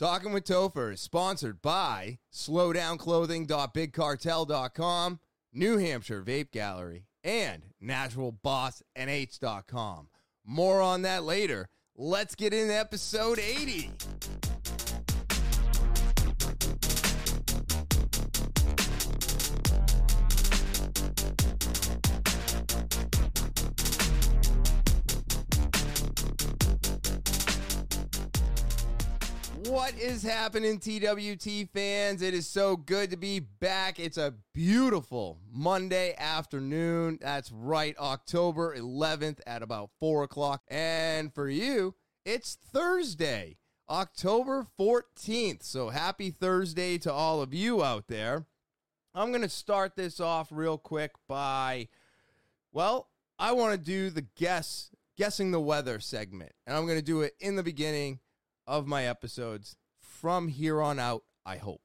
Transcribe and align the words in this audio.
Talking 0.00 0.32
with 0.32 0.44
Topher 0.44 0.94
is 0.94 1.00
sponsored 1.02 1.60
by 1.60 2.20
slowdownclothing.bigcartel.com, 2.32 5.20
New 5.52 5.76
Hampshire 5.76 6.22
Vape 6.22 6.52
Gallery, 6.52 7.04
and 7.22 7.66
naturalbossnh.com. 7.84 10.08
More 10.46 10.80
on 10.80 11.02
that 11.02 11.24
later. 11.24 11.68
Let's 11.94 12.34
get 12.34 12.54
into 12.54 12.74
episode 12.74 13.38
80. 13.38 13.90
What 29.90 30.00
is 30.00 30.22
happening, 30.22 30.78
TWT 30.78 31.68
fans? 31.74 32.22
It 32.22 32.32
is 32.32 32.46
so 32.46 32.76
good 32.76 33.10
to 33.10 33.16
be 33.16 33.40
back. 33.40 33.98
It's 33.98 34.18
a 34.18 34.34
beautiful 34.54 35.40
Monday 35.50 36.14
afternoon. 36.16 37.18
That's 37.20 37.50
right, 37.50 37.98
October 37.98 38.72
11th 38.76 39.40
at 39.48 39.64
about 39.64 39.90
4 39.98 40.22
o'clock. 40.22 40.62
And 40.68 41.34
for 41.34 41.48
you, 41.48 41.96
it's 42.24 42.56
Thursday, 42.72 43.56
October 43.88 44.68
14th. 44.78 45.64
So 45.64 45.88
happy 45.88 46.30
Thursday 46.30 46.96
to 46.98 47.12
all 47.12 47.42
of 47.42 47.52
you 47.52 47.82
out 47.82 48.06
there. 48.06 48.46
I'm 49.12 49.30
going 49.30 49.42
to 49.42 49.48
start 49.48 49.96
this 49.96 50.20
off 50.20 50.50
real 50.52 50.78
quick 50.78 51.10
by, 51.26 51.88
well, 52.70 53.08
I 53.40 53.50
want 53.52 53.72
to 53.72 53.84
do 53.84 54.08
the 54.08 54.26
guess, 54.36 54.90
guessing 55.18 55.50
the 55.50 55.60
weather 55.60 55.98
segment. 55.98 56.52
And 56.64 56.76
I'm 56.76 56.86
going 56.86 56.98
to 57.00 57.04
do 57.04 57.22
it 57.22 57.32
in 57.40 57.56
the 57.56 57.64
beginning 57.64 58.20
of 58.68 58.86
my 58.86 59.04
episodes 59.04 59.74
from 60.20 60.48
here 60.48 60.82
on 60.82 60.98
out, 60.98 61.24
I 61.46 61.56
hope. 61.56 61.80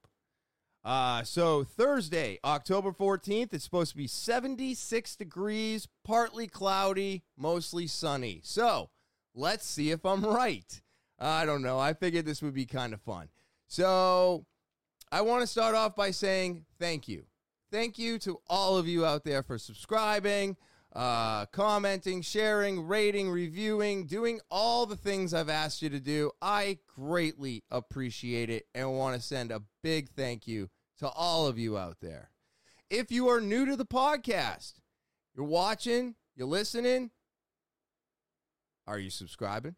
Uh, 0.84 1.24
so 1.24 1.64
Thursday, 1.64 2.38
October 2.44 2.92
14th, 2.92 3.54
it's 3.54 3.64
supposed 3.64 3.92
to 3.92 3.98
be 3.98 4.08
76 4.08 5.16
degrees, 5.16 5.88
partly 6.04 6.48
cloudy, 6.48 7.24
mostly 7.38 7.88
sunny. 7.88 8.42
So 8.44 8.90
let's 9.34 9.66
see 9.66 9.90
if 9.90 10.06
I'm 10.06 10.24
right. 10.24 10.82
I 11.18 11.46
don't 11.46 11.64
know. 11.64 11.80
I 11.80 11.94
figured 11.94 12.26
this 12.26 12.42
would 12.42 12.54
be 12.54 12.66
kind 12.66 12.94
of 12.94 13.02
fun. 13.02 13.30
So 13.68 14.46
I 15.12 15.22
want 15.22 15.42
to 15.42 15.48
start 15.48 15.74
off 15.74 15.96
by 15.96 16.12
saying 16.12 16.66
thank 16.78 17.08
you. 17.08 17.24
Thank 17.72 17.98
you 17.98 18.20
to 18.20 18.40
all 18.48 18.78
of 18.78 18.88
you 18.88 19.06
out 19.06 19.24
there 19.24 19.42
for 19.42 19.58
subscribing, 19.58 20.56
uh, 20.96 21.46
commenting, 21.48 22.22
sharing, 22.22 22.88
rating, 22.88 23.30
reviewing, 23.30 24.06
doing 24.06 24.40
all 24.50 24.86
the 24.86 24.96
things 24.96 25.34
I've 25.34 25.50
asked 25.50 25.82
you 25.82 25.90
to 25.90 26.00
do. 26.00 26.32
I 26.42 26.80
greatly 26.96 27.64
appreciate 27.70 28.50
it 28.50 28.66
and 28.74 28.98
want 28.98 29.16
to 29.16 29.22
send 29.22 29.52
a 29.52 29.64
big 29.84 30.10
thank 30.10 30.48
you 30.48 30.70
to 31.00 31.10
all 31.10 31.48
of 31.48 31.60
you 31.60 31.78
out 31.78 31.98
there. 32.02 32.32
If 32.90 33.12
you 33.12 33.28
are 33.28 33.42
new 33.42 33.66
to 33.66 33.76
the 33.76 33.86
podcast, 33.86 34.76
you're 35.36 35.46
watching, 35.46 36.16
you're 36.36 36.48
listening, 36.48 37.12
are 38.88 39.00
you 39.00 39.10
subscribing? 39.10 39.76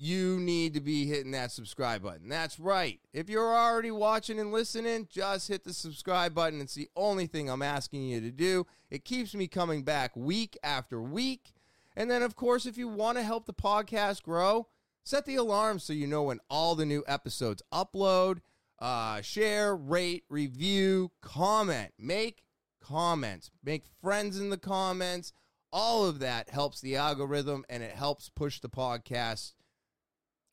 You 0.00 0.38
need 0.38 0.74
to 0.74 0.80
be 0.80 1.06
hitting 1.06 1.32
that 1.32 1.50
subscribe 1.50 2.02
button. 2.02 2.28
That's 2.28 2.60
right. 2.60 3.00
If 3.12 3.28
you're 3.28 3.54
already 3.54 3.90
watching 3.90 4.38
and 4.38 4.52
listening, 4.52 5.08
just 5.10 5.48
hit 5.48 5.64
the 5.64 5.72
subscribe 5.72 6.34
button. 6.34 6.60
It's 6.60 6.74
the 6.74 6.88
only 6.96 7.26
thing 7.26 7.50
I'm 7.50 7.62
asking 7.62 8.04
you 8.04 8.20
to 8.20 8.30
do. 8.30 8.66
It 8.90 9.04
keeps 9.04 9.34
me 9.34 9.48
coming 9.48 9.82
back 9.82 10.16
week 10.16 10.56
after 10.62 11.02
week. 11.02 11.52
And 11.96 12.10
then, 12.10 12.22
of 12.22 12.36
course, 12.36 12.64
if 12.64 12.78
you 12.78 12.86
want 12.86 13.18
to 13.18 13.24
help 13.24 13.46
the 13.46 13.54
podcast 13.54 14.22
grow, 14.22 14.68
set 15.02 15.26
the 15.26 15.36
alarm 15.36 15.78
so 15.78 15.92
you 15.92 16.06
know 16.06 16.22
when 16.24 16.40
all 16.48 16.74
the 16.74 16.86
new 16.86 17.02
episodes 17.06 17.62
upload. 17.72 18.38
Uh, 18.78 19.20
share, 19.20 19.74
rate, 19.74 20.22
review, 20.28 21.10
comment, 21.20 21.92
make 21.98 22.44
comments, 22.80 23.50
make 23.64 23.84
friends 24.00 24.38
in 24.38 24.50
the 24.50 24.56
comments. 24.56 25.32
All 25.72 26.06
of 26.06 26.20
that 26.20 26.50
helps 26.50 26.80
the 26.80 26.94
algorithm 26.94 27.64
and 27.68 27.82
it 27.82 27.92
helps 27.92 28.28
push 28.28 28.60
the 28.60 28.68
podcast 28.68 29.54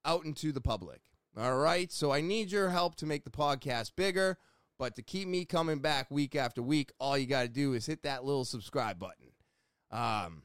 out 0.06 0.26
into 0.26 0.52
the 0.52 0.62
public. 0.62 1.02
All 1.38 1.58
right. 1.58 1.92
So 1.92 2.12
I 2.12 2.22
need 2.22 2.52
your 2.52 2.70
help 2.70 2.96
to 2.96 3.06
make 3.06 3.26
the 3.26 3.32
podcast 3.32 3.96
bigger. 3.96 4.38
But 4.78 4.96
to 4.96 5.02
keep 5.02 5.28
me 5.28 5.46
coming 5.46 5.80
back 5.80 6.12
week 6.12 6.36
after 6.36 6.62
week, 6.62 6.92
all 7.00 7.18
you 7.18 7.26
got 7.28 7.44
to 7.44 7.48
do 7.48 7.74
is 7.74 7.86
hit 7.86 8.04
that 8.04 8.26
little 8.26 8.44
subscribe 8.44 9.00
button. 9.00 9.32
Um, 9.92 10.44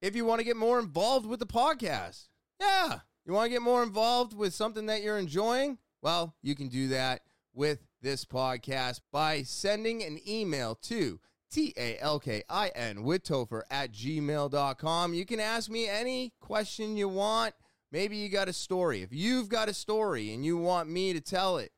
if 0.00 0.14
you 0.14 0.24
want 0.24 0.40
to 0.40 0.44
get 0.44 0.56
more 0.56 0.78
involved 0.78 1.26
with 1.26 1.40
the 1.40 1.46
podcast, 1.46 2.28
yeah, 2.60 3.00
you 3.24 3.32
want 3.32 3.46
to 3.46 3.50
get 3.50 3.62
more 3.62 3.82
involved 3.82 4.34
with 4.34 4.54
something 4.54 4.86
that 4.86 5.02
you're 5.02 5.18
enjoying, 5.18 5.78
well, 6.00 6.34
you 6.42 6.54
can 6.54 6.68
do 6.68 6.88
that 6.88 7.22
with 7.54 7.80
this 8.00 8.24
podcast 8.24 9.00
by 9.12 9.42
sending 9.42 10.02
an 10.02 10.18
email 10.26 10.74
to 10.74 11.20
T 11.52 11.74
A 11.76 11.98
L 12.00 12.18
K 12.18 12.42
I 12.48 12.68
N 12.68 13.02
with 13.02 13.24
Topher 13.24 13.62
at 13.70 13.92
gmail.com. 13.92 15.14
You 15.14 15.26
can 15.26 15.38
ask 15.38 15.70
me 15.70 15.86
any 15.86 16.32
question 16.40 16.96
you 16.96 17.08
want. 17.08 17.54
Maybe 17.90 18.16
you 18.16 18.30
got 18.30 18.48
a 18.48 18.54
story. 18.54 19.02
If 19.02 19.12
you've 19.12 19.50
got 19.50 19.68
a 19.68 19.74
story 19.74 20.32
and 20.32 20.46
you 20.46 20.56
want 20.56 20.88
me 20.88 21.12
to 21.12 21.20
tell 21.20 21.58
it, 21.58 21.72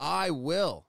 I 0.00 0.30
will. 0.30 0.86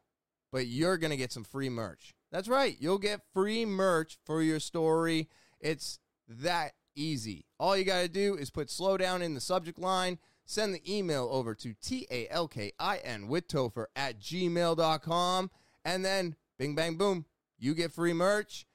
But 0.51 0.65
you're 0.65 0.97
going 0.97 1.11
to 1.11 1.17
get 1.17 1.31
some 1.31 1.43
free 1.43 1.69
merch. 1.69 2.15
That's 2.31 2.47
right. 2.47 2.75
You'll 2.79 2.97
get 2.97 3.21
free 3.33 3.65
merch 3.65 4.17
for 4.25 4.41
your 4.41 4.59
story. 4.59 5.29
It's 5.59 5.99
that 6.27 6.73
easy. 6.95 7.45
All 7.59 7.77
you 7.77 7.83
got 7.83 8.01
to 8.01 8.09
do 8.09 8.35
is 8.35 8.49
put 8.49 8.71
slow 8.71 8.97
down 8.97 9.21
in 9.21 9.35
the 9.35 9.41
subject 9.41 9.77
line, 9.77 10.17
send 10.43 10.73
the 10.73 10.97
email 10.97 11.29
over 11.31 11.53
to 11.53 11.75
T 11.75 12.07
A 12.09 12.27
L 12.29 12.47
K 12.47 12.71
I 12.79 12.97
N 12.97 13.27
with 13.27 13.47
Topher 13.47 13.85
at 13.95 14.19
gmail.com, 14.19 15.51
and 15.85 16.03
then 16.03 16.35
bing, 16.57 16.73
bang, 16.73 16.95
boom 16.95 17.25
you 17.63 17.73
get 17.73 17.93
free 17.93 18.13
merch. 18.13 18.65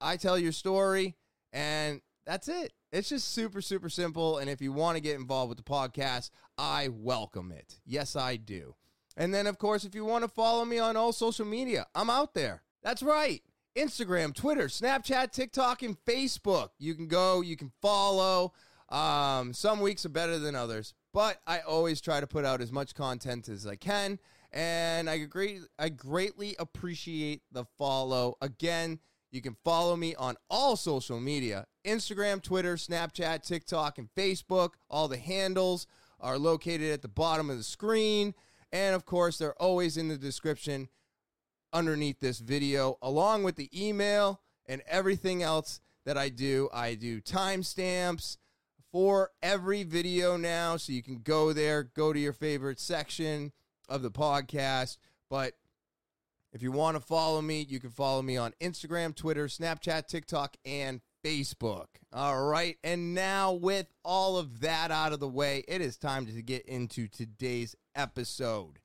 I 0.00 0.16
tell 0.16 0.38
your 0.38 0.52
story, 0.52 1.16
and 1.52 2.00
that's 2.24 2.48
it. 2.48 2.72
It's 2.90 3.10
just 3.10 3.32
super, 3.32 3.60
super 3.60 3.90
simple. 3.90 4.38
And 4.38 4.48
if 4.48 4.62
you 4.62 4.72
want 4.72 4.96
to 4.96 5.02
get 5.02 5.16
involved 5.16 5.50
with 5.50 5.58
the 5.58 5.64
podcast, 5.64 6.30
I 6.56 6.88
welcome 6.88 7.52
it. 7.52 7.80
Yes, 7.84 8.16
I 8.16 8.36
do. 8.36 8.74
And 9.16 9.32
then, 9.32 9.46
of 9.46 9.58
course, 9.58 9.84
if 9.84 9.94
you 9.94 10.04
want 10.04 10.24
to 10.24 10.28
follow 10.28 10.64
me 10.64 10.78
on 10.78 10.96
all 10.96 11.12
social 11.12 11.44
media, 11.44 11.86
I'm 11.94 12.08
out 12.08 12.32
there. 12.34 12.62
That's 12.82 13.02
right. 13.02 13.42
Instagram, 13.76 14.34
Twitter, 14.34 14.68
Snapchat, 14.68 15.32
TikTok, 15.32 15.82
and 15.82 16.02
Facebook. 16.06 16.70
You 16.78 16.94
can 16.94 17.08
go, 17.08 17.42
you 17.42 17.56
can 17.56 17.72
follow. 17.82 18.54
Um, 18.88 19.52
some 19.52 19.80
weeks 19.80 20.06
are 20.06 20.10
better 20.10 20.38
than 20.38 20.54
others, 20.54 20.94
but 21.12 21.40
I 21.46 21.60
always 21.60 22.00
try 22.00 22.20
to 22.20 22.26
put 22.26 22.46
out 22.46 22.62
as 22.62 22.72
much 22.72 22.94
content 22.94 23.48
as 23.48 23.66
I 23.66 23.76
can 23.76 24.18
and 24.56 25.10
I 25.10 25.18
great 25.18 25.60
I 25.78 25.90
greatly 25.90 26.56
appreciate 26.58 27.42
the 27.52 27.66
follow. 27.76 28.36
Again, 28.40 28.98
you 29.30 29.42
can 29.42 29.54
follow 29.62 29.96
me 29.96 30.14
on 30.14 30.36
all 30.48 30.76
social 30.76 31.20
media: 31.20 31.66
Instagram, 31.84 32.42
Twitter, 32.42 32.76
Snapchat, 32.76 33.42
TikTok, 33.42 33.98
and 33.98 34.08
Facebook. 34.16 34.70
All 34.88 35.08
the 35.08 35.18
handles 35.18 35.86
are 36.18 36.38
located 36.38 36.90
at 36.90 37.02
the 37.02 37.08
bottom 37.08 37.50
of 37.50 37.58
the 37.58 37.62
screen, 37.62 38.34
and 38.72 38.94
of 38.96 39.04
course, 39.04 39.36
they're 39.36 39.60
always 39.62 39.98
in 39.98 40.08
the 40.08 40.16
description 40.16 40.88
underneath 41.74 42.20
this 42.20 42.38
video, 42.38 42.96
along 43.02 43.44
with 43.44 43.56
the 43.56 43.68
email 43.78 44.40
and 44.64 44.82
everything 44.88 45.42
else 45.42 45.80
that 46.06 46.16
I 46.16 46.30
do. 46.30 46.70
I 46.72 46.94
do 46.94 47.20
timestamps 47.20 48.38
for 48.90 49.32
every 49.42 49.82
video 49.82 50.38
now, 50.38 50.78
so 50.78 50.94
you 50.94 51.02
can 51.02 51.20
go 51.22 51.52
there, 51.52 51.82
go 51.82 52.14
to 52.14 52.18
your 52.18 52.32
favorite 52.32 52.80
section 52.80 53.52
of 53.88 54.02
the 54.02 54.10
podcast. 54.10 54.98
But 55.30 55.54
if 56.52 56.62
you 56.62 56.72
want 56.72 56.96
to 56.96 57.00
follow 57.00 57.42
me, 57.42 57.66
you 57.68 57.80
can 57.80 57.90
follow 57.90 58.22
me 58.22 58.36
on 58.36 58.54
Instagram, 58.60 59.14
Twitter, 59.14 59.46
Snapchat, 59.46 60.06
TikTok, 60.06 60.56
and 60.64 61.00
Facebook. 61.24 61.86
All 62.12 62.44
right. 62.46 62.78
And 62.84 63.14
now, 63.14 63.52
with 63.52 63.92
all 64.04 64.38
of 64.38 64.60
that 64.60 64.90
out 64.90 65.12
of 65.12 65.20
the 65.20 65.28
way, 65.28 65.64
it 65.68 65.80
is 65.80 65.96
time 65.96 66.26
to 66.26 66.42
get 66.42 66.64
into 66.66 67.08
today's 67.08 67.74
episode. 67.94 68.78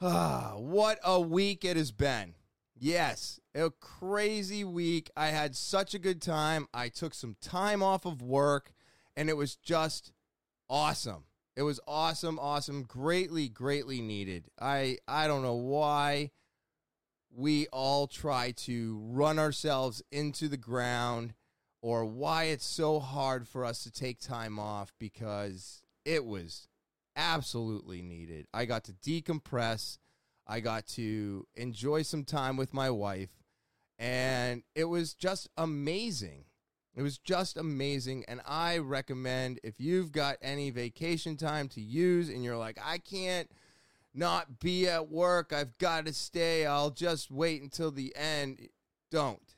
Ah, 0.00 0.54
what 0.56 0.98
a 1.04 1.20
week 1.20 1.64
it 1.64 1.76
has 1.76 1.90
been. 1.90 2.34
Yes, 2.80 3.40
a 3.54 3.70
crazy 3.70 4.62
week. 4.62 5.10
I 5.16 5.28
had 5.28 5.56
such 5.56 5.94
a 5.94 5.98
good 5.98 6.22
time. 6.22 6.68
I 6.72 6.88
took 6.88 7.12
some 7.12 7.36
time 7.40 7.82
off 7.82 8.06
of 8.06 8.22
work, 8.22 8.72
and 9.16 9.28
it 9.28 9.36
was 9.36 9.56
just 9.56 10.12
awesome. 10.70 11.24
It 11.58 11.62
was 11.62 11.80
awesome, 11.88 12.38
awesome, 12.38 12.84
greatly, 12.84 13.48
greatly 13.48 14.00
needed. 14.00 14.44
I 14.60 14.98
I 15.08 15.26
don't 15.26 15.42
know 15.42 15.56
why 15.56 16.30
we 17.34 17.66
all 17.72 18.06
try 18.06 18.52
to 18.58 19.00
run 19.02 19.40
ourselves 19.40 20.00
into 20.12 20.46
the 20.46 20.56
ground 20.56 21.34
or 21.82 22.04
why 22.04 22.44
it's 22.44 22.64
so 22.64 23.00
hard 23.00 23.48
for 23.48 23.64
us 23.64 23.82
to 23.82 23.90
take 23.90 24.20
time 24.20 24.60
off 24.60 24.92
because 25.00 25.82
it 26.04 26.24
was 26.24 26.68
absolutely 27.16 28.02
needed. 28.02 28.46
I 28.54 28.64
got 28.64 28.84
to 28.84 28.92
decompress. 28.92 29.98
I 30.46 30.60
got 30.60 30.86
to 30.90 31.44
enjoy 31.56 32.02
some 32.02 32.22
time 32.22 32.56
with 32.56 32.72
my 32.72 32.88
wife 32.88 33.30
and 33.98 34.62
it 34.76 34.84
was 34.84 35.12
just 35.12 35.48
amazing. 35.56 36.44
It 36.98 37.02
was 37.02 37.16
just 37.16 37.56
amazing. 37.56 38.24
And 38.26 38.40
I 38.44 38.78
recommend 38.78 39.60
if 39.62 39.74
you've 39.78 40.10
got 40.10 40.36
any 40.42 40.70
vacation 40.70 41.36
time 41.36 41.68
to 41.68 41.80
use 41.80 42.28
and 42.28 42.42
you're 42.42 42.56
like, 42.56 42.76
I 42.84 42.98
can't 42.98 43.48
not 44.12 44.58
be 44.58 44.88
at 44.88 45.08
work, 45.08 45.52
I've 45.52 45.78
got 45.78 46.06
to 46.06 46.12
stay, 46.12 46.66
I'll 46.66 46.90
just 46.90 47.30
wait 47.30 47.62
until 47.62 47.92
the 47.92 48.12
end. 48.16 48.68
Don't. 49.12 49.54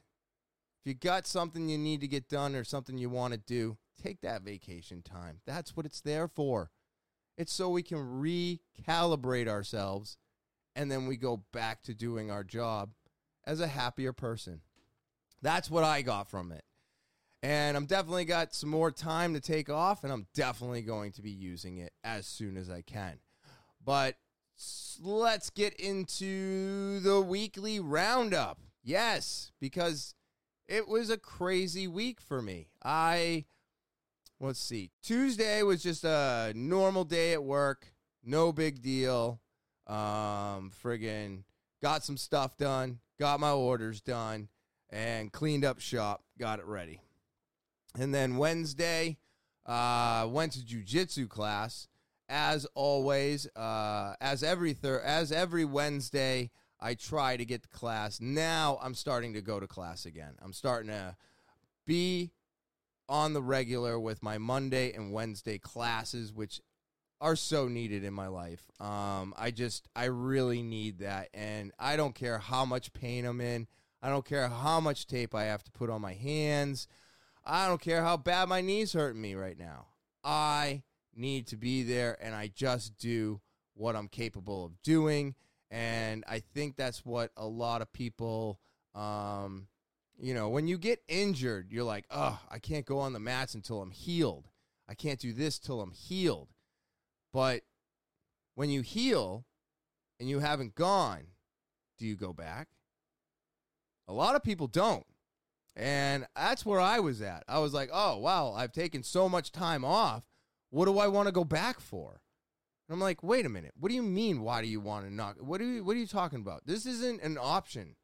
If 0.84 0.86
you 0.86 0.92
got 0.92 1.26
something 1.26 1.70
you 1.70 1.78
need 1.78 2.02
to 2.02 2.08
get 2.08 2.28
done 2.28 2.54
or 2.54 2.62
something 2.62 2.98
you 2.98 3.08
want 3.08 3.32
to 3.32 3.38
do, 3.38 3.78
take 4.02 4.20
that 4.20 4.42
vacation 4.42 5.00
time. 5.00 5.40
That's 5.46 5.74
what 5.74 5.86
it's 5.86 6.02
there 6.02 6.28
for. 6.28 6.70
It's 7.38 7.54
so 7.54 7.70
we 7.70 7.82
can 7.82 8.20
recalibrate 8.20 9.48
ourselves 9.48 10.18
and 10.76 10.92
then 10.92 11.06
we 11.06 11.16
go 11.16 11.42
back 11.54 11.82
to 11.84 11.94
doing 11.94 12.30
our 12.30 12.44
job 12.44 12.90
as 13.46 13.60
a 13.60 13.66
happier 13.66 14.12
person. 14.12 14.60
That's 15.40 15.70
what 15.70 15.84
I 15.84 16.02
got 16.02 16.28
from 16.28 16.52
it. 16.52 16.64
And 17.42 17.76
I'm 17.76 17.86
definitely 17.86 18.26
got 18.26 18.54
some 18.54 18.68
more 18.68 18.90
time 18.90 19.32
to 19.34 19.40
take 19.40 19.70
off, 19.70 20.04
and 20.04 20.12
I'm 20.12 20.26
definitely 20.34 20.82
going 20.82 21.12
to 21.12 21.22
be 21.22 21.30
using 21.30 21.78
it 21.78 21.92
as 22.04 22.26
soon 22.26 22.56
as 22.56 22.68
I 22.68 22.82
can. 22.82 23.18
But 23.82 24.16
let's 25.00 25.48
get 25.48 25.74
into 25.74 27.00
the 27.00 27.20
weekly 27.20 27.80
roundup. 27.80 28.58
Yes, 28.82 29.52
because 29.58 30.14
it 30.68 30.86
was 30.86 31.08
a 31.08 31.16
crazy 31.16 31.88
week 31.88 32.20
for 32.20 32.42
me. 32.42 32.68
I, 32.84 33.46
let's 34.38 34.60
see, 34.60 34.90
Tuesday 35.02 35.62
was 35.62 35.82
just 35.82 36.04
a 36.04 36.52
normal 36.54 37.04
day 37.04 37.32
at 37.32 37.42
work, 37.42 37.94
no 38.22 38.52
big 38.52 38.82
deal. 38.82 39.40
Um, 39.86 40.70
friggin' 40.84 41.44
got 41.82 42.04
some 42.04 42.16
stuff 42.16 42.56
done, 42.56 43.00
got 43.18 43.40
my 43.40 43.50
orders 43.50 44.00
done, 44.00 44.48
and 44.90 45.32
cleaned 45.32 45.64
up 45.64 45.80
shop, 45.80 46.22
got 46.38 46.58
it 46.58 46.66
ready. 46.66 47.00
And 47.98 48.14
then 48.14 48.36
Wednesday, 48.36 49.18
uh, 49.66 50.26
went 50.28 50.52
to 50.52 50.60
jujitsu 50.60 51.28
class. 51.28 51.88
As 52.28 52.64
always, 52.74 53.48
uh, 53.56 54.14
as 54.20 54.42
every 54.42 54.72
thir- 54.72 55.00
as 55.00 55.32
every 55.32 55.64
Wednesday, 55.64 56.50
I 56.80 56.94
try 56.94 57.36
to 57.36 57.44
get 57.44 57.62
to 57.62 57.68
class. 57.68 58.20
Now 58.20 58.78
I'm 58.82 58.94
starting 58.94 59.34
to 59.34 59.42
go 59.42 59.58
to 59.58 59.66
class 59.66 60.06
again. 60.06 60.34
I'm 60.40 60.52
starting 60.52 60.90
to 60.90 61.16
be 61.86 62.32
on 63.08 63.32
the 63.32 63.42
regular 63.42 63.98
with 63.98 64.22
my 64.22 64.38
Monday 64.38 64.92
and 64.92 65.12
Wednesday 65.12 65.58
classes, 65.58 66.32
which 66.32 66.60
are 67.20 67.36
so 67.36 67.68
needed 67.68 68.04
in 68.04 68.14
my 68.14 68.28
life. 68.28 68.70
Um, 68.80 69.34
I 69.36 69.50
just, 69.50 69.88
I 69.94 70.04
really 70.04 70.62
need 70.62 71.00
that. 71.00 71.28
And 71.34 71.72
I 71.78 71.96
don't 71.96 72.14
care 72.14 72.38
how 72.38 72.64
much 72.64 72.92
pain 72.92 73.26
I'm 73.26 73.40
in. 73.40 73.66
I 74.00 74.08
don't 74.08 74.24
care 74.24 74.48
how 74.48 74.80
much 74.80 75.06
tape 75.06 75.34
I 75.34 75.44
have 75.44 75.62
to 75.64 75.70
put 75.72 75.90
on 75.90 76.00
my 76.00 76.14
hands. 76.14 76.86
I 77.50 77.66
don't 77.66 77.80
care 77.80 78.04
how 78.04 78.16
bad 78.16 78.48
my 78.48 78.60
knees 78.60 78.92
hurt 78.92 79.16
me 79.16 79.34
right 79.34 79.58
now. 79.58 79.88
I 80.22 80.84
need 81.16 81.48
to 81.48 81.56
be 81.56 81.82
there 81.82 82.16
and 82.22 82.32
I 82.32 82.46
just 82.54 82.96
do 82.96 83.40
what 83.74 83.96
I'm 83.96 84.06
capable 84.06 84.64
of 84.64 84.80
doing. 84.84 85.34
And 85.68 86.24
I 86.28 86.38
think 86.38 86.76
that's 86.76 87.04
what 87.04 87.32
a 87.36 87.46
lot 87.46 87.82
of 87.82 87.92
people, 87.92 88.60
um, 88.94 89.66
you 90.16 90.32
know, 90.32 90.48
when 90.48 90.68
you 90.68 90.78
get 90.78 91.02
injured, 91.08 91.72
you're 91.72 91.82
like, 91.82 92.04
oh, 92.12 92.38
I 92.48 92.60
can't 92.60 92.86
go 92.86 93.00
on 93.00 93.12
the 93.12 93.18
mats 93.18 93.54
until 93.54 93.82
I'm 93.82 93.90
healed. 93.90 94.46
I 94.88 94.94
can't 94.94 95.18
do 95.18 95.32
this 95.32 95.58
till 95.58 95.80
I'm 95.80 95.92
healed. 95.92 96.50
But 97.32 97.62
when 98.54 98.70
you 98.70 98.82
heal 98.82 99.44
and 100.20 100.28
you 100.28 100.38
haven't 100.38 100.76
gone, 100.76 101.26
do 101.98 102.06
you 102.06 102.14
go 102.14 102.32
back? 102.32 102.68
A 104.06 104.12
lot 104.12 104.36
of 104.36 104.44
people 104.44 104.68
don't. 104.68 105.04
And 105.76 106.26
that's 106.36 106.66
where 106.66 106.80
I 106.80 107.00
was 107.00 107.22
at. 107.22 107.44
I 107.48 107.58
was 107.58 107.72
like, 107.72 107.90
oh, 107.92 108.18
wow, 108.18 108.52
I've 108.52 108.72
taken 108.72 109.02
so 109.02 109.28
much 109.28 109.52
time 109.52 109.84
off. 109.84 110.24
What 110.70 110.86
do 110.86 110.98
I 110.98 111.08
want 111.08 111.26
to 111.26 111.32
go 111.32 111.44
back 111.44 111.80
for? 111.80 112.20
And 112.88 112.94
I'm 112.94 113.00
like, 113.00 113.22
wait 113.22 113.46
a 113.46 113.48
minute. 113.48 113.72
What 113.78 113.88
do 113.88 113.94
you 113.94 114.02
mean? 114.02 114.42
Why 114.42 114.62
do 114.62 114.68
you 114.68 114.80
want 114.80 115.06
to 115.06 115.14
knock? 115.14 115.36
What 115.38 115.60
are 115.60 115.64
you, 115.64 115.84
what 115.84 115.96
are 115.96 116.00
you 116.00 116.06
talking 116.06 116.40
about? 116.40 116.66
This 116.66 116.86
isn't 116.86 117.22
an 117.22 117.38
option. 117.40 117.96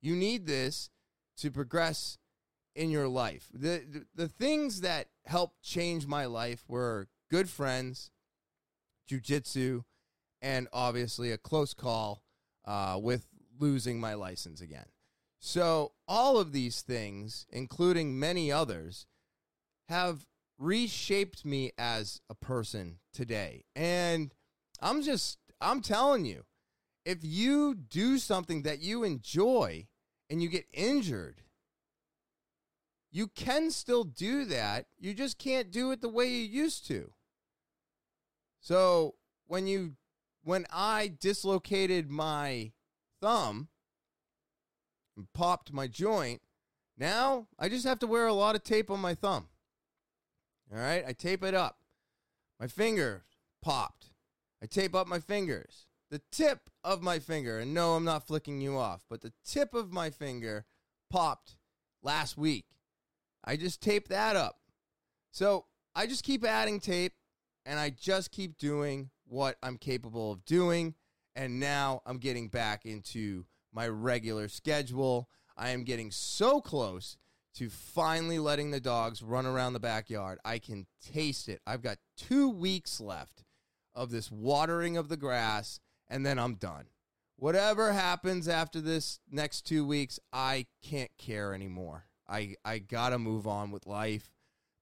You 0.00 0.14
need 0.14 0.46
this 0.46 0.90
to 1.38 1.50
progress 1.50 2.18
in 2.76 2.90
your 2.90 3.08
life. 3.08 3.48
The, 3.52 3.84
the, 3.88 4.06
the 4.14 4.28
things 4.28 4.82
that 4.82 5.08
helped 5.26 5.62
change 5.62 6.06
my 6.06 6.26
life 6.26 6.64
were 6.68 7.08
good 7.30 7.48
friends, 7.48 8.10
jujitsu, 9.10 9.82
and 10.40 10.68
obviously 10.72 11.32
a 11.32 11.38
close 11.38 11.74
call 11.74 12.22
uh, 12.64 12.98
with 13.00 13.26
losing 13.58 14.00
my 14.00 14.14
license 14.14 14.60
again. 14.60 14.86
So, 15.42 15.92
all 16.06 16.38
of 16.38 16.52
these 16.52 16.82
things, 16.82 17.46
including 17.50 18.18
many 18.18 18.52
others, 18.52 19.06
have 19.88 20.26
reshaped 20.58 21.46
me 21.46 21.72
as 21.78 22.20
a 22.28 22.34
person 22.34 22.98
today. 23.14 23.64
And 23.74 24.34
I'm 24.82 25.00
just, 25.00 25.38
I'm 25.58 25.80
telling 25.80 26.26
you, 26.26 26.44
if 27.06 27.18
you 27.22 27.74
do 27.74 28.18
something 28.18 28.62
that 28.62 28.80
you 28.80 29.02
enjoy 29.02 29.86
and 30.28 30.42
you 30.42 30.50
get 30.50 30.66
injured, 30.74 31.40
you 33.10 33.26
can 33.28 33.70
still 33.70 34.04
do 34.04 34.44
that. 34.44 34.86
You 34.98 35.14
just 35.14 35.38
can't 35.38 35.70
do 35.70 35.90
it 35.90 36.02
the 36.02 36.08
way 36.08 36.28
you 36.28 36.44
used 36.44 36.86
to. 36.88 37.12
So 38.60 39.14
when 39.46 39.66
you 39.66 39.94
when 40.44 40.66
I 40.70 41.12
dislocated 41.18 42.10
my 42.10 42.72
thumb 43.20 43.68
and 45.20 45.32
popped 45.34 45.72
my 45.72 45.86
joint, 45.86 46.40
now 46.96 47.46
I 47.58 47.68
just 47.68 47.86
have 47.86 47.98
to 47.98 48.06
wear 48.06 48.26
a 48.26 48.32
lot 48.32 48.54
of 48.54 48.64
tape 48.64 48.90
on 48.90 49.00
my 49.00 49.14
thumb. 49.14 49.48
All 50.72 50.78
right, 50.78 51.04
I 51.06 51.12
tape 51.12 51.44
it 51.44 51.54
up. 51.54 51.78
My 52.58 52.66
finger 52.66 53.24
popped. 53.60 54.06
I 54.62 54.66
tape 54.66 54.94
up 54.94 55.06
my 55.06 55.18
fingers. 55.18 55.86
The 56.10 56.22
tip 56.32 56.70
of 56.82 57.02
my 57.02 57.18
finger, 57.18 57.58
and 57.58 57.74
no, 57.74 57.94
I'm 57.94 58.04
not 58.04 58.26
flicking 58.26 58.60
you 58.60 58.78
off, 58.78 59.04
but 59.10 59.20
the 59.20 59.32
tip 59.46 59.74
of 59.74 59.92
my 59.92 60.10
finger 60.10 60.64
popped 61.10 61.56
last 62.02 62.38
week. 62.38 62.64
I 63.44 63.56
just 63.56 63.82
tape 63.82 64.08
that 64.08 64.36
up. 64.36 64.56
So 65.32 65.66
I 65.94 66.06
just 66.06 66.24
keep 66.24 66.44
adding 66.44 66.80
tape 66.80 67.12
and 67.66 67.78
I 67.78 67.90
just 67.90 68.32
keep 68.32 68.58
doing 68.58 69.10
what 69.26 69.56
I'm 69.62 69.76
capable 69.76 70.32
of 70.32 70.44
doing. 70.44 70.94
And 71.36 71.60
now 71.60 72.02
I'm 72.06 72.18
getting 72.18 72.48
back 72.48 72.84
into 72.86 73.44
my 73.72 73.88
regular 73.88 74.48
schedule. 74.48 75.28
I 75.56 75.70
am 75.70 75.84
getting 75.84 76.10
so 76.10 76.60
close 76.60 77.16
to 77.54 77.68
finally 77.68 78.38
letting 78.38 78.70
the 78.70 78.80
dogs 78.80 79.22
run 79.22 79.46
around 79.46 79.72
the 79.72 79.80
backyard. 79.80 80.38
I 80.44 80.58
can 80.58 80.86
taste 81.04 81.48
it. 81.48 81.60
I've 81.66 81.82
got 81.82 81.98
two 82.16 82.48
weeks 82.48 83.00
left 83.00 83.44
of 83.94 84.10
this 84.10 84.30
watering 84.30 84.96
of 84.96 85.08
the 85.08 85.16
grass, 85.16 85.80
and 86.08 86.24
then 86.24 86.38
I'm 86.38 86.54
done. 86.54 86.86
Whatever 87.36 87.92
happens 87.92 88.48
after 88.48 88.80
this 88.80 89.18
next 89.30 89.62
two 89.62 89.84
weeks, 89.84 90.20
I 90.32 90.66
can't 90.82 91.10
care 91.18 91.54
anymore. 91.54 92.04
I, 92.28 92.54
I 92.64 92.78
got 92.78 93.10
to 93.10 93.18
move 93.18 93.46
on 93.46 93.70
with 93.70 93.86
life. 93.86 94.30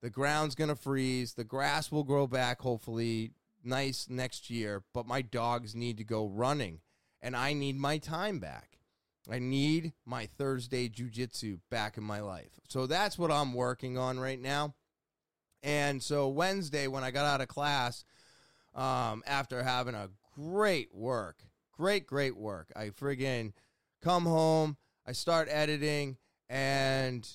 The 0.03 0.11
ground's 0.11 0.55
to 0.55 0.77
freeze. 0.77 1.35
The 1.35 1.45
grass 1.45 1.91
will 1.91 2.05
grow 2.05 2.27
back, 2.27 2.61
hopefully, 2.61 3.33
nice 3.65 4.09
next 4.09 4.51
year. 4.51 4.85
But 4.93 5.07
my 5.07 5.23
dogs 5.23 5.75
need 5.75 5.97
to 5.99 6.05
go 6.05 6.27
running, 6.27 6.81
and 7.21 7.35
I 7.35 7.53
need 7.53 7.77
my 7.77 7.99
time 7.99 8.39
back. 8.39 8.78
I 9.31 9.39
need 9.39 9.93
my 10.07 10.27
Thursday 10.27 10.89
jujitsu 10.89 11.61
back 11.71 11.97
in 11.97 12.05
my 12.05 12.21
life. 12.21 12.59
So 12.69 12.87
that's 12.87 13.19
what 13.19 13.31
I'm 13.31 13.53
working 13.53 13.99
on 13.99 14.19
right 14.19 14.41
now. 14.41 14.75
And 15.63 16.03
so 16.03 16.29
Wednesday, 16.29 16.87
when 16.87 17.05
I 17.05 17.11
got 17.11 17.27
out 17.27 17.41
of 17.41 17.49
class, 17.49 18.05
um, 18.75 19.23
after 19.27 19.63
having 19.63 19.95
a 19.95 20.11
great 20.35 20.95
work, 20.95 21.43
great, 21.73 22.07
great 22.07 22.37
work, 22.37 22.73
I 22.77 22.91
friggin' 22.91 23.53
come 24.03 24.25
home, 24.25 24.77
I 25.07 25.13
start 25.13 25.49
editing, 25.51 26.17
and 26.49 27.29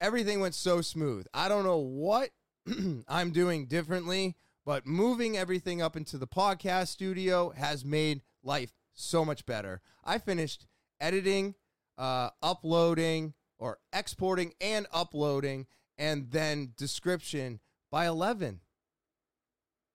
everything 0.00 0.40
went 0.40 0.54
so 0.54 0.80
smooth. 0.80 1.26
I 1.32 1.48
don't 1.48 1.64
know 1.64 1.78
what 1.78 2.30
I'm 3.08 3.30
doing 3.30 3.66
differently, 3.66 4.36
but 4.64 4.86
moving 4.86 5.36
everything 5.36 5.80
up 5.80 5.96
into 5.96 6.18
the 6.18 6.26
podcast 6.26 6.88
studio 6.88 7.50
has 7.50 7.84
made 7.84 8.22
life 8.42 8.72
so 8.98 9.24
much 9.24 9.46
better. 9.46 9.80
I 10.04 10.18
finished 10.18 10.66
editing, 11.00 11.54
uh, 11.96 12.30
uploading, 12.42 13.34
or 13.58 13.78
exporting 13.92 14.54
and 14.60 14.86
uploading, 14.92 15.66
and 15.96 16.30
then 16.30 16.72
description 16.76 17.60
by 17.90 18.06
11. 18.06 18.60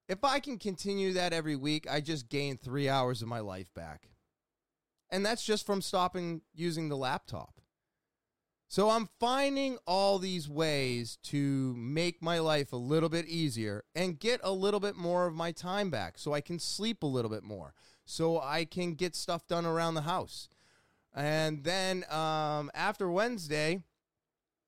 If 0.09 0.23
I 0.23 0.39
can 0.39 0.57
continue 0.57 1.13
that 1.13 1.33
every 1.33 1.55
week, 1.55 1.87
I 1.89 2.01
just 2.01 2.29
gain 2.29 2.57
three 2.57 2.89
hours 2.89 3.21
of 3.21 3.27
my 3.27 3.39
life 3.39 3.73
back. 3.73 4.09
And 5.09 5.25
that's 5.25 5.45
just 5.45 5.65
from 5.65 5.81
stopping 5.81 6.41
using 6.53 6.89
the 6.89 6.97
laptop. 6.97 7.61
So 8.67 8.89
I'm 8.89 9.09
finding 9.19 9.77
all 9.85 10.17
these 10.17 10.49
ways 10.49 11.19
to 11.25 11.75
make 11.77 12.23
my 12.23 12.39
life 12.39 12.73
a 12.73 12.77
little 12.77 13.07
bit 13.07 13.27
easier 13.27 13.83
and 13.93 14.19
get 14.19 14.41
a 14.43 14.51
little 14.51 14.79
bit 14.79 14.95
more 14.95 15.27
of 15.27 15.35
my 15.35 15.51
time 15.51 15.91
back 15.91 16.17
so 16.17 16.33
I 16.33 16.41
can 16.41 16.57
sleep 16.57 17.03
a 17.03 17.07
little 17.07 17.29
bit 17.29 17.43
more, 17.43 17.75
so 18.05 18.39
I 18.39 18.65
can 18.65 18.93
get 18.93 19.15
stuff 19.15 19.47
done 19.47 19.65
around 19.65 19.95
the 19.95 20.01
house. 20.01 20.49
And 21.15 21.63
then 21.63 22.05
um, 22.09 22.71
after 22.73 23.09
Wednesday, 23.09 23.83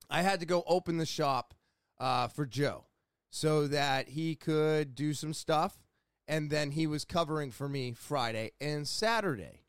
I 0.10 0.22
had 0.22 0.40
to 0.40 0.46
go 0.46 0.64
open 0.68 0.98
the 0.98 1.06
shop 1.06 1.54
uh, 2.00 2.28
for 2.28 2.46
Joe 2.46 2.86
so 3.30 3.68
that 3.68 4.10
he 4.10 4.36
could 4.36 4.96
do 4.96 5.14
some 5.14 5.34
stuff. 5.34 5.78
And 6.28 6.50
then 6.50 6.72
he 6.72 6.88
was 6.88 7.06
covering 7.06 7.52
for 7.52 7.70
me 7.70 7.94
Friday 7.94 8.52
and 8.60 8.88
Saturday. 8.88 9.62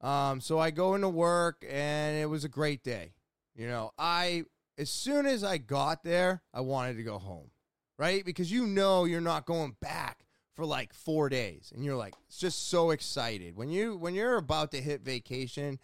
Um, 0.00 0.40
so 0.40 0.58
I 0.58 0.70
go 0.70 0.94
into 0.94 1.08
work 1.08 1.64
and 1.68 2.16
it 2.16 2.26
was 2.26 2.44
a 2.44 2.48
great 2.48 2.82
day. 2.82 3.12
You 3.54 3.68
know, 3.68 3.92
I, 3.98 4.44
as 4.78 4.90
soon 4.90 5.26
as 5.26 5.44
I 5.44 5.58
got 5.58 6.02
there, 6.02 6.42
I 6.54 6.62
wanted 6.62 6.96
to 6.96 7.02
go 7.02 7.18
home, 7.18 7.50
right? 7.98 8.24
Because 8.24 8.50
you 8.50 8.66
know 8.66 9.04
you're 9.04 9.20
not 9.20 9.44
going 9.44 9.76
back 9.80 10.24
for 10.54 10.64
like 10.64 10.92
four 10.92 11.28
days 11.28 11.72
and 11.74 11.84
you're 11.84 11.96
like 11.96 12.14
it's 12.28 12.38
just 12.38 12.68
so 12.68 12.90
excited. 12.90 13.56
When 13.56 13.70
you 13.70 13.96
when 13.96 14.14
you're 14.14 14.36
about 14.36 14.72
to 14.72 14.80
hit 14.80 15.02
vacation 15.02 15.78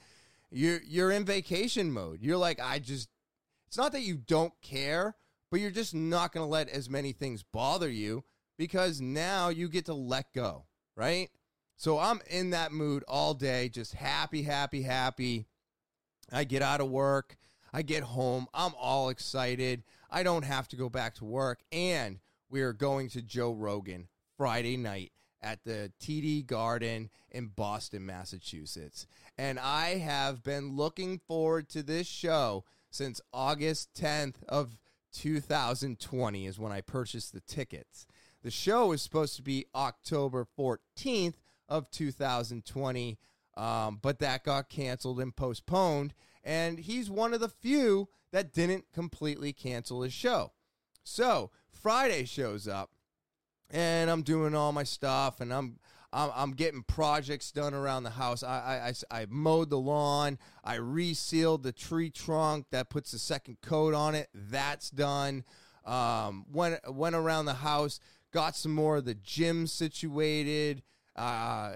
you're 0.50 0.80
you're 0.86 1.10
in 1.10 1.24
vacation 1.24 1.92
mode. 1.92 2.20
You're 2.22 2.36
like 2.36 2.60
i 2.60 2.78
just 2.78 3.08
it's 3.66 3.76
not 3.76 3.92
that 3.92 4.02
you 4.02 4.16
don't 4.16 4.52
care 4.62 5.16
but 5.50 5.60
you're 5.60 5.70
just 5.70 5.94
not 5.94 6.32
going 6.32 6.44
to 6.44 6.50
let 6.50 6.68
as 6.68 6.90
many 6.90 7.12
things 7.12 7.42
bother 7.42 7.88
you 7.88 8.24
because 8.58 9.00
now 9.00 9.48
you 9.48 9.68
get 9.68 9.86
to 9.86 9.94
let 9.94 10.32
go 10.32 10.64
right? 10.96 11.30
So 11.76 11.98
i'm 11.98 12.20
in 12.28 12.50
that 12.50 12.72
mood 12.72 13.04
all 13.08 13.34
day 13.34 13.68
just 13.68 13.94
happy 13.94 14.42
happy 14.42 14.82
happy. 14.82 15.46
I 16.32 16.44
get 16.44 16.62
out 16.62 16.80
of 16.80 16.90
work. 16.90 17.36
I 17.72 17.82
get 17.82 18.02
home. 18.02 18.48
I'm 18.52 18.72
all 18.80 19.10
excited. 19.10 19.84
I 20.10 20.24
don't 20.24 20.44
have 20.44 20.66
to 20.68 20.76
go 20.76 20.88
back 20.88 21.14
to 21.16 21.24
work. 21.24 21.60
And 21.70 22.18
we 22.48 22.62
are 22.62 22.72
going 22.72 23.08
to 23.10 23.22
joe 23.22 23.52
rogan 23.52 24.08
Friday 24.36 24.76
night 24.76 25.12
at 25.42 25.64
the 25.64 25.92
TD 26.00 26.46
Garden 26.46 27.10
in 27.30 27.48
Boston, 27.48 28.06
Massachusetts. 28.06 29.06
And 29.38 29.58
I 29.58 29.98
have 29.98 30.42
been 30.42 30.76
looking 30.76 31.18
forward 31.18 31.68
to 31.70 31.82
this 31.82 32.06
show 32.06 32.64
since 32.90 33.20
August 33.32 33.90
10th 33.94 34.42
of 34.48 34.78
2020 35.12 36.46
is 36.46 36.58
when 36.58 36.72
I 36.72 36.80
purchased 36.80 37.32
the 37.32 37.40
tickets. 37.40 38.06
The 38.42 38.50
show 38.50 38.92
is 38.92 39.02
supposed 39.02 39.36
to 39.36 39.42
be 39.42 39.66
October 39.74 40.46
14th 40.58 41.34
of 41.68 41.90
2020, 41.90 43.18
um, 43.56 43.98
but 44.00 44.18
that 44.18 44.44
got 44.44 44.68
canceled 44.68 45.20
and 45.20 45.34
postponed. 45.34 46.14
And 46.44 46.78
he's 46.78 47.10
one 47.10 47.34
of 47.34 47.40
the 47.40 47.48
few 47.48 48.08
that 48.32 48.52
didn't 48.52 48.92
completely 48.92 49.52
cancel 49.52 50.02
his 50.02 50.12
show. 50.12 50.52
So 51.02 51.50
Friday 51.70 52.24
shows 52.24 52.68
up 52.68 52.90
and 53.70 54.10
I'm 54.10 54.22
doing 54.22 54.54
all 54.54 54.72
my 54.72 54.84
stuff, 54.84 55.40
and 55.40 55.52
I'm 55.52 55.78
I'm, 56.12 56.30
I'm 56.34 56.50
getting 56.52 56.82
projects 56.82 57.52
done 57.52 57.74
around 57.74 58.04
the 58.04 58.10
house. 58.10 58.42
I, 58.42 58.92
I, 59.10 59.20
I, 59.22 59.26
mowed 59.28 59.70
the 59.70 59.78
lawn. 59.78 60.38
I 60.64 60.76
resealed 60.76 61.62
the 61.62 61.72
tree 61.72 62.10
trunk 62.10 62.66
that 62.70 62.88
puts 62.88 63.10
the 63.10 63.18
second 63.18 63.58
coat 63.60 63.92
on 63.92 64.14
it. 64.14 64.28
That's 64.32 64.88
done. 64.88 65.44
Um, 65.84 66.46
went 66.50 66.80
went 66.92 67.14
around 67.14 67.44
the 67.44 67.54
house, 67.54 68.00
got 68.32 68.56
some 68.56 68.74
more 68.74 68.96
of 68.96 69.04
the 69.04 69.14
gym 69.14 69.66
situated. 69.66 70.82
Uh, 71.14 71.72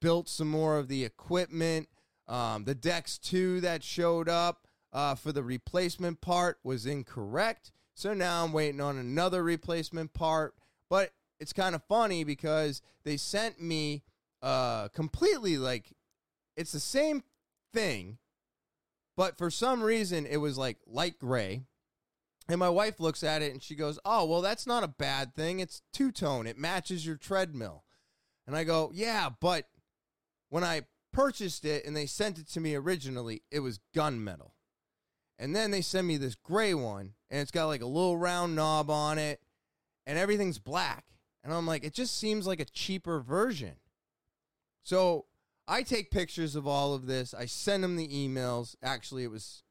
built 0.00 0.28
some 0.28 0.48
more 0.48 0.78
of 0.78 0.88
the 0.88 1.04
equipment. 1.04 1.88
Um, 2.28 2.64
the 2.64 2.74
Dex 2.74 3.18
two 3.18 3.60
that 3.60 3.82
showed 3.82 4.28
up 4.28 4.66
uh, 4.92 5.14
for 5.14 5.32
the 5.32 5.42
replacement 5.42 6.20
part 6.20 6.58
was 6.62 6.86
incorrect. 6.86 7.72
So 7.94 8.14
now 8.14 8.44
I'm 8.44 8.52
waiting 8.52 8.80
on 8.80 8.98
another 8.98 9.42
replacement 9.42 10.14
part. 10.14 10.54
But 10.88 11.12
it's 11.40 11.52
kind 11.52 11.74
of 11.74 11.82
funny 11.84 12.24
because 12.24 12.82
they 13.04 13.16
sent 13.16 13.60
me 13.60 14.02
uh 14.42 14.88
completely 14.88 15.56
like 15.56 15.92
it's 16.56 16.72
the 16.72 16.80
same 16.80 17.22
thing 17.72 18.18
but 19.16 19.38
for 19.38 19.50
some 19.50 19.82
reason 19.82 20.26
it 20.26 20.38
was 20.38 20.58
like 20.58 20.78
light 20.86 21.18
gray. 21.18 21.62
And 22.48 22.58
my 22.58 22.68
wife 22.68 23.00
looks 23.00 23.22
at 23.22 23.40
it 23.40 23.52
and 23.52 23.62
she 23.62 23.74
goes 23.74 23.98
oh 24.04 24.26
well 24.26 24.42
that's 24.42 24.66
not 24.66 24.84
a 24.84 24.88
bad 24.88 25.34
thing. 25.34 25.60
It's 25.60 25.82
two 25.92 26.12
tone 26.12 26.46
it 26.46 26.58
matches 26.58 27.06
your 27.06 27.16
treadmill. 27.16 27.84
And 28.46 28.54
i 28.54 28.64
go 28.64 28.90
yeah 28.92 29.30
but 29.40 29.68
when 30.50 30.64
i 30.64 30.82
purchased 31.12 31.64
it 31.64 31.86
and 31.86 31.96
they 31.96 32.06
sent 32.06 32.38
it 32.38 32.48
to 32.48 32.60
me 32.60 32.74
originally 32.74 33.42
it 33.50 33.60
was 33.60 33.80
gunmetal. 33.94 34.50
And 35.38 35.54
then 35.54 35.70
they 35.70 35.80
send 35.80 36.06
me 36.06 36.16
this 36.16 36.34
gray 36.34 36.74
one 36.74 37.14
and 37.30 37.40
it's 37.40 37.50
got 37.50 37.66
like 37.66 37.82
a 37.82 37.86
little 37.86 38.16
round 38.16 38.54
knob 38.54 38.90
on 38.90 39.18
it 39.18 39.40
and 40.06 40.18
everything's 40.18 40.58
black 40.58 41.04
and 41.44 41.52
I'm 41.52 41.66
like, 41.66 41.84
it 41.84 41.92
just 41.92 42.16
seems 42.16 42.46
like 42.46 42.58
a 42.58 42.64
cheaper 42.64 43.20
version. 43.20 43.74
So 44.82 45.26
I 45.68 45.82
take 45.82 46.10
pictures 46.10 46.56
of 46.56 46.66
all 46.66 46.94
of 46.94 47.06
this. 47.06 47.34
I 47.34 47.44
send 47.44 47.84
them 47.84 47.96
the 47.96 48.08
emails. 48.08 48.76
Actually, 48.82 49.24
it 49.24 49.30
was, 49.30 49.62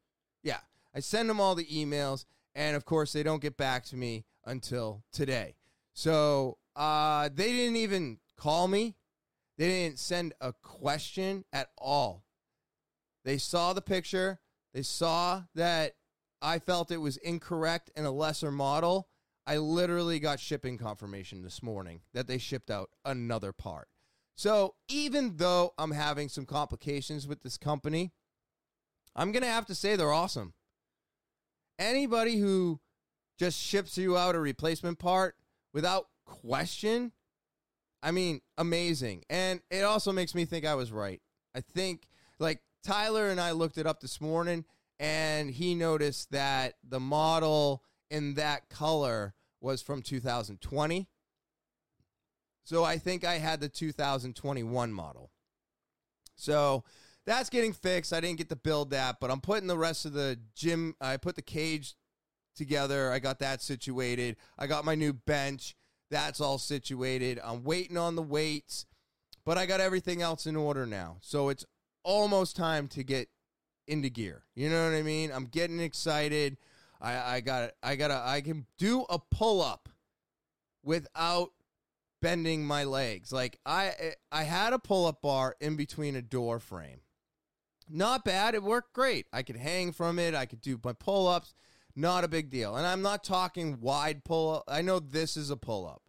yeah, 0.43 0.59
I 0.95 0.99
send 0.99 1.29
them 1.29 1.41
all 1.41 1.55
the 1.55 1.65
emails. 1.65 2.25
And 2.55 2.75
of 2.75 2.85
course, 2.85 3.11
they 3.11 3.23
don't 3.23 3.41
get 3.41 3.57
back 3.57 3.83
to 3.85 3.95
me 3.95 4.25
until 4.45 5.03
today. 5.11 5.55
So 5.93 6.59
uh, 6.75 7.29
they 7.33 7.51
didn't 7.51 7.77
even 7.77 8.19
call 8.37 8.67
me. 8.67 8.95
They 9.57 9.67
didn't 9.67 9.99
send 9.99 10.33
a 10.41 10.53
question 10.53 11.43
at 11.51 11.69
all. 11.77 12.23
They 13.25 13.37
saw 13.37 13.73
the 13.73 13.81
picture. 13.81 14.39
They 14.73 14.83
saw 14.83 15.43
that 15.55 15.95
I 16.41 16.59
felt 16.59 16.91
it 16.91 16.97
was 16.97 17.17
incorrect 17.17 17.89
in 17.95 18.05
a 18.05 18.11
lesser 18.11 18.51
model. 18.51 19.07
I 19.45 19.57
literally 19.57 20.19
got 20.19 20.39
shipping 20.39 20.77
confirmation 20.77 21.41
this 21.41 21.61
morning 21.61 22.01
that 22.13 22.27
they 22.27 22.37
shipped 22.37 22.71
out 22.71 22.89
another 23.03 23.51
part. 23.51 23.89
So 24.35 24.75
even 24.87 25.37
though 25.37 25.73
I'm 25.77 25.91
having 25.91 26.29
some 26.29 26.45
complications 26.45 27.27
with 27.27 27.41
this 27.43 27.57
company, 27.57 28.13
I'm 29.15 29.31
going 29.31 29.43
to 29.43 29.49
have 29.49 29.65
to 29.67 29.75
say 29.75 29.95
they're 29.95 30.11
awesome. 30.11 30.53
Anybody 31.77 32.37
who 32.37 32.79
just 33.37 33.59
ships 33.59 33.97
you 33.97 34.17
out 34.17 34.35
a 34.35 34.39
replacement 34.39 34.97
part 34.97 35.35
without 35.73 36.07
question, 36.25 37.11
I 38.01 38.11
mean, 38.11 38.41
amazing. 38.57 39.23
And 39.29 39.61
it 39.69 39.83
also 39.83 40.11
makes 40.11 40.33
me 40.33 40.45
think 40.45 40.65
I 40.65 40.75
was 40.75 40.91
right. 40.91 41.21
I 41.55 41.61
think, 41.61 42.07
like, 42.39 42.61
Tyler 42.83 43.29
and 43.29 43.39
I 43.39 43.51
looked 43.51 43.77
it 43.77 43.85
up 43.85 43.99
this 43.99 44.19
morning, 44.19 44.65
and 44.99 45.49
he 45.49 45.75
noticed 45.75 46.31
that 46.31 46.75
the 46.87 46.99
model 46.99 47.83
in 48.13 48.35
that 48.35 48.69
color 48.69 49.33
was 49.59 49.81
from 49.81 50.03
2020. 50.03 51.07
So 52.63 52.83
I 52.83 52.99
think 52.99 53.25
I 53.25 53.39
had 53.39 53.59
the 53.59 53.67
2021 53.67 54.93
model. 54.93 55.31
So 56.35 56.83
that's 57.25 57.49
getting 57.49 57.73
fixed. 57.73 58.13
I 58.13 58.19
didn't 58.19 58.37
get 58.37 58.49
to 58.49 58.55
build 58.55 58.91
that, 58.91 59.17
but 59.19 59.31
I'm 59.31 59.41
putting 59.41 59.67
the 59.67 59.77
rest 59.77 60.05
of 60.05 60.13
the 60.13 60.39
gym. 60.55 60.95
I 61.01 61.17
put 61.17 61.35
the 61.35 61.41
cage 61.41 61.95
together. 62.55 63.11
I 63.11 63.17
got 63.17 63.39
that 63.39 63.63
situated. 63.63 64.37
I 64.59 64.67
got 64.67 64.85
my 64.85 64.93
new 64.93 65.13
bench. 65.13 65.75
That's 66.11 66.39
all 66.39 66.59
situated. 66.59 67.39
I'm 67.43 67.63
waiting 67.63 67.97
on 67.97 68.15
the 68.15 68.21
weights, 68.21 68.85
but 69.43 69.57
I 69.57 69.65
got 69.65 69.81
everything 69.81 70.21
else 70.21 70.45
in 70.45 70.55
order 70.55 70.85
now. 70.85 71.17
So 71.21 71.49
it's 71.49 71.65
almost 72.03 72.55
time 72.55 72.87
to 72.89 73.03
get 73.03 73.29
into 73.87 74.09
gear. 74.09 74.43
You 74.53 74.69
know 74.69 74.85
what 74.85 74.95
I 74.95 75.01
mean? 75.01 75.31
I'm 75.31 75.45
getting 75.45 75.79
excited. 75.79 76.57
I, 77.03 77.35
I 77.35 77.41
got 77.41 77.63
it. 77.63 77.75
I 77.83 77.95
got 77.97 78.11
I 78.11 78.41
can 78.41 78.65
do 78.77 79.05
a 79.09 79.19
pull 79.19 79.61
up 79.61 79.89
without 80.83 81.51
bending 82.21 82.65
my 82.65 82.85
legs. 82.85 83.31
Like 83.33 83.59
I 83.65 84.13
I 84.31 84.43
had 84.43 84.71
a 84.71 84.79
pull 84.79 85.05
up 85.05 85.21
bar 85.21 85.55
in 85.59 85.75
between 85.75 86.15
a 86.15 86.21
door 86.21 86.59
frame. 86.59 87.01
Not 87.89 88.23
bad. 88.23 88.55
It 88.55 88.63
worked 88.63 88.93
great. 88.93 89.27
I 89.33 89.43
could 89.43 89.57
hang 89.57 89.91
from 89.91 90.17
it. 90.17 90.33
I 90.33 90.45
could 90.45 90.61
do 90.61 90.79
my 90.83 90.93
pull 90.93 91.27
ups. 91.27 91.53
Not 91.95 92.23
a 92.23 92.29
big 92.29 92.49
deal. 92.49 92.77
And 92.77 92.87
I'm 92.87 93.01
not 93.01 93.23
talking 93.23 93.81
wide 93.81 94.23
pull 94.23 94.55
up. 94.55 94.63
I 94.67 94.81
know 94.81 94.99
this 94.99 95.35
is 95.35 95.49
a 95.49 95.57
pull 95.57 95.85
up. 95.85 96.01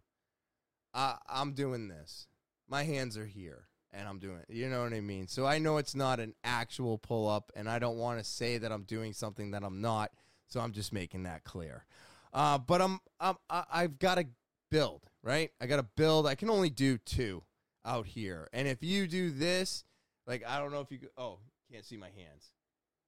Uh, 0.94 1.16
I'm 1.28 1.52
doing 1.52 1.88
this. 1.88 2.28
My 2.68 2.84
hands 2.84 3.18
are 3.18 3.26
here 3.26 3.66
and 3.92 4.08
I'm 4.08 4.20
doing 4.20 4.38
it. 4.38 4.54
You 4.54 4.70
know 4.70 4.84
what 4.84 4.94
I 4.94 5.00
mean? 5.00 5.26
So 5.26 5.44
I 5.44 5.58
know 5.58 5.76
it's 5.78 5.96
not 5.96 6.20
an 6.20 6.34
actual 6.44 6.96
pull 6.96 7.28
up 7.28 7.50
and 7.56 7.68
I 7.68 7.80
don't 7.80 7.98
want 7.98 8.18
to 8.20 8.24
say 8.24 8.56
that 8.58 8.70
I'm 8.70 8.84
doing 8.84 9.12
something 9.12 9.50
that 9.50 9.64
I'm 9.64 9.80
not 9.80 10.12
so 10.48 10.60
I'm 10.60 10.72
just 10.72 10.92
making 10.92 11.24
that 11.24 11.44
clear. 11.44 11.84
Uh, 12.32 12.58
but 12.58 12.80
I'm, 12.80 13.00
I'm 13.20 13.36
I've 13.48 13.98
got 13.98 14.16
to 14.16 14.26
build 14.70 15.02
right. 15.22 15.50
I 15.60 15.66
got 15.66 15.76
to 15.76 15.86
build. 15.96 16.26
I 16.26 16.34
can 16.34 16.50
only 16.50 16.70
do 16.70 16.98
two 16.98 17.42
out 17.84 18.06
here, 18.06 18.48
and 18.52 18.66
if 18.66 18.82
you 18.82 19.06
do 19.06 19.30
this, 19.30 19.84
like 20.26 20.44
I 20.46 20.58
don't 20.58 20.72
know 20.72 20.80
if 20.80 20.90
you 20.90 20.98
oh 21.16 21.38
can't 21.70 21.84
see 21.84 21.96
my 21.96 22.10
hands, 22.16 22.50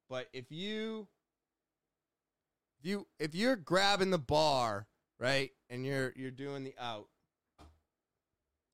but 0.08 0.28
if 0.32 0.50
you 0.50 1.08
if 2.80 2.88
you 2.88 3.06
if 3.18 3.34
you're 3.34 3.56
grabbing 3.56 4.10
the 4.10 4.18
bar 4.18 4.86
right 5.18 5.50
and 5.70 5.84
you're 5.84 6.12
you're 6.16 6.30
doing 6.30 6.64
the 6.64 6.74
out. 6.80 7.08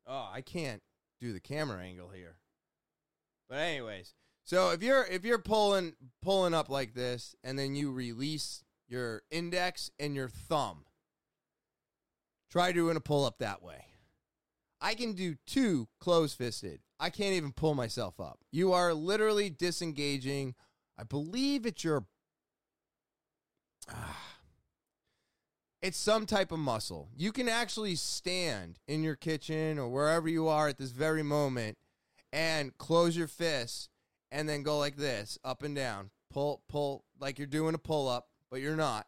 Oh, 0.06 0.28
I 0.32 0.40
can't 0.40 0.82
do 1.20 1.32
the 1.32 1.40
camera 1.40 1.80
angle 1.80 2.10
here. 2.12 2.36
But 3.48 3.58
anyways, 3.58 4.14
so 4.44 4.70
if 4.70 4.82
you're 4.82 5.04
if 5.04 5.24
you're 5.24 5.38
pulling 5.38 5.94
pulling 6.20 6.54
up 6.54 6.68
like 6.68 6.94
this 6.94 7.34
and 7.44 7.58
then 7.58 7.74
you 7.74 7.92
release 7.92 8.64
your 8.88 9.22
index 9.30 9.90
and 9.98 10.14
your 10.14 10.28
thumb, 10.28 10.84
try 12.50 12.72
doing 12.72 12.96
a 12.96 13.00
pull 13.00 13.24
up 13.24 13.38
that 13.38 13.62
way. 13.62 13.86
I 14.80 14.94
can 14.94 15.12
do 15.12 15.36
two 15.46 15.88
close 16.00 16.34
fisted. 16.34 16.80
I 16.98 17.10
can't 17.10 17.34
even 17.34 17.52
pull 17.52 17.74
myself 17.74 18.20
up. 18.20 18.40
You 18.50 18.72
are 18.72 18.92
literally 18.92 19.48
disengaging. 19.48 20.54
I 20.98 21.04
believe 21.04 21.64
it's 21.64 21.84
your 21.84 22.04
ah, 23.90 24.18
it's 25.80 25.98
some 25.98 26.26
type 26.26 26.50
of 26.52 26.58
muscle. 26.58 27.08
You 27.16 27.30
can 27.32 27.48
actually 27.48 27.94
stand 27.94 28.80
in 28.88 29.02
your 29.04 29.16
kitchen 29.16 29.78
or 29.78 29.88
wherever 29.88 30.28
you 30.28 30.48
are 30.48 30.68
at 30.68 30.78
this 30.78 30.90
very 30.90 31.22
moment 31.22 31.78
and 32.32 32.76
close 32.76 33.16
your 33.16 33.28
fists 33.28 33.88
and 34.32 34.48
then 34.48 34.62
go 34.62 34.78
like 34.78 34.96
this, 34.96 35.38
up 35.44 35.62
and 35.62 35.76
down. 35.76 36.10
Pull, 36.32 36.62
pull, 36.68 37.04
like 37.20 37.38
you're 37.38 37.46
doing 37.46 37.74
a 37.74 37.78
pull 37.78 38.08
up, 38.08 38.28
but 38.50 38.60
you're 38.60 38.74
not. 38.74 39.06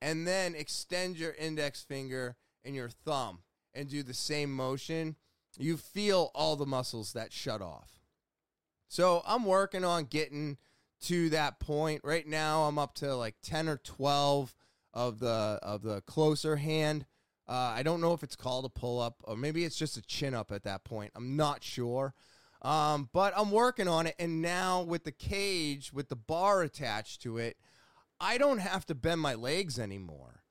And 0.00 0.28
then 0.28 0.54
extend 0.54 1.16
your 1.16 1.32
index 1.32 1.82
finger 1.82 2.36
and 2.64 2.76
your 2.76 2.90
thumb 2.90 3.40
and 3.74 3.88
do 3.88 4.02
the 4.02 4.14
same 4.14 4.54
motion. 4.54 5.16
You 5.58 5.78
feel 5.78 6.30
all 6.34 6.54
the 6.54 6.66
muscles 6.66 7.14
that 7.14 7.32
shut 7.32 7.62
off. 7.62 8.02
So 8.86 9.22
I'm 9.26 9.44
working 9.44 9.84
on 9.84 10.04
getting 10.04 10.58
to 11.02 11.30
that 11.30 11.58
point. 11.58 12.02
Right 12.04 12.26
now, 12.26 12.64
I'm 12.64 12.78
up 12.78 12.94
to 12.96 13.16
like 13.16 13.36
10 13.42 13.68
or 13.68 13.78
12 13.78 14.54
of 14.92 15.18
the 15.18 15.58
of 15.62 15.82
the 15.82 16.02
closer 16.02 16.56
hand. 16.56 17.06
Uh, 17.48 17.72
I 17.74 17.82
don't 17.82 18.02
know 18.02 18.12
if 18.12 18.22
it's 18.22 18.36
called 18.36 18.66
a 18.66 18.68
pull 18.68 19.00
up 19.00 19.22
or 19.24 19.34
maybe 19.34 19.64
it's 19.64 19.76
just 19.76 19.96
a 19.96 20.02
chin 20.02 20.34
up 20.34 20.52
at 20.52 20.64
that 20.64 20.84
point. 20.84 21.12
I'm 21.14 21.36
not 21.36 21.64
sure. 21.64 22.14
Um, 22.62 23.08
but 23.12 23.32
I'm 23.36 23.50
working 23.50 23.88
on 23.88 24.06
it. 24.06 24.14
And 24.18 24.42
now 24.42 24.82
with 24.82 25.04
the 25.04 25.12
cage, 25.12 25.92
with 25.92 26.08
the 26.08 26.16
bar 26.16 26.62
attached 26.62 27.22
to 27.22 27.38
it, 27.38 27.56
I 28.20 28.38
don't 28.38 28.58
have 28.58 28.84
to 28.86 28.94
bend 28.94 29.20
my 29.20 29.34
legs 29.34 29.78
anymore. 29.78 30.42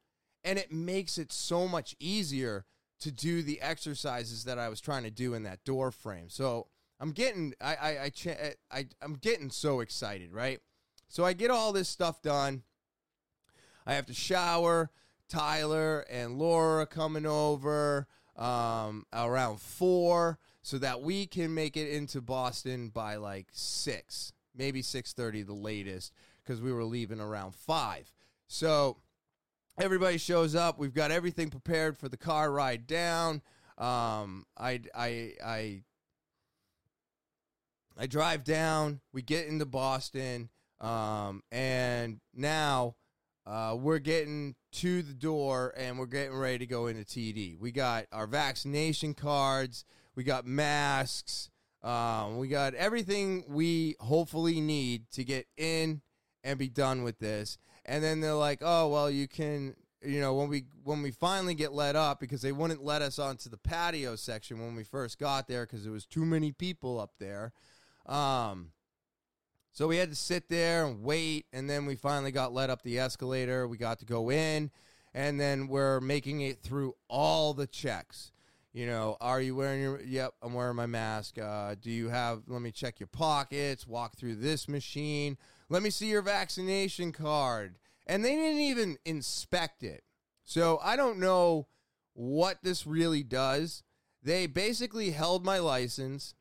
And 0.43 0.57
it 0.57 0.71
makes 0.71 1.17
it 1.17 1.33
so 1.33 1.67
much 1.67 1.95
easier 1.99 2.65
to 2.99 3.11
do 3.11 3.41
the 3.41 3.61
exercises 3.61 4.45
that 4.45 4.57
I 4.57 4.69
was 4.69 4.79
trying 4.79 5.03
to 5.03 5.11
do 5.11 5.33
in 5.33 5.43
that 5.43 5.63
door 5.65 5.91
frame. 5.91 6.29
So 6.29 6.67
I'm 6.99 7.11
getting, 7.11 7.53
I, 7.61 7.75
I, 7.75 8.11
I, 8.25 8.53
I, 8.71 8.85
I'm 9.01 9.15
getting 9.15 9.51
so 9.51 9.81
excited, 9.81 10.31
right? 10.31 10.59
So 11.09 11.25
I 11.25 11.33
get 11.33 11.51
all 11.51 11.73
this 11.73 11.89
stuff 11.89 12.21
done. 12.21 12.63
I 13.85 13.93
have 13.93 14.05
to 14.07 14.13
shower. 14.13 14.91
Tyler 15.29 16.05
and 16.09 16.39
Laura 16.39 16.85
coming 16.85 17.25
over 17.25 18.07
um, 18.37 19.05
around 19.11 19.59
four 19.59 20.39
so 20.67 20.77
that 20.77 21.01
we 21.01 21.25
can 21.25 21.53
make 21.53 21.77
it 21.77 21.89
into 21.93 22.19
Boston 22.19 22.89
by 22.89 23.15
like 23.15 23.47
six, 23.53 24.33
maybe 24.53 24.81
six 24.81 25.13
thirty, 25.13 25.41
the 25.41 25.53
latest, 25.53 26.11
because 26.43 26.59
we 26.59 26.73
were 26.73 26.83
leaving 26.83 27.21
around 27.21 27.55
five. 27.55 28.11
So 28.47 28.97
everybody 29.79 30.17
shows 30.17 30.55
up. 30.55 30.77
We've 30.77 30.93
got 30.93 31.09
everything 31.09 31.49
prepared 31.49 31.97
for 31.97 32.09
the 32.09 32.17
car 32.17 32.51
ride 32.51 32.85
down. 32.85 33.41
Um, 33.77 34.45
I, 34.57 34.81
I, 34.93 35.35
I, 35.41 35.83
I 37.97 38.07
drive 38.07 38.43
down. 38.43 38.99
We 39.13 39.21
get 39.21 39.47
into 39.47 39.65
Boston, 39.65 40.49
um, 40.81 41.43
and 41.49 42.19
now 42.35 42.95
uh, 43.45 43.77
we're 43.79 43.99
getting 43.99 44.55
to 44.73 45.01
the 45.01 45.13
door 45.13 45.73
and 45.77 45.97
we're 45.97 46.07
getting 46.07 46.35
ready 46.35 46.57
to 46.57 46.65
go 46.65 46.87
into 46.87 47.05
TD. 47.05 47.57
We 47.57 47.71
got 47.71 48.07
our 48.11 48.27
vaccination 48.27 49.13
cards, 49.13 49.85
we 50.17 50.23
got 50.23 50.47
masks, 50.47 51.51
um, 51.83 52.39
we 52.39 52.47
got 52.47 52.73
everything 52.73 53.45
we 53.47 53.95
hopefully 53.99 54.59
need 54.59 55.09
to 55.11 55.23
get 55.23 55.47
in 55.55 56.01
and 56.43 56.57
be 56.57 56.67
done 56.67 57.03
with 57.03 57.19
this. 57.19 57.59
And 57.85 58.03
then 58.03 58.19
they're 58.19 58.33
like, 58.33 58.59
"Oh, 58.61 58.89
well, 58.89 59.09
you 59.09 59.27
can." 59.29 59.75
You 60.03 60.21
know, 60.21 60.35
when 60.35 60.47
we 60.47 60.65
when 60.83 61.01
we 61.01 61.11
finally 61.11 61.55
get 61.55 61.73
let 61.73 61.95
up 61.95 62.19
because 62.19 62.41
they 62.41 62.51
wouldn't 62.51 62.83
let 62.83 63.01
us 63.01 63.17
onto 63.17 63.49
the 63.49 63.57
patio 63.57 64.15
section 64.15 64.59
when 64.59 64.75
we 64.75 64.83
first 64.83 65.17
got 65.17 65.47
there 65.47 65.65
because 65.65 65.83
there 65.83 65.91
was 65.91 66.05
too 66.05 66.23
many 66.23 66.51
people 66.51 66.99
up 66.99 67.13
there. 67.19 67.51
Um, 68.05 68.71
so 69.71 69.87
we 69.87 69.97
had 69.97 70.09
to 70.09 70.15
sit 70.15 70.49
there 70.49 70.85
and 70.85 71.03
wait, 71.03 71.45
and 71.51 71.69
then 71.69 71.85
we 71.85 71.95
finally 71.95 72.31
got 72.31 72.53
let 72.53 72.69
up 72.69 72.83
the 72.83 72.99
escalator. 72.99 73.67
We 73.67 73.77
got 73.77 73.99
to 73.99 74.05
go 74.05 74.31
in, 74.31 74.69
and 75.13 75.39
then 75.39 75.67
we're 75.67 75.99
making 75.99 76.41
it 76.41 76.61
through 76.61 76.95
all 77.07 77.53
the 77.53 77.67
checks. 77.67 78.31
You 78.73 78.85
know, 78.85 79.17
are 79.19 79.41
you 79.41 79.55
wearing 79.55 79.81
your? 79.81 80.01
Yep, 80.01 80.33
I'm 80.41 80.53
wearing 80.53 80.75
my 80.75 80.85
mask. 80.85 81.39
Uh, 81.39 81.75
do 81.81 81.89
you 81.89 82.09
have? 82.09 82.43
Let 82.47 82.61
me 82.61 82.71
check 82.71 82.99
your 82.99 83.07
pockets. 83.07 83.87
Walk 83.87 84.15
through 84.17 84.35
this 84.35 84.67
machine. 84.67 85.37
Let 85.69 85.83
me 85.83 85.89
see 85.89 86.07
your 86.07 86.21
vaccination 86.21 87.11
card. 87.11 87.77
And 88.05 88.23
they 88.23 88.35
didn't 88.35 88.61
even 88.61 88.97
inspect 89.05 89.83
it. 89.83 90.03
So 90.43 90.79
I 90.81 90.95
don't 90.95 91.19
know 91.19 91.67
what 92.13 92.59
this 92.63 92.87
really 92.87 93.23
does. 93.23 93.83
They 94.23 94.47
basically 94.47 95.11
held 95.11 95.45
my 95.45 95.59
license, 95.59 96.35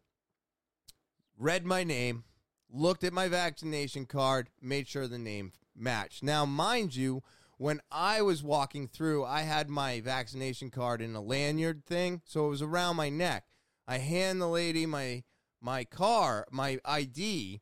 read 1.38 1.64
my 1.64 1.84
name, 1.84 2.24
looked 2.70 3.04
at 3.04 3.12
my 3.12 3.28
vaccination 3.28 4.06
card, 4.06 4.48
made 4.60 4.88
sure 4.88 5.06
the 5.06 5.18
name 5.18 5.52
matched. 5.74 6.22
Now, 6.22 6.44
mind 6.46 6.96
you, 6.96 7.22
when 7.58 7.80
I 7.90 8.22
was 8.22 8.42
walking 8.42 8.86
through, 8.86 9.24
I 9.24 9.42
had 9.42 9.68
my 9.68 10.00
vaccination 10.00 10.70
card 10.70 11.00
in 11.00 11.14
a 11.14 11.20
lanyard 11.20 11.84
thing, 11.86 12.20
so 12.24 12.46
it 12.46 12.50
was 12.50 12.62
around 12.62 12.96
my 12.96 13.08
neck. 13.08 13.44
I 13.86 13.98
hand 13.98 14.40
the 14.40 14.48
lady 14.48 14.84
my 14.84 15.24
my 15.60 15.84
car, 15.84 16.46
my 16.50 16.78
ID, 16.84 17.60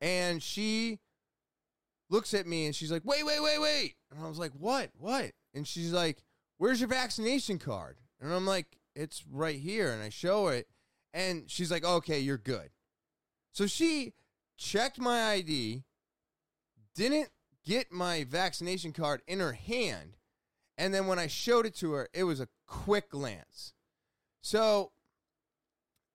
and 0.00 0.42
she 0.42 0.98
looks 2.10 2.34
at 2.34 2.46
me 2.46 2.66
and 2.66 2.74
she's 2.74 2.90
like, 2.90 3.04
"Wait, 3.04 3.24
wait, 3.24 3.40
wait, 3.42 3.60
wait." 3.60 3.94
And 4.10 4.24
I 4.24 4.28
was 4.28 4.38
like, 4.38 4.52
"What? 4.52 4.90
What?" 4.98 5.32
And 5.54 5.66
she's 5.66 5.92
like, 5.92 6.24
"Where's 6.56 6.80
your 6.80 6.88
vaccination 6.88 7.58
card?" 7.58 7.98
And 8.20 8.32
I'm 8.32 8.46
like, 8.46 8.78
"It's 8.96 9.24
right 9.30 9.58
here." 9.58 9.92
And 9.92 10.02
I 10.02 10.08
show 10.08 10.48
it, 10.48 10.68
and 11.14 11.48
she's 11.48 11.70
like, 11.70 11.84
"Okay, 11.84 12.18
you're 12.18 12.38
good." 12.38 12.70
So 13.52 13.66
she 13.66 14.14
checked 14.56 14.98
my 14.98 15.30
ID, 15.30 15.84
didn't 16.94 17.30
get 17.68 17.92
my 17.92 18.24
vaccination 18.24 18.92
card 18.92 19.20
in 19.26 19.40
her 19.40 19.52
hand, 19.52 20.16
and 20.78 20.94
then 20.94 21.06
when 21.06 21.18
I 21.18 21.26
showed 21.26 21.66
it 21.66 21.74
to 21.76 21.92
her, 21.92 22.08
it 22.14 22.24
was 22.24 22.40
a 22.40 22.48
quick 22.66 23.10
glance. 23.10 23.74
So 24.40 24.92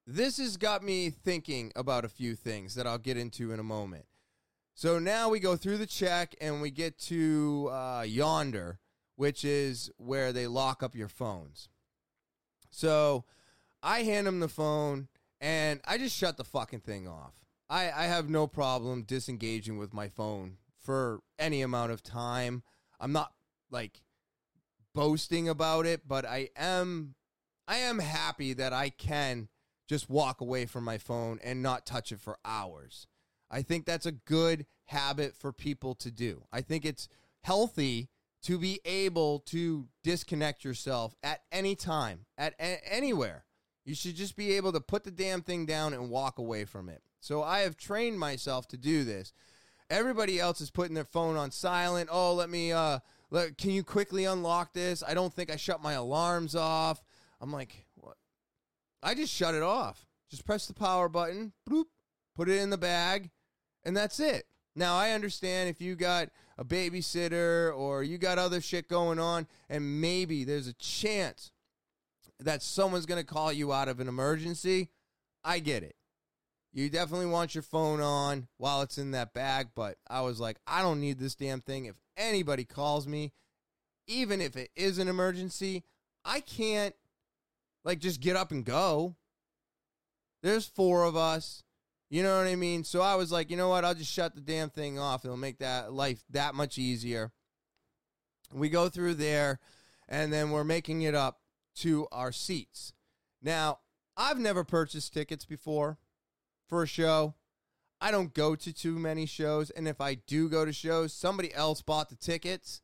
this 0.07 0.37
has 0.37 0.57
got 0.57 0.83
me 0.83 1.11
thinking 1.11 1.71
about 1.75 2.05
a 2.05 2.09
few 2.09 2.35
things 2.35 2.73
that 2.73 2.87
I'll 2.87 2.97
get 2.97 3.17
into 3.17 3.51
in 3.51 3.59
a 3.59 3.63
moment. 3.63 4.05
So 4.73 4.97
now 4.97 5.29
we 5.29 5.39
go 5.39 5.55
through 5.55 5.77
the 5.77 5.85
check 5.85 6.35
and 6.41 6.59
we 6.59 6.71
get 6.71 6.97
to 7.01 7.69
uh, 7.71 8.01
Yondr, 8.01 8.77
which 9.15 9.45
is 9.45 9.91
where 9.97 10.33
they 10.33 10.47
lock 10.47 10.81
up 10.81 10.95
your 10.95 11.07
phones. 11.07 11.69
So 12.71 13.25
I 13.83 14.01
hand 14.01 14.27
him 14.27 14.39
the 14.39 14.47
phone 14.47 15.07
and 15.39 15.81
I 15.85 15.99
just 15.99 16.17
shut 16.17 16.37
the 16.37 16.43
fucking 16.43 16.79
thing 16.79 17.07
off. 17.07 17.33
I, 17.69 17.91
I 17.91 18.03
have 18.05 18.27
no 18.27 18.47
problem 18.47 19.03
disengaging 19.03 19.77
with 19.77 19.93
my 19.93 20.07
phone 20.07 20.57
for 20.83 21.21
any 21.39 21.61
amount 21.61 21.91
of 21.91 22.03
time. 22.03 22.63
I'm 22.99 23.11
not 23.11 23.33
like 23.71 24.03
boasting 24.93 25.49
about 25.49 25.85
it, 25.85 26.07
but 26.07 26.25
I 26.25 26.49
am 26.55 27.15
I 27.67 27.77
am 27.77 27.99
happy 27.99 28.53
that 28.53 28.73
I 28.73 28.89
can 28.89 29.47
just 29.87 30.09
walk 30.09 30.41
away 30.41 30.65
from 30.65 30.83
my 30.83 30.97
phone 30.97 31.39
and 31.43 31.61
not 31.61 31.85
touch 31.85 32.11
it 32.11 32.19
for 32.19 32.37
hours. 32.43 33.07
I 33.49 33.61
think 33.61 33.85
that's 33.85 34.05
a 34.05 34.11
good 34.11 34.65
habit 34.85 35.35
for 35.35 35.53
people 35.53 35.95
to 35.95 36.11
do. 36.11 36.43
I 36.51 36.61
think 36.61 36.85
it's 36.85 37.07
healthy 37.41 38.09
to 38.43 38.57
be 38.57 38.79
able 38.83 39.39
to 39.39 39.87
disconnect 40.03 40.63
yourself 40.63 41.15
at 41.23 41.41
any 41.51 41.75
time, 41.75 42.25
at 42.37 42.53
a- 42.59 42.81
anywhere. 42.91 43.45
You 43.85 43.95
should 43.95 44.15
just 44.15 44.35
be 44.35 44.53
able 44.53 44.71
to 44.73 44.81
put 44.81 45.03
the 45.03 45.11
damn 45.11 45.41
thing 45.41 45.65
down 45.65 45.93
and 45.93 46.09
walk 46.09 46.39
away 46.39 46.65
from 46.65 46.89
it. 46.89 47.03
So 47.19 47.41
I 47.41 47.59
have 47.59 47.77
trained 47.77 48.19
myself 48.19 48.67
to 48.69 48.77
do 48.77 49.03
this. 49.03 49.31
Everybody 49.93 50.39
else 50.39 50.59
is 50.59 50.71
putting 50.71 50.95
their 50.95 51.03
phone 51.03 51.37
on 51.37 51.51
silent. 51.51 52.09
Oh, 52.11 52.33
let 52.33 52.49
me 52.49 52.71
uh 52.71 52.97
let, 53.29 53.59
can 53.59 53.69
you 53.69 53.83
quickly 53.83 54.25
unlock 54.25 54.73
this? 54.73 55.03
I 55.07 55.13
don't 55.13 55.31
think 55.31 55.51
I 55.51 55.55
shut 55.55 55.83
my 55.83 55.93
alarms 55.93 56.55
off. 56.55 57.03
I'm 57.39 57.51
like, 57.51 57.85
what? 57.93 58.17
I 59.03 59.13
just 59.13 59.31
shut 59.31 59.53
it 59.53 59.61
off. 59.61 60.07
Just 60.31 60.47
press 60.47 60.65
the 60.65 60.73
power 60.73 61.09
button, 61.09 61.53
bloop, 61.69 61.85
put 62.35 62.49
it 62.49 62.59
in 62.59 62.71
the 62.71 62.77
bag, 62.77 63.29
and 63.83 63.95
that's 63.95 64.19
it. 64.19 64.45
Now 64.75 64.95
I 64.95 65.11
understand 65.11 65.69
if 65.69 65.79
you 65.79 65.95
got 65.95 66.29
a 66.57 66.65
babysitter 66.65 67.75
or 67.75 68.01
you 68.01 68.17
got 68.17 68.39
other 68.39 68.61
shit 68.61 68.87
going 68.89 69.19
on, 69.19 69.45
and 69.69 70.01
maybe 70.01 70.43
there's 70.43 70.67
a 70.67 70.73
chance 70.73 71.51
that 72.39 72.63
someone's 72.63 73.05
gonna 73.05 73.23
call 73.23 73.53
you 73.53 73.71
out 73.71 73.89
of 73.89 73.99
an 73.99 74.07
emergency. 74.07 74.89
I 75.43 75.59
get 75.59 75.83
it. 75.83 75.95
You 76.75 76.89
definitely 76.89 77.27
want 77.27 77.53
your 77.53 77.61
phone 77.61 78.01
on 78.01 78.47
while 78.57 78.81
it's 78.81 78.97
in 78.97 79.11
that 79.11 79.35
bag, 79.35 79.69
but 79.75 79.97
I 80.09 80.21
was 80.21 80.39
like, 80.39 80.57
I 80.65 80.81
don't 80.81 80.99
need 80.99 81.19
this 81.19 81.35
damn 81.35 81.61
thing. 81.61 81.85
If 81.85 81.95
anybody 82.17 82.65
calls 82.65 83.07
me, 83.07 83.31
even 84.07 84.41
if 84.41 84.55
it 84.57 84.71
is 84.75 84.97
an 84.97 85.07
emergency, 85.07 85.83
I 86.25 86.39
can't 86.39 86.95
like 87.85 87.99
just 87.99 88.21
get 88.21 88.35
up 88.35 88.49
and 88.51 88.65
go. 88.65 89.15
There's 90.41 90.65
four 90.65 91.03
of 91.03 91.15
us. 91.15 91.63
You 92.09 92.23
know 92.23 92.37
what 92.37 92.47
I 92.47 92.55
mean? 92.55 92.83
So 92.83 93.01
I 93.01 93.15
was 93.15 93.31
like, 93.31 93.51
you 93.51 93.57
know 93.57 93.69
what? 93.69 93.85
I'll 93.85 93.93
just 93.93 94.11
shut 94.11 94.33
the 94.33 94.41
damn 94.41 94.69
thing 94.69 94.97
off. 94.97 95.25
It'll 95.25 95.37
make 95.37 95.59
that 95.59 95.93
life 95.93 96.23
that 96.31 96.55
much 96.55 96.77
easier. 96.79 97.31
We 98.51 98.69
go 98.69 98.89
through 98.89 99.15
there, 99.15 99.59
and 100.07 100.31
then 100.31 100.51
we're 100.51 100.63
making 100.63 101.03
it 101.03 101.15
up 101.15 101.39
to 101.77 102.07
our 102.11 102.31
seats. 102.31 102.93
Now, 103.41 103.79
I've 104.15 104.37
never 104.37 104.63
purchased 104.63 105.13
tickets 105.13 105.45
before 105.45 105.97
for 106.73 106.81
a 106.81 106.87
show. 106.87 107.35
I 108.01 108.09
don't 108.09 108.33
go 108.33 108.55
to 108.55 108.73
too 108.73 108.97
many 108.97 109.27
shows, 109.27 109.69
and 109.69 109.87
if 109.87 110.01
I 110.01 110.15
do 110.15 110.49
go 110.49 110.65
to 110.65 110.73
shows, 110.73 111.13
somebody 111.13 111.53
else 111.53 111.83
bought 111.83 112.09
the 112.09 112.15
tickets. 112.15 112.81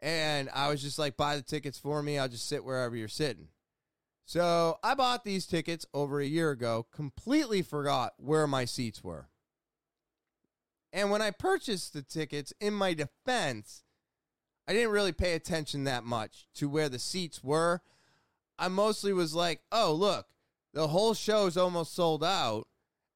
And 0.00 0.50
I 0.52 0.68
was 0.70 0.82
just 0.82 0.98
like, 0.98 1.16
buy 1.16 1.36
the 1.36 1.42
tickets 1.42 1.78
for 1.78 2.02
me. 2.02 2.18
I'll 2.18 2.26
just 2.26 2.48
sit 2.48 2.64
wherever 2.64 2.96
you're 2.96 3.06
sitting. 3.06 3.46
So 4.24 4.80
I 4.82 4.96
bought 4.96 5.22
these 5.22 5.46
tickets 5.46 5.86
over 5.94 6.20
a 6.20 6.26
year 6.26 6.50
ago, 6.50 6.88
completely 6.90 7.62
forgot 7.62 8.14
where 8.16 8.48
my 8.48 8.64
seats 8.64 9.04
were. 9.04 9.28
And 10.92 11.12
when 11.12 11.22
I 11.22 11.30
purchased 11.30 11.92
the 11.92 12.02
tickets, 12.02 12.52
in 12.60 12.74
my 12.74 12.92
defense, 12.92 13.84
I 14.66 14.72
didn't 14.72 14.90
really 14.90 15.12
pay 15.12 15.34
attention 15.34 15.84
that 15.84 16.02
much 16.02 16.48
to 16.56 16.68
where 16.68 16.88
the 16.88 16.98
seats 16.98 17.44
were. 17.44 17.82
I 18.58 18.66
mostly 18.66 19.12
was 19.12 19.32
like, 19.32 19.60
oh, 19.70 19.92
look, 19.94 20.26
the 20.74 20.88
whole 20.88 21.14
show's 21.14 21.56
almost 21.56 21.94
sold 21.94 22.24
out. 22.24 22.66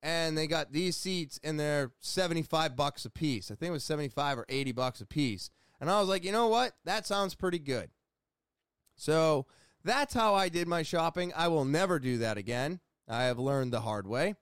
And 0.07 0.39
they 0.39 0.47
got 0.47 0.73
these 0.73 0.97
seats 0.97 1.41
and 1.43 1.59
they're 1.59 1.91
75 1.99 2.77
bucks 2.77 3.05
a 3.05 3.11
piece. 3.11 3.51
I 3.51 3.57
think 3.57 3.71
it 3.71 3.73
was 3.73 3.83
75 3.83 4.39
or 4.39 4.47
80 4.49 4.71
bucks 4.71 5.01
a 5.01 5.07
piece. 5.07 5.51
And 5.81 5.91
I 5.91 5.99
was 5.99 6.09
like, 6.09 6.25
you 6.25 6.31
know 6.31 6.47
what? 6.47 6.75
That 6.85 7.09
sounds 7.09 7.35
pretty 7.35 7.59
good. 7.59 7.91
So 8.95 9.47
that's 9.83 10.15
how 10.15 10.37
I 10.37 10.49
did 10.49 10.69
my 10.69 10.85
shopping. 10.85 11.33
I 11.35 11.49
will 11.49 11.65
never 11.65 11.99
do 11.99 12.19
that 12.19 12.39
again. 12.39 12.79
I 13.09 13.25
have 13.25 13.41
learned 13.41 13.73
the 13.73 13.81
hard 13.81 14.07
way. 14.07 14.37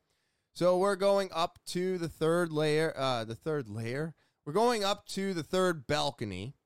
So 0.52 0.76
we're 0.76 0.96
going 0.96 1.30
up 1.32 1.58
to 1.68 1.96
the 1.96 2.10
third 2.10 2.52
layer, 2.52 2.92
uh, 2.94 3.24
the 3.24 3.34
third 3.34 3.66
layer. 3.66 4.14
We're 4.44 4.52
going 4.52 4.84
up 4.84 5.06
to 5.08 5.32
the 5.32 5.42
third 5.42 5.86
balcony. 5.86 6.56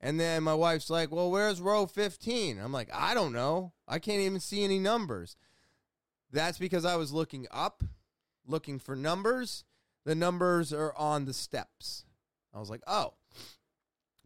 And 0.00 0.18
then 0.18 0.42
my 0.42 0.54
wife's 0.54 0.88
like, 0.88 1.12
Well, 1.12 1.30
where's 1.30 1.60
row 1.60 1.84
15? 1.84 2.58
I'm 2.58 2.72
like, 2.72 2.88
I 2.94 3.12
don't 3.12 3.34
know. 3.34 3.74
I 3.86 3.98
can't 3.98 4.22
even 4.22 4.40
see 4.40 4.64
any 4.64 4.78
numbers. 4.78 5.36
That's 6.34 6.58
because 6.58 6.84
I 6.84 6.96
was 6.96 7.12
looking 7.12 7.46
up, 7.50 7.82
looking 8.46 8.78
for 8.78 8.94
numbers. 8.94 9.64
The 10.04 10.14
numbers 10.14 10.72
are 10.72 10.94
on 10.96 11.24
the 11.24 11.32
steps. 11.32 12.04
I 12.52 12.58
was 12.58 12.68
like, 12.68 12.82
Oh. 12.86 13.14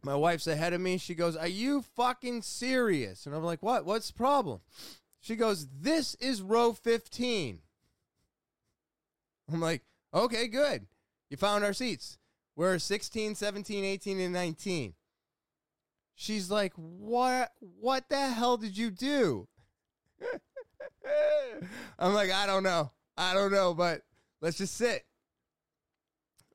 My 0.01 0.15
wife's 0.15 0.47
ahead 0.47 0.71
of 0.71 0.79
me. 0.79 0.97
She 0.97 1.13
goes, 1.13 1.35
Are 1.35 1.47
you 1.47 1.81
fucking 1.81 2.41
serious? 2.41 3.25
And 3.25 3.35
I'm 3.35 3.43
like, 3.43 3.63
What? 3.63 3.85
What's 3.85 4.07
the 4.07 4.17
problem? 4.17 4.59
She 5.21 5.35
goes, 5.35 5.67
This 5.67 6.15
is 6.15 6.41
row 6.41 6.73
15. 6.73 7.59
I'm 9.51 9.61
like, 9.61 9.83
okay, 10.13 10.47
good. 10.47 10.87
You 11.29 11.37
found 11.37 11.63
our 11.63 11.73
seats. 11.73 12.17
We're 12.55 12.79
16, 12.79 13.35
17, 13.35 13.85
18, 13.85 14.19
and 14.19 14.33
19. 14.33 14.93
She's 16.15 16.51
like, 16.51 16.73
what 16.75 17.53
what 17.59 18.09
the 18.09 18.27
hell 18.27 18.57
did 18.57 18.77
you 18.77 18.91
do? 18.91 19.47
I'm 21.99 22.13
like, 22.13 22.31
I 22.31 22.45
don't 22.45 22.63
know. 22.63 22.91
I 23.17 23.33
don't 23.33 23.51
know, 23.51 23.73
but 23.73 24.01
let's 24.41 24.57
just 24.57 24.75
sit. 24.75 25.03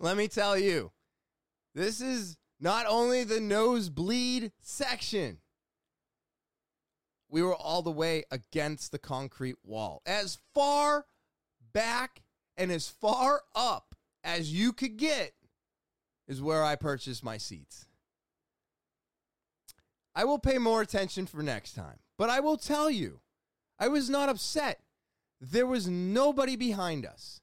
Let 0.00 0.16
me 0.16 0.26
tell 0.26 0.58
you, 0.58 0.90
this 1.74 2.00
is 2.00 2.38
not 2.58 2.86
only 2.88 3.24
the 3.24 3.40
nosebleed 3.40 4.52
section. 4.62 5.38
We 7.28 7.42
were 7.42 7.54
all 7.54 7.82
the 7.82 7.90
way 7.90 8.24
against 8.30 8.90
the 8.90 8.98
concrete 8.98 9.56
wall. 9.62 10.00
As 10.06 10.38
far 10.54 11.04
back 11.72 12.22
and 12.56 12.72
as 12.72 12.88
far 12.88 13.42
up 13.54 13.94
as 14.22 14.52
you 14.52 14.72
could 14.72 14.96
get 14.96 15.32
is 16.26 16.40
where 16.40 16.64
I 16.64 16.76
purchased 16.76 17.22
my 17.22 17.36
seats. 17.36 17.86
I 20.14 20.24
will 20.24 20.38
pay 20.38 20.58
more 20.58 20.80
attention 20.80 21.26
for 21.26 21.42
next 21.42 21.74
time, 21.74 21.98
but 22.16 22.30
I 22.30 22.40
will 22.40 22.56
tell 22.56 22.88
you, 22.88 23.20
I 23.78 23.88
was 23.88 24.08
not 24.08 24.28
upset. 24.28 24.80
There 25.50 25.66
was 25.66 25.88
nobody 25.88 26.56
behind 26.56 27.04
us. 27.04 27.40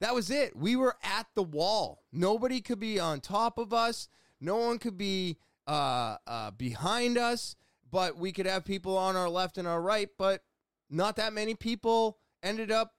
That 0.00 0.14
was 0.14 0.30
it. 0.30 0.56
We 0.56 0.76
were 0.76 0.96
at 1.02 1.26
the 1.34 1.42
wall. 1.42 2.02
Nobody 2.12 2.60
could 2.60 2.80
be 2.80 2.98
on 2.98 3.20
top 3.20 3.58
of 3.58 3.72
us. 3.72 4.08
No 4.40 4.56
one 4.56 4.78
could 4.78 4.98
be 4.98 5.38
uh, 5.66 6.16
uh, 6.26 6.50
behind 6.50 7.16
us, 7.16 7.56
but 7.90 8.18
we 8.18 8.32
could 8.32 8.46
have 8.46 8.64
people 8.64 8.98
on 8.98 9.16
our 9.16 9.28
left 9.28 9.56
and 9.56 9.68
our 9.68 9.80
right, 9.80 10.08
but 10.18 10.42
not 10.90 11.16
that 11.16 11.32
many 11.32 11.54
people 11.54 12.18
ended 12.42 12.70
up 12.70 12.92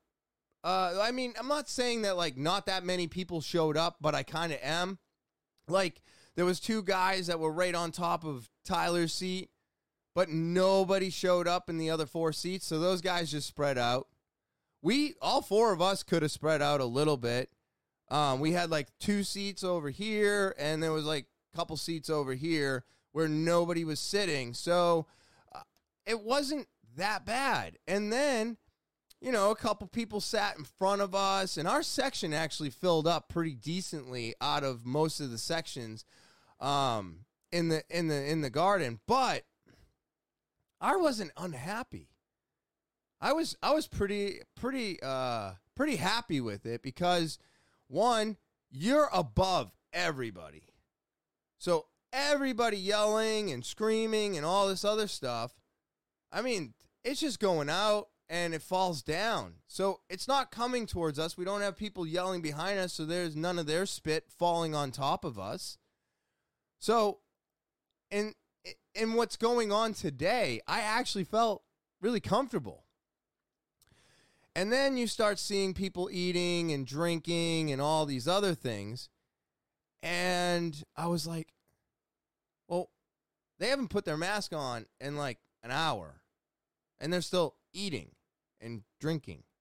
uh, 0.66 0.98
I 1.00 1.12
mean, 1.12 1.36
I'm 1.38 1.48
not 1.48 1.70
saying 1.70 2.02
that 2.02 2.18
like 2.18 2.38
not 2.38 2.66
that 2.66 2.84
many 2.84 3.06
people 3.06 3.40
showed 3.40 3.78
up, 3.78 3.98
but 4.02 4.16
I 4.16 4.24
kind 4.24 4.52
of 4.52 4.58
am. 4.64 4.98
Like 5.68 6.02
there 6.36 6.44
was 6.44 6.60
two 6.60 6.82
guys 6.82 7.28
that 7.28 7.40
were 7.40 7.52
right 7.52 7.76
on 7.76 7.92
top 7.92 8.26
of 8.26 8.50
Tyler's 8.66 9.14
seat, 9.14 9.52
but 10.16 10.30
nobody 10.30 11.10
showed 11.10 11.48
up 11.48 11.70
in 11.70 11.78
the 11.78 11.92
other 11.92 12.06
four 12.06 12.32
seats, 12.32 12.66
so 12.66 12.80
those 12.80 13.02
guys 13.02 13.30
just 13.30 13.48
spread 13.48 13.78
out. 13.78 14.08
We 14.82 15.14
all 15.22 15.42
four 15.42 15.74
of 15.74 15.82
us 15.82 16.02
could 16.02 16.22
have 16.22 16.32
spread 16.32 16.62
out 16.62 16.80
a 16.80 16.86
little 16.86 17.18
bit. 17.18 17.50
Um, 18.10 18.40
we 18.40 18.54
had 18.54 18.72
like 18.72 18.88
two 19.00 19.24
seats 19.24 19.64
over 19.64 19.90
here, 19.90 20.56
and 20.58 20.82
there 20.82 20.94
was 20.94 21.06
like 21.06 21.26
a 21.54 21.58
couple 21.58 21.76
seats 21.76 22.10
over 22.10 22.34
here 22.34 22.86
where 23.12 23.28
nobody 23.28 23.84
was 23.84 24.00
sitting, 24.00 24.54
so 24.54 25.06
uh, 25.54 25.62
it 26.06 26.22
wasn't 26.22 26.68
that 26.96 27.26
bad. 27.26 27.78
And 27.88 28.12
then 28.12 28.58
you 29.22 29.32
know, 29.32 29.50
a 29.50 29.56
couple 29.56 29.88
people 29.88 30.22
sat 30.22 30.58
in 30.58 30.64
front 30.64 31.02
of 31.02 31.16
us, 31.16 31.58
and 31.58 31.68
our 31.68 31.82
section 31.82 32.34
actually 32.34 32.70
filled 32.70 33.08
up 33.08 33.28
pretty 33.28 33.56
decently 33.56 34.36
out 34.40 34.64
of 34.64 34.86
most 34.86 35.20
of 35.20 35.32
the 35.32 35.38
sections 35.38 36.06
um, 36.62 37.26
in 37.52 37.70
the 37.70 37.84
in 37.90 38.08
the 38.08 38.32
in 38.32 38.42
the 38.42 38.50
garden. 38.50 39.00
But 39.08 39.44
I 40.80 40.96
wasn't 40.98 41.32
unhappy. 41.38 42.10
I 43.22 43.34
was 43.34 43.56
I 43.64 43.74
was 43.74 43.88
pretty 43.88 44.40
pretty 44.56 45.02
uh, 45.02 45.54
pretty 45.76 45.96
happy 45.96 46.42
with 46.42 46.66
it 46.66 46.82
because 46.82 47.40
one, 47.88 48.38
you're 48.70 49.10
above 49.14 49.72
everybody, 49.94 50.68
so 51.58 51.88
everybody 52.12 52.78
yelling 52.78 53.52
and 53.52 53.66
screaming 53.66 54.38
and 54.38 54.46
all 54.46 54.68
this 54.68 54.86
other 54.86 55.08
stuff. 55.08 55.54
I 56.32 56.42
mean, 56.42 56.74
it's 57.04 57.20
just 57.20 57.40
going 57.40 57.70
out 57.70 58.10
and 58.30 58.54
it 58.54 58.62
falls 58.62 59.02
down. 59.02 59.56
So 59.68 60.02
it's 60.10 60.28
not 60.28 60.52
coming 60.52 60.86
towards 60.86 61.20
us. 61.20 61.38
We 61.38 61.46
don't 61.46 61.62
have 61.62 61.78
people 61.78 62.08
yelling 62.08 62.42
behind 62.42 62.80
us, 62.80 62.94
so 62.94 63.06
there's 63.06 63.36
none 63.36 63.60
of 63.60 63.68
their 63.68 63.86
spit 63.86 64.26
falling 64.30 64.74
on 64.74 64.92
top 64.92 65.24
of 65.24 65.38
us. 65.38 65.78
So 66.80 67.20
in 68.12 68.34
in 68.94 69.14
what's 69.14 69.36
going 69.38 69.72
on 69.72 69.94
today, 69.94 70.62
I 70.68 70.82
actually 70.82 71.24
felt 71.24 71.64
really 72.02 72.20
comfortable. 72.20 72.86
And 74.56 74.72
then 74.72 74.96
you 74.96 75.08
start 75.08 75.38
seeing 75.38 75.74
people 75.74 76.10
eating 76.12 76.72
and 76.72 76.88
drinking 76.88 77.72
and 77.72 77.82
all 77.82 78.06
these 78.06 78.28
other 78.28 78.56
things. 78.56 79.10
And 80.02 80.82
I 80.96 81.08
was 81.08 81.28
like, 81.28 81.54
well, 82.70 82.90
they 83.60 83.68
haven't 83.68 83.90
put 83.90 84.06
their 84.06 84.18
mask 84.18 84.54
on 84.54 84.86
in 85.02 85.18
like 85.18 85.40
an 85.62 85.72
hour. 85.72 86.22
And 87.02 87.12
they're 87.12 87.22
still 87.22 87.56
eating 87.74 88.12
and 88.62 88.84
drinking. 89.00 89.44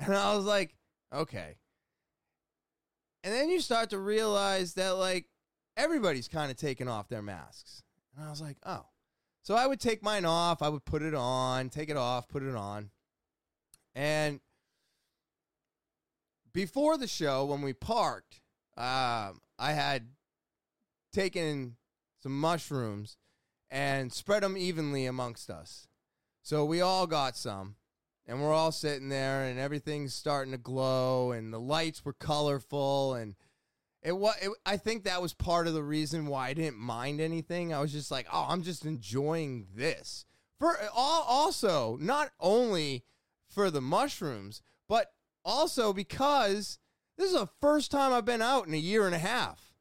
And 0.00 0.14
I 0.14 0.36
was 0.36 0.44
like, 0.44 0.76
okay. 1.12 1.56
And 3.24 3.34
then 3.34 3.50
you 3.50 3.60
start 3.60 3.90
to 3.90 3.98
realize 3.98 4.74
that 4.74 4.90
like 4.90 5.26
everybody's 5.76 6.28
kind 6.28 6.52
of 6.52 6.56
taking 6.56 6.86
off 6.86 7.08
their 7.08 7.20
masks. 7.20 7.82
And 8.18 8.26
I 8.26 8.30
was 8.30 8.40
like, 8.40 8.56
oh. 8.66 8.84
So 9.42 9.54
I 9.54 9.66
would 9.66 9.80
take 9.80 10.02
mine 10.02 10.24
off, 10.24 10.60
I 10.60 10.68
would 10.68 10.84
put 10.84 11.02
it 11.02 11.14
on, 11.14 11.70
take 11.70 11.88
it 11.88 11.96
off, 11.96 12.28
put 12.28 12.42
it 12.42 12.56
on. 12.56 12.90
And 13.94 14.40
before 16.52 16.98
the 16.98 17.06
show, 17.06 17.44
when 17.44 17.62
we 17.62 17.72
parked, 17.72 18.40
um, 18.76 19.40
I 19.58 19.72
had 19.72 20.08
taken 21.12 21.76
some 22.20 22.38
mushrooms 22.38 23.16
and 23.70 24.12
spread 24.12 24.42
them 24.42 24.56
evenly 24.56 25.06
amongst 25.06 25.48
us. 25.48 25.86
So 26.42 26.64
we 26.64 26.80
all 26.80 27.06
got 27.06 27.36
some, 27.36 27.76
and 28.26 28.42
we're 28.42 28.52
all 28.52 28.72
sitting 28.72 29.08
there, 29.08 29.44
and 29.44 29.58
everything's 29.58 30.14
starting 30.14 30.52
to 30.52 30.58
glow, 30.58 31.30
and 31.30 31.52
the 31.52 31.60
lights 31.60 32.04
were 32.04 32.14
colorful, 32.14 33.14
and 33.14 33.36
it 34.02 34.12
was. 34.12 34.34
I 34.64 34.76
think 34.76 35.04
that 35.04 35.22
was 35.22 35.34
part 35.34 35.66
of 35.66 35.74
the 35.74 35.82
reason 35.82 36.26
why 36.26 36.48
I 36.48 36.54
didn't 36.54 36.78
mind 36.78 37.20
anything. 37.20 37.72
I 37.72 37.80
was 37.80 37.92
just 37.92 38.10
like, 38.10 38.26
oh, 38.32 38.46
I'm 38.48 38.62
just 38.62 38.84
enjoying 38.84 39.66
this. 39.74 40.24
For 40.58 40.76
all, 40.94 41.24
also 41.28 41.98
not 42.00 42.30
only 42.40 43.04
for 43.48 43.70
the 43.70 43.80
mushrooms, 43.80 44.62
but 44.88 45.12
also 45.44 45.92
because 45.92 46.78
this 47.16 47.32
is 47.32 47.38
the 47.38 47.48
first 47.60 47.90
time 47.90 48.12
I've 48.12 48.24
been 48.24 48.42
out 48.42 48.66
in 48.66 48.74
a 48.74 48.78
year 48.78 49.06
and 49.06 49.14
a 49.14 49.18
half. 49.18 49.72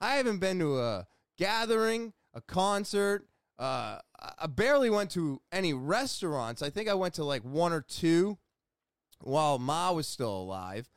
I 0.00 0.16
haven't 0.16 0.38
been 0.38 0.58
to 0.58 0.78
a 0.78 1.06
gathering, 1.36 2.12
a 2.32 2.40
concert, 2.40 3.28
uh, 3.58 3.98
I 4.38 4.46
barely 4.46 4.90
went 4.90 5.10
to 5.12 5.40
any 5.52 5.72
restaurants. 5.74 6.62
I 6.62 6.70
think 6.70 6.88
I 6.88 6.94
went 6.94 7.14
to 7.14 7.24
like 7.24 7.42
one 7.42 7.72
or 7.72 7.82
two 7.82 8.38
while 9.20 9.58
Ma 9.58 9.92
was 9.92 10.08
still 10.08 10.36
alive. 10.36 10.88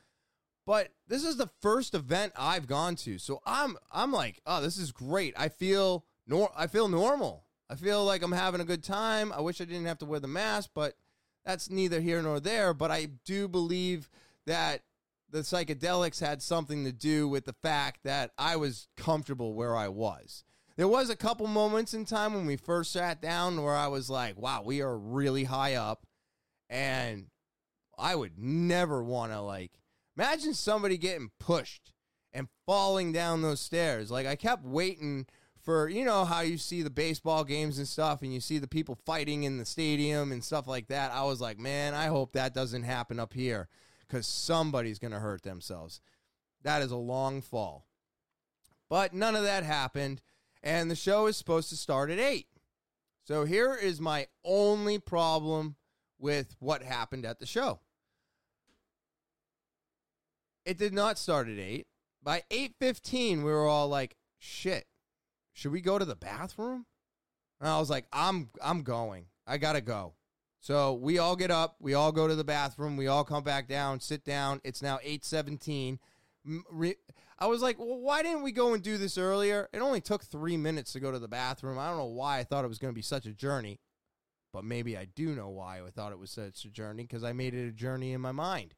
But 0.67 0.89
this 1.07 1.23
is 1.23 1.37
the 1.37 1.49
first 1.61 1.95
event 1.95 2.33
I've 2.35 2.67
gone 2.67 2.97
to, 2.97 3.17
so 3.17 3.39
I'm 3.45 3.77
I'm 3.89 4.11
like, 4.11 4.41
oh, 4.45 4.61
this 4.61 4.77
is 4.77 4.91
great. 4.91 5.33
I 5.37 5.47
feel 5.47 6.05
nor 6.27 6.51
I 6.55 6.67
feel 6.67 6.89
normal. 6.89 7.45
I 7.69 7.75
feel 7.75 8.03
like 8.03 8.21
I'm 8.21 8.33
having 8.33 8.59
a 8.59 8.65
good 8.65 8.83
time. 8.83 9.31
I 9.31 9.39
wish 9.39 9.61
I 9.61 9.65
didn't 9.65 9.85
have 9.85 9.99
to 9.99 10.05
wear 10.05 10.19
the 10.19 10.27
mask, 10.27 10.71
but 10.75 10.95
that's 11.45 11.69
neither 11.69 12.01
here 12.01 12.21
nor 12.21 12.41
there. 12.41 12.73
But 12.73 12.91
I 12.91 13.07
do 13.23 13.47
believe 13.47 14.09
that 14.45 14.81
the 15.29 15.39
psychedelics 15.39 16.19
had 16.19 16.41
something 16.41 16.83
to 16.83 16.91
do 16.91 17.29
with 17.29 17.45
the 17.45 17.55
fact 17.61 18.01
that 18.03 18.31
I 18.37 18.57
was 18.57 18.89
comfortable 18.97 19.53
where 19.53 19.75
I 19.75 19.87
was. 19.87 20.43
there 20.75 20.87
was 20.87 21.09
a 21.09 21.15
couple 21.15 21.47
moments 21.47 21.93
in 21.93 22.03
time 22.03 22.33
when 22.33 22.45
we 22.45 22.57
first 22.57 22.91
sat 22.91 23.21
down 23.21 23.63
where 23.63 23.75
I 23.75 23.87
was 23.87 24.09
like, 24.09 24.37
wow, 24.37 24.63
we 24.65 24.81
are 24.81 24.97
really 24.97 25.45
high 25.45 25.75
up. 25.75 26.05
And 26.69 27.27
I 27.97 28.15
would 28.15 28.37
never 28.37 29.01
want 29.01 29.31
to, 29.31 29.39
like, 29.41 29.71
imagine 30.17 30.53
somebody 30.53 30.97
getting 30.97 31.31
pushed 31.39 31.93
and 32.33 32.47
falling 32.65 33.11
down 33.11 33.41
those 33.41 33.61
stairs. 33.61 34.11
Like, 34.11 34.27
I 34.27 34.35
kept 34.35 34.63
waiting 34.63 35.27
for, 35.61 35.89
you 35.89 36.05
know, 36.05 36.25
how 36.25 36.41
you 36.41 36.57
see 36.57 36.81
the 36.81 36.89
baseball 36.89 37.43
games 37.43 37.77
and 37.77 37.87
stuff 37.87 38.21
and 38.21 38.33
you 38.33 38.39
see 38.39 38.57
the 38.57 38.67
people 38.67 38.97
fighting 39.05 39.43
in 39.43 39.57
the 39.57 39.65
stadium 39.65 40.31
and 40.31 40.43
stuff 40.43 40.67
like 40.67 40.87
that. 40.87 41.11
I 41.11 41.23
was 41.23 41.41
like, 41.41 41.59
man, 41.59 41.93
I 41.93 42.05
hope 42.05 42.33
that 42.33 42.53
doesn't 42.53 42.83
happen 42.83 43.19
up 43.19 43.33
here 43.33 43.67
because 44.07 44.25
somebody's 44.27 44.99
going 44.99 45.11
to 45.11 45.19
hurt 45.19 45.43
themselves. 45.43 45.99
That 46.63 46.81
is 46.81 46.91
a 46.91 46.97
long 46.97 47.41
fall. 47.41 47.85
But 48.89 49.13
none 49.13 49.35
of 49.35 49.43
that 49.43 49.63
happened 49.63 50.21
and 50.63 50.89
the 50.89 50.95
show 50.95 51.27
is 51.27 51.37
supposed 51.37 51.69
to 51.69 51.75
start 51.75 52.09
at 52.09 52.19
8. 52.19 52.47
So 53.25 53.43
here 53.43 53.75
is 53.75 53.99
my 53.99 54.27
only 54.45 54.99
problem 54.99 55.75
with 56.17 56.55
what 56.59 56.81
happened 56.81 57.25
at 57.25 57.39
the 57.39 57.45
show. 57.45 57.81
It 60.67 60.77
did 60.77 60.93
not 60.93 61.17
start 61.17 61.47
at 61.47 61.57
8. 61.57 61.87
By 62.21 62.43
8:15 62.51 63.37
we 63.37 63.51
were 63.51 63.67
all 63.67 63.87
like, 63.87 64.17
"Shit. 64.37 64.85
Should 65.53 65.71
we 65.71 65.79
go 65.79 65.97
to 65.97 66.03
the 66.03 66.15
bathroom?" 66.15 66.85
And 67.61 67.69
I 67.69 67.79
was 67.79 67.89
like, 67.89 68.05
"I'm 68.11 68.49
I'm 68.61 68.83
going. 68.83 69.27
I 69.47 69.57
got 69.57 69.73
to 69.73 69.81
go." 69.81 70.15
So 70.59 70.93
we 70.93 71.19
all 71.19 71.37
get 71.37 71.51
up, 71.51 71.77
we 71.79 71.93
all 71.93 72.11
go 72.11 72.27
to 72.27 72.35
the 72.35 72.43
bathroom, 72.43 72.97
we 72.97 73.07
all 73.07 73.23
come 73.23 73.43
back 73.43 73.69
down, 73.69 74.01
sit 74.01 74.25
down. 74.25 74.59
It's 74.65 74.81
now 74.81 74.99
8:17. 75.03 75.99
I 77.39 77.47
was 77.47 77.61
like, 77.61 77.79
well, 77.79 77.99
why 77.99 78.21
didn't 78.21 78.43
we 78.43 78.51
go 78.51 78.73
and 78.73 78.83
do 78.83 78.97
this 78.97 79.17
earlier? 79.17 79.69
It 79.71 79.79
only 79.79 80.01
took 80.01 80.25
three 80.25 80.57
minutes 80.57 80.91
to 80.93 80.99
go 80.99 81.11
to 81.11 81.19
the 81.19 81.27
bathroom. 81.29 81.79
I 81.79 81.87
don't 81.87 81.97
know 81.97 82.05
why 82.05 82.39
I 82.39 82.43
thought 82.43 82.65
it 82.65 82.69
was 82.69 82.79
going 82.79 82.91
to 82.91 82.95
be 82.95 83.01
such 83.01 83.25
a 83.25 83.33
journey, 83.33 83.79
but 84.51 84.65
maybe 84.65 84.97
I 84.97 85.05
do 85.05 85.33
know 85.33 85.47
why 85.47 85.81
I 85.81 85.91
thought 85.91 86.11
it 86.11 86.19
was 86.19 86.31
such 86.31 86.65
a 86.65 86.69
journey 86.69 87.03
because 87.03 87.23
I 87.23 87.31
made 87.31 87.53
it 87.53 87.67
a 87.67 87.71
journey 87.71 88.11
in 88.11 88.19
my 88.19 88.33
mind. 88.33 88.75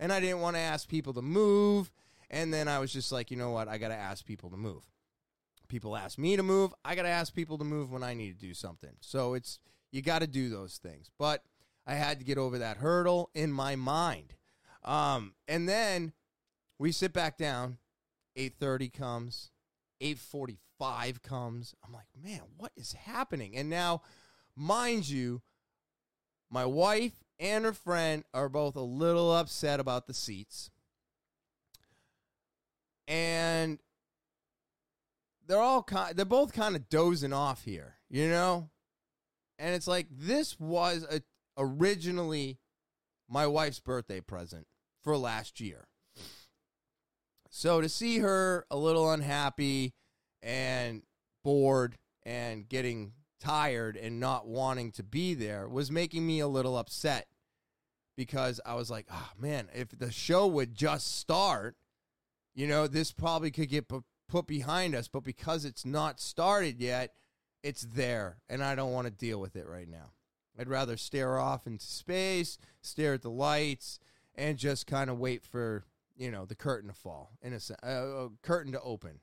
And 0.00 0.12
I 0.12 0.18
didn't 0.18 0.40
want 0.40 0.56
to 0.56 0.60
ask 0.60 0.88
people 0.88 1.12
to 1.14 1.22
move. 1.22 1.92
And 2.30 2.52
then 2.52 2.66
I 2.66 2.80
was 2.80 2.92
just 2.92 3.12
like, 3.12 3.30
you 3.30 3.36
know 3.36 3.50
what? 3.50 3.68
I 3.68 3.78
got 3.78 3.88
to 3.88 3.94
ask 3.94 4.24
people 4.24 4.50
to 4.50 4.56
move. 4.56 4.82
People 5.68 5.96
ask 5.96 6.18
me 6.18 6.36
to 6.36 6.42
move. 6.42 6.74
I 6.84 6.96
got 6.96 7.02
to 7.02 7.08
ask 7.08 7.32
people 7.32 7.58
to 7.58 7.64
move 7.64 7.92
when 7.92 8.02
I 8.02 8.14
need 8.14 8.40
to 8.40 8.46
do 8.46 8.54
something. 8.54 8.96
So 9.00 9.34
it's, 9.34 9.60
you 9.92 10.02
got 10.02 10.20
to 10.20 10.26
do 10.26 10.48
those 10.48 10.78
things. 10.78 11.10
But 11.16 11.44
I 11.86 11.94
had 11.94 12.18
to 12.18 12.24
get 12.24 12.38
over 12.38 12.58
that 12.58 12.78
hurdle 12.78 13.30
in 13.34 13.52
my 13.52 13.76
mind. 13.76 14.34
Um, 14.84 15.34
and 15.46 15.68
then 15.68 16.12
we 16.78 16.92
sit 16.92 17.12
back 17.12 17.36
down 17.36 17.78
8:30 18.36 18.92
comes, 18.92 19.50
8:45 20.00 21.22
comes. 21.22 21.74
I'm 21.84 21.92
like, 21.92 22.06
"Man, 22.16 22.42
what 22.56 22.72
is 22.76 22.92
happening?" 22.92 23.56
And 23.56 23.68
now, 23.68 24.02
mind 24.56 25.08
you, 25.08 25.42
my 26.48 26.64
wife 26.64 27.22
and 27.40 27.64
her 27.64 27.72
friend 27.72 28.22
are 28.34 28.50
both 28.50 28.76
a 28.76 28.82
little 28.82 29.34
upset 29.34 29.80
about 29.80 30.06
the 30.06 30.14
seats. 30.14 30.70
And 33.08 33.80
they're 35.46 35.58
all 35.58 35.82
kind 35.82 36.14
they're 36.14 36.24
both 36.24 36.52
kind 36.52 36.76
of 36.76 36.88
dozing 36.88 37.32
off 37.32 37.64
here, 37.64 37.96
you 38.08 38.28
know? 38.28 38.70
And 39.58 39.74
it's 39.74 39.88
like 39.88 40.06
this 40.10 40.60
was 40.60 41.04
a, 41.10 41.22
originally 41.58 42.58
my 43.28 43.46
wife's 43.46 43.80
birthday 43.80 44.20
present 44.20 44.66
for 45.02 45.16
last 45.16 45.60
year. 45.60 45.88
So 47.48 47.80
to 47.80 47.88
see 47.88 48.18
her 48.18 48.64
a 48.70 48.76
little 48.76 49.10
unhappy 49.10 49.94
and 50.42 51.02
bored 51.42 51.96
and 52.22 52.68
getting 52.68 53.12
tired 53.40 53.96
and 53.96 54.20
not 54.20 54.46
wanting 54.46 54.92
to 54.92 55.02
be 55.02 55.34
there 55.34 55.68
was 55.68 55.90
making 55.90 56.26
me 56.26 56.38
a 56.40 56.46
little 56.46 56.76
upset 56.76 57.26
because 58.16 58.60
I 58.64 58.74
was 58.74 58.90
like, 58.90 59.06
oh 59.10 59.30
man, 59.38 59.68
if 59.74 59.88
the 59.90 60.10
show 60.10 60.46
would 60.46 60.74
just 60.74 61.18
start, 61.18 61.76
you 62.54 62.66
know, 62.66 62.86
this 62.86 63.12
probably 63.12 63.50
could 63.50 63.68
get 63.68 63.86
put 64.28 64.46
behind 64.46 64.94
us. 64.94 65.08
But 65.08 65.24
because 65.24 65.64
it's 65.64 65.84
not 65.84 66.20
started 66.20 66.80
yet, 66.80 67.14
it's 67.62 67.82
there. 67.82 68.38
And 68.48 68.62
I 68.62 68.74
don't 68.74 68.92
want 68.92 69.06
to 69.06 69.12
deal 69.12 69.40
with 69.40 69.56
it 69.56 69.66
right 69.66 69.88
now. 69.88 70.12
I'd 70.58 70.68
rather 70.68 70.96
stare 70.96 71.38
off 71.38 71.66
into 71.66 71.86
space, 71.86 72.58
stare 72.82 73.14
at 73.14 73.22
the 73.22 73.30
lights, 73.30 73.98
and 74.34 74.58
just 74.58 74.86
kind 74.86 75.08
of 75.08 75.18
wait 75.18 75.44
for 75.44 75.84
you 76.20 76.30
know, 76.30 76.44
the 76.44 76.54
curtain 76.54 76.90
to 76.90 76.94
fall, 76.94 77.30
in 77.40 77.54
a 77.54 77.60
uh, 77.82 78.24
uh, 78.24 78.28
curtain 78.42 78.72
to 78.72 78.80
open. 78.82 79.20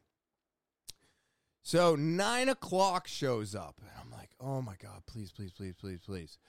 So 1.62 1.96
nine 1.96 2.50
o'clock 2.50 3.08
shows 3.08 3.54
up, 3.54 3.76
and 3.80 3.90
I'm 4.02 4.12
like, 4.12 4.32
oh 4.42 4.64
my 4.64 4.74
God, 4.82 5.04
please, 5.06 5.32
please, 5.32 5.52
please, 5.52 5.76
please, 5.80 6.00
please. 6.04 6.40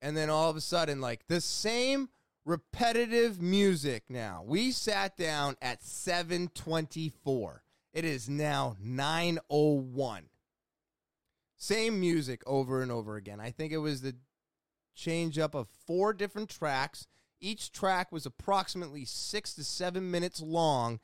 And 0.00 0.16
then 0.16 0.30
all 0.30 0.50
of 0.50 0.56
a 0.56 0.60
sudden, 0.60 1.00
like 1.00 1.26
the 1.26 1.40
same 1.40 2.08
repetitive 2.44 3.42
music 3.42 4.04
now. 4.08 4.42
We 4.46 4.70
sat 4.70 5.16
down 5.16 5.56
at 5.60 5.82
724. 5.82 7.62
It 7.92 8.04
is 8.04 8.28
now 8.28 8.76
901. 8.80 10.24
Same 11.56 12.00
music 12.00 12.42
over 12.46 12.82
and 12.82 12.92
over 12.92 13.16
again. 13.16 13.40
I 13.40 13.50
think 13.50 13.72
it 13.72 13.78
was 13.78 14.02
the 14.02 14.14
change 14.94 15.38
up 15.38 15.54
of 15.54 15.68
four 15.86 16.12
different 16.12 16.48
tracks 16.48 17.06
each 17.40 17.72
track 17.72 18.10
was 18.12 18.26
approximately 18.26 19.04
six 19.04 19.54
to 19.54 19.64
seven 19.64 20.10
minutes 20.10 20.40
long, 20.40 21.00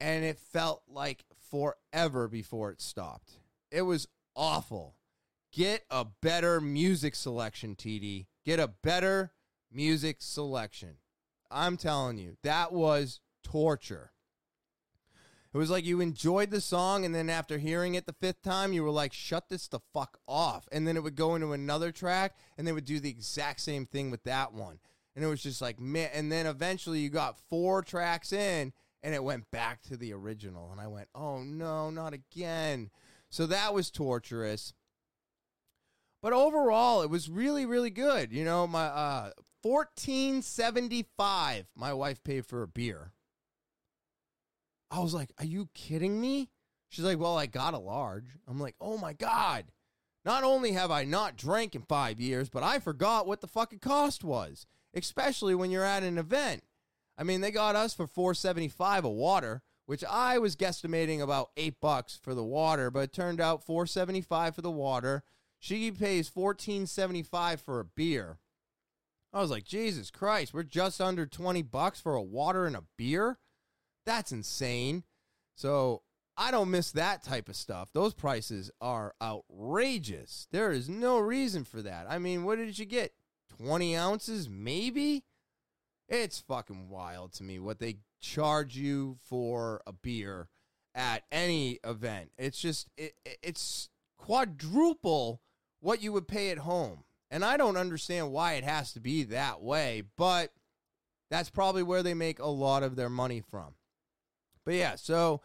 and 0.00 0.24
it 0.24 0.38
felt 0.38 0.82
like 0.88 1.24
forever 1.50 2.28
before 2.28 2.70
it 2.70 2.80
stopped. 2.80 3.32
It 3.70 3.82
was 3.82 4.08
awful. 4.34 4.96
Get 5.52 5.84
a 5.90 6.04
better 6.04 6.60
music 6.60 7.14
selection, 7.14 7.74
TD. 7.74 8.26
Get 8.44 8.60
a 8.60 8.68
better 8.68 9.32
music 9.72 10.18
selection. 10.20 10.96
I'm 11.50 11.76
telling 11.76 12.18
you, 12.18 12.36
that 12.42 12.72
was 12.72 13.20
torture. 13.42 14.12
It 15.52 15.58
was 15.58 15.70
like 15.70 15.84
you 15.84 16.00
enjoyed 16.00 16.50
the 16.50 16.60
song, 16.60 17.04
and 17.04 17.12
then 17.12 17.28
after 17.28 17.58
hearing 17.58 17.96
it 17.96 18.06
the 18.06 18.12
fifth 18.12 18.42
time, 18.42 18.72
you 18.72 18.84
were 18.84 18.90
like, 18.90 19.12
shut 19.12 19.48
this 19.48 19.66
the 19.66 19.80
fuck 19.92 20.18
off. 20.28 20.68
And 20.70 20.86
then 20.86 20.96
it 20.96 21.02
would 21.02 21.16
go 21.16 21.34
into 21.34 21.52
another 21.52 21.90
track, 21.90 22.36
and 22.56 22.66
they 22.66 22.72
would 22.72 22.84
do 22.84 23.00
the 23.00 23.10
exact 23.10 23.60
same 23.60 23.84
thing 23.84 24.12
with 24.12 24.22
that 24.24 24.52
one 24.52 24.78
and 25.14 25.24
it 25.24 25.28
was 25.28 25.42
just 25.42 25.60
like 25.60 25.80
man 25.80 26.08
and 26.14 26.30
then 26.30 26.46
eventually 26.46 27.00
you 27.00 27.08
got 27.08 27.38
four 27.48 27.82
tracks 27.82 28.32
in 28.32 28.72
and 29.02 29.14
it 29.14 29.22
went 29.22 29.50
back 29.50 29.82
to 29.82 29.96
the 29.96 30.12
original 30.12 30.70
and 30.72 30.80
i 30.80 30.86
went 30.86 31.08
oh 31.14 31.42
no 31.42 31.90
not 31.90 32.12
again 32.12 32.90
so 33.28 33.46
that 33.46 33.74
was 33.74 33.90
torturous 33.90 34.72
but 36.22 36.32
overall 36.32 37.02
it 37.02 37.10
was 37.10 37.28
really 37.28 37.66
really 37.66 37.90
good 37.90 38.32
you 38.32 38.44
know 38.44 38.66
my 38.66 38.84
uh 38.84 39.30
1475 39.62 41.66
my 41.76 41.92
wife 41.92 42.22
paid 42.24 42.46
for 42.46 42.62
a 42.62 42.68
beer 42.68 43.12
i 44.90 45.00
was 45.00 45.12
like 45.12 45.32
are 45.38 45.44
you 45.44 45.68
kidding 45.74 46.20
me 46.20 46.50
she's 46.88 47.04
like 47.04 47.18
well 47.18 47.36
i 47.36 47.46
got 47.46 47.74
a 47.74 47.78
large 47.78 48.36
i'm 48.48 48.58
like 48.58 48.74
oh 48.80 48.96
my 48.96 49.12
god 49.12 49.66
not 50.24 50.44
only 50.44 50.72
have 50.72 50.90
i 50.90 51.04
not 51.04 51.36
drank 51.36 51.74
in 51.74 51.82
five 51.82 52.20
years 52.20 52.48
but 52.48 52.62
i 52.62 52.78
forgot 52.78 53.26
what 53.26 53.40
the 53.40 53.46
fucking 53.46 53.80
cost 53.80 54.24
was 54.24 54.66
especially 54.94 55.54
when 55.54 55.70
you're 55.70 55.84
at 55.84 56.02
an 56.02 56.18
event. 56.18 56.62
I 57.16 57.22
mean, 57.22 57.40
they 57.40 57.50
got 57.50 57.76
us 57.76 57.94
for 57.94 58.06
475 58.06 59.04
a 59.04 59.10
water, 59.10 59.62
which 59.86 60.04
I 60.04 60.38
was 60.38 60.56
guesstimating 60.56 61.20
about 61.20 61.50
8 61.56 61.80
bucks 61.80 62.18
for 62.20 62.34
the 62.34 62.44
water, 62.44 62.90
but 62.90 63.00
it 63.00 63.12
turned 63.12 63.40
out 63.40 63.64
475 63.64 64.54
for 64.54 64.62
the 64.62 64.70
water. 64.70 65.22
She 65.60 65.90
pays 65.90 66.34
1475 66.34 67.60
for 67.60 67.78
a 67.78 67.84
beer. 67.84 68.38
I 69.32 69.40
was 69.40 69.50
like, 69.50 69.64
"Jesus 69.64 70.10
Christ, 70.10 70.52
we're 70.52 70.64
just 70.64 71.00
under 71.00 71.26
20 71.26 71.62
bucks 71.62 72.00
for 72.00 72.14
a 72.14 72.22
water 72.22 72.66
and 72.66 72.74
a 72.74 72.84
beer?" 72.96 73.38
That's 74.04 74.32
insane. 74.32 75.04
So, 75.54 76.02
I 76.36 76.50
don't 76.50 76.70
miss 76.70 76.90
that 76.92 77.22
type 77.22 77.50
of 77.50 77.56
stuff. 77.56 77.92
Those 77.92 78.14
prices 78.14 78.70
are 78.80 79.14
outrageous. 79.20 80.48
There 80.50 80.72
is 80.72 80.88
no 80.88 81.18
reason 81.18 81.64
for 81.64 81.82
that. 81.82 82.06
I 82.08 82.18
mean, 82.18 82.44
what 82.44 82.56
did 82.56 82.78
you 82.78 82.86
get? 82.86 83.12
20 83.58 83.94
ounces, 83.94 84.48
maybe. 84.48 85.24
It's 86.08 86.40
fucking 86.40 86.88
wild 86.88 87.34
to 87.34 87.44
me 87.44 87.58
what 87.58 87.78
they 87.78 87.98
charge 88.20 88.76
you 88.76 89.18
for 89.22 89.82
a 89.86 89.92
beer 89.92 90.48
at 90.94 91.24
any 91.30 91.78
event. 91.84 92.32
It's 92.38 92.58
just 92.58 92.88
it, 92.96 93.12
it's 93.42 93.90
quadruple 94.18 95.40
what 95.80 96.02
you 96.02 96.12
would 96.12 96.28
pay 96.28 96.50
at 96.50 96.58
home. 96.58 97.04
And 97.30 97.44
I 97.44 97.56
don't 97.56 97.76
understand 97.76 98.32
why 98.32 98.54
it 98.54 98.64
has 98.64 98.92
to 98.94 99.00
be 99.00 99.24
that 99.24 99.62
way, 99.62 100.02
but 100.16 100.52
that's 101.30 101.50
probably 101.50 101.82
where 101.82 102.02
they 102.02 102.14
make 102.14 102.38
a 102.40 102.46
lot 102.46 102.82
of 102.82 102.96
their 102.96 103.08
money 103.08 103.40
from. 103.40 103.74
But 104.64 104.74
yeah, 104.74 104.96
so 104.96 105.40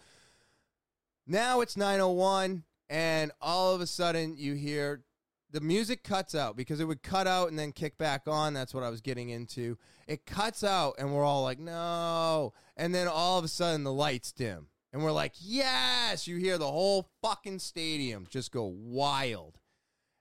now 1.27 1.61
it's 1.61 1.77
901 1.77 2.63
and 2.89 3.31
all 3.41 3.73
of 3.73 3.81
a 3.81 3.87
sudden 3.87 4.35
you 4.37 4.53
hear 4.53 5.03
the 5.51 5.61
music 5.61 6.03
cuts 6.03 6.35
out 6.35 6.57
because 6.57 6.79
it 6.79 6.85
would 6.85 7.01
cut 7.03 7.27
out 7.27 7.49
and 7.49 7.57
then 7.57 7.71
kick 7.71 7.97
back 7.97 8.23
on. 8.27 8.53
That's 8.53 8.73
what 8.73 8.83
I 8.83 8.89
was 8.89 9.01
getting 9.01 9.29
into. 9.29 9.77
It 10.07 10.25
cuts 10.25 10.63
out 10.63 10.95
and 10.97 11.13
we're 11.13 11.23
all 11.23 11.43
like, 11.43 11.59
no. 11.59 12.53
And 12.75 12.93
then 12.93 13.07
all 13.07 13.39
of 13.39 13.45
a 13.45 13.47
sudden 13.47 13.83
the 13.83 13.93
lights 13.93 14.31
dim 14.31 14.67
And 14.91 15.03
we're 15.03 15.11
like, 15.11 15.33
yes, 15.39 16.27
you 16.27 16.37
hear 16.37 16.57
the 16.57 16.71
whole 16.71 17.09
fucking 17.21 17.59
stadium 17.59 18.27
just 18.29 18.51
go 18.51 18.65
wild. 18.65 19.59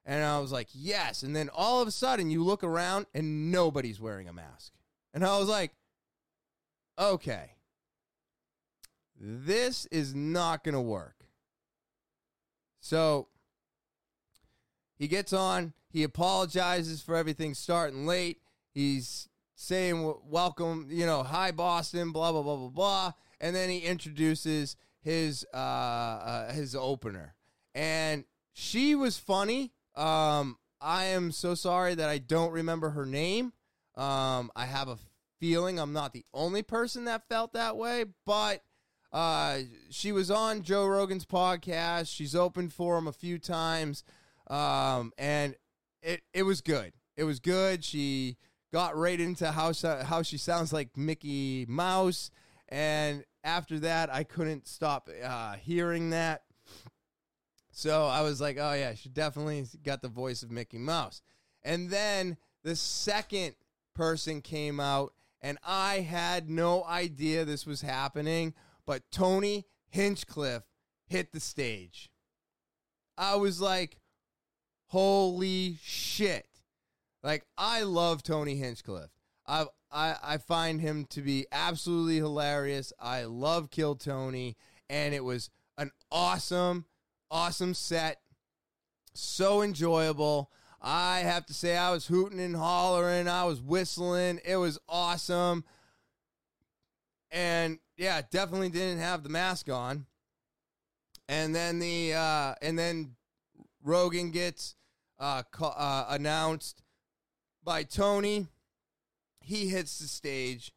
And 0.07 0.23
I 0.23 0.39
was 0.39 0.53
like, 0.53 0.69
yes. 0.73 1.23
And 1.23 1.35
then 1.35 1.49
all 1.55 1.81
of 1.81 1.89
a 1.89 1.93
sudden 1.93 2.31
you 2.31 2.45
look 2.45 2.63
around 2.63 3.07
and 3.15 3.51
nobody's 3.51 4.01
wearing 4.01 4.29
a 4.29 4.33
mask. 4.33 4.73
And 5.15 5.25
I 5.25 5.39
was 5.39 5.49
like, 5.49 5.73
okay, 6.99 7.53
this 9.19 9.87
is 9.87 10.15
not 10.15 10.65
going 10.65 10.75
to 10.75 10.81
work. 10.81 11.25
So 12.81 13.29
he 14.97 15.09
gets 15.09 15.33
on, 15.33 15.73
he 15.89 16.03
apologizes 16.03 17.01
for 17.01 17.17
everything 17.17 17.55
starting 17.55 18.07
late. 18.07 18.41
He's 18.73 19.29
saying, 19.55 20.15
welcome, 20.25 20.89
you 20.91 21.07
know, 21.07 21.23
hi, 21.23 21.51
Boston, 21.51 22.13
blah, 22.13 22.33
blah, 22.33 22.43
blah, 22.43 22.57
blah, 22.57 22.69
blah. 22.69 23.13
And 23.41 23.57
then 23.57 23.71
he 23.71 23.79
introduces 23.79 24.77
his, 25.01 25.47
uh, 25.55 25.57
uh 25.57 26.53
his 26.53 26.75
opener. 26.75 27.35
And 27.75 28.25
she 28.53 28.95
was 28.95 29.17
funny. 29.17 29.73
Um, 29.97 30.59
I 30.81 31.05
am 31.05 31.33
so 31.33 31.55
sorry 31.55 31.95
that 31.95 32.09
I 32.09 32.19
don't 32.19 32.53
remember 32.53 32.91
her 32.91 33.07
name. 33.07 33.53
Um, 33.97 34.51
I 34.57 34.67
have 34.67 34.89
a 34.89 34.99
feeling 35.41 35.79
I'm 35.79 35.93
not 35.93 36.13
the 36.13 36.25
only 36.33 36.63
person 36.63 37.05
that 37.05 37.29
felt 37.29 37.53
that 37.53 37.77
way, 37.77 38.05
but 38.27 38.63
uh, 39.13 39.59
she 39.91 40.11
was 40.11 40.31
on 40.31 40.63
Joe 40.63 40.87
Rogan's 40.87 41.25
podcast. 41.25 42.09
She's 42.09 42.35
opened 42.35 42.73
for 42.73 42.99
him 42.99 43.07
a 43.07 43.13
few 43.13 43.39
times, 43.39 44.03
um, 44.49 45.13
and 45.17 45.55
it 46.03 46.23
it 46.33 46.43
was 46.43 46.61
good. 46.61 46.93
It 47.17 47.25
was 47.25 47.41
good. 47.41 47.85
She 47.85 48.37
got 48.73 48.97
right 48.97 49.21
into 49.21 49.53
how 49.53 49.73
how 50.03 50.23
she 50.23 50.37
sounds 50.37 50.73
like 50.73 50.97
Mickey 50.97 51.65
Mouse, 51.69 52.31
and 52.69 53.25
after 53.45 53.79
that, 53.81 54.13
I 54.13 54.25
couldn't 54.25 54.67
stop 54.67 55.09
uh, 55.23 55.55
hearing 55.55 56.11
that. 56.11 56.44
So 57.77 58.07
I 58.07 58.23
was 58.23 58.41
like, 58.41 58.57
oh 58.59 58.73
yeah, 58.73 58.95
she 58.95 59.09
definitely 59.09 59.67
got 59.83 60.01
the 60.01 60.09
voice 60.09 60.43
of 60.43 60.51
Mickey 60.51 60.79
Mouse. 60.79 61.23
And 61.65 61.91
then 61.91 62.37
the 62.63 62.77
second 62.77 63.57
person 63.95 64.41
came 64.41 64.79
out, 64.79 65.13
and 65.43 65.59
I 65.65 66.01
had 66.01 66.49
no 66.49 66.85
idea 66.85 67.45
this 67.45 67.67
was 67.67 67.83
happening, 67.83 68.55
but 68.87 69.03
Tony 69.11 69.67
Hinchcliffe 69.89 70.63
hit 71.07 71.33
the 71.33 71.41
stage. 71.41 72.11
I 73.19 73.37
was 73.37 73.61
like, 73.61 73.99
holy 74.87 75.79
shit. 75.83 76.47
Like, 77.23 77.45
I 77.59 77.83
love 77.83 78.23
Tony 78.23 78.57
Hinchcliffe. 78.57 79.11
I, 79.47 79.67
I, 79.91 80.17
I 80.23 80.37
find 80.39 80.81
him 80.81 81.07
to 81.11 81.23
be 81.23 81.47
absolutely 81.51 82.17
hilarious. 82.17 82.93
I 83.01 83.25
love 83.25 83.71
Kill 83.71 83.97
Tony, 83.97 84.57
and 84.89 85.15
it 85.15 85.25
was 85.25 85.51
an 85.77 85.91
awesome, 86.11 86.85
awesome 87.35 87.75
set. 87.75 88.21
So 89.13 89.61
enjoyable. 89.63 90.51
I 90.81 91.21
have 91.21 91.45
to 91.47 91.55
say, 91.55 91.77
I 91.77 91.91
was 91.91 92.07
hooting 92.07 92.39
and 92.39 92.55
hollering. 92.55 93.27
I 93.27 93.45
was 93.45 93.61
whistling. 93.61 94.41
It 94.45 94.57
was 94.57 94.79
awesome. 94.89 95.65
And 97.33 97.81
yeah, 97.97 98.23
definitely 98.31 98.69
didn't 98.69 99.01
have 99.01 99.25
the 99.25 99.29
mask 99.29 99.69
on. 99.69 100.07
And 101.29 101.55
then 101.55 101.81
the 101.81 102.15
uh, 102.15 102.55
and 102.63 102.79
then 102.79 103.17
Rogan 103.83 104.31
gets 104.31 104.77
uh, 105.19 105.43
uh, 105.61 106.05
announced 106.11 106.83
by 107.65 107.83
Tony. 107.83 108.47
He 109.41 109.69
hits 109.69 109.99
the 109.99 110.07
stage, 110.07 110.73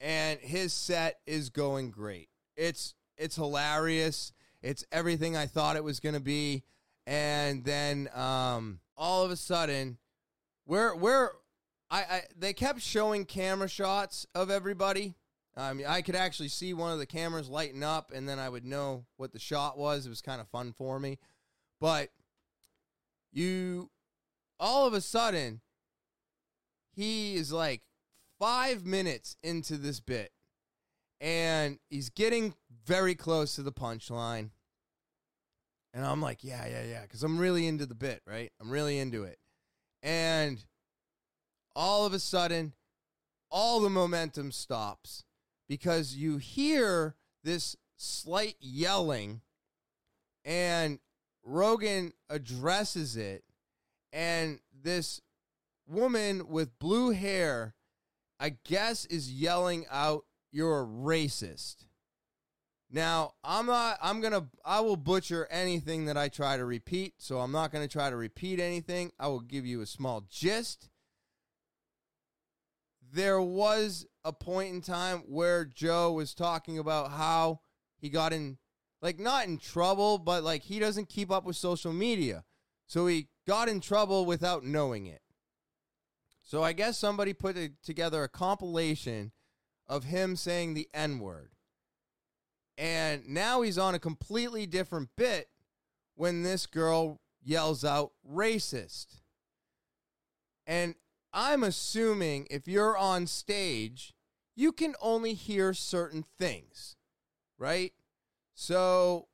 and 0.00 0.40
his 0.40 0.72
set 0.72 1.20
is 1.26 1.48
going 1.48 1.90
great. 1.90 2.28
It's 2.56 2.94
it's 3.16 3.36
hilarious. 3.36 4.32
It's 4.64 4.84
everything 4.90 5.36
I 5.36 5.46
thought 5.46 5.76
it 5.76 5.84
was 5.84 6.00
going 6.00 6.14
to 6.14 6.20
be. 6.20 6.64
And 7.06 7.64
then 7.64 8.08
um, 8.14 8.80
all 8.96 9.24
of 9.24 9.30
a 9.30 9.36
sudden, 9.36 9.98
where 10.64 10.94
where 10.94 11.32
I, 11.90 12.00
I 12.00 12.22
they 12.36 12.52
kept 12.52 12.80
showing 12.80 13.26
camera 13.26 13.68
shots 13.68 14.26
of 14.34 14.50
everybody 14.50 15.14
I 15.56 15.72
mean, 15.72 15.86
I 15.86 16.02
could 16.02 16.16
actually 16.16 16.48
see 16.48 16.74
one 16.74 16.92
of 16.92 16.98
the 16.98 17.06
cameras 17.06 17.48
lighting 17.48 17.84
up, 17.84 18.10
and 18.12 18.28
then 18.28 18.38
I 18.38 18.48
would 18.48 18.64
know 18.64 19.04
what 19.16 19.32
the 19.32 19.38
shot 19.38 19.78
was. 19.78 20.06
It 20.06 20.08
was 20.08 20.20
kind 20.20 20.40
of 20.40 20.48
fun 20.48 20.72
for 20.72 20.98
me. 20.98 21.18
But 21.80 22.10
you, 23.32 23.90
all 24.58 24.86
of 24.86 24.94
a 24.94 25.00
sudden, 25.00 25.60
he 26.92 27.36
is 27.36 27.52
like 27.52 27.82
five 28.38 28.84
minutes 28.84 29.36
into 29.42 29.76
this 29.76 30.00
bit, 30.00 30.32
and 31.24 31.78
he's 31.88 32.10
getting 32.10 32.52
very 32.84 33.14
close 33.14 33.54
to 33.54 33.62
the 33.62 33.72
punchline. 33.72 34.50
And 35.94 36.04
I'm 36.04 36.20
like, 36.20 36.44
yeah, 36.44 36.66
yeah, 36.66 36.84
yeah, 36.84 37.00
because 37.00 37.22
I'm 37.22 37.38
really 37.38 37.66
into 37.66 37.86
the 37.86 37.94
bit, 37.94 38.20
right? 38.26 38.52
I'm 38.60 38.68
really 38.68 38.98
into 38.98 39.24
it. 39.24 39.38
And 40.02 40.62
all 41.74 42.04
of 42.04 42.12
a 42.12 42.18
sudden, 42.18 42.74
all 43.50 43.80
the 43.80 43.88
momentum 43.88 44.52
stops 44.52 45.24
because 45.66 46.14
you 46.14 46.36
hear 46.36 47.14
this 47.42 47.74
slight 47.96 48.56
yelling 48.60 49.40
and 50.44 50.98
Rogan 51.42 52.12
addresses 52.28 53.16
it 53.16 53.44
and 54.12 54.58
this 54.82 55.22
woman 55.86 56.48
with 56.48 56.78
blue 56.78 57.10
hair 57.12 57.74
I 58.40 58.56
guess 58.64 59.06
is 59.06 59.32
yelling 59.32 59.86
out 59.90 60.24
you're 60.54 60.82
a 60.82 60.86
racist. 60.86 61.86
Now, 62.88 63.32
I'm 63.42 63.66
not 63.66 63.98
I'm 64.00 64.20
going 64.20 64.32
to 64.32 64.44
I 64.64 64.80
will 64.80 64.96
butcher 64.96 65.48
anything 65.50 66.04
that 66.04 66.16
I 66.16 66.28
try 66.28 66.56
to 66.56 66.64
repeat, 66.64 67.14
so 67.18 67.40
I'm 67.40 67.50
not 67.50 67.72
going 67.72 67.86
to 67.86 67.92
try 67.92 68.08
to 68.08 68.16
repeat 68.16 68.60
anything. 68.60 69.10
I 69.18 69.26
will 69.26 69.40
give 69.40 69.66
you 69.66 69.80
a 69.80 69.86
small 69.86 70.24
gist. 70.30 70.88
There 73.12 73.40
was 73.40 74.06
a 74.24 74.32
point 74.32 74.72
in 74.72 74.80
time 74.80 75.24
where 75.26 75.64
Joe 75.64 76.12
was 76.12 76.34
talking 76.34 76.78
about 76.78 77.10
how 77.10 77.60
he 77.96 78.08
got 78.08 78.32
in, 78.32 78.58
like, 79.02 79.18
not 79.18 79.46
in 79.46 79.58
trouble, 79.58 80.18
but 80.18 80.44
like 80.44 80.62
he 80.62 80.78
doesn't 80.78 81.08
keep 81.08 81.32
up 81.32 81.44
with 81.44 81.56
social 81.56 81.92
media. 81.92 82.44
So 82.86 83.08
he 83.08 83.28
got 83.46 83.68
in 83.68 83.80
trouble 83.80 84.24
without 84.24 84.64
knowing 84.64 85.06
it. 85.06 85.20
So 86.42 86.62
I 86.62 86.72
guess 86.72 86.96
somebody 86.96 87.32
put 87.32 87.56
together 87.82 88.22
a 88.22 88.28
compilation 88.28 89.32
of 89.88 90.04
him 90.04 90.36
saying 90.36 90.74
the 90.74 90.88
N 90.94 91.18
word. 91.18 91.50
And 92.76 93.28
now 93.28 93.62
he's 93.62 93.78
on 93.78 93.94
a 93.94 94.00
completely 94.00 94.66
different 94.66 95.10
bit 95.16 95.48
when 96.16 96.42
this 96.42 96.66
girl 96.66 97.20
yells 97.42 97.84
out 97.84 98.12
racist. 98.28 99.20
And 100.66 100.94
I'm 101.32 101.62
assuming 101.62 102.46
if 102.50 102.66
you're 102.66 102.96
on 102.96 103.26
stage, 103.26 104.14
you 104.56 104.72
can 104.72 104.94
only 105.00 105.34
hear 105.34 105.74
certain 105.74 106.24
things, 106.38 106.96
right? 107.58 107.92
So, 108.54 109.28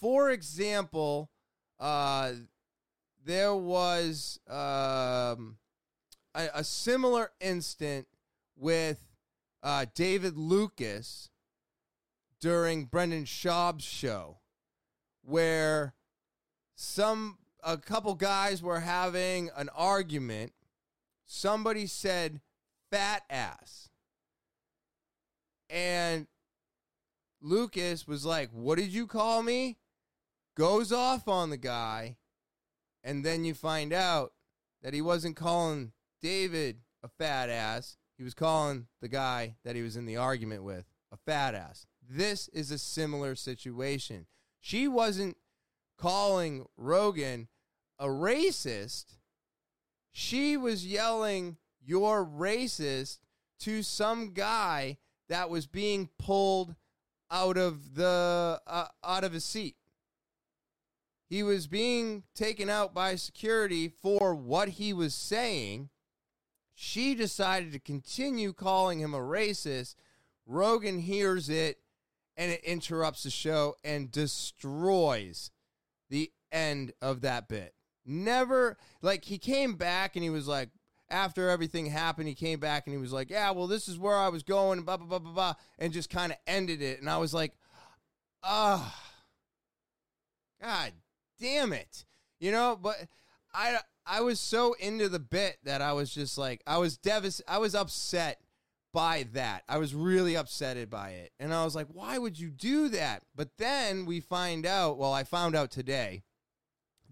for 0.00 0.30
example, 0.30 1.30
uh, 1.78 2.32
there 3.24 3.54
was 3.54 4.40
um, 4.48 5.58
a, 6.34 6.48
a, 6.54 6.64
similar 6.64 7.30
instant 7.40 8.08
with 8.56 9.07
uh, 9.62 9.86
David 9.94 10.36
Lucas 10.36 11.30
during 12.40 12.84
Brendan 12.84 13.24
Schaub's 13.24 13.84
show, 13.84 14.38
where 15.22 15.94
some 16.74 17.38
a 17.62 17.76
couple 17.76 18.14
guys 18.14 18.62
were 18.62 18.80
having 18.80 19.50
an 19.56 19.68
argument 19.74 20.52
somebody 21.26 21.86
said 21.86 22.40
fat 22.90 23.22
ass. 23.28 23.90
And 25.68 26.26
Lucas 27.40 28.08
was 28.08 28.24
like, 28.24 28.50
What 28.52 28.78
did 28.78 28.88
you 28.88 29.06
call 29.06 29.42
me? 29.42 29.76
Goes 30.56 30.92
off 30.92 31.28
on 31.28 31.50
the 31.50 31.56
guy. 31.56 32.16
And 33.04 33.24
then 33.24 33.44
you 33.44 33.54
find 33.54 33.92
out 33.92 34.32
that 34.82 34.94
he 34.94 35.00
wasn't 35.00 35.36
calling 35.36 35.92
David 36.20 36.78
a 37.02 37.08
fat 37.08 37.48
ass. 37.48 37.96
He 38.18 38.24
was 38.24 38.34
calling 38.34 38.88
the 39.00 39.08
guy 39.08 39.54
that 39.64 39.76
he 39.76 39.82
was 39.82 39.96
in 39.96 40.04
the 40.04 40.16
argument 40.16 40.64
with 40.64 40.84
a 41.10 41.16
fat 41.16 41.54
ass. 41.54 41.86
This 42.06 42.48
is 42.48 42.70
a 42.70 42.78
similar 42.78 43.34
situation. 43.34 44.26
She 44.60 44.88
wasn't 44.88 45.36
calling 45.96 46.66
Rogan 46.76 47.48
a 47.98 48.06
racist 48.06 49.18
she 50.20 50.56
was 50.56 50.84
yelling, 50.84 51.58
You're 51.80 52.24
racist 52.24 53.18
to 53.60 53.84
some 53.84 54.32
guy 54.32 54.98
that 55.28 55.48
was 55.48 55.68
being 55.68 56.08
pulled 56.18 56.74
out 57.30 57.56
of 57.56 57.94
the 57.94 58.60
uh, 58.66 58.86
out 59.04 59.22
of 59.22 59.32
his 59.32 59.44
seat. 59.44 59.76
He 61.30 61.44
was 61.44 61.68
being 61.68 62.24
taken 62.34 62.68
out 62.68 62.92
by 62.92 63.14
security 63.14 63.88
for 63.88 64.34
what 64.34 64.70
he 64.70 64.92
was 64.92 65.14
saying. 65.14 65.88
She 66.80 67.16
decided 67.16 67.72
to 67.72 67.80
continue 67.80 68.52
calling 68.52 69.00
him 69.00 69.12
a 69.12 69.18
racist. 69.18 69.96
Rogan 70.46 71.00
hears 71.00 71.48
it 71.48 71.80
and 72.36 72.52
it 72.52 72.62
interrupts 72.62 73.24
the 73.24 73.30
show 73.30 73.74
and 73.82 74.12
destroys 74.12 75.50
the 76.08 76.30
end 76.52 76.92
of 77.02 77.22
that 77.22 77.48
bit. 77.48 77.74
Never, 78.06 78.76
like, 79.02 79.24
he 79.24 79.38
came 79.38 79.74
back 79.74 80.14
and 80.14 80.22
he 80.22 80.30
was 80.30 80.46
like, 80.46 80.68
after 81.10 81.50
everything 81.50 81.86
happened, 81.86 82.28
he 82.28 82.34
came 82.36 82.60
back 82.60 82.86
and 82.86 82.94
he 82.94 83.00
was 83.02 83.12
like, 83.12 83.28
yeah, 83.28 83.50
well, 83.50 83.66
this 83.66 83.88
is 83.88 83.98
where 83.98 84.16
I 84.16 84.28
was 84.28 84.44
going, 84.44 84.82
blah, 84.82 84.98
blah, 84.98 85.06
blah, 85.06 85.18
blah, 85.18 85.32
blah, 85.32 85.54
and 85.80 85.92
just 85.92 86.10
kind 86.10 86.30
of 86.30 86.38
ended 86.46 86.80
it. 86.80 87.00
And 87.00 87.10
I 87.10 87.18
was 87.18 87.34
like, 87.34 87.54
ah, 88.44 88.96
oh, 90.62 90.62
God 90.62 90.92
damn 91.40 91.72
it. 91.72 92.04
You 92.38 92.52
know, 92.52 92.78
but 92.80 92.94
I, 93.52 93.78
I 94.08 94.22
was 94.22 94.40
so 94.40 94.72
into 94.72 95.08
the 95.08 95.18
bit 95.18 95.58
that 95.64 95.82
I 95.82 95.92
was 95.92 96.12
just 96.12 96.38
like, 96.38 96.62
I 96.66 96.78
was 96.78 96.96
devastated. 96.96 97.50
I 97.50 97.58
was 97.58 97.74
upset 97.74 98.40
by 98.92 99.26
that. 99.34 99.64
I 99.68 99.76
was 99.76 99.94
really 99.94 100.32
upsetted 100.32 100.88
by 100.88 101.10
it. 101.10 101.32
And 101.38 101.52
I 101.52 101.64
was 101.64 101.76
like, 101.76 101.88
why 101.92 102.16
would 102.16 102.38
you 102.38 102.50
do 102.50 102.88
that? 102.88 103.22
But 103.36 103.58
then 103.58 104.06
we 104.06 104.20
find 104.20 104.64
out, 104.64 104.96
well, 104.96 105.12
I 105.12 105.24
found 105.24 105.54
out 105.54 105.70
today 105.70 106.22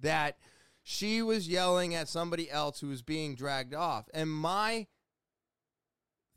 that 0.01 0.39
she 0.83 1.21
was 1.21 1.49
yelling 1.49 1.95
at 1.95 2.09
somebody 2.09 2.51
else 2.51 2.81
who 2.81 2.89
was 2.89 3.03
being 3.03 3.35
dragged 3.35 3.75
off. 3.75 4.09
And 4.15 4.31
my 4.31 4.87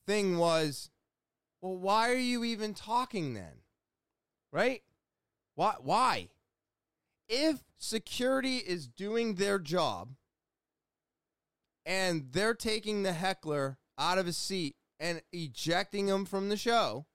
thing 0.05 0.37
was, 0.37 0.89
well, 1.61 1.77
why 1.77 2.09
are 2.09 2.15
you 2.15 2.43
even 2.43 2.73
talking 2.73 3.33
then? 3.33 3.61
Right? 4.51 4.81
Why 5.55 5.75
why? 5.79 6.29
If 7.27 7.59
security 7.77 8.57
is 8.57 8.87
doing 8.87 9.35
their 9.35 9.59
job 9.59 10.15
and 11.85 12.27
they're 12.31 12.53
taking 12.53 13.03
the 13.03 13.13
heckler 13.13 13.77
out 13.97 14.17
of 14.17 14.25
his 14.25 14.37
seat 14.37 14.75
and 14.99 15.21
ejecting 15.31 16.07
him 16.07 16.25
from 16.25 16.49
the 16.49 16.57
show, 16.57 17.05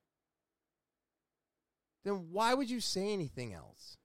then 2.05 2.29
why 2.31 2.55
would 2.55 2.71
you 2.71 2.81
say 2.81 3.13
anything 3.13 3.53
else? 3.55 3.97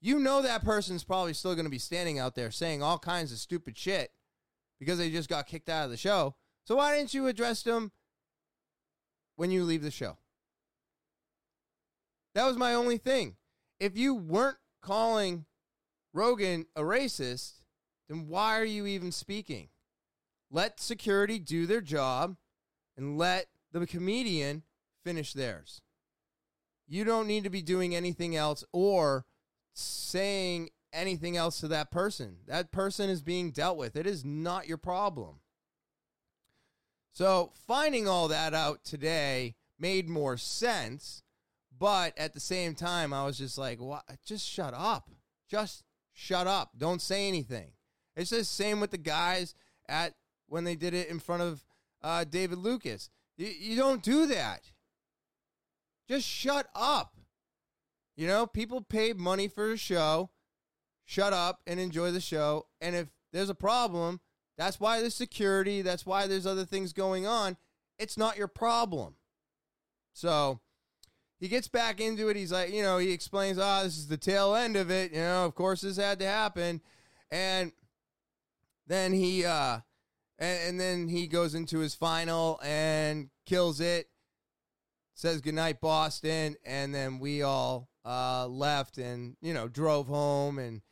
You 0.00 0.18
know 0.18 0.42
that 0.42 0.64
person's 0.64 1.04
probably 1.04 1.34
still 1.34 1.54
going 1.54 1.66
to 1.66 1.70
be 1.70 1.78
standing 1.78 2.18
out 2.18 2.34
there 2.34 2.50
saying 2.50 2.82
all 2.82 2.98
kinds 2.98 3.32
of 3.32 3.38
stupid 3.38 3.76
shit 3.76 4.10
because 4.78 4.98
they 4.98 5.10
just 5.10 5.28
got 5.28 5.46
kicked 5.46 5.68
out 5.68 5.84
of 5.84 5.90
the 5.90 5.96
show. 5.96 6.36
So 6.64 6.76
why 6.76 6.96
didn't 6.96 7.14
you 7.14 7.26
address 7.26 7.62
them 7.62 7.92
when 9.36 9.50
you 9.50 9.64
leave 9.64 9.82
the 9.82 9.90
show? 9.90 10.18
That 12.34 12.46
was 12.46 12.56
my 12.56 12.74
only 12.74 12.98
thing. 12.98 13.36
If 13.80 13.96
you 13.96 14.14
weren't 14.14 14.58
calling 14.82 15.46
Rogan 16.14 16.66
a 16.76 16.82
racist, 16.82 17.54
then 18.08 18.28
why 18.28 18.58
are 18.58 18.64
you 18.64 18.86
even 18.86 19.10
speaking? 19.10 19.68
Let 20.50 20.80
security 20.80 21.38
do 21.38 21.66
their 21.66 21.80
job 21.80 22.36
and 22.96 23.18
let 23.18 23.46
the 23.72 23.86
comedian 23.86 24.62
finish 25.04 25.32
theirs. 25.32 25.82
You 26.86 27.04
don't 27.04 27.26
need 27.26 27.44
to 27.44 27.50
be 27.50 27.62
doing 27.62 27.94
anything 27.94 28.34
else 28.34 28.64
or 28.72 29.26
saying 29.74 30.70
anything 30.92 31.36
else 31.36 31.60
to 31.60 31.68
that 31.68 31.90
person. 31.90 32.38
That 32.46 32.72
person 32.72 33.10
is 33.10 33.22
being 33.22 33.50
dealt 33.50 33.76
with. 33.76 33.94
It 33.94 34.06
is 34.06 34.24
not 34.24 34.66
your 34.66 34.78
problem. 34.78 35.40
So, 37.12 37.52
finding 37.66 38.08
all 38.08 38.28
that 38.28 38.54
out 38.54 38.84
today 38.84 39.56
made 39.78 40.08
more 40.08 40.36
sense, 40.36 41.22
but 41.76 42.16
at 42.16 42.32
the 42.32 42.40
same 42.40 42.74
time, 42.74 43.12
I 43.12 43.24
was 43.24 43.38
just 43.38 43.58
like, 43.58 43.80
"What? 43.80 44.04
Just 44.24 44.46
shut 44.46 44.72
up. 44.72 45.10
Just 45.48 45.84
shut 46.12 46.46
up. 46.46 46.72
Don't 46.78 47.02
say 47.02 47.28
anything." 47.28 47.72
It's 48.16 48.30
the 48.30 48.44
same 48.44 48.80
with 48.80 48.92
the 48.92 48.98
guys 48.98 49.54
at 49.88 50.14
when 50.48 50.64
they 50.64 50.74
did 50.74 50.94
it 50.94 51.08
in 51.08 51.18
front 51.18 51.42
of 51.42 51.64
uh, 52.02 52.24
David 52.24 52.58
Lucas. 52.58 53.10
You, 53.36 53.46
you 53.46 53.76
don't 53.76 54.02
do 54.02 54.26
that. 54.26 54.72
Just 56.08 56.26
shut 56.26 56.68
up. 56.74 57.16
You 58.16 58.26
know, 58.26 58.46
people 58.46 58.80
pay 58.80 59.12
money 59.12 59.46
for 59.46 59.72
a 59.72 59.76
show. 59.76 60.30
Shut 61.04 61.32
up 61.32 61.60
and 61.66 61.78
enjoy 61.78 62.10
the 62.10 62.20
show. 62.20 62.66
And 62.80 62.96
if 62.96 63.08
there's 63.32 63.50
a 63.50 63.54
problem, 63.54 64.20
that's 64.56 64.80
why 64.80 65.00
there's 65.00 65.14
security. 65.14 65.82
That's 65.82 66.04
why 66.04 66.26
there's 66.26 66.46
other 66.46 66.64
things 66.64 66.92
going 66.92 67.26
on. 67.26 67.56
It's 67.98 68.18
not 68.18 68.36
your 68.36 68.48
problem. 68.48 69.14
So 70.12 70.60
he 71.38 71.48
gets 71.48 71.68
back 71.68 72.00
into 72.00 72.28
it. 72.28 72.36
He's 72.36 72.52
like, 72.52 72.72
you 72.72 72.82
know, 72.82 72.98
he 72.98 73.12
explains, 73.12 73.58
oh, 73.60 73.84
this 73.84 73.96
is 73.96 74.08
the 74.08 74.16
tail 74.16 74.54
end 74.54 74.76
of 74.76 74.90
it. 74.90 75.12
You 75.12 75.18
know, 75.18 75.44
of 75.44 75.54
course 75.54 75.82
this 75.82 75.96
had 75.96 76.18
to 76.18 76.26
happen. 76.26 76.80
And 77.30 77.72
then 78.86 79.12
he, 79.12 79.44
uh, 79.44 79.78
and, 80.38 80.58
and 80.68 80.80
then 80.80 81.08
he 81.08 81.26
goes 81.26 81.54
into 81.54 81.78
his 81.78 81.94
final 81.94 82.60
and 82.62 83.30
kills 83.46 83.80
it. 83.80 84.08
Says 85.14 85.40
goodnight, 85.40 85.80
Boston. 85.80 86.56
And 86.64 86.94
then 86.94 87.18
we 87.18 87.42
all 87.42 87.88
uh, 88.04 88.46
left 88.46 88.98
and, 88.98 89.36
you 89.40 89.52
know, 89.52 89.68
drove 89.68 90.06
home 90.06 90.58
and 90.58 90.82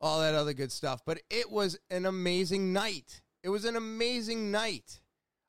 all 0.00 0.20
that 0.20 0.34
other 0.34 0.52
good 0.52 0.72
stuff. 0.72 1.02
But 1.06 1.20
it 1.30 1.50
was 1.50 1.78
an 1.90 2.06
amazing 2.06 2.72
night. 2.72 3.22
It 3.42 3.50
was 3.50 3.64
an 3.64 3.76
amazing 3.76 4.50
night. 4.50 5.00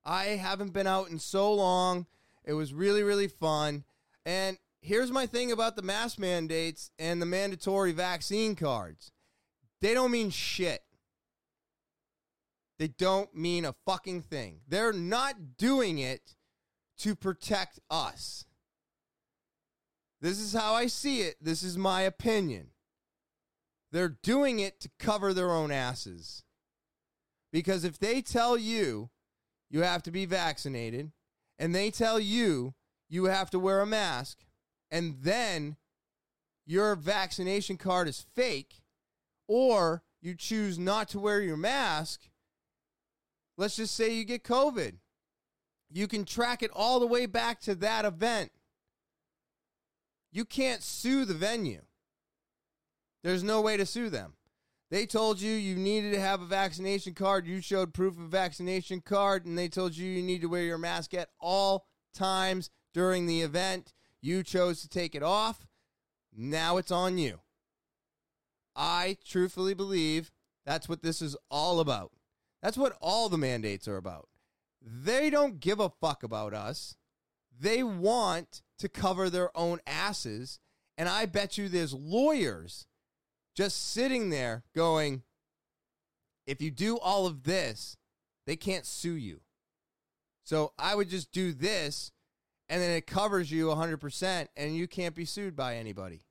I 0.05 0.25
haven't 0.25 0.73
been 0.73 0.87
out 0.87 1.09
in 1.09 1.19
so 1.19 1.53
long. 1.53 2.05
It 2.45 2.53
was 2.53 2.73
really, 2.73 3.03
really 3.03 3.27
fun. 3.27 3.83
And 4.25 4.57
here's 4.81 5.11
my 5.11 5.25
thing 5.25 5.51
about 5.51 5.75
the 5.75 5.81
mask 5.81 6.19
mandates 6.19 6.91
and 6.99 7.21
the 7.21 7.25
mandatory 7.25 7.91
vaccine 7.91 8.55
cards 8.55 9.11
they 9.81 9.93
don't 9.93 10.11
mean 10.11 10.29
shit. 10.29 10.81
They 12.79 12.87
don't 12.87 13.35
mean 13.35 13.65
a 13.65 13.75
fucking 13.85 14.21
thing. 14.23 14.61
They're 14.67 14.93
not 14.93 15.57
doing 15.57 15.99
it 15.99 16.35
to 16.99 17.13
protect 17.13 17.79
us. 17.91 18.45
This 20.21 20.39
is 20.39 20.53
how 20.53 20.73
I 20.73 20.87
see 20.87 21.21
it. 21.21 21.35
This 21.41 21.61
is 21.61 21.77
my 21.77 22.01
opinion. 22.01 22.69
They're 23.91 24.17
doing 24.23 24.59
it 24.59 24.79
to 24.81 24.89
cover 24.97 25.33
their 25.33 25.51
own 25.51 25.71
asses. 25.71 26.43
Because 27.51 27.83
if 27.83 27.99
they 27.99 28.21
tell 28.21 28.57
you 28.57 29.09
you 29.69 29.81
have 29.81 30.01
to 30.03 30.11
be 30.11 30.25
vaccinated, 30.25 31.11
and 31.57 31.75
they 31.75 31.91
tell 31.91 32.19
you 32.19 32.73
you 33.09 33.25
have 33.25 33.49
to 33.51 33.59
wear 33.59 33.81
a 33.81 33.85
mask, 33.85 34.39
and 34.89 35.17
then 35.21 35.75
your 36.65 36.95
vaccination 36.95 37.77
card 37.77 38.07
is 38.07 38.25
fake, 38.35 38.81
or 39.47 40.03
you 40.21 40.35
choose 40.35 40.79
not 40.79 41.09
to 41.09 41.19
wear 41.19 41.41
your 41.41 41.57
mask, 41.57 42.29
Let's 43.59 43.75
just 43.75 43.93
say 43.93 44.13
you 44.13 44.23
get 44.23 44.45
COVID. 44.45 44.93
You 45.91 46.07
can 46.07 46.23
track 46.23 46.63
it 46.63 46.71
all 46.73 47.01
the 47.01 47.05
way 47.05 47.25
back 47.25 47.59
to 47.61 47.75
that 47.75 48.05
event. 48.05 48.51
You 50.31 50.45
can't 50.45 50.81
sue 50.81 51.25
the 51.25 51.33
venue. 51.33 51.81
There's 53.21 53.43
no 53.43 53.59
way 53.59 53.75
to 53.75 53.85
sue 53.85 54.09
them. 54.09 54.35
They 54.89 55.05
told 55.05 55.41
you 55.41 55.51
you 55.51 55.75
needed 55.75 56.13
to 56.13 56.21
have 56.21 56.41
a 56.41 56.45
vaccination 56.45 57.13
card. 57.13 57.47
You 57.47 57.59
showed 57.59 57.93
proof 57.93 58.17
of 58.17 58.29
vaccination 58.29 59.01
card, 59.01 59.45
and 59.45 59.57
they 59.57 59.67
told 59.67 59.97
you 59.97 60.07
you 60.07 60.23
need 60.23 60.39
to 60.39 60.47
wear 60.47 60.63
your 60.63 60.77
mask 60.77 61.13
at 61.13 61.27
all 61.37 61.85
times 62.13 62.69
during 62.93 63.25
the 63.25 63.41
event. 63.41 63.91
You 64.21 64.41
chose 64.41 64.81
to 64.83 64.87
take 64.87 65.15
it 65.15 65.23
off. 65.23 65.67
Now 66.33 66.77
it's 66.77 66.91
on 66.91 67.17
you. 67.17 67.41
I 68.73 69.17
truthfully 69.27 69.73
believe 69.73 70.31
that's 70.65 70.87
what 70.87 71.03
this 71.03 71.21
is 71.21 71.35
all 71.51 71.81
about. 71.81 72.13
That's 72.61 72.77
what 72.77 72.97
all 73.01 73.29
the 73.29 73.37
mandates 73.37 73.87
are 73.87 73.97
about. 73.97 74.27
They 74.81 75.29
don't 75.29 75.59
give 75.59 75.79
a 75.79 75.89
fuck 76.01 76.23
about 76.23 76.53
us. 76.53 76.95
They 77.57 77.83
want 77.83 78.61
to 78.79 78.89
cover 78.89 79.29
their 79.29 79.55
own 79.57 79.79
asses. 79.85 80.59
And 80.97 81.07
I 81.07 81.25
bet 81.25 81.57
you 81.57 81.69
there's 81.69 81.93
lawyers 81.93 82.87
just 83.55 83.91
sitting 83.91 84.29
there 84.29 84.63
going, 84.75 85.23
if 86.47 86.61
you 86.61 86.71
do 86.71 86.97
all 86.97 87.27
of 87.27 87.43
this, 87.43 87.97
they 88.47 88.55
can't 88.55 88.85
sue 88.85 89.15
you. 89.15 89.41
So 90.43 90.73
I 90.79 90.95
would 90.95 91.09
just 91.09 91.31
do 91.31 91.53
this, 91.53 92.11
and 92.69 92.81
then 92.81 92.91
it 92.91 93.05
covers 93.05 93.51
you 93.51 93.67
100%, 93.67 94.47
and 94.57 94.75
you 94.75 94.87
can't 94.87 95.13
be 95.13 95.25
sued 95.25 95.55
by 95.55 95.75
anybody. 95.75 96.21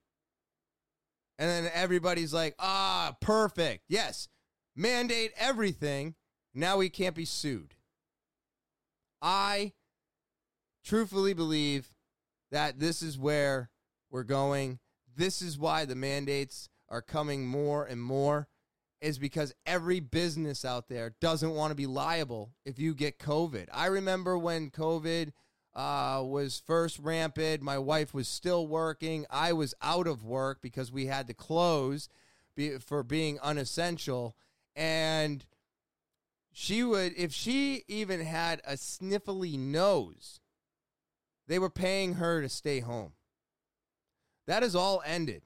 And 1.38 1.48
then 1.48 1.70
everybody's 1.72 2.34
like, 2.34 2.56
ah, 2.58 3.14
perfect. 3.20 3.84
Yes, 3.88 4.28
mandate 4.74 5.32
everything. 5.36 6.16
Now 6.58 6.78
we 6.78 6.88
can't 6.90 7.14
be 7.14 7.24
sued. 7.24 7.76
I 9.22 9.74
truthfully 10.84 11.32
believe 11.32 11.94
that 12.50 12.80
this 12.80 13.00
is 13.00 13.16
where 13.16 13.70
we're 14.10 14.24
going. 14.24 14.80
This 15.16 15.40
is 15.40 15.56
why 15.56 15.84
the 15.84 15.94
mandates 15.94 16.68
are 16.88 17.00
coming 17.00 17.46
more 17.46 17.84
and 17.84 18.02
more 18.02 18.48
is 19.00 19.20
because 19.20 19.54
every 19.66 20.00
business 20.00 20.64
out 20.64 20.88
there 20.88 21.14
doesn't 21.20 21.54
want 21.54 21.70
to 21.70 21.76
be 21.76 21.86
liable 21.86 22.50
if 22.64 22.76
you 22.76 22.92
get 22.92 23.20
COVID. 23.20 23.68
I 23.72 23.86
remember 23.86 24.36
when 24.36 24.72
COVID 24.72 25.30
uh, 25.76 26.24
was 26.24 26.60
first 26.66 26.98
rampant, 26.98 27.62
my 27.62 27.78
wife 27.78 28.12
was 28.12 28.26
still 28.26 28.66
working. 28.66 29.26
I 29.30 29.52
was 29.52 29.76
out 29.80 30.08
of 30.08 30.24
work 30.24 30.58
because 30.60 30.90
we 30.90 31.06
had 31.06 31.28
to 31.28 31.34
close 31.34 32.08
be, 32.56 32.78
for 32.78 33.04
being 33.04 33.38
unessential. 33.44 34.34
And 34.74 35.46
she 36.60 36.82
would, 36.82 37.14
if 37.16 37.32
she 37.32 37.84
even 37.86 38.20
had 38.20 38.60
a 38.64 38.72
sniffly 38.72 39.56
nose, 39.56 40.40
they 41.46 41.56
were 41.56 41.70
paying 41.70 42.14
her 42.14 42.42
to 42.42 42.48
stay 42.48 42.80
home. 42.80 43.12
That 44.48 44.64
is 44.64 44.74
all 44.74 45.00
ended. 45.06 45.42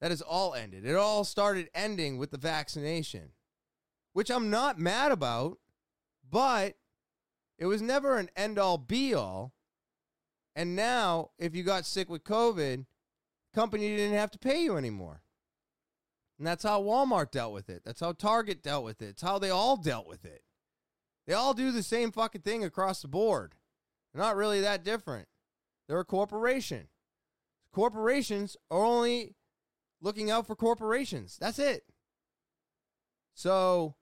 That 0.00 0.12
is 0.12 0.22
all 0.22 0.54
ended. 0.54 0.86
It 0.86 0.94
all 0.94 1.24
started 1.24 1.68
ending 1.74 2.16
with 2.16 2.30
the 2.30 2.38
vaccination, 2.38 3.32
which 4.12 4.30
I'm 4.30 4.50
not 4.50 4.78
mad 4.78 5.10
about, 5.10 5.58
but 6.30 6.76
it 7.58 7.66
was 7.66 7.82
never 7.82 8.18
an 8.18 8.30
end 8.36 8.56
all 8.56 8.78
be 8.78 9.14
all. 9.14 9.52
And 10.54 10.76
now, 10.76 11.32
if 11.40 11.56
you 11.56 11.64
got 11.64 11.86
sick 11.86 12.08
with 12.08 12.22
COVID, 12.22 12.86
company 13.52 13.96
didn't 13.96 14.16
have 14.16 14.30
to 14.30 14.38
pay 14.38 14.62
you 14.62 14.76
anymore. 14.76 15.22
And 16.40 16.46
that's 16.46 16.62
how 16.62 16.82
Walmart 16.82 17.32
dealt 17.32 17.52
with 17.52 17.68
it. 17.68 17.82
That's 17.84 18.00
how 18.00 18.12
Target 18.12 18.62
dealt 18.62 18.82
with 18.82 19.02
it. 19.02 19.10
It's 19.10 19.20
how 19.20 19.38
they 19.38 19.50
all 19.50 19.76
dealt 19.76 20.08
with 20.08 20.24
it. 20.24 20.40
They 21.26 21.34
all 21.34 21.52
do 21.52 21.70
the 21.70 21.82
same 21.82 22.12
fucking 22.12 22.40
thing 22.40 22.64
across 22.64 23.02
the 23.02 23.08
board. 23.08 23.56
They're 24.14 24.22
not 24.22 24.36
really 24.36 24.62
that 24.62 24.82
different. 24.82 25.28
They're 25.86 26.00
a 26.00 26.04
corporation. 26.04 26.88
Corporations 27.74 28.56
are 28.70 28.82
only 28.82 29.36
looking 30.00 30.30
out 30.30 30.46
for 30.46 30.56
corporations. 30.56 31.36
That's 31.38 31.58
it. 31.58 31.82
So 33.34 33.96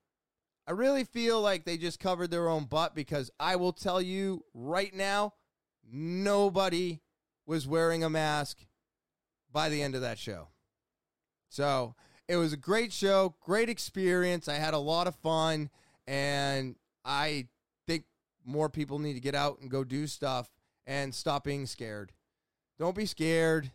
I 0.64 0.70
really 0.70 1.02
feel 1.02 1.40
like 1.40 1.64
they 1.64 1.76
just 1.76 1.98
covered 1.98 2.30
their 2.30 2.48
own 2.48 2.66
butt 2.66 2.94
because 2.94 3.32
I 3.40 3.56
will 3.56 3.72
tell 3.72 4.00
you 4.00 4.44
right 4.54 4.94
now, 4.94 5.34
nobody 5.90 7.00
was 7.46 7.66
wearing 7.66 8.04
a 8.04 8.08
mask 8.08 8.58
by 9.50 9.68
the 9.68 9.82
end 9.82 9.96
of 9.96 10.02
that 10.02 10.20
show. 10.20 10.50
So 11.48 11.96
it 12.28 12.36
was 12.36 12.52
a 12.52 12.58
great 12.58 12.92
show, 12.92 13.34
great 13.40 13.70
experience. 13.70 14.48
I 14.48 14.54
had 14.54 14.74
a 14.74 14.78
lot 14.78 15.06
of 15.06 15.16
fun, 15.16 15.70
and 16.06 16.76
I 17.04 17.48
think 17.86 18.04
more 18.44 18.68
people 18.68 18.98
need 18.98 19.14
to 19.14 19.20
get 19.20 19.34
out 19.34 19.60
and 19.60 19.70
go 19.70 19.82
do 19.82 20.06
stuff 20.06 20.50
and 20.86 21.14
stop 21.14 21.44
being 21.44 21.64
scared. 21.64 22.12
Don't 22.78 22.94
be 22.94 23.06
scared. 23.06 23.72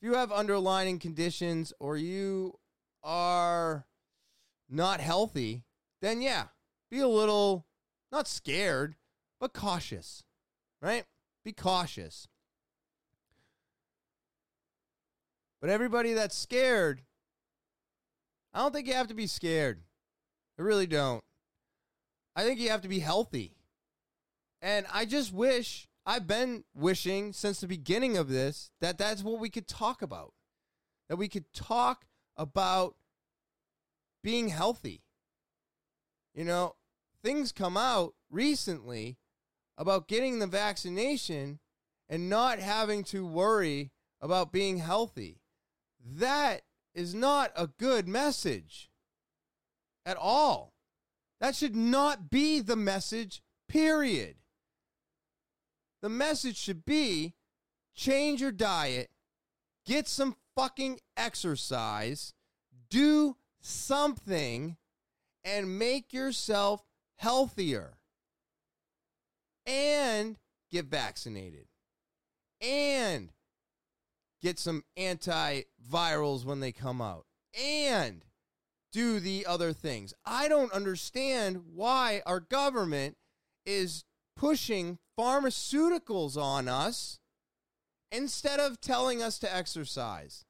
If 0.00 0.06
you 0.08 0.14
have 0.14 0.32
underlying 0.32 0.98
conditions 0.98 1.72
or 1.78 1.96
you 1.96 2.58
are 3.02 3.86
not 4.68 5.00
healthy, 5.00 5.64
then 6.00 6.22
yeah, 6.22 6.44
be 6.90 7.00
a 7.00 7.08
little 7.08 7.66
not 8.10 8.26
scared, 8.26 8.96
but 9.38 9.52
cautious, 9.52 10.24
right? 10.80 11.04
Be 11.44 11.52
cautious. 11.52 12.28
But 15.60 15.70
everybody 15.70 16.12
that's 16.14 16.36
scared, 16.36 17.02
I 18.54 18.60
don't 18.60 18.72
think 18.72 18.86
you 18.86 18.94
have 18.94 19.08
to 19.08 19.14
be 19.14 19.26
scared. 19.26 19.82
I 20.58 20.62
really 20.62 20.86
don't. 20.86 21.24
I 22.36 22.44
think 22.44 22.60
you 22.60 22.70
have 22.70 22.82
to 22.82 22.88
be 22.88 23.00
healthy. 23.00 23.56
And 24.60 24.86
I 24.92 25.04
just 25.04 25.32
wish, 25.32 25.88
I've 26.06 26.26
been 26.26 26.64
wishing 26.74 27.32
since 27.32 27.60
the 27.60 27.66
beginning 27.66 28.16
of 28.16 28.28
this, 28.28 28.70
that 28.80 28.98
that's 28.98 29.22
what 29.22 29.40
we 29.40 29.50
could 29.50 29.68
talk 29.68 30.02
about. 30.02 30.32
That 31.08 31.16
we 31.16 31.28
could 31.28 31.52
talk 31.52 32.04
about 32.36 32.96
being 34.22 34.48
healthy. 34.48 35.02
You 36.34 36.44
know, 36.44 36.76
things 37.22 37.52
come 37.52 37.76
out 37.76 38.14
recently 38.30 39.18
about 39.76 40.08
getting 40.08 40.38
the 40.38 40.46
vaccination 40.46 41.58
and 42.08 42.28
not 42.28 42.58
having 42.58 43.04
to 43.04 43.26
worry 43.26 43.90
about 44.20 44.52
being 44.52 44.78
healthy. 44.78 45.40
That 46.04 46.62
is 46.94 47.14
not 47.14 47.52
a 47.56 47.66
good 47.66 48.06
message 48.06 48.90
at 50.04 50.16
all. 50.16 50.74
That 51.40 51.54
should 51.54 51.74
not 51.74 52.30
be 52.30 52.60
the 52.60 52.76
message, 52.76 53.42
period. 53.68 54.36
The 56.00 56.08
message 56.08 56.56
should 56.56 56.84
be 56.84 57.34
change 57.94 58.40
your 58.40 58.52
diet, 58.52 59.10
get 59.86 60.08
some 60.08 60.36
fucking 60.56 61.00
exercise, 61.16 62.34
do 62.90 63.36
something, 63.60 64.76
and 65.44 65.78
make 65.78 66.12
yourself 66.12 66.84
healthier. 67.16 67.98
And 69.64 70.36
get 70.70 70.86
vaccinated. 70.86 71.66
And 72.60 73.30
get 74.42 74.58
some 74.58 74.84
antivirals 74.98 76.44
when 76.44 76.60
they 76.60 76.72
come 76.72 77.00
out, 77.00 77.26
and 77.60 78.24
do 78.92 79.20
the 79.20 79.46
other 79.46 79.72
things. 79.72 80.12
I 80.24 80.48
don't 80.48 80.72
understand 80.72 81.62
why 81.74 82.22
our 82.26 82.40
government 82.40 83.16
is 83.64 84.04
pushing 84.36 84.98
pharmaceuticals 85.18 86.36
on 86.36 86.68
us 86.68 87.18
instead 88.10 88.60
of 88.60 88.80
telling 88.80 89.22
us 89.22 89.38
to 89.38 89.54
exercise, 89.54 90.44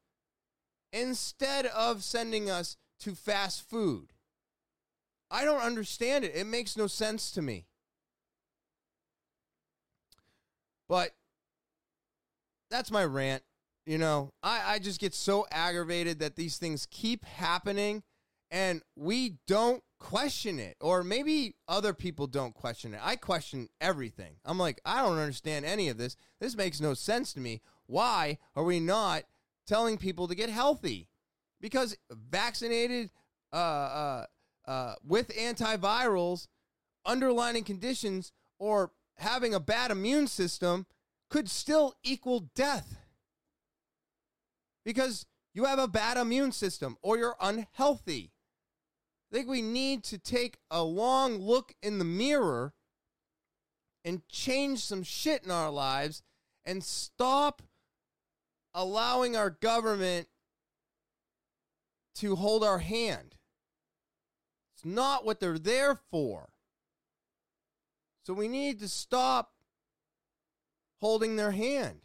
instead 0.93 1.67
of 1.67 2.03
sending 2.03 2.51
us 2.51 2.77
to 3.01 3.15
fast 3.15 3.69
food. 3.69 4.13
I 5.31 5.45
don't 5.45 5.63
understand 5.63 6.25
it. 6.25 6.35
It 6.35 6.47
makes 6.47 6.77
no 6.77 6.87
sense 6.87 7.31
to 7.33 7.43
me. 7.43 7.67
But 10.89 11.15
that's 12.71 12.91
my 12.91 13.05
rant. 13.05 13.43
You 13.85 13.99
know, 13.99 14.33
I, 14.43 14.75
I 14.75 14.79
just 14.79 15.01
get 15.01 15.15
so 15.15 15.47
aggravated 15.51 16.21
that 16.21 16.37
these 16.37 16.57
things 16.57 16.87
keep 16.91 17.25
happening 17.25 18.03
and 18.51 18.83
we 18.97 19.39
don't 19.49 19.83
question 19.99 20.59
it. 20.61 20.77
Or 20.81 21.03
maybe 21.03 21.57
other 21.67 21.93
people 21.93 22.27
don't 22.27 22.55
question 22.55 22.95
it. 22.95 23.01
I 23.03 23.17
question 23.17 23.69
everything. 23.81 24.37
I'm 24.45 24.59
like, 24.59 24.81
I 24.85 25.03
don't 25.03 25.19
understand 25.19 25.65
any 25.65 25.89
of 25.89 25.99
this. 25.99 26.17
This 26.41 26.57
makes 26.57 26.81
no 26.81 26.95
sense 26.95 27.33
to 27.33 27.41
me. 27.41 27.61
Why 27.87 28.39
are 28.55 28.63
we 28.63 28.79
not 28.79 29.25
telling 29.67 29.97
people 29.99 30.29
to 30.29 30.35
get 30.35 30.49
healthy? 30.49 31.09
Because 31.61 31.97
vaccinated 32.11 33.11
uh, 33.53 33.57
uh, 33.57 34.27
uh, 34.67 34.95
with 35.05 35.29
antivirals, 35.37 36.47
underlining 37.05 37.65
conditions, 37.65 38.33
or 38.59 38.93
having 39.17 39.55
a 39.55 39.61
bad 39.61 39.91
immune 39.91 40.27
system 40.27 40.87
could 41.31 41.49
still 41.49 41.95
equal 42.05 42.51
death 42.55 43.02
because 44.85 45.27
you 45.55 45.65
have 45.65 45.79
a 45.79 45.89
bad 45.89 46.17
immune 46.17 46.53
system 46.53 46.97
or 47.03 47.19
you're 47.19 47.37
unhealthy. 47.41 48.33
I 49.31 49.37
think 49.37 49.49
we 49.49 49.63
need 49.63 50.05
to 50.05 50.19
take 50.19 50.59
a 50.71 50.83
long 50.83 51.39
look 51.39 51.75
in 51.83 51.99
the 51.99 52.05
mirror 52.05 52.75
and 54.05 54.27
change 54.29 54.81
some 54.81 55.03
shit 55.03 55.45
in 55.45 55.51
our 55.51 55.71
lives 55.71 56.23
and 56.65 56.83
stop 56.83 57.63
allowing 58.75 59.37
our 59.37 59.51
government 59.51 60.29
to 62.17 62.37
hold 62.37 62.63
our 62.63 62.79
hand. 62.79 63.37
It's 64.75 64.85
not 64.85 65.25
what 65.25 65.41
they're 65.41 65.59
there 65.59 66.01
for. 66.11 66.51
So 68.25 68.35
we 68.35 68.49
need 68.49 68.79
to 68.81 68.89
stop 68.89 69.53
holding 71.01 71.37
their 71.37 71.51
hand. 71.51 72.01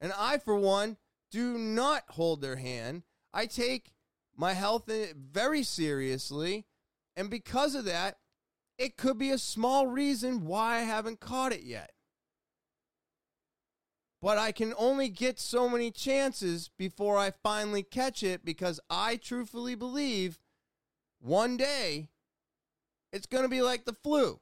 And 0.00 0.12
I, 0.18 0.38
for 0.38 0.56
one, 0.56 0.96
do 1.32 1.58
not 1.58 2.04
hold 2.10 2.40
their 2.40 2.56
hand. 2.56 3.02
I 3.34 3.46
take 3.46 3.94
my 4.36 4.52
health 4.52 4.88
very 5.16 5.62
seriously. 5.62 6.66
And 7.16 7.28
because 7.28 7.74
of 7.74 7.86
that, 7.86 8.18
it 8.78 8.96
could 8.96 9.18
be 9.18 9.30
a 9.30 9.38
small 9.38 9.86
reason 9.86 10.44
why 10.44 10.76
I 10.76 10.80
haven't 10.80 11.20
caught 11.20 11.52
it 11.52 11.62
yet. 11.62 11.92
But 14.20 14.38
I 14.38 14.52
can 14.52 14.72
only 14.78 15.08
get 15.08 15.40
so 15.40 15.68
many 15.68 15.90
chances 15.90 16.70
before 16.78 17.18
I 17.18 17.32
finally 17.42 17.82
catch 17.82 18.22
it 18.22 18.44
because 18.44 18.78
I 18.88 19.16
truthfully 19.16 19.74
believe 19.74 20.38
one 21.20 21.56
day 21.56 22.08
it's 23.12 23.26
going 23.26 23.42
to 23.42 23.48
be 23.48 23.62
like 23.62 23.84
the 23.84 23.94
flu. 23.94 24.38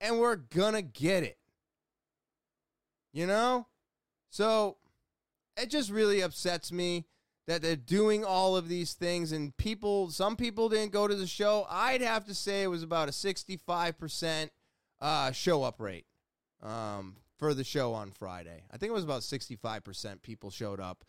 And 0.00 0.18
we're 0.18 0.36
going 0.36 0.74
to 0.74 0.82
get 0.82 1.22
it. 1.22 1.38
You 3.12 3.26
know? 3.26 3.66
So 4.30 4.76
it 5.60 5.70
just 5.70 5.90
really 5.90 6.20
upsets 6.20 6.72
me 6.72 7.06
that 7.46 7.62
they're 7.62 7.76
doing 7.76 8.24
all 8.24 8.56
of 8.56 8.68
these 8.68 8.92
things 8.92 9.32
and 9.32 9.56
people 9.56 10.10
some 10.10 10.36
people 10.36 10.68
didn't 10.68 10.92
go 10.92 11.08
to 11.08 11.14
the 11.14 11.26
show. 11.26 11.66
I'd 11.68 12.00
have 12.00 12.24
to 12.26 12.34
say 12.34 12.62
it 12.62 12.68
was 12.68 12.82
about 12.82 13.08
a 13.08 13.12
65% 13.12 14.50
uh, 15.00 15.32
show 15.32 15.62
up 15.62 15.80
rate 15.80 16.06
um, 16.62 17.16
for 17.38 17.54
the 17.54 17.64
show 17.64 17.92
on 17.92 18.12
friday. 18.12 18.62
I 18.70 18.76
think 18.76 18.90
it 18.90 18.94
was 18.94 19.04
about 19.04 19.22
65% 19.22 20.22
people 20.22 20.50
showed 20.50 20.80
up. 20.80 21.04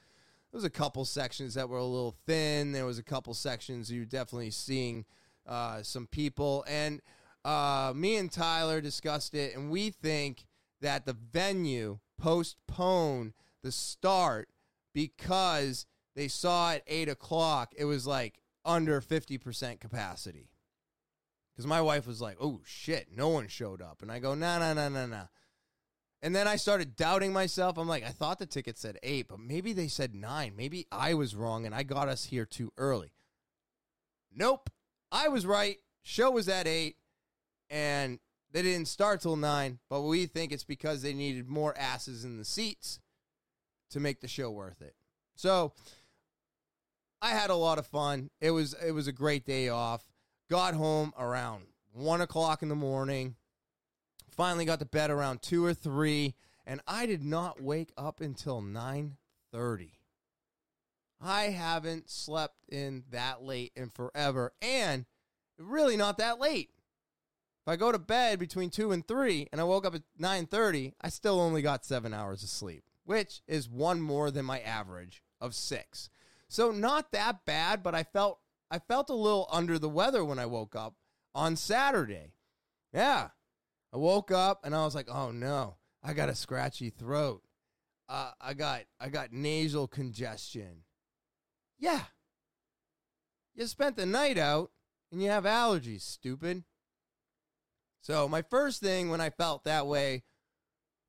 There 0.52 0.58
was 0.58 0.64
a 0.64 0.70
couple 0.70 1.06
sections 1.06 1.54
that 1.54 1.70
were 1.70 1.78
a 1.78 1.84
little 1.84 2.16
thin. 2.26 2.72
There 2.72 2.86
was 2.86 2.98
a 2.98 3.04
couple 3.04 3.34
sections 3.34 3.92
you're 3.92 4.06
definitely 4.06 4.52
seeing 4.52 5.06
uh, 5.46 5.84
some 5.84 6.08
people. 6.08 6.66
And 6.68 7.02
uh, 7.46 7.94
me 7.96 8.18
and 8.18 8.32
tyler 8.32 8.82
discussed 8.82 9.34
it 9.34 9.56
and 9.56 9.70
we 9.70 9.92
think 9.92 10.46
that 10.82 11.06
the 11.06 11.14
venue 11.14 12.00
postponed 12.18 13.34
the 13.64 13.72
start 13.72 14.50
because 14.94 15.86
they 16.16 16.28
saw 16.28 16.72
at 16.74 16.84
eight 16.88 17.10
o'clock 17.10 17.74
it 17.78 17.86
was 17.86 18.06
like 18.06 18.40
under 18.66 19.02
50% 19.02 19.80
capacity. 19.80 20.50
Because 21.54 21.68
my 21.68 21.82
wife 21.82 22.08
was 22.08 22.22
like, 22.22 22.38
oh 22.40 22.62
shit, 22.66 23.10
no 23.16 23.30
one 23.30 23.48
showed 23.48 23.82
up. 23.82 24.02
And 24.02 24.12
I 24.12 24.20
go, 24.20 24.36
no, 24.36 24.60
no, 24.60 24.74
no, 24.74 24.90
no, 24.90 25.06
no. 25.06 25.24
And 26.22 26.36
then 26.36 26.48
I 26.48 26.56
started 26.56 26.96
doubting 26.96 27.34
myself. 27.34 27.78
I'm 27.78 27.88
like, 27.88 28.04
I 28.04 28.10
thought 28.10 28.40
the 28.40 28.46
ticket 28.46 28.78
said 28.78 29.00
eight, 29.02 29.28
but 29.28 29.40
maybe 29.40 29.74
they 29.74 29.88
said 29.88 30.14
nine. 30.14 30.54
Maybe 30.56 30.86
I 30.92 31.16
was 31.16 31.36
wrong 31.36 31.66
and 31.66 31.74
I 31.74 31.84
got 31.84 32.08
us 32.08 32.26
here 32.26 32.46
too 32.46 32.72
early. 32.78 33.12
Nope. 34.34 34.70
I 35.12 35.28
was 35.28 35.46
right. 35.46 35.78
Show 36.04 36.32
was 36.32 36.48
at 36.48 36.68
eight, 36.68 36.96
and 37.70 38.20
they 38.52 38.62
didn't 38.62 38.88
start 38.88 39.22
till 39.22 39.36
nine, 39.36 39.80
but 39.90 40.02
we 40.02 40.26
think 40.26 40.52
it's 40.52 40.64
because 40.64 41.02
they 41.02 41.14
needed 41.14 41.48
more 41.48 41.78
asses 41.78 42.24
in 42.24 42.38
the 42.38 42.46
seats 42.46 43.00
to 43.92 44.00
make 44.00 44.22
the 44.22 44.28
show 44.28 44.52
worth 44.52 44.82
it. 44.82 44.96
So 45.36 45.74
I 47.22 47.30
had 47.30 47.50
a 47.50 47.56
lot 47.56 47.78
of 47.78 47.86
fun. 47.86 48.30
It 48.40 48.52
was 48.52 48.76
it 48.86 48.92
was 48.92 49.08
a 49.08 49.12
great 49.14 49.46
day 49.46 49.70
off. 49.70 50.04
Got 50.50 50.74
home 50.74 51.14
around 51.18 51.66
one 51.94 52.22
o'clock 52.22 52.62
in 52.64 52.70
the 52.70 52.76
morning. 52.76 53.36
Finally 54.30 54.66
got 54.66 54.80
to 54.80 54.86
bed 54.86 55.12
around 55.12 55.42
two 55.42 55.64
or 55.64 55.74
three, 55.74 56.36
and 56.66 56.82
I 56.88 57.06
did 57.06 57.24
not 57.24 57.62
wake 57.62 57.92
up 57.98 58.22
until 58.22 58.62
nine 58.62 59.18
thirty. 59.52 60.00
I 61.22 61.44
haven't 61.44 62.10
slept 62.10 62.66
in 62.70 63.04
that 63.12 63.44
late 63.44 63.72
in 63.76 63.90
forever, 63.90 64.54
and 64.62 65.06
really 65.60 65.96
not 65.96 66.18
that 66.18 66.40
late. 66.40 66.72
If 67.64 67.68
I 67.68 67.76
go 67.76 67.92
to 67.92 68.00
bed 68.00 68.40
between 68.40 68.72
two 68.72 68.92
and 68.92 69.08
three, 69.08 69.48
and 69.52 69.62
I 69.62 69.66
woke 69.66 69.86
up 69.86 69.94
at 69.94 70.02
nine 70.18 70.48
thirty, 70.48 70.94
I 71.00 71.10
still 71.10 71.40
only 71.40 71.62
got 71.62 71.86
seven 71.86 72.14
hours 72.14 72.42
of 72.42 72.50
sleep, 72.50 72.84
which 73.04 73.42
is 73.48 73.70
one 73.70 74.02
more 74.02 74.32
than 74.32 74.46
my 74.46 74.60
average 74.60 75.24
of 75.40 75.56
six. 75.56 76.10
So 76.48 76.72
not 76.72 77.12
that 77.12 77.46
bad, 77.46 77.84
but 77.84 77.96
I 77.96 78.04
felt 78.04 78.40
I 78.70 78.80
felt 78.80 79.10
a 79.10 79.16
little 79.16 79.48
under 79.52 79.78
the 79.78 79.90
weather 79.90 80.24
when 80.24 80.40
I 80.40 80.46
woke 80.46 80.76
up 80.76 80.96
on 81.36 81.56
Saturday. 81.56 82.34
Yeah. 82.94 83.30
I 83.94 83.98
woke 83.98 84.32
up 84.32 84.62
and 84.64 84.74
I 84.74 84.86
was 84.86 84.96
like, 84.96 85.10
"Oh 85.10 85.32
no, 85.32 85.76
I 86.04 86.14
got 86.14 86.30
a 86.30 86.36
scratchy 86.36 86.90
throat. 86.90 87.44
Uh, 88.08 88.32
I 88.40 88.54
got 88.54 88.84
I 89.00 89.10
got 89.10 89.34
nasal 89.34 89.88
congestion." 89.88 90.84
Yeah. 91.78 92.04
You 93.54 93.68
spent 93.68 93.98
the 93.98 94.06
night 94.06 94.38
out 94.38 94.72
and 95.12 95.22
you 95.22 95.30
have 95.30 95.44
allergies, 95.44 96.02
stupid. 96.02 96.64
So, 98.02 98.28
my 98.28 98.42
first 98.42 98.82
thing 98.82 99.10
when 99.10 99.22
I 99.22 99.30
felt 99.30 99.66
that 99.66 99.86
way 99.86 100.24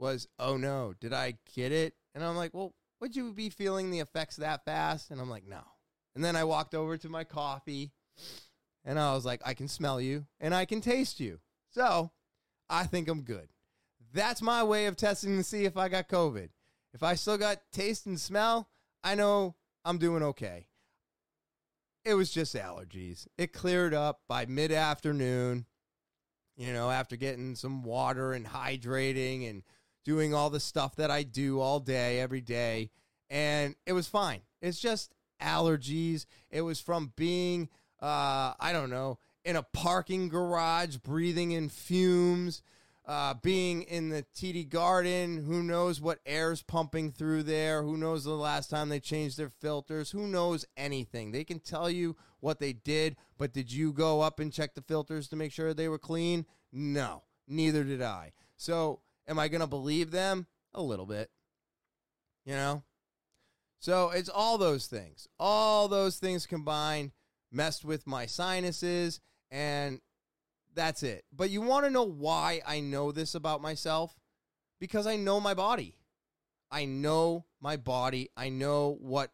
was, 0.03 0.28
"Oh 0.38 0.59
no, 0.59 0.92
did 1.00 1.14
I 1.14 1.38
get 1.55 1.72
it?" 1.72 1.94
And 2.14 2.22
I'm 2.22 2.36
like, 2.36 2.53
"Well, 2.53 2.74
would 3.00 3.16
you 3.16 3.32
be 3.32 3.48
feeling 3.48 3.90
the 3.90 4.00
effects 4.00 4.36
that 4.36 4.66
fast?" 4.66 5.11
And 5.11 5.20
I'm 5.20 5.30
like, 5.30 5.46
"No." 5.46 5.62
And 6.14 6.22
then 6.22 6.36
I 6.36 6.44
walked 6.44 6.74
over 6.74 6.98
to 6.98 7.09
my 7.09 7.24
coffee 7.24 7.92
and 8.84 8.98
I 8.98 9.14
was 9.14 9.24
like, 9.24 9.40
I 9.44 9.55
can 9.55 9.68
smell 9.68 10.00
you 10.00 10.26
and 10.40 10.55
I 10.55 10.64
can 10.64 10.80
taste 10.80 11.20
you. 11.20 11.40
So 11.70 12.11
I 12.68 12.84
think 12.84 13.09
I'm 13.09 13.22
good. 13.22 13.48
That's 14.12 14.42
my 14.42 14.62
way 14.62 14.86
of 14.86 14.96
testing 14.96 15.36
to 15.36 15.44
see 15.44 15.64
if 15.64 15.76
I 15.76 15.88
got 15.88 16.09
COVID. 16.09 16.50
If 16.92 17.03
I 17.03 17.14
still 17.14 17.38
got 17.38 17.61
taste 17.72 18.07
and 18.07 18.20
smell, 18.20 18.68
I 19.03 19.14
know 19.14 19.57
I'm 19.84 19.98
doing 19.98 20.22
okay. 20.22 20.68
It 22.05 22.14
was 22.14 22.30
just 22.30 22.55
allergies. 22.55 23.26
It 23.38 23.53
cleared 23.53 23.94
up 23.94 24.20
by 24.28 24.44
mid 24.44 24.72
afternoon, 24.72 25.66
you 26.57 26.72
know, 26.72 26.90
after 26.90 27.16
getting 27.16 27.55
some 27.55 27.82
water 27.82 28.32
and 28.32 28.44
hydrating 28.44 29.48
and 29.48 29.62
doing 30.05 30.34
all 30.34 30.50
the 30.50 30.61
stuff 30.61 30.96
that 30.96 31.11
I 31.11 31.22
do 31.22 31.61
all 31.61 31.80
day, 31.80 32.20
every 32.20 32.40
day. 32.40 32.90
And 33.30 33.74
it 33.86 33.92
was 33.92 34.09
fine. 34.09 34.40
It's 34.61 34.80
just 34.80 35.14
allergies. 35.40 36.26
It 36.50 36.62
was 36.62 36.80
from 36.80 37.12
being, 37.16 37.68
uh, 38.00 38.55
I 38.59 38.72
don't 38.72 38.90
know, 38.90 39.18
in 39.44 39.57
a 39.57 39.62
parking 39.62 40.28
garage, 40.28 40.96
breathing 40.98 41.53
in 41.53 41.68
fumes, 41.68 42.62
uh, 43.05 43.34
being 43.34 43.82
in 43.82 44.11
the 44.11 44.24
TD 44.34 44.68
Garden. 44.68 45.44
Who 45.44 45.62
knows 45.62 46.00
what 46.00 46.20
air's 46.24 46.62
pumping 46.62 47.11
through 47.11 47.44
there? 47.44 47.82
Who 47.82 47.96
knows 47.96 48.24
the 48.24 48.34
last 48.34 48.70
time 48.70 48.88
they 48.88 49.00
changed 49.00 49.36
their 49.36 49.50
filters? 49.50 50.11
Who 50.11 50.26
knows 50.26 50.64
anything? 50.76 51.32
They 51.32 51.44
can 51.44 51.59
tell 51.59 51.90
you 51.90 52.16
what 52.40 52.61
they 52.61 52.72
did, 52.72 53.16
but 53.38 53.53
did 53.53 53.72
you 53.72 53.92
go 53.92 54.20
up 54.20 54.40
and 54.40 54.53
check 54.53 54.74
the 54.74 54.82
filters 54.82 55.28
to 55.28 55.36
make 55.36 55.53
sure 55.53 55.74
they 55.74 55.88
were 55.88 55.98
clean? 55.98 56.46
No, 56.72 57.22
neither 57.48 57.84
did 57.84 58.03
I. 58.03 58.32
So, 58.57 59.00
am 59.28 59.38
I 59.38 59.48
going 59.48 59.60
to 59.60 59.66
believe 59.66 60.10
them? 60.10 60.46
A 60.74 60.82
little 60.82 61.06
bit. 61.06 61.30
You 62.44 62.54
know? 62.54 62.82
So, 63.78 64.10
it's 64.10 64.28
all 64.28 64.58
those 64.58 64.86
things. 64.86 65.28
All 65.38 65.88
those 65.88 66.18
things 66.18 66.46
combined 66.46 67.12
messed 67.50 67.84
with 67.84 68.06
my 68.06 68.26
sinuses 68.26 69.20
and 69.50 70.00
that's 70.74 71.02
it. 71.02 71.24
But 71.32 71.50
you 71.50 71.60
want 71.60 71.84
to 71.84 71.90
know 71.90 72.04
why 72.04 72.62
I 72.66 72.80
know 72.80 73.12
this 73.12 73.34
about 73.34 73.60
myself? 73.60 74.14
Because 74.80 75.06
I 75.06 75.16
know 75.16 75.38
my 75.38 75.54
body. 75.54 75.98
I 76.70 76.86
know 76.86 77.44
my 77.60 77.76
body. 77.76 78.30
I 78.36 78.48
know 78.48 78.96
what 79.00 79.30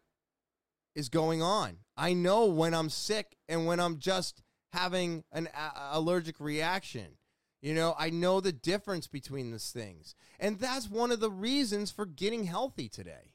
is 0.95 1.09
going 1.09 1.41
on. 1.41 1.77
I 1.95 2.13
know 2.13 2.45
when 2.45 2.73
I'm 2.73 2.89
sick 2.89 3.37
and 3.47 3.65
when 3.65 3.79
I'm 3.79 3.99
just 3.99 4.41
having 4.73 5.23
an 5.31 5.47
allergic 5.91 6.39
reaction. 6.39 7.17
You 7.61 7.73
know, 7.73 7.95
I 7.97 8.09
know 8.09 8.39
the 8.39 8.51
difference 8.51 9.07
between 9.07 9.51
these 9.51 9.71
things. 9.71 10.15
And 10.39 10.59
that's 10.59 10.89
one 10.89 11.11
of 11.11 11.19
the 11.19 11.31
reasons 11.31 11.91
for 11.91 12.05
getting 12.05 12.45
healthy 12.45 12.87
today. 12.87 13.33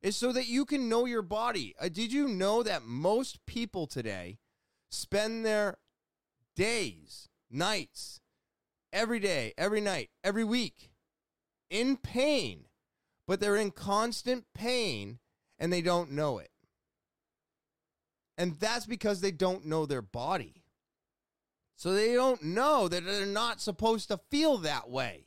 Is 0.00 0.16
so 0.16 0.32
that 0.32 0.48
you 0.48 0.64
can 0.64 0.88
know 0.88 1.04
your 1.04 1.22
body. 1.22 1.76
Uh, 1.80 1.88
did 1.88 2.12
you 2.12 2.26
know 2.26 2.64
that 2.64 2.82
most 2.82 3.46
people 3.46 3.86
today 3.86 4.38
spend 4.90 5.46
their 5.46 5.78
days, 6.56 7.28
nights, 7.48 8.20
every 8.92 9.20
day, 9.20 9.54
every 9.56 9.80
night, 9.80 10.10
every 10.24 10.42
week 10.42 10.90
in 11.70 11.96
pain, 11.96 12.66
but 13.26 13.40
they're 13.40 13.56
in 13.56 13.70
constant 13.70 14.44
pain 14.54 15.18
and 15.58 15.72
they 15.72 15.80
don't 15.80 16.10
know 16.12 16.38
it. 16.38 16.50
And 18.36 18.58
that's 18.60 18.86
because 18.86 19.20
they 19.20 19.30
don't 19.30 19.66
know 19.66 19.86
their 19.86 20.02
body. 20.02 20.61
So 21.76 21.92
they 21.92 22.14
don't 22.14 22.42
know 22.42 22.88
that 22.88 23.04
they're 23.04 23.26
not 23.26 23.60
supposed 23.60 24.08
to 24.08 24.20
feel 24.30 24.58
that 24.58 24.88
way. 24.88 25.26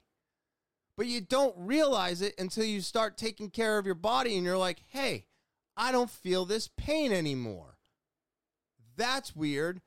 But 0.98 1.08
you 1.08 1.20
don't 1.20 1.56
realize 1.58 2.22
it 2.22 2.36
until 2.40 2.64
you 2.64 2.82
start 2.82 3.18
taking 3.18 3.50
care 3.50 3.78
of 3.78 3.86
your 3.86 3.96
body 3.96 4.36
and 4.36 4.46
you're 4.46 4.58
like, 4.58 4.82
hey, 4.90 5.26
I 5.76 5.92
don't 5.92 6.10
feel 6.10 6.46
this 6.46 6.70
pain 6.78 7.12
anymore. 7.12 7.78
That's 8.96 9.36
weird. 9.36 9.82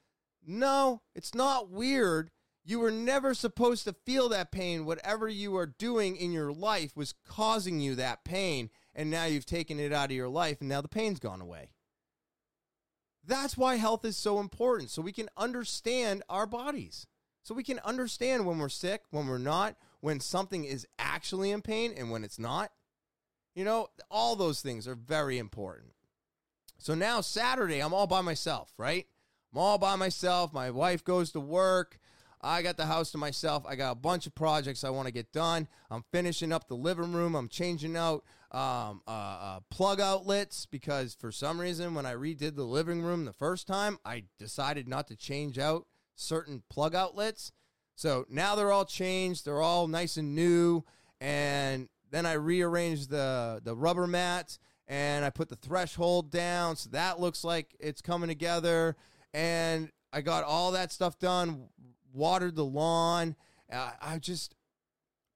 No, 0.47 1.03
it's 1.15 1.35
not 1.35 1.71
weird. 1.71 2.31
You 2.65 2.81
were 2.81 2.91
never 2.91 3.33
supposed 3.33 3.85
to 3.85 3.95
feel 4.05 4.29
that 4.29 4.53
pain. 4.53 4.85
Whatever 4.85 5.27
you 5.29 5.57
are 5.57 5.67
doing 5.67 6.17
in 6.17 6.33
your 6.33 6.53
life 6.53 6.95
was 6.95 7.15
causing 7.27 7.81
you 7.81 7.95
that 7.95 8.25
pain, 8.25 8.69
and 8.95 9.11
now 9.11 9.25
you've 9.25 9.47
taken 9.47 9.81
it 9.81 9.93
out 9.93 10.11
of 10.11 10.17
your 10.17 10.29
life, 10.29 10.59
and 10.61 10.69
now 10.69 10.83
the 10.83 10.89
pain's 10.89 11.19
gone 11.19 11.41
away. 11.41 11.71
That's 13.29 13.59
why 13.59 13.76
health 13.76 14.07
is 14.07 14.16
so 14.16 14.41
important, 14.41 14.89
so 14.89 15.03
we 15.03 15.12
can 15.12 15.29
understand 15.37 16.22
our 16.31 16.47
bodies. 16.47 17.07
So 17.43 17.55
we 17.55 17.62
can 17.62 17.79
understand 17.81 18.47
when 18.47 18.59
we're 18.59 18.70
sick, 18.70 19.03
when 19.11 19.26
we're 19.26 19.37
not, 19.37 19.76
when 20.01 20.18
something 20.18 20.64
is 20.64 20.87
actually 20.99 21.51
in 21.51 21.61
pain, 21.61 21.93
and 21.95 22.11
when 22.11 22.24
it's 22.24 22.39
not. 22.39 22.72
You 23.55 23.64
know, 23.64 23.89
all 24.11 24.35
those 24.35 24.62
things 24.62 24.89
are 24.89 24.95
very 24.95 25.37
important. 25.37 25.93
So 26.79 26.95
now, 26.95 27.20
Saturday, 27.20 27.81
I'm 27.81 27.93
all 27.93 28.07
by 28.07 28.22
myself, 28.22 28.72
right? 28.79 29.07
I'm 29.53 29.59
all 29.59 29.76
by 29.76 29.97
myself. 29.97 30.55
My 30.55 30.70
wife 30.70 31.05
goes 31.05 31.31
to 31.33 31.41
work. 31.41 31.99
I 32.41 32.62
got 32.62 32.79
the 32.79 32.87
house 32.87 33.11
to 33.11 33.18
myself. 33.18 33.64
I 33.68 33.76
got 33.76 33.93
a 33.93 33.97
bunch 33.97 34.26
of 34.26 34.35
projects 34.35 34.85
I 34.85 34.91
want 34.91 35.07
to 35.07 35.12
get 35.12 35.33
done. 35.33 35.68
I'm 35.91 36.05
finishing 36.12 36.53
up 36.53 36.66
the 36.66 36.76
living 36.76 37.12
room. 37.12 37.35
I'm 37.35 37.49
changing 37.49 37.97
out 37.97 38.24
um, 38.51 39.03
uh, 39.07 39.11
uh, 39.11 39.61
plug 39.71 40.01
outlets 40.01 40.67
because 40.67 41.15
for 41.15 41.31
some 41.31 41.61
reason, 41.61 41.95
when 41.95 42.07
I 42.07 42.15
redid 42.15 42.57
the 42.57 42.65
living 42.65 43.03
room 43.03 43.25
the 43.25 43.33
first 43.33 43.67
time, 43.67 43.99
I 44.05 44.25
decided 44.39 44.89
not 44.89 45.07
to 45.09 45.17
change 45.17 45.59
out 45.59 45.87
certain 46.15 46.63
plug 46.71 46.95
outlets. 46.95 47.53
So 47.95 48.25
now 48.29 48.55
they're 48.55 48.73
all 48.73 48.85
changed. 48.85 49.45
They're 49.45 49.61
all 49.61 49.89
nice 49.89 50.17
and 50.17 50.35
new. 50.35 50.85
And 51.21 51.89
then 52.11 52.27
I 52.27 52.35
rearranged 52.35 53.11
the 53.11 53.61
the 53.63 53.75
rubber 53.75 54.07
mat 54.07 54.59
and 54.87 55.25
I 55.25 55.31
put 55.31 55.49
the 55.49 55.57
threshold 55.57 56.31
down. 56.31 56.77
So 56.77 56.91
that 56.91 57.21
looks 57.21 57.45
like 57.45 57.75
it's 57.79 58.01
coming 58.01 58.29
together. 58.29 58.97
And 59.35 59.91
I 60.13 60.23
got 60.23 60.45
all 60.45 60.73
that 60.73 60.91
stuff 60.93 61.19
done 61.19 61.69
watered 62.13 62.57
the 62.57 62.65
lawn. 62.65 63.37
Uh, 63.71 63.91
I 64.01 64.19
just 64.19 64.55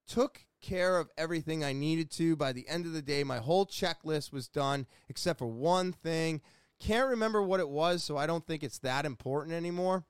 took 0.07 0.41
care 0.63 0.97
of 0.97 1.11
everything 1.17 1.63
I 1.63 1.73
needed 1.73 2.09
to. 2.13 2.35
By 2.35 2.53
the 2.53 2.67
end 2.67 2.87
of 2.87 2.93
the 2.93 3.01
day, 3.01 3.23
my 3.23 3.37
whole 3.37 3.67
checklist 3.67 4.31
was 4.31 4.47
done 4.47 4.87
except 5.09 5.37
for 5.37 5.45
one 5.45 5.91
thing. 5.91 6.41
Can't 6.79 7.09
remember 7.09 7.43
what 7.43 7.59
it 7.59 7.69
was, 7.69 8.03
so 8.03 8.17
I 8.17 8.25
don't 8.25 8.45
think 8.47 8.63
it's 8.63 8.79
that 8.79 9.05
important 9.05 9.55
anymore. 9.55 10.05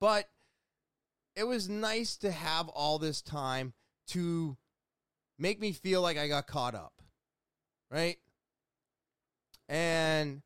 But 0.00 0.28
it 1.34 1.44
was 1.44 1.68
nice 1.68 2.16
to 2.18 2.30
have 2.30 2.68
all 2.68 2.98
this 2.98 3.22
time 3.22 3.72
to 4.08 4.56
make 5.38 5.60
me 5.60 5.72
feel 5.72 6.02
like 6.02 6.18
I 6.18 6.28
got 6.28 6.46
caught 6.46 6.74
up. 6.74 7.00
Right? 7.90 8.18
And 9.68 10.42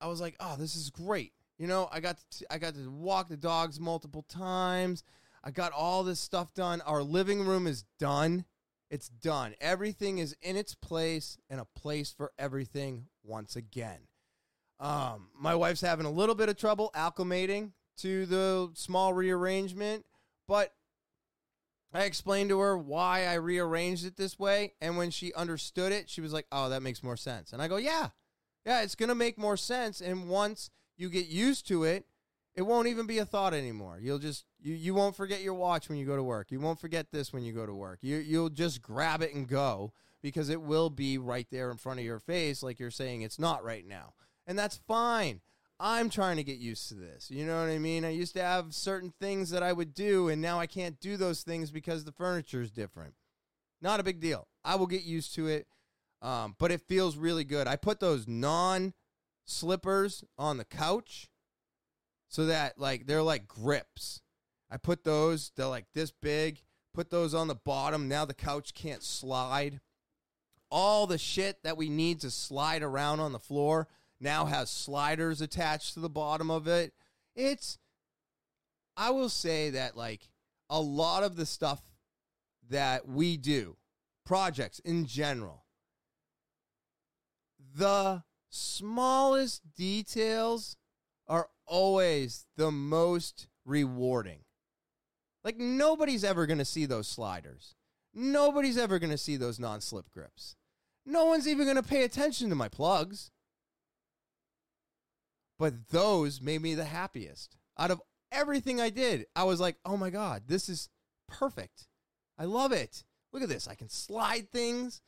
I 0.00 0.06
was 0.06 0.20
like, 0.20 0.36
"Oh, 0.40 0.56
this 0.56 0.76
is 0.76 0.90
great." 0.90 1.32
You 1.58 1.66
know, 1.66 1.88
I 1.92 2.00
got 2.00 2.18
to, 2.38 2.46
I 2.50 2.58
got 2.58 2.74
to 2.74 2.90
walk 2.90 3.28
the 3.28 3.36
dogs 3.36 3.78
multiple 3.78 4.22
times. 4.22 5.04
I 5.42 5.50
got 5.50 5.72
all 5.72 6.04
this 6.04 6.20
stuff 6.20 6.52
done. 6.54 6.80
Our 6.82 7.02
living 7.02 7.46
room 7.46 7.66
is 7.66 7.84
done. 7.98 8.44
It's 8.90 9.08
done. 9.08 9.54
Everything 9.60 10.18
is 10.18 10.36
in 10.42 10.56
its 10.56 10.74
place 10.74 11.38
and 11.48 11.60
a 11.60 11.64
place 11.64 12.12
for 12.12 12.32
everything 12.38 13.06
once 13.22 13.56
again. 13.56 14.00
Um, 14.80 15.28
my 15.38 15.54
wife's 15.54 15.80
having 15.80 16.06
a 16.06 16.10
little 16.10 16.34
bit 16.34 16.48
of 16.48 16.56
trouble 16.56 16.90
acclimating 16.94 17.72
to 17.98 18.26
the 18.26 18.70
small 18.74 19.12
rearrangement, 19.12 20.06
but 20.48 20.72
I 21.92 22.04
explained 22.04 22.50
to 22.50 22.58
her 22.60 22.76
why 22.78 23.26
I 23.26 23.34
rearranged 23.34 24.06
it 24.06 24.16
this 24.16 24.38
way. 24.38 24.74
And 24.80 24.96
when 24.96 25.10
she 25.10 25.34
understood 25.34 25.92
it, 25.92 26.08
she 26.08 26.20
was 26.20 26.32
like, 26.32 26.46
oh, 26.50 26.70
that 26.70 26.82
makes 26.82 27.02
more 27.02 27.16
sense. 27.16 27.52
And 27.52 27.60
I 27.60 27.68
go, 27.68 27.76
yeah, 27.76 28.08
yeah, 28.64 28.82
it's 28.82 28.94
going 28.94 29.08
to 29.08 29.14
make 29.14 29.38
more 29.38 29.56
sense. 29.56 30.00
And 30.00 30.28
once 30.28 30.70
you 30.96 31.08
get 31.10 31.26
used 31.26 31.66
to 31.68 31.84
it, 31.84 32.06
it 32.54 32.62
won't 32.62 32.88
even 32.88 33.06
be 33.06 33.18
a 33.18 33.24
thought 33.24 33.54
anymore. 33.54 33.98
You'll 34.00 34.18
just 34.18 34.44
you 34.60 34.74
you 34.74 34.94
won't 34.94 35.16
forget 35.16 35.42
your 35.42 35.54
watch 35.54 35.88
when 35.88 35.98
you 35.98 36.06
go 36.06 36.16
to 36.16 36.22
work. 36.22 36.50
You 36.50 36.60
won't 36.60 36.80
forget 36.80 37.10
this 37.12 37.32
when 37.32 37.42
you 37.44 37.52
go 37.52 37.66
to 37.66 37.74
work. 37.74 37.98
You 38.02 38.16
you'll 38.16 38.50
just 38.50 38.82
grab 38.82 39.22
it 39.22 39.34
and 39.34 39.48
go 39.48 39.92
because 40.22 40.48
it 40.48 40.60
will 40.60 40.90
be 40.90 41.18
right 41.18 41.46
there 41.50 41.70
in 41.70 41.76
front 41.76 42.00
of 42.00 42.04
your 42.04 42.18
face 42.18 42.62
like 42.62 42.78
you're 42.78 42.90
saying 42.90 43.22
it's 43.22 43.38
not 43.38 43.64
right 43.64 43.86
now. 43.86 44.14
And 44.46 44.58
that's 44.58 44.76
fine. 44.76 45.40
I'm 45.78 46.10
trying 46.10 46.36
to 46.36 46.44
get 46.44 46.58
used 46.58 46.88
to 46.88 46.94
this. 46.94 47.30
You 47.30 47.46
know 47.46 47.58
what 47.58 47.70
I 47.70 47.78
mean? 47.78 48.04
I 48.04 48.10
used 48.10 48.34
to 48.34 48.42
have 48.42 48.74
certain 48.74 49.14
things 49.18 49.48
that 49.50 49.62
I 49.62 49.72
would 49.72 49.94
do 49.94 50.28
and 50.28 50.42
now 50.42 50.60
I 50.60 50.66
can't 50.66 51.00
do 51.00 51.16
those 51.16 51.42
things 51.42 51.70
because 51.70 52.04
the 52.04 52.12
furniture 52.12 52.60
is 52.60 52.70
different. 52.70 53.14
Not 53.80 54.00
a 54.00 54.02
big 54.02 54.20
deal. 54.20 54.46
I 54.62 54.74
will 54.74 54.86
get 54.86 55.04
used 55.04 55.34
to 55.36 55.46
it. 55.46 55.66
Um, 56.20 56.54
but 56.58 56.70
it 56.70 56.82
feels 56.82 57.16
really 57.16 57.44
good. 57.44 57.66
I 57.66 57.76
put 57.76 57.98
those 57.98 58.28
non 58.28 58.92
slippers 59.46 60.22
on 60.36 60.58
the 60.58 60.66
couch 60.66 61.29
so 62.30 62.46
that 62.46 62.78
like 62.78 63.06
they're 63.06 63.22
like 63.22 63.46
grips. 63.46 64.22
I 64.70 64.78
put 64.78 65.04
those, 65.04 65.52
they're 65.56 65.66
like 65.66 65.86
this 65.92 66.12
big, 66.12 66.62
put 66.94 67.10
those 67.10 67.34
on 67.34 67.48
the 67.48 67.56
bottom. 67.56 68.08
Now 68.08 68.24
the 68.24 68.34
couch 68.34 68.72
can't 68.72 69.02
slide. 69.02 69.80
All 70.70 71.08
the 71.08 71.18
shit 71.18 71.64
that 71.64 71.76
we 71.76 71.88
need 71.88 72.20
to 72.20 72.30
slide 72.30 72.84
around 72.84 73.18
on 73.18 73.32
the 73.32 73.40
floor 73.40 73.88
now 74.20 74.44
has 74.44 74.70
sliders 74.70 75.40
attached 75.40 75.94
to 75.94 76.00
the 76.00 76.08
bottom 76.08 76.50
of 76.50 76.68
it. 76.68 76.94
It's 77.34 77.78
I 78.96 79.10
will 79.10 79.28
say 79.28 79.70
that 79.70 79.96
like 79.96 80.30
a 80.70 80.80
lot 80.80 81.24
of 81.24 81.34
the 81.34 81.46
stuff 81.46 81.82
that 82.68 83.08
we 83.08 83.36
do, 83.36 83.76
projects 84.24 84.78
in 84.78 85.06
general, 85.06 85.64
the 87.74 88.22
smallest 88.50 89.74
details 89.74 90.76
always 91.70 92.46
the 92.56 92.70
most 92.70 93.48
rewarding. 93.64 94.40
Like 95.42 95.56
nobody's 95.56 96.24
ever 96.24 96.46
going 96.46 96.58
to 96.58 96.64
see 96.66 96.84
those 96.84 97.08
sliders. 97.08 97.76
Nobody's 98.12 98.76
ever 98.76 98.98
going 98.98 99.12
to 99.12 99.18
see 99.18 99.36
those 99.36 99.58
non-slip 99.58 100.10
grips. 100.10 100.56
No 101.06 101.24
one's 101.24 101.48
even 101.48 101.64
going 101.64 101.76
to 101.76 101.82
pay 101.82 102.04
attention 102.04 102.50
to 102.50 102.54
my 102.54 102.68
plugs. 102.68 103.30
But 105.58 105.88
those 105.88 106.42
made 106.42 106.60
me 106.60 106.74
the 106.74 106.84
happiest. 106.84 107.56
Out 107.78 107.90
of 107.90 108.02
everything 108.32 108.80
I 108.80 108.90
did, 108.90 109.26
I 109.36 109.44
was 109.44 109.60
like, 109.60 109.76
"Oh 109.84 109.96
my 109.96 110.10
god, 110.10 110.44
this 110.46 110.68
is 110.68 110.88
perfect. 111.28 111.86
I 112.36 112.44
love 112.44 112.72
it. 112.72 113.04
Look 113.32 113.42
at 113.42 113.48
this. 113.48 113.68
I 113.68 113.74
can 113.74 113.88
slide 113.88 114.50
things. 114.50 115.02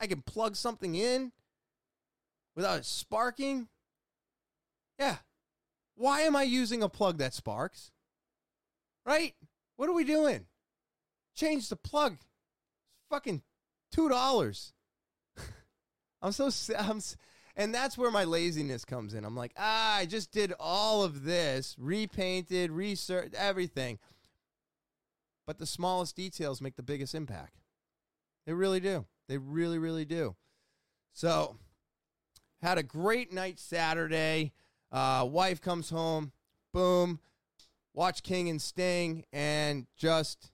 I 0.00 0.06
can 0.06 0.22
plug 0.22 0.56
something 0.56 0.94
in 0.94 1.32
without 2.54 2.78
it 2.78 2.84
sparking. 2.84 3.68
Yeah, 4.98 5.16
why 5.96 6.22
am 6.22 6.36
I 6.36 6.42
using 6.44 6.82
a 6.82 6.88
plug 6.88 7.18
that 7.18 7.34
sparks? 7.34 7.90
Right? 9.04 9.34
What 9.76 9.88
are 9.88 9.94
we 9.94 10.04
doing? 10.04 10.46
Change 11.34 11.68
the 11.68 11.76
plug. 11.76 12.12
It's 12.12 13.06
fucking 13.10 13.42
two 13.90 14.08
dollars. 14.08 14.72
I'm 16.22 16.32
so 16.32 16.50
I'm, 16.78 17.00
and 17.56 17.74
that's 17.74 17.96
where 17.96 18.10
my 18.10 18.24
laziness 18.24 18.84
comes 18.84 19.14
in. 19.14 19.24
I'm 19.24 19.36
like, 19.36 19.52
ah, 19.56 19.96
I 19.96 20.06
just 20.06 20.30
did 20.30 20.52
all 20.60 21.02
of 21.02 21.24
this, 21.24 21.74
repainted, 21.78 22.70
research, 22.70 23.32
everything. 23.36 23.98
But 25.46 25.58
the 25.58 25.66
smallest 25.66 26.16
details 26.16 26.60
make 26.60 26.76
the 26.76 26.82
biggest 26.82 27.14
impact. 27.14 27.60
They 28.46 28.52
really 28.52 28.80
do. 28.80 29.06
They 29.28 29.38
really, 29.38 29.78
really 29.78 30.04
do. 30.04 30.36
So, 31.12 31.56
had 32.60 32.78
a 32.78 32.82
great 32.82 33.32
night 33.32 33.58
Saturday. 33.58 34.52
Uh, 34.96 35.22
wife 35.26 35.60
comes 35.60 35.90
home, 35.90 36.32
boom, 36.72 37.20
watch 37.92 38.22
King 38.22 38.48
and 38.48 38.62
Sting, 38.62 39.26
and 39.30 39.86
just 39.94 40.52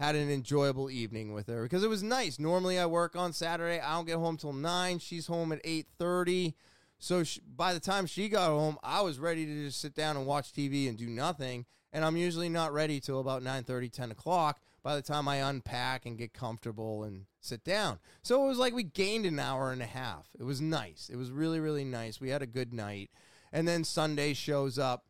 had 0.00 0.16
an 0.16 0.28
enjoyable 0.28 0.90
evening 0.90 1.32
with 1.32 1.46
her 1.46 1.62
because 1.62 1.84
it 1.84 1.88
was 1.88 2.02
nice. 2.02 2.40
Normally, 2.40 2.80
I 2.80 2.86
work 2.86 3.14
on 3.14 3.32
Saturday. 3.32 3.78
I 3.78 3.94
don't 3.94 4.06
get 4.06 4.16
home 4.16 4.36
till 4.36 4.52
nine. 4.52 4.98
She's 4.98 5.28
home 5.28 5.52
at 5.52 5.60
eight 5.62 5.86
thirty. 6.00 6.56
So 6.98 7.22
she, 7.22 7.40
by 7.42 7.72
the 7.72 7.78
time 7.78 8.06
she 8.06 8.28
got 8.28 8.48
home, 8.48 8.76
I 8.82 9.02
was 9.02 9.20
ready 9.20 9.46
to 9.46 9.66
just 9.66 9.80
sit 9.80 9.94
down 9.94 10.16
and 10.16 10.26
watch 10.26 10.52
TV 10.52 10.88
and 10.88 10.98
do 10.98 11.06
nothing. 11.06 11.64
And 11.92 12.04
I'm 12.04 12.16
usually 12.16 12.48
not 12.48 12.72
ready 12.72 12.98
till 12.98 13.20
about 13.20 13.44
9 13.44 13.62
10 13.62 14.10
o'clock 14.10 14.58
by 14.82 14.96
the 14.96 15.02
time 15.02 15.28
I 15.28 15.36
unpack 15.36 16.06
and 16.06 16.18
get 16.18 16.34
comfortable 16.34 17.04
and 17.04 17.26
sit 17.40 17.62
down. 17.62 18.00
So 18.22 18.44
it 18.44 18.48
was 18.48 18.58
like 18.58 18.74
we 18.74 18.82
gained 18.82 19.26
an 19.26 19.38
hour 19.38 19.70
and 19.70 19.80
a 19.80 19.86
half. 19.86 20.28
It 20.36 20.42
was 20.42 20.60
nice. 20.60 21.08
It 21.12 21.16
was 21.16 21.30
really, 21.30 21.60
really 21.60 21.84
nice. 21.84 22.20
We 22.20 22.30
had 22.30 22.42
a 22.42 22.46
good 22.46 22.72
night. 22.72 23.10
And 23.54 23.68
then 23.68 23.84
Sunday 23.84 24.34
shows 24.34 24.80
up. 24.80 25.04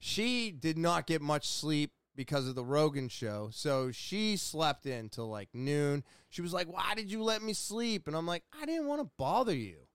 She 0.00 0.50
did 0.50 0.76
not 0.76 1.06
get 1.06 1.22
much 1.22 1.46
sleep 1.46 1.92
because 2.16 2.48
of 2.48 2.56
the 2.56 2.64
Rogan 2.64 3.08
show. 3.08 3.50
So 3.52 3.92
she 3.92 4.36
slept 4.36 4.86
in 4.86 5.08
till 5.08 5.28
like 5.28 5.48
noon. 5.54 6.02
She 6.28 6.42
was 6.42 6.52
like, 6.52 6.66
Why 6.66 6.94
did 6.96 7.12
you 7.12 7.22
let 7.22 7.40
me 7.40 7.52
sleep? 7.52 8.08
And 8.08 8.16
I'm 8.16 8.26
like, 8.26 8.42
I 8.60 8.66
didn't 8.66 8.88
want 8.88 9.00
to 9.02 9.10
bother 9.16 9.54
you. 9.54 9.86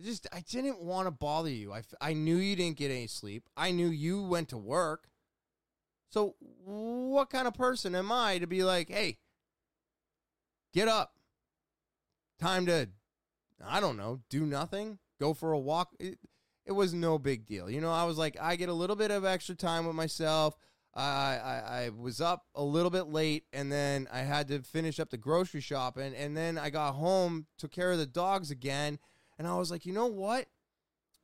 I 0.00 0.04
just, 0.04 0.26
I 0.32 0.40
didn't 0.40 0.80
want 0.80 1.06
to 1.06 1.12
bother 1.12 1.48
you. 1.48 1.72
I, 1.72 1.82
I 2.00 2.12
knew 2.12 2.36
you 2.36 2.56
didn't 2.56 2.76
get 2.76 2.90
any 2.90 3.06
sleep. 3.06 3.48
I 3.56 3.70
knew 3.70 3.86
you 3.86 4.24
went 4.24 4.48
to 4.48 4.58
work. 4.58 5.08
So 6.10 6.34
what 6.64 7.30
kind 7.30 7.46
of 7.46 7.54
person 7.54 7.94
am 7.94 8.10
I 8.10 8.38
to 8.38 8.48
be 8.48 8.64
like, 8.64 8.90
Hey, 8.90 9.18
get 10.74 10.88
up. 10.88 11.14
Time 12.40 12.66
to, 12.66 12.88
I 13.64 13.78
don't 13.78 13.96
know, 13.96 14.18
do 14.28 14.44
nothing, 14.44 14.98
go 15.20 15.32
for 15.34 15.52
a 15.52 15.58
walk. 15.60 15.94
It, 16.00 16.18
it 16.66 16.72
was 16.72 16.94
no 16.94 17.18
big 17.18 17.46
deal. 17.46 17.68
You 17.68 17.80
know, 17.80 17.92
I 17.92 18.04
was 18.04 18.18
like, 18.18 18.36
I 18.40 18.56
get 18.56 18.68
a 18.68 18.74
little 18.74 18.96
bit 18.96 19.10
of 19.10 19.24
extra 19.24 19.54
time 19.54 19.86
with 19.86 19.96
myself. 19.96 20.56
I, 20.94 21.62
I, 21.66 21.90
was 21.96 22.20
up 22.20 22.44
a 22.54 22.62
little 22.62 22.90
bit 22.90 23.06
late 23.06 23.44
and 23.50 23.72
then 23.72 24.06
I 24.12 24.20
had 24.20 24.48
to 24.48 24.60
finish 24.60 25.00
up 25.00 25.08
the 25.08 25.16
grocery 25.16 25.62
shopping. 25.62 26.14
And 26.14 26.36
then 26.36 26.58
I 26.58 26.68
got 26.68 26.92
home, 26.92 27.46
took 27.56 27.72
care 27.72 27.92
of 27.92 27.98
the 27.98 28.06
dogs 28.06 28.50
again. 28.50 28.98
And 29.38 29.48
I 29.48 29.56
was 29.56 29.70
like, 29.70 29.86
you 29.86 29.94
know 29.94 30.06
what? 30.06 30.46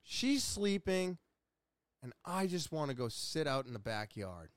She's 0.02 0.42
sleeping 0.42 1.18
and 2.02 2.14
I 2.24 2.46
just 2.46 2.72
want 2.72 2.90
to 2.90 2.96
go 2.96 3.08
sit 3.08 3.46
out 3.46 3.66
in 3.66 3.74
the 3.74 3.78
backyard. 3.78 4.50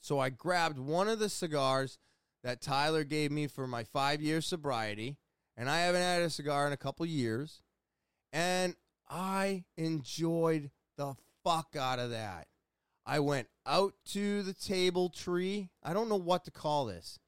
So 0.00 0.18
I 0.18 0.30
grabbed 0.30 0.78
one 0.78 1.08
of 1.08 1.20
the 1.20 1.28
cigars 1.28 1.98
that 2.42 2.60
Tyler 2.60 3.04
gave 3.04 3.30
me 3.30 3.46
for 3.46 3.66
my 3.68 3.84
five 3.84 4.20
year 4.20 4.40
sobriety. 4.40 5.16
And 5.56 5.68
I 5.68 5.80
haven't 5.80 6.02
had 6.02 6.22
a 6.22 6.30
cigar 6.30 6.66
in 6.66 6.72
a 6.72 6.76
couple 6.76 7.04
years. 7.06 7.62
And 8.32 8.74
I 9.10 9.64
enjoyed 9.76 10.70
the 10.96 11.14
fuck 11.44 11.76
out 11.78 11.98
of 11.98 12.10
that. 12.10 12.46
I 13.06 13.20
went 13.20 13.48
out 13.66 13.94
to 14.12 14.42
the 14.42 14.52
table 14.52 15.08
tree. 15.08 15.70
I 15.82 15.94
don't 15.94 16.08
know 16.08 16.16
what 16.16 16.44
to 16.44 16.50
call 16.50 16.84
this. 16.84 17.18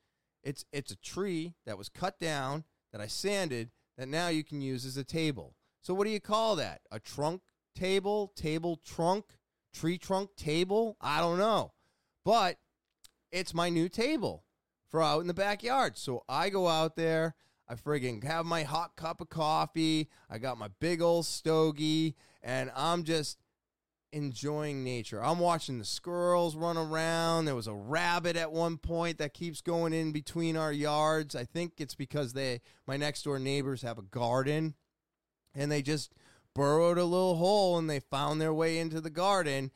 It's 0.42 0.64
it's 0.72 0.92
a 0.92 0.96
tree 0.96 1.54
that 1.66 1.78
was 1.78 1.88
cut 1.88 2.18
down 2.18 2.64
that 2.92 3.00
I 3.00 3.06
sanded 3.06 3.70
that 3.96 4.08
now 4.08 4.28
you 4.28 4.44
can 4.44 4.60
use 4.60 4.84
as 4.84 4.96
a 4.96 5.04
table. 5.04 5.54
So 5.82 5.94
what 5.94 6.04
do 6.04 6.10
you 6.10 6.20
call 6.20 6.56
that? 6.56 6.82
A 6.90 6.98
trunk 6.98 7.42
table, 7.74 8.32
table 8.36 8.76
trunk, 8.84 9.24
tree 9.72 9.96
trunk 9.96 10.30
table? 10.36 10.96
I 11.00 11.20
don't 11.20 11.38
know. 11.38 11.72
But 12.24 12.58
it's 13.32 13.54
my 13.54 13.68
new 13.68 13.88
table 13.88 14.44
for 14.88 15.02
out 15.02 15.20
in 15.20 15.26
the 15.26 15.34
backyard. 15.34 15.96
So 15.96 16.24
I 16.28 16.50
go 16.50 16.68
out 16.68 16.96
there, 16.96 17.34
I 17.70 17.74
friggin' 17.74 18.24
have 18.24 18.46
my 18.46 18.64
hot 18.64 18.96
cup 18.96 19.20
of 19.20 19.28
coffee. 19.28 20.08
I 20.28 20.38
got 20.38 20.58
my 20.58 20.66
big 20.80 21.00
old 21.00 21.24
stogie, 21.24 22.16
and 22.42 22.68
I'm 22.74 23.04
just 23.04 23.38
enjoying 24.12 24.82
nature. 24.82 25.22
I'm 25.22 25.38
watching 25.38 25.78
the 25.78 25.84
squirrels 25.84 26.56
run 26.56 26.76
around. 26.76 27.44
There 27.44 27.54
was 27.54 27.68
a 27.68 27.74
rabbit 27.74 28.34
at 28.34 28.50
one 28.50 28.76
point 28.76 29.18
that 29.18 29.34
keeps 29.34 29.60
going 29.60 29.92
in 29.92 30.10
between 30.10 30.56
our 30.56 30.72
yards. 30.72 31.36
I 31.36 31.44
think 31.44 31.74
it's 31.78 31.94
because 31.94 32.32
they 32.32 32.60
my 32.88 32.96
next 32.96 33.22
door 33.22 33.38
neighbors 33.38 33.82
have 33.82 33.98
a 33.98 34.02
garden 34.02 34.74
and 35.54 35.70
they 35.70 35.80
just 35.80 36.12
burrowed 36.56 36.98
a 36.98 37.04
little 37.04 37.36
hole 37.36 37.78
and 37.78 37.88
they 37.88 38.00
found 38.00 38.40
their 38.40 38.52
way 38.52 38.78
into 38.78 39.00
the 39.00 39.10
garden 39.10 39.70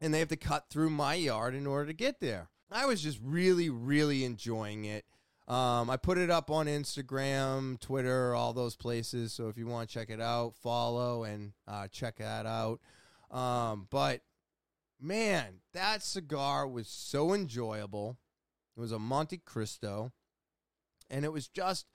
and 0.00 0.14
they 0.14 0.20
have 0.20 0.28
to 0.28 0.36
cut 0.36 0.70
through 0.70 0.90
my 0.90 1.14
yard 1.14 1.56
in 1.56 1.66
order 1.66 1.86
to 1.86 1.92
get 1.92 2.20
there. 2.20 2.50
I 2.70 2.86
was 2.86 3.02
just 3.02 3.18
really 3.20 3.68
really 3.68 4.24
enjoying 4.24 4.84
it. 4.84 5.04
Um, 5.48 5.90
I 5.90 5.96
put 5.96 6.18
it 6.18 6.30
up 6.30 6.50
on 6.50 6.66
Instagram, 6.66 7.80
Twitter, 7.80 8.34
all 8.34 8.52
those 8.52 8.76
places. 8.76 9.32
So 9.32 9.48
if 9.48 9.58
you 9.58 9.66
want 9.66 9.88
to 9.88 9.94
check 9.94 10.08
it 10.08 10.20
out, 10.20 10.54
follow 10.54 11.24
and 11.24 11.52
uh, 11.66 11.88
check 11.88 12.16
that 12.18 12.46
out. 12.46 12.80
Um, 13.30 13.88
but 13.90 14.20
man, 15.00 15.60
that 15.74 16.02
cigar 16.02 16.68
was 16.68 16.86
so 16.86 17.34
enjoyable. 17.34 18.18
It 18.76 18.80
was 18.80 18.92
a 18.92 18.98
Montecristo, 18.98 20.12
and 21.10 21.24
it 21.24 21.32
was 21.32 21.48
just 21.48 21.86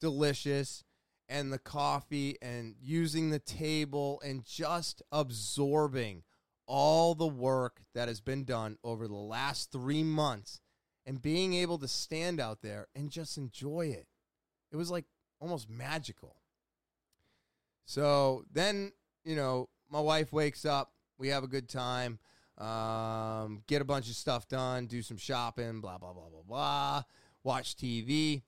delicious. 0.00 0.84
And 1.30 1.52
the 1.52 1.58
coffee, 1.58 2.38
and 2.40 2.74
using 2.80 3.28
the 3.28 3.38
table, 3.38 4.18
and 4.24 4.46
just 4.46 5.02
absorbing 5.12 6.22
all 6.66 7.14
the 7.14 7.26
work 7.26 7.82
that 7.94 8.08
has 8.08 8.22
been 8.22 8.44
done 8.44 8.78
over 8.82 9.06
the 9.06 9.14
last 9.14 9.70
three 9.70 10.02
months, 10.02 10.62
and 11.08 11.22
being 11.22 11.54
able 11.54 11.78
to 11.78 11.88
stand 11.88 12.38
out 12.38 12.60
there 12.60 12.86
and 12.94 13.10
just 13.10 13.38
enjoy 13.38 13.86
it. 13.86 14.06
It 14.70 14.76
was 14.76 14.90
like 14.90 15.06
almost 15.40 15.70
magical. 15.70 16.36
So 17.86 18.44
then, 18.52 18.92
you 19.24 19.34
know, 19.34 19.70
my 19.90 20.00
wife 20.00 20.34
wakes 20.34 20.66
up. 20.66 20.92
We 21.18 21.28
have 21.28 21.42
a 21.42 21.48
good 21.48 21.66
time. 21.66 22.18
Um, 22.58 23.62
get 23.66 23.80
a 23.80 23.86
bunch 23.86 24.10
of 24.10 24.16
stuff 24.16 24.48
done, 24.48 24.86
do 24.86 25.00
some 25.00 25.16
shopping, 25.16 25.80
blah, 25.80 25.96
blah, 25.96 26.12
blah, 26.12 26.28
blah, 26.28 26.42
blah. 26.46 27.02
Watch 27.42 27.76
TV. 27.76 28.42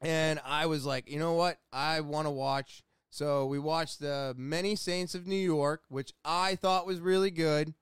And 0.00 0.40
I 0.42 0.64
was 0.64 0.86
like, 0.86 1.10
you 1.10 1.18
know 1.18 1.34
what? 1.34 1.58
I 1.70 2.00
want 2.00 2.26
to 2.26 2.30
watch. 2.30 2.82
So 3.10 3.44
we 3.44 3.58
watched 3.58 4.00
the 4.00 4.34
Many 4.38 4.74
Saints 4.74 5.14
of 5.14 5.26
Newark, 5.26 5.82
which 5.88 6.14
I 6.24 6.54
thought 6.54 6.86
was 6.86 7.00
really 7.00 7.30
good. 7.30 7.74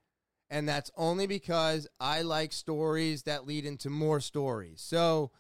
And 0.53 0.69
that's 0.69 0.91
only 0.99 1.27
because 1.27 1.89
I 1.99 2.21
like 2.21 2.53
stories 2.53 3.23
that 3.23 3.47
lead 3.47 3.65
into 3.65 3.89
more 3.89 4.21
stories. 4.21 4.83
So 4.83 5.31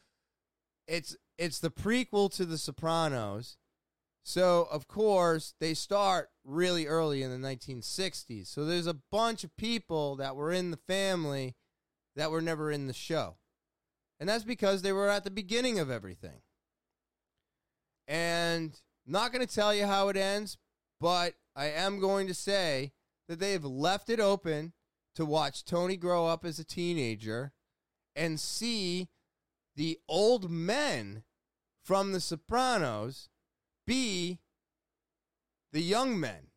it's 0.89 1.19
it's 1.37 1.59
the 1.59 1.71
prequel 1.71 2.35
to 2.37 2.47
The 2.47 2.57
Sopranos. 2.57 3.59
So, 4.25 4.69
of 4.71 4.89
course, 4.89 5.53
they 5.61 5.75
start 5.75 6.31
really 6.45 6.87
early 6.87 7.23
in 7.23 7.31
the 7.31 7.47
1960s. 7.47 8.47
So 8.47 8.65
there's 8.65 8.87
a 8.87 9.01
bunch 9.11 9.45
of 9.45 9.55
people 9.57 10.17
that 10.17 10.35
were 10.35 10.51
in 10.51 10.71
the 10.71 10.79
family 10.79 11.57
that 12.17 12.31
were 12.31 12.41
never 12.41 12.71
in 12.71 12.87
the 12.87 12.95
show. 12.95 13.37
And 14.19 14.27
that's 14.27 14.45
because 14.45 14.81
they 14.81 14.93
were 14.93 15.11
at 15.11 15.25
the 15.25 15.31
beginning 15.31 15.79
of 15.79 15.91
everything. 15.91 16.41
And 18.09 18.81
not 19.07 19.31
going 19.31 19.47
to 19.47 19.55
tell 19.55 19.75
you 19.75 19.85
how 19.85 20.09
it 20.09 20.17
ends, 20.17 20.57
but 21.01 21.35
I 21.55 21.67
am 21.67 22.01
going 22.01 22.29
to 22.29 22.35
say 22.35 22.93
that 23.29 23.41
they 23.41 23.53
have 23.53 23.65
left 23.67 24.09
it 24.09 24.19
open 24.19 24.73
to 25.15 25.25
watch 25.25 25.65
Tony 25.65 25.97
grow 25.97 26.27
up 26.27 26.45
as 26.45 26.59
a 26.59 26.65
teenager 26.65 27.53
and 28.15 28.41
see 28.41 29.09
the 29.77 29.99
old 30.09 30.51
men 30.51 31.23
from 31.85 32.13
The 32.13 32.21
Sopranos 32.21 33.29
be 33.87 34.39
the 35.73 35.83
young 35.83 36.19
men. 36.21 36.49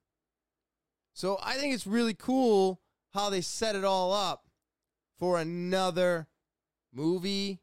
So 1.13 1.39
I 1.41 1.55
think 1.55 1.73
it's 1.73 1.87
really 1.87 2.13
cool 2.13 2.81
how 3.13 3.29
they 3.29 3.41
set 3.41 3.75
it 3.75 3.85
all 3.85 4.11
up 4.11 4.47
for 5.17 5.39
another 5.39 6.27
movie, 6.93 7.61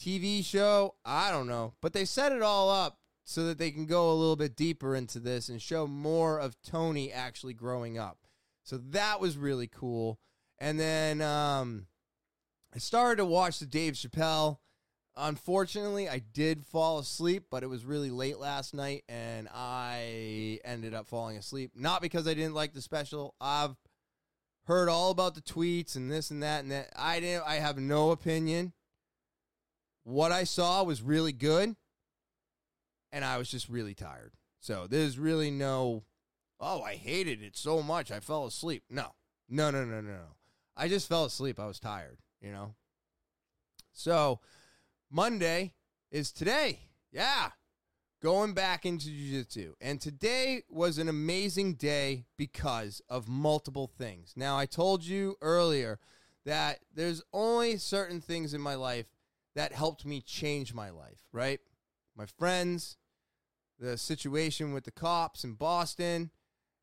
TV 0.00 0.44
show. 0.44 0.94
I 1.04 1.30
don't 1.30 1.46
know. 1.46 1.74
But 1.82 1.92
they 1.92 2.06
set 2.06 2.32
it 2.32 2.42
all 2.42 2.70
up 2.70 2.98
so 3.24 3.46
that 3.46 3.58
they 3.58 3.70
can 3.70 3.86
go 3.86 4.10
a 4.10 4.14
little 4.14 4.36
bit 4.36 4.56
deeper 4.56 4.94
into 4.94 5.20
this 5.20 5.48
and 5.48 5.60
show 5.60 5.86
more 5.86 6.38
of 6.38 6.60
Tony 6.62 7.12
actually 7.12 7.54
growing 7.54 7.98
up. 7.98 8.23
So 8.64 8.78
that 8.90 9.20
was 9.20 9.36
really 9.36 9.68
cool. 9.68 10.18
And 10.58 10.80
then 10.80 11.20
um, 11.20 11.86
I 12.74 12.78
started 12.78 13.16
to 13.16 13.26
watch 13.26 13.58
the 13.58 13.66
Dave 13.66 13.92
Chappelle. 13.94 14.58
Unfortunately, 15.16 16.08
I 16.08 16.18
did 16.18 16.66
fall 16.66 16.98
asleep, 16.98 17.44
but 17.50 17.62
it 17.62 17.68
was 17.68 17.84
really 17.84 18.10
late 18.10 18.38
last 18.38 18.74
night 18.74 19.04
and 19.08 19.48
I 19.54 20.58
ended 20.64 20.92
up 20.92 21.06
falling 21.06 21.36
asleep. 21.36 21.72
Not 21.76 22.02
because 22.02 22.26
I 22.26 22.34
didn't 22.34 22.54
like 22.54 22.72
the 22.72 22.82
special. 22.82 23.34
I've 23.40 23.76
heard 24.64 24.88
all 24.88 25.10
about 25.10 25.34
the 25.34 25.42
tweets 25.42 25.94
and 25.94 26.10
this 26.10 26.30
and 26.30 26.42
that 26.42 26.62
and 26.62 26.72
that. 26.72 26.90
I 26.96 27.20
didn't 27.20 27.44
I 27.46 27.56
have 27.56 27.78
no 27.78 28.10
opinion. 28.10 28.72
What 30.02 30.32
I 30.32 30.44
saw 30.44 30.82
was 30.82 31.00
really 31.00 31.32
good 31.32 31.76
and 33.12 33.24
I 33.24 33.38
was 33.38 33.48
just 33.48 33.68
really 33.68 33.94
tired. 33.94 34.32
So 34.60 34.86
there's 34.88 35.18
really 35.18 35.50
no 35.50 36.04
oh, 36.60 36.82
I 36.82 36.94
hated 36.94 37.42
it 37.42 37.56
so 37.56 37.82
much 37.82 38.10
I 38.10 38.20
fell 38.20 38.46
asleep. 38.46 38.84
No. 38.88 39.14
No, 39.48 39.70
no, 39.70 39.84
no, 39.84 40.00
no, 40.00 40.12
no. 40.12 40.36
I 40.76 40.88
just 40.88 41.08
fell 41.08 41.24
asleep. 41.24 41.60
I 41.60 41.66
was 41.66 41.78
tired, 41.78 42.18
you 42.40 42.50
know. 42.50 42.74
So, 43.92 44.40
Monday 45.10 45.74
is 46.10 46.32
today. 46.32 46.80
Yeah. 47.12 47.50
Going 48.22 48.54
back 48.54 48.86
into 48.86 49.06
jiu-jitsu. 49.06 49.74
And 49.80 50.00
today 50.00 50.62
was 50.70 50.98
an 50.98 51.08
amazing 51.08 51.74
day 51.74 52.24
because 52.38 53.02
of 53.08 53.28
multiple 53.28 53.86
things. 53.86 54.32
Now, 54.34 54.56
I 54.56 54.66
told 54.66 55.04
you 55.04 55.36
earlier 55.42 56.00
that 56.46 56.78
there's 56.94 57.22
only 57.32 57.76
certain 57.76 58.20
things 58.20 58.54
in 58.54 58.60
my 58.60 58.74
life 58.74 59.06
that 59.54 59.72
helped 59.72 60.06
me 60.06 60.20
change 60.20 60.74
my 60.74 60.90
life, 60.90 61.20
right? 61.32 61.60
My 62.16 62.26
friends, 62.26 62.96
the 63.78 63.98
situation 63.98 64.72
with 64.72 64.84
the 64.84 64.90
cops 64.90 65.44
in 65.44 65.52
Boston, 65.54 66.30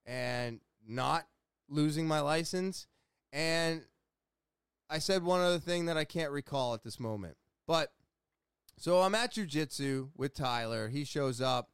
and 0.05 0.59
not 0.87 1.27
losing 1.69 2.07
my 2.07 2.19
license. 2.19 2.87
And 3.31 3.83
I 4.89 4.99
said 4.99 5.23
one 5.23 5.41
other 5.41 5.59
thing 5.59 5.85
that 5.85 5.97
I 5.97 6.03
can't 6.03 6.31
recall 6.31 6.73
at 6.73 6.83
this 6.83 6.99
moment. 6.99 7.37
But 7.67 7.91
so 8.77 9.01
I'm 9.01 9.15
at 9.15 9.33
jujitsu 9.33 10.09
with 10.15 10.33
Tyler. 10.33 10.89
He 10.89 11.03
shows 11.03 11.39
up. 11.39 11.69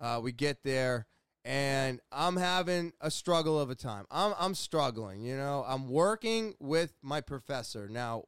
Uh, 0.00 0.20
we 0.22 0.32
get 0.32 0.62
there, 0.62 1.06
and 1.44 2.00
I'm 2.12 2.36
having 2.36 2.92
a 3.00 3.10
struggle 3.10 3.60
of 3.60 3.70
a 3.70 3.74
time. 3.74 4.06
I'm 4.10 4.34
I'm 4.38 4.54
struggling. 4.54 5.22
You 5.22 5.36
know, 5.36 5.64
I'm 5.66 5.88
working 5.88 6.54
with 6.60 6.94
my 7.02 7.20
professor 7.20 7.88
now. 7.88 8.24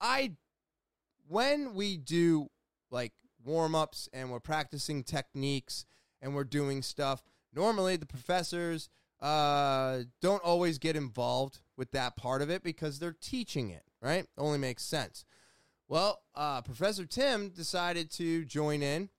I 0.00 0.32
when 1.28 1.74
we 1.74 1.96
do 1.96 2.48
like 2.90 3.12
warm 3.44 3.74
ups 3.74 4.08
and 4.12 4.30
we're 4.30 4.40
practicing 4.40 5.04
techniques 5.04 5.84
and 6.20 6.34
we're 6.34 6.44
doing 6.44 6.82
stuff. 6.82 7.22
Normally, 7.54 7.96
the 7.96 8.06
professors 8.06 8.88
uh, 9.20 10.00
don't 10.20 10.42
always 10.42 10.78
get 10.78 10.96
involved 10.96 11.58
with 11.76 11.90
that 11.92 12.16
part 12.16 12.42
of 12.42 12.50
it 12.50 12.62
because 12.62 12.98
they're 12.98 13.16
teaching 13.20 13.70
it. 13.70 13.82
Right? 14.02 14.26
Only 14.38 14.58
makes 14.58 14.82
sense. 14.82 15.24
Well, 15.88 16.22
uh, 16.34 16.62
Professor 16.62 17.04
Tim 17.04 17.50
decided 17.50 18.10
to 18.12 18.44
join 18.44 18.82
in, 18.82 19.10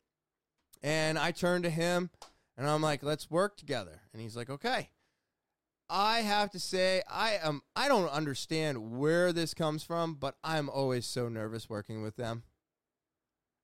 and 0.81 1.19
I 1.19 1.31
turned 1.31 1.65
to 1.65 1.69
him 1.69 2.09
and 2.57 2.69
I'm 2.69 2.81
like, 2.81 3.03
"Let's 3.03 3.29
work 3.29 3.57
together." 3.57 4.01
And 4.13 4.21
he's 4.21 4.35
like, 4.35 4.49
"Okay." 4.49 4.89
I 5.93 6.21
have 6.21 6.51
to 6.51 6.59
say, 6.59 7.01
I 7.09 7.37
am. 7.43 7.63
I 7.75 7.89
don't 7.89 8.07
understand 8.07 8.97
where 8.97 9.33
this 9.33 9.53
comes 9.53 9.83
from, 9.83 10.13
but 10.15 10.37
I'm 10.41 10.69
always 10.69 11.05
so 11.05 11.27
nervous 11.27 11.69
working 11.69 12.01
with 12.01 12.15
them, 12.15 12.43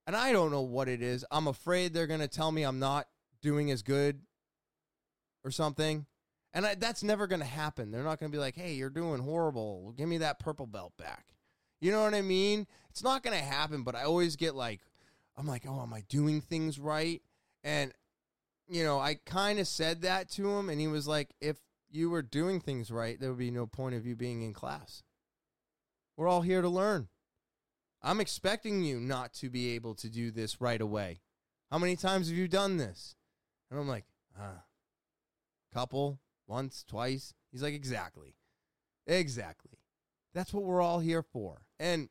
and 0.06 0.14
I 0.14 0.32
don't 0.32 0.50
know 0.50 0.60
what 0.60 0.88
it 0.88 1.00
is. 1.00 1.24
I'm 1.30 1.46
afraid 1.46 1.94
they're 1.94 2.06
going 2.06 2.20
to 2.20 2.28
tell 2.28 2.52
me 2.52 2.64
I'm 2.64 2.78
not 2.78 3.08
doing 3.40 3.70
as 3.70 3.82
good, 3.82 4.20
or 5.44 5.50
something. 5.50 6.06
And 6.54 6.66
I, 6.66 6.74
that's 6.74 7.02
never 7.02 7.26
going 7.26 7.40
to 7.40 7.46
happen. 7.46 7.90
They're 7.90 8.02
not 8.02 8.18
going 8.18 8.32
to 8.32 8.36
be 8.36 8.40
like, 8.40 8.56
"Hey, 8.56 8.74
you're 8.74 8.90
doing 8.90 9.20
horrible. 9.20 9.92
Give 9.96 10.08
me 10.08 10.18
that 10.18 10.38
purple 10.38 10.66
belt 10.66 10.94
back." 10.96 11.34
You 11.80 11.92
know 11.92 12.02
what 12.02 12.14
I 12.14 12.22
mean? 12.22 12.66
It's 12.90 13.02
not 13.02 13.22
going 13.22 13.38
to 13.38 13.44
happen, 13.44 13.82
but 13.82 13.94
I 13.94 14.02
always 14.02 14.36
get 14.36 14.54
like, 14.54 14.80
I'm 15.36 15.46
like, 15.46 15.62
oh, 15.68 15.82
am 15.82 15.94
I 15.94 16.02
doing 16.08 16.40
things 16.40 16.78
right? 16.78 17.22
And, 17.62 17.92
you 18.68 18.82
know, 18.82 18.98
I 18.98 19.14
kind 19.14 19.60
of 19.60 19.68
said 19.68 20.02
that 20.02 20.28
to 20.30 20.50
him, 20.50 20.68
and 20.68 20.80
he 20.80 20.88
was 20.88 21.06
like, 21.06 21.34
if 21.40 21.56
you 21.90 22.10
were 22.10 22.22
doing 22.22 22.60
things 22.60 22.90
right, 22.90 23.18
there 23.20 23.30
would 23.30 23.38
be 23.38 23.50
no 23.50 23.66
point 23.66 23.94
of 23.94 24.04
you 24.04 24.16
being 24.16 24.42
in 24.42 24.52
class. 24.52 25.02
We're 26.16 26.28
all 26.28 26.42
here 26.42 26.62
to 26.62 26.68
learn. 26.68 27.08
I'm 28.02 28.20
expecting 28.20 28.82
you 28.82 28.98
not 28.98 29.32
to 29.34 29.48
be 29.48 29.74
able 29.74 29.94
to 29.96 30.08
do 30.08 30.30
this 30.30 30.60
right 30.60 30.80
away. 30.80 31.20
How 31.70 31.78
many 31.78 31.96
times 31.96 32.28
have 32.28 32.36
you 32.36 32.48
done 32.48 32.76
this? 32.76 33.14
And 33.70 33.78
I'm 33.78 33.88
like, 33.88 34.04
ah, 34.38 34.64
couple, 35.72 36.20
once, 36.46 36.84
twice. 36.88 37.34
He's 37.50 37.62
like, 37.62 37.74
exactly. 37.74 38.34
Exactly. 39.06 39.78
That's 40.34 40.52
what 40.52 40.64
we're 40.64 40.82
all 40.82 41.00
here 41.00 41.22
for. 41.22 41.62
And 41.78 42.08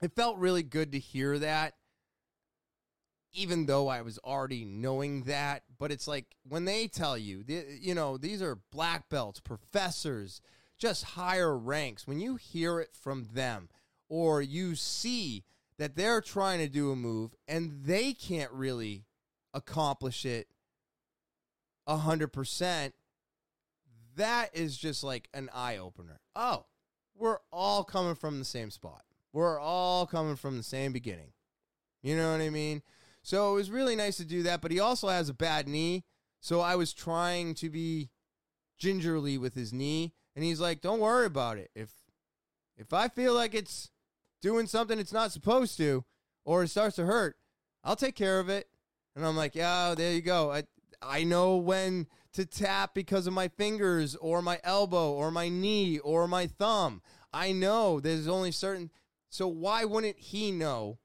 it 0.00 0.14
felt 0.14 0.38
really 0.38 0.62
good 0.62 0.92
to 0.92 0.98
hear 0.98 1.38
that, 1.38 1.74
even 3.32 3.66
though 3.66 3.88
I 3.88 4.02
was 4.02 4.18
already 4.18 4.64
knowing 4.64 5.24
that. 5.24 5.64
But 5.78 5.90
it's 5.90 6.08
like 6.08 6.36
when 6.48 6.64
they 6.64 6.86
tell 6.86 7.18
you, 7.18 7.44
you 7.46 7.94
know, 7.94 8.16
these 8.16 8.40
are 8.42 8.60
black 8.70 9.08
belts, 9.08 9.40
professors, 9.40 10.40
just 10.78 11.04
higher 11.04 11.56
ranks. 11.56 12.06
When 12.06 12.20
you 12.20 12.36
hear 12.36 12.80
it 12.80 12.90
from 12.94 13.28
them 13.34 13.68
or 14.08 14.40
you 14.40 14.74
see 14.74 15.44
that 15.78 15.96
they're 15.96 16.20
trying 16.20 16.58
to 16.58 16.68
do 16.68 16.92
a 16.92 16.96
move 16.96 17.34
and 17.48 17.84
they 17.84 18.12
can't 18.12 18.52
really 18.52 19.04
accomplish 19.52 20.24
it 20.24 20.48
100%, 21.98 22.92
that 24.16 24.50
is 24.54 24.76
just 24.76 25.02
like 25.04 25.28
an 25.34 25.48
eye 25.54 25.76
opener. 25.76 26.20
Oh, 26.34 26.66
we're 27.16 27.38
all 27.52 27.84
coming 27.84 28.14
from 28.14 28.38
the 28.38 28.44
same 28.44 28.70
spot. 28.70 29.04
We're 29.32 29.60
all 29.60 30.06
coming 30.06 30.36
from 30.36 30.56
the 30.56 30.62
same 30.62 30.92
beginning. 30.92 31.32
You 32.02 32.16
know 32.16 32.32
what 32.32 32.40
I 32.40 32.50
mean? 32.50 32.82
So 33.22 33.52
it 33.52 33.54
was 33.56 33.70
really 33.70 33.94
nice 33.94 34.16
to 34.16 34.24
do 34.24 34.42
that, 34.44 34.60
but 34.60 34.70
he 34.70 34.80
also 34.80 35.08
has 35.08 35.28
a 35.28 35.34
bad 35.34 35.68
knee. 35.68 36.04
So 36.40 36.60
I 36.60 36.76
was 36.76 36.92
trying 36.92 37.54
to 37.56 37.68
be 37.68 38.10
gingerly 38.78 39.36
with 39.36 39.54
his 39.54 39.72
knee, 39.72 40.14
and 40.34 40.42
he's 40.42 40.60
like, 40.60 40.80
"Don't 40.80 41.00
worry 41.00 41.26
about 41.26 41.58
it. 41.58 41.70
If 41.74 41.90
if 42.76 42.94
I 42.94 43.08
feel 43.08 43.34
like 43.34 43.54
it's 43.54 43.90
doing 44.40 44.66
something 44.66 44.98
it's 44.98 45.12
not 45.12 45.32
supposed 45.32 45.76
to, 45.76 46.04
or 46.46 46.62
it 46.62 46.68
starts 46.68 46.96
to 46.96 47.04
hurt, 47.04 47.36
I'll 47.84 47.96
take 47.96 48.16
care 48.16 48.40
of 48.40 48.48
it." 48.48 48.70
And 49.14 49.26
I'm 49.26 49.36
like, 49.36 49.54
"Yeah, 49.54 49.94
there 49.94 50.14
you 50.14 50.22
go. 50.22 50.50
I 50.50 50.64
I 51.02 51.24
know 51.24 51.56
when 51.56 52.06
to 52.32 52.44
tap 52.44 52.94
because 52.94 53.26
of 53.26 53.32
my 53.32 53.48
fingers 53.48 54.14
or 54.16 54.42
my 54.42 54.60
elbow 54.62 55.12
or 55.12 55.30
my 55.30 55.48
knee 55.48 55.98
or 55.98 56.28
my 56.28 56.46
thumb. 56.46 57.02
I 57.32 57.52
know 57.52 58.00
there's 58.00 58.28
only 58.28 58.52
certain 58.52 58.90
so 59.30 59.46
why 59.46 59.84
wouldn't 59.84 60.18
he 60.18 60.50
know 60.50 60.98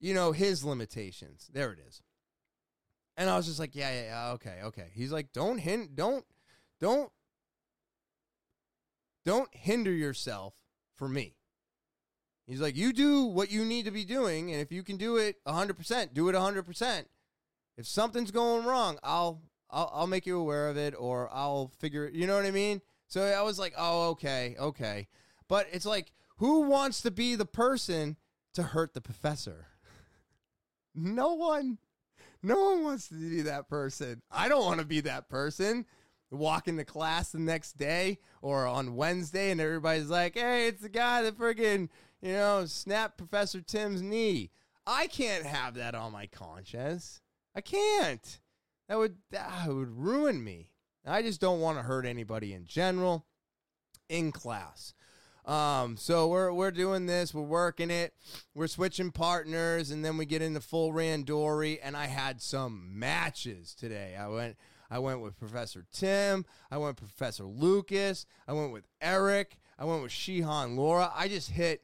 you 0.00 0.14
know 0.14 0.32
his 0.32 0.64
limitations? 0.64 1.48
There 1.52 1.72
it 1.72 1.78
is. 1.86 2.02
And 3.16 3.28
I 3.28 3.36
was 3.36 3.46
just 3.46 3.58
like, 3.58 3.74
yeah, 3.74 3.92
yeah, 3.92 4.04
yeah, 4.04 4.30
okay, 4.32 4.58
okay. 4.64 4.90
He's 4.94 5.12
like, 5.12 5.32
don't 5.32 5.58
hint, 5.58 5.94
don't, 5.94 6.24
don't, 6.80 7.10
don't 9.24 9.54
hinder 9.54 9.92
yourself 9.92 10.54
for 10.94 11.08
me. 11.08 11.36
He's 12.46 12.60
like, 12.60 12.76
you 12.76 12.92
do 12.92 13.24
what 13.24 13.50
you 13.50 13.64
need 13.64 13.84
to 13.84 13.90
be 13.90 14.04
doing, 14.04 14.50
and 14.50 14.60
if 14.60 14.72
you 14.72 14.82
can 14.82 14.96
do 14.96 15.16
it 15.16 15.36
100%, 15.46 16.14
do 16.14 16.28
it 16.28 16.34
100%. 16.34 17.04
If 17.76 17.86
something's 17.86 18.30
going 18.30 18.64
wrong, 18.64 18.98
I'll, 19.02 19.42
I'll, 19.70 19.90
I'll 19.94 20.06
make 20.06 20.26
you 20.26 20.38
aware 20.38 20.68
of 20.68 20.76
it, 20.76 20.94
or 20.98 21.28
I'll 21.32 21.72
figure. 21.78 22.10
You 22.12 22.26
know 22.26 22.36
what 22.36 22.44
I 22.44 22.50
mean? 22.50 22.80
So 23.08 23.22
I 23.22 23.42
was 23.42 23.58
like, 23.58 23.74
oh, 23.76 24.10
okay, 24.10 24.56
okay. 24.58 25.08
But 25.48 25.66
it's 25.72 25.86
like, 25.86 26.12
who 26.36 26.62
wants 26.62 27.02
to 27.02 27.10
be 27.10 27.34
the 27.34 27.46
person 27.46 28.16
to 28.54 28.62
hurt 28.62 28.94
the 28.94 29.00
professor? 29.00 29.66
no 30.94 31.34
one. 31.34 31.78
No 32.42 32.70
one 32.70 32.84
wants 32.84 33.08
to 33.08 33.14
be 33.14 33.42
that 33.42 33.68
person. 33.68 34.22
I 34.30 34.48
don't 34.48 34.64
want 34.64 34.80
to 34.80 34.86
be 34.86 35.00
that 35.02 35.28
person. 35.28 35.86
Walk 36.30 36.66
into 36.66 36.84
class 36.84 37.30
the 37.30 37.38
next 37.38 37.76
day 37.76 38.18
or 38.40 38.66
on 38.66 38.96
Wednesday, 38.96 39.50
and 39.50 39.60
everybody's 39.60 40.08
like, 40.08 40.34
hey, 40.34 40.68
it's 40.68 40.82
the 40.82 40.88
guy 40.88 41.22
that 41.22 41.38
friggin', 41.38 41.88
you 42.22 42.32
know, 42.32 42.64
snapped 42.66 43.18
Professor 43.18 43.60
Tim's 43.60 44.02
knee. 44.02 44.50
I 44.86 45.06
can't 45.06 45.44
have 45.44 45.74
that 45.74 45.94
on 45.94 46.12
my 46.12 46.26
conscience. 46.26 47.20
I 47.54 47.60
can't. 47.60 48.40
That 48.88 48.98
would 48.98 49.16
that 49.30 49.68
would 49.68 49.96
ruin 49.96 50.42
me. 50.42 50.70
I 51.06 51.22
just 51.22 51.40
don't 51.40 51.60
want 51.60 51.78
to 51.78 51.82
hurt 51.82 52.06
anybody 52.06 52.52
in 52.52 52.64
general 52.64 53.26
in 54.08 54.32
class. 54.32 54.94
Um, 55.44 55.96
so 55.96 56.28
we're 56.28 56.52
we're 56.52 56.70
doing 56.70 57.06
this, 57.06 57.34
we're 57.34 57.42
working 57.42 57.90
it, 57.90 58.14
we're 58.54 58.68
switching 58.68 59.10
partners, 59.10 59.90
and 59.90 60.04
then 60.04 60.16
we 60.16 60.24
get 60.24 60.42
into 60.42 60.60
full 60.60 60.92
randori. 60.92 61.78
And 61.82 61.96
I 61.96 62.06
had 62.06 62.40
some 62.40 62.98
matches 62.98 63.74
today. 63.74 64.16
I 64.18 64.28
went 64.28 64.56
I 64.90 64.98
went 65.00 65.20
with 65.20 65.38
Professor 65.38 65.84
Tim, 65.92 66.44
I 66.70 66.78
went 66.78 67.00
with 67.00 67.08
Professor 67.08 67.44
Lucas, 67.44 68.26
I 68.46 68.52
went 68.52 68.72
with 68.72 68.84
Eric, 69.00 69.56
I 69.78 69.84
went 69.84 70.02
with 70.02 70.12
Shihan 70.12 70.76
Laura. 70.76 71.10
I 71.14 71.28
just 71.28 71.50
hit 71.50 71.82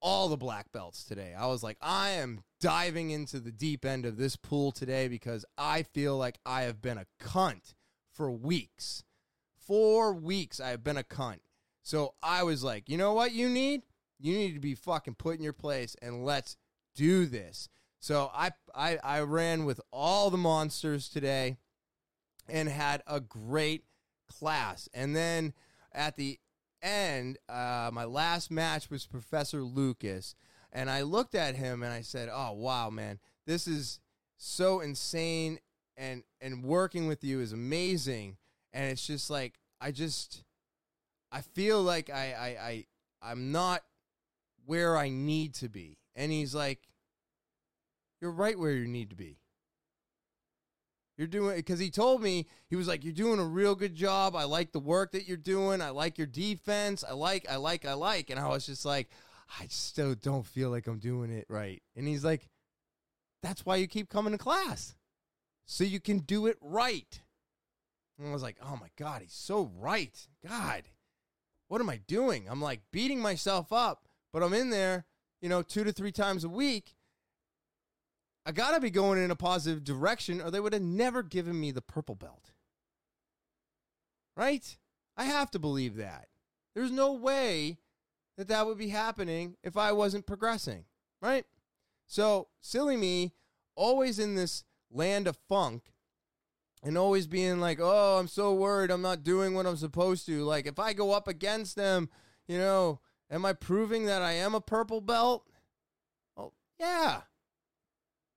all 0.00 0.28
the 0.28 0.36
black 0.36 0.72
belts 0.72 1.04
today. 1.04 1.34
I 1.36 1.46
was 1.46 1.62
like, 1.62 1.76
I 1.82 2.10
am 2.10 2.42
diving 2.60 3.10
into 3.10 3.40
the 3.40 3.52
deep 3.52 3.84
end 3.84 4.04
of 4.04 4.16
this 4.16 4.36
pool 4.36 4.72
today 4.72 5.08
because 5.08 5.44
I 5.56 5.82
feel 5.82 6.16
like 6.16 6.38
I 6.44 6.62
have 6.62 6.80
been 6.82 6.98
a 6.98 7.06
cunt 7.20 7.74
for 8.12 8.30
weeks. 8.30 9.04
Four 9.56 10.14
weeks 10.14 10.60
I 10.60 10.70
have 10.70 10.82
been 10.82 10.96
a 10.96 11.02
cunt. 11.02 11.40
So 11.82 12.14
I 12.22 12.42
was 12.42 12.64
like, 12.64 12.88
you 12.88 12.98
know 12.98 13.12
what 13.12 13.32
you 13.32 13.48
need? 13.48 13.82
You 14.18 14.36
need 14.36 14.54
to 14.54 14.60
be 14.60 14.74
fucking 14.74 15.14
put 15.14 15.36
in 15.36 15.42
your 15.44 15.52
place 15.52 15.94
and 16.02 16.24
let's 16.24 16.56
do 16.94 17.26
this. 17.26 17.68
So 18.00 18.30
I 18.34 18.50
I, 18.74 18.98
I 19.02 19.20
ran 19.20 19.64
with 19.64 19.80
all 19.92 20.30
the 20.30 20.36
monsters 20.36 21.08
today 21.08 21.56
and 22.48 22.68
had 22.68 23.02
a 23.06 23.20
great 23.20 23.84
class. 24.28 24.88
And 24.92 25.14
then 25.14 25.52
at 25.92 26.16
the 26.16 26.38
end, 26.82 27.38
uh, 27.48 27.90
my 27.92 28.04
last 28.04 28.50
match 28.50 28.90
was 28.90 29.06
Professor 29.06 29.62
Lucas. 29.62 30.34
And 30.72 30.90
I 30.90 31.02
looked 31.02 31.34
at 31.34 31.56
him 31.56 31.82
and 31.82 31.92
I 31.92 32.02
said, 32.02 32.28
Oh 32.32 32.52
wow, 32.52 32.90
man, 32.90 33.18
this 33.46 33.66
is 33.66 34.00
so 34.36 34.80
insane 34.80 35.58
and 35.96 36.22
and 36.40 36.62
working 36.62 37.06
with 37.06 37.24
you 37.24 37.40
is 37.40 37.52
amazing. 37.52 38.36
And 38.72 38.90
it's 38.90 39.06
just 39.06 39.30
like 39.30 39.54
I 39.80 39.90
just 39.90 40.44
I 41.30 41.40
feel 41.40 41.82
like 41.82 42.10
I, 42.10 42.32
I, 42.32 42.66
I 42.68 42.86
I'm 43.22 43.52
not 43.52 43.82
where 44.66 44.96
I 44.96 45.08
need 45.08 45.54
to 45.54 45.68
be. 45.68 45.98
And 46.14 46.30
he's 46.30 46.54
like, 46.54 46.80
You're 48.20 48.30
right 48.30 48.58
where 48.58 48.72
you 48.72 48.86
need 48.86 49.10
to 49.10 49.16
be. 49.16 49.38
You're 51.16 51.26
doing 51.26 51.56
because 51.56 51.80
he 51.80 51.90
told 51.90 52.22
me 52.22 52.46
he 52.68 52.76
was 52.76 52.86
like, 52.86 53.04
You're 53.04 53.12
doing 53.12 53.40
a 53.40 53.44
real 53.44 53.74
good 53.74 53.94
job. 53.94 54.36
I 54.36 54.44
like 54.44 54.72
the 54.72 54.78
work 54.78 55.12
that 55.12 55.26
you're 55.26 55.36
doing. 55.36 55.82
I 55.82 55.90
like 55.90 56.18
your 56.18 56.26
defense. 56.26 57.02
I 57.08 57.12
like, 57.14 57.50
I 57.50 57.56
like, 57.56 57.84
I 57.84 57.94
like. 57.94 58.30
And 58.30 58.38
I 58.38 58.48
was 58.48 58.66
just 58.66 58.84
like, 58.84 59.08
I 59.60 59.66
still 59.68 60.14
don't 60.14 60.46
feel 60.46 60.70
like 60.70 60.86
I'm 60.86 60.98
doing 60.98 61.30
it 61.30 61.46
right. 61.48 61.82
And 61.96 62.06
he's 62.06 62.24
like, 62.24 62.48
That's 63.42 63.64
why 63.64 63.76
you 63.76 63.86
keep 63.86 64.08
coming 64.08 64.32
to 64.32 64.38
class. 64.38 64.94
So 65.66 65.84
you 65.84 66.00
can 66.00 66.20
do 66.20 66.46
it 66.46 66.56
right. 66.60 67.20
And 68.18 68.28
I 68.28 68.32
was 68.32 68.42
like, 68.42 68.56
Oh 68.62 68.76
my 68.80 68.88
God, 68.96 69.22
he's 69.22 69.32
so 69.32 69.70
right. 69.78 70.16
God 70.46 70.84
what 71.68 71.80
am 71.80 71.90
I 71.90 71.98
doing? 72.06 72.46
I'm 72.48 72.60
like 72.60 72.80
beating 72.90 73.20
myself 73.20 73.72
up, 73.72 74.08
but 74.32 74.42
I'm 74.42 74.54
in 74.54 74.70
there, 74.70 75.04
you 75.40 75.48
know, 75.48 75.62
two 75.62 75.84
to 75.84 75.92
three 75.92 76.12
times 76.12 76.44
a 76.44 76.48
week. 76.48 76.94
I 78.44 78.52
got 78.52 78.72
to 78.72 78.80
be 78.80 78.90
going 78.90 79.22
in 79.22 79.30
a 79.30 79.36
positive 79.36 79.84
direction 79.84 80.40
or 80.40 80.50
they 80.50 80.60
would 80.60 80.72
have 80.72 80.82
never 80.82 81.22
given 81.22 81.60
me 81.60 81.70
the 81.70 81.82
purple 81.82 82.14
belt. 82.14 82.52
Right? 84.36 84.78
I 85.16 85.24
have 85.24 85.50
to 85.52 85.58
believe 85.58 85.96
that. 85.96 86.28
There's 86.74 86.90
no 86.90 87.12
way 87.12 87.78
that 88.38 88.48
that 88.48 88.66
would 88.66 88.78
be 88.78 88.88
happening 88.88 89.56
if 89.62 89.76
I 89.76 89.92
wasn't 89.92 90.26
progressing, 90.26 90.84
right? 91.20 91.44
So, 92.06 92.48
silly 92.60 92.96
me, 92.96 93.34
always 93.74 94.18
in 94.18 94.36
this 94.36 94.64
land 94.90 95.26
of 95.26 95.36
funk, 95.48 95.92
and 96.84 96.96
always 96.96 97.26
being 97.26 97.58
like, 97.60 97.80
"Oh, 97.80 98.18
I'm 98.18 98.28
so 98.28 98.54
worried 98.54 98.92
I'm 98.92 99.02
not 99.02 99.24
doing 99.24 99.54
what 99.54 99.66
I'm 99.66 99.76
supposed 99.76 100.24
to." 100.26 100.44
Like 100.44 100.66
if 100.66 100.78
I 100.78 100.92
go 100.92 101.10
up 101.10 101.26
against 101.26 101.74
them, 101.74 102.08
you 102.46 102.56
know, 102.56 103.00
am 103.28 103.44
I 103.44 103.52
proving 103.52 104.06
that 104.06 104.22
I 104.22 104.32
am 104.32 104.54
a 104.54 104.60
purple 104.60 105.00
belt? 105.00 105.44
Oh, 106.36 106.52
yeah. 106.78 107.22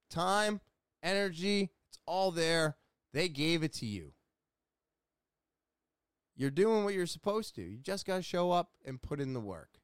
Time, 0.10 0.62
energy, 1.04 1.70
it's 1.88 2.00
all 2.08 2.32
there. 2.32 2.76
They 3.14 3.30
gave 3.30 3.62
it 3.62 3.74
to 3.74 3.86
you. 3.86 4.14
You're 6.36 6.50
doing 6.50 6.84
what 6.84 6.96
you're 6.96 7.06
supposed 7.06 7.54
to. 7.56 7.62
You 7.62 7.78
just 7.78 8.08
got 8.08 8.16
to 8.16 8.24
show 8.24 8.52
up 8.52 8.72
and 8.84 9.00
put 9.00 9.20
in 9.20 9.34
the 9.34 9.40
work. 9.40 9.81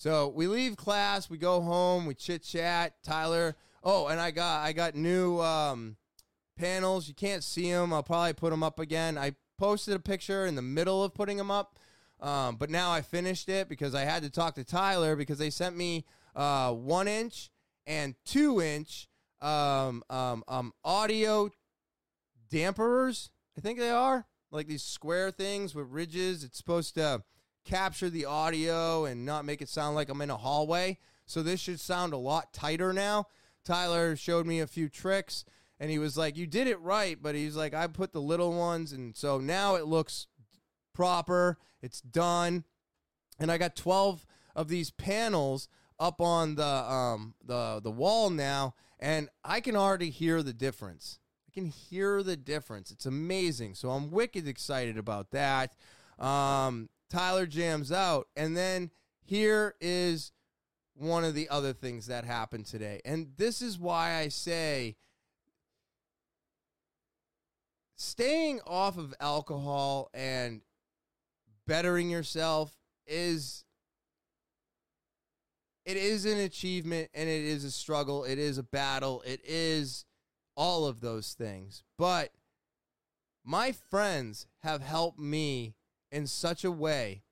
So, 0.00 0.28
we 0.28 0.46
leave 0.46 0.78
class, 0.78 1.28
we 1.28 1.36
go 1.36 1.60
home, 1.60 2.06
we 2.06 2.14
chit-chat, 2.14 2.94
Tyler. 3.02 3.54
Oh, 3.84 4.06
and 4.06 4.18
I 4.18 4.30
got 4.30 4.64
I 4.64 4.72
got 4.72 4.94
new 4.94 5.38
um 5.40 5.98
panels. 6.56 7.06
You 7.06 7.12
can't 7.12 7.44
see 7.44 7.70
them. 7.70 7.92
I'll 7.92 8.02
probably 8.02 8.32
put 8.32 8.48
them 8.48 8.62
up 8.62 8.78
again. 8.78 9.18
I 9.18 9.34
posted 9.58 9.94
a 9.94 9.98
picture 9.98 10.46
in 10.46 10.54
the 10.54 10.62
middle 10.62 11.04
of 11.04 11.12
putting 11.12 11.36
them 11.36 11.50
up, 11.50 11.78
um, 12.18 12.56
but 12.56 12.70
now 12.70 12.90
I 12.90 13.02
finished 13.02 13.50
it 13.50 13.68
because 13.68 13.94
I 13.94 14.06
had 14.06 14.22
to 14.22 14.30
talk 14.30 14.54
to 14.54 14.64
Tyler 14.64 15.16
because 15.16 15.36
they 15.36 15.50
sent 15.50 15.76
me 15.76 16.06
uh, 16.34 16.72
one 16.72 17.06
inch 17.06 17.50
and 17.86 18.14
two 18.24 18.62
inch 18.62 19.06
um, 19.42 20.02
um, 20.08 20.42
um, 20.48 20.72
audio 20.82 21.50
damperers. 22.50 23.28
I 23.58 23.60
think 23.60 23.78
they 23.78 23.90
are 23.90 24.24
like 24.50 24.66
these 24.66 24.82
square 24.82 25.30
things 25.30 25.74
with 25.74 25.88
ridges. 25.90 26.42
It's 26.42 26.56
supposed 26.56 26.94
to 26.94 27.22
capture 27.64 28.10
the 28.10 28.24
audio 28.24 29.04
and 29.04 29.24
not 29.24 29.44
make 29.44 29.62
it 29.62 29.68
sound 29.68 29.94
like 29.94 30.08
I'm 30.08 30.20
in 30.22 30.30
a 30.30 30.36
hallway. 30.36 30.98
So 31.26 31.42
this 31.42 31.60
should 31.60 31.80
sound 31.80 32.12
a 32.12 32.18
lot 32.18 32.52
tighter 32.52 32.92
now. 32.92 33.26
Tyler 33.64 34.16
showed 34.16 34.46
me 34.46 34.60
a 34.60 34.66
few 34.66 34.88
tricks 34.88 35.44
and 35.80 35.90
he 35.90 35.98
was 35.98 36.16
like, 36.16 36.36
"You 36.36 36.46
did 36.46 36.66
it 36.66 36.78
right," 36.80 37.20
but 37.20 37.34
he's 37.34 37.56
like, 37.56 37.72
"I 37.72 37.86
put 37.86 38.12
the 38.12 38.20
little 38.20 38.52
ones," 38.52 38.92
and 38.92 39.16
so 39.16 39.38
now 39.38 39.76
it 39.76 39.86
looks 39.86 40.26
proper. 40.92 41.58
It's 41.80 42.02
done, 42.02 42.64
and 43.38 43.50
I 43.50 43.56
got 43.56 43.74
twelve 43.74 44.26
of 44.54 44.68
these 44.68 44.90
panels 44.90 45.68
up 45.98 46.20
on 46.20 46.56
the 46.56 46.66
um 46.66 47.34
the 47.42 47.80
the 47.82 47.90
wall 47.90 48.28
now, 48.28 48.74
and 48.98 49.30
I 49.42 49.60
can 49.60 49.74
already 49.74 50.10
hear 50.10 50.42
the 50.42 50.52
difference. 50.52 51.18
I 51.48 51.52
can 51.52 51.66
hear 51.66 52.22
the 52.22 52.36
difference. 52.36 52.90
It's 52.90 53.06
amazing. 53.06 53.74
So 53.74 53.90
I'm 53.90 54.10
wicked 54.10 54.46
excited 54.46 54.98
about 54.98 55.30
that. 55.30 55.74
Um, 56.18 56.90
Tyler 57.10 57.46
jams 57.46 57.90
out, 57.92 58.28
and 58.36 58.56
then 58.56 58.90
here 59.22 59.74
is 59.80 60.32
one 60.94 61.24
of 61.24 61.34
the 61.34 61.48
other 61.48 61.72
things 61.72 62.06
that 62.06 62.24
happened 62.24 62.66
today, 62.66 63.00
and 63.04 63.32
this 63.36 63.60
is 63.60 63.78
why 63.78 64.16
I 64.16 64.28
say 64.28 64.96
staying 67.96 68.60
off 68.66 68.96
of 68.96 69.14
alcohol 69.20 70.08
and 70.14 70.62
bettering 71.66 72.08
yourself 72.08 72.74
is 73.06 73.64
it 75.84 75.96
is 75.96 76.24
an 76.24 76.38
achievement 76.38 77.10
and 77.14 77.28
it 77.28 77.42
is 77.44 77.62
a 77.64 77.70
struggle. 77.70 78.24
It 78.24 78.38
is 78.38 78.58
a 78.58 78.62
battle. 78.62 79.22
It 79.26 79.40
is 79.44 80.04
all 80.56 80.86
of 80.86 81.00
those 81.00 81.34
things. 81.34 81.82
But 81.98 82.32
my 83.44 83.72
friends 83.72 84.46
have 84.62 84.82
helped 84.82 85.18
me 85.18 85.74
in 86.10 86.26
such 86.26 86.64
a 86.64 86.70
way. 86.70 87.22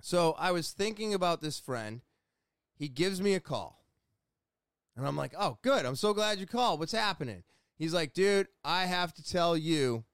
So 0.00 0.34
I 0.38 0.52
was 0.52 0.70
thinking 0.70 1.14
about 1.14 1.40
this 1.40 1.58
friend. 1.58 2.00
He 2.76 2.88
gives 2.88 3.20
me 3.20 3.34
a 3.34 3.40
call. 3.40 3.84
And 4.96 5.06
I'm 5.06 5.16
like, 5.16 5.34
oh, 5.38 5.58
good. 5.62 5.86
I'm 5.86 5.96
so 5.96 6.12
glad 6.14 6.38
you 6.38 6.46
called. 6.46 6.80
What's 6.80 6.92
happening? 6.92 7.42
He's 7.78 7.94
like, 7.94 8.12
dude, 8.12 8.48
I 8.64 8.86
have 8.86 9.14
to 9.14 9.24
tell 9.24 9.56
you. 9.56 10.04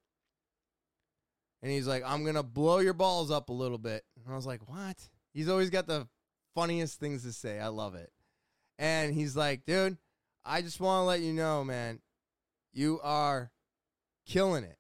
And 1.62 1.72
he's 1.72 1.86
like, 1.86 2.02
I'm 2.06 2.22
going 2.22 2.36
to 2.36 2.42
blow 2.42 2.78
your 2.78 2.92
balls 2.92 3.30
up 3.30 3.48
a 3.48 3.52
little 3.52 3.78
bit. 3.78 4.04
And 4.16 4.32
I 4.32 4.36
was 4.36 4.46
like, 4.46 4.68
what? 4.68 4.96
He's 5.32 5.48
always 5.48 5.70
got 5.70 5.86
the 5.86 6.06
funniest 6.54 7.00
things 7.00 7.22
to 7.22 7.32
say. 7.32 7.58
I 7.58 7.68
love 7.68 7.94
it. 7.94 8.12
And 8.78 9.14
he's 9.14 9.36
like, 9.36 9.64
dude, 9.64 9.96
I 10.44 10.62
just 10.62 10.80
want 10.80 11.02
to 11.02 11.06
let 11.06 11.20
you 11.20 11.32
know, 11.32 11.64
man, 11.64 12.00
you 12.72 13.00
are 13.02 13.50
killing 14.26 14.64
it. 14.64 14.78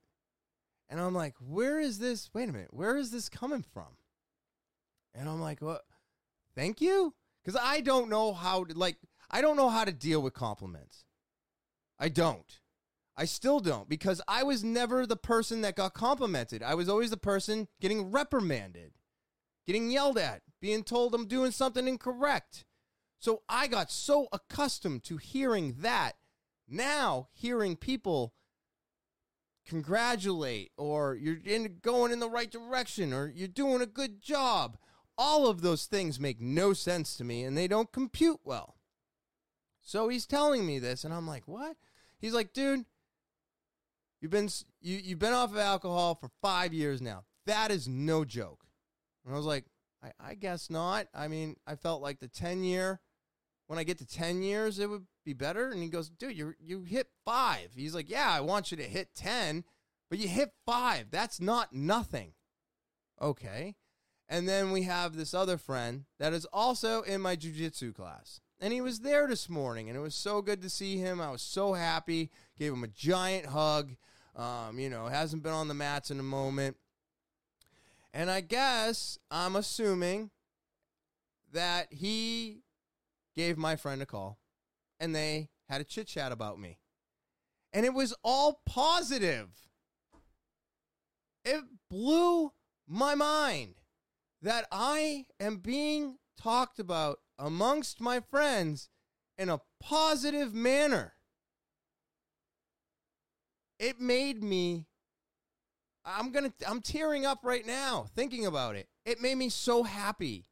And 0.88 1.00
I'm 1.00 1.14
like, 1.14 1.34
where 1.40 1.80
is 1.80 1.98
this? 1.98 2.30
Wait 2.32 2.48
a 2.48 2.52
minute. 2.52 2.72
Where 2.72 2.96
is 2.96 3.10
this 3.10 3.28
coming 3.28 3.64
from? 3.72 3.96
And 5.14 5.28
I'm 5.28 5.40
like, 5.40 5.60
what? 5.60 5.82
Thank 6.54 6.80
you? 6.80 7.14
Because 7.44 7.60
I 7.62 7.80
don't 7.80 8.08
know 8.08 8.32
how 8.32 8.64
to, 8.64 8.78
like, 8.78 8.96
I 9.30 9.40
don't 9.40 9.56
know 9.56 9.68
how 9.68 9.84
to 9.84 9.92
deal 9.92 10.22
with 10.22 10.34
compliments. 10.34 11.04
I 11.98 12.08
don't. 12.08 12.60
I 13.16 13.24
still 13.24 13.60
don't 13.60 13.88
because 13.88 14.20
I 14.28 14.42
was 14.42 14.62
never 14.62 15.06
the 15.06 15.16
person 15.16 15.62
that 15.62 15.76
got 15.76 15.94
complimented. 15.94 16.62
I 16.62 16.74
was 16.74 16.88
always 16.88 17.10
the 17.10 17.16
person 17.16 17.66
getting 17.80 18.10
reprimanded, 18.10 18.92
getting 19.66 19.90
yelled 19.90 20.18
at, 20.18 20.42
being 20.60 20.84
told 20.84 21.14
I'm 21.14 21.26
doing 21.26 21.50
something 21.50 21.88
incorrect. 21.88 22.64
So 23.18 23.42
I 23.48 23.66
got 23.66 23.90
so 23.90 24.28
accustomed 24.32 25.02
to 25.04 25.16
hearing 25.16 25.76
that. 25.78 26.12
Now, 26.68 27.28
hearing 27.32 27.76
people 27.76 28.34
congratulate 29.66 30.72
or 30.76 31.14
you're 31.14 31.38
in, 31.44 31.78
going 31.82 32.12
in 32.12 32.20
the 32.20 32.30
right 32.30 32.50
direction 32.50 33.12
or 33.12 33.32
you're 33.34 33.48
doing 33.48 33.82
a 33.82 33.86
good 33.86 34.22
job, 34.22 34.76
all 35.18 35.46
of 35.46 35.62
those 35.62 35.86
things 35.86 36.20
make 36.20 36.40
no 36.40 36.72
sense 36.72 37.16
to 37.16 37.24
me 37.24 37.42
and 37.42 37.56
they 37.56 37.68
don't 37.68 37.92
compute 37.92 38.40
well. 38.44 38.76
So 39.80 40.08
he's 40.08 40.26
telling 40.26 40.66
me 40.66 40.78
this 40.78 41.04
and 41.04 41.14
I'm 41.14 41.26
like, 41.26 41.46
"What?" 41.46 41.76
He's 42.18 42.34
like, 42.34 42.52
"Dude, 42.52 42.84
you've 44.20 44.32
been 44.32 44.48
you 44.80 44.96
you've 44.96 45.18
been 45.18 45.32
off 45.32 45.52
of 45.52 45.58
alcohol 45.58 46.14
for 46.14 46.30
5 46.42 46.72
years 46.72 47.00
now. 47.00 47.24
That 47.46 47.70
is 47.70 47.86
no 47.86 48.24
joke." 48.24 48.64
And 49.24 49.32
I 49.32 49.36
was 49.36 49.46
like, 49.46 49.64
I, 50.02 50.12
I 50.30 50.34
guess 50.34 50.70
not. 50.70 51.06
I 51.14 51.28
mean, 51.28 51.56
I 51.66 51.76
felt 51.76 52.02
like 52.02 52.20
the 52.20 52.28
10 52.28 52.64
year 52.64 53.00
when 53.66 53.78
I 53.78 53.84
get 53.84 53.98
to 53.98 54.06
10 54.06 54.42
years, 54.42 54.78
it 54.78 54.88
would 54.88 55.06
be 55.26 55.34
better. 55.34 55.70
And 55.70 55.82
he 55.82 55.90
goes, 55.90 56.08
dude, 56.08 56.38
you 56.38 56.54
you 56.58 56.82
hit 56.84 57.08
five. 57.26 57.72
He's 57.76 57.94
like, 57.94 58.08
yeah, 58.08 58.30
I 58.30 58.40
want 58.40 58.70
you 58.70 58.78
to 58.78 58.84
hit 58.84 59.14
10, 59.14 59.64
but 60.08 60.18
you 60.18 60.28
hit 60.28 60.52
five. 60.64 61.10
That's 61.10 61.38
not 61.38 61.74
nothing. 61.74 62.32
Okay. 63.20 63.74
And 64.28 64.48
then 64.48 64.72
we 64.72 64.82
have 64.82 65.16
this 65.16 65.34
other 65.34 65.58
friend 65.58 66.04
that 66.18 66.32
is 66.32 66.46
also 66.52 67.02
in 67.02 67.20
my 67.20 67.36
jujitsu 67.36 67.94
class. 67.94 68.40
And 68.58 68.72
he 68.72 68.80
was 68.80 69.00
there 69.00 69.28
this 69.28 69.50
morning, 69.50 69.88
and 69.88 69.98
it 69.98 70.00
was 70.00 70.14
so 70.14 70.40
good 70.40 70.62
to 70.62 70.70
see 70.70 70.96
him. 70.96 71.20
I 71.20 71.30
was 71.30 71.42
so 71.42 71.74
happy. 71.74 72.30
Gave 72.58 72.72
him 72.72 72.82
a 72.82 72.88
giant 72.88 73.46
hug. 73.46 73.94
Um, 74.34 74.78
you 74.78 74.88
know, 74.88 75.06
hasn't 75.06 75.42
been 75.42 75.52
on 75.52 75.68
the 75.68 75.74
mats 75.74 76.10
in 76.10 76.18
a 76.18 76.24
moment. 76.24 76.76
And 78.14 78.30
I 78.30 78.40
guess 78.40 79.18
I'm 79.30 79.56
assuming 79.56 80.30
that 81.52 81.92
he 81.92 82.62
gave 83.34 83.58
my 83.58 83.76
friend 83.76 84.00
a 84.02 84.06
call 84.06 84.38
and 85.00 85.14
they 85.14 85.48
had 85.68 85.80
a 85.80 85.84
chit 85.84 86.06
chat 86.06 86.32
about 86.32 86.58
me. 86.58 86.78
And 87.72 87.84
it 87.84 87.94
was 87.94 88.14
all 88.22 88.62
positive. 88.66 89.48
It 91.44 91.62
blew 91.90 92.52
my 92.88 93.14
mind 93.14 93.74
that 94.42 94.66
I 94.70 95.26
am 95.40 95.58
being 95.58 96.18
talked 96.40 96.78
about 96.78 97.18
amongst 97.38 98.00
my 98.00 98.20
friends 98.20 98.88
in 99.36 99.48
a 99.48 99.60
positive 99.80 100.54
manner. 100.54 101.14
It 103.78 104.00
made 104.00 104.42
me 104.42 104.86
I'm 106.06 106.30
going 106.30 106.50
to 106.50 106.70
I'm 106.70 106.80
tearing 106.80 107.26
up 107.26 107.40
right 107.42 107.66
now 107.66 108.06
thinking 108.14 108.46
about 108.46 108.76
it. 108.76 108.88
It 109.04 109.20
made 109.20 109.36
me 109.36 109.48
so 109.48 109.82
happy 109.82 110.46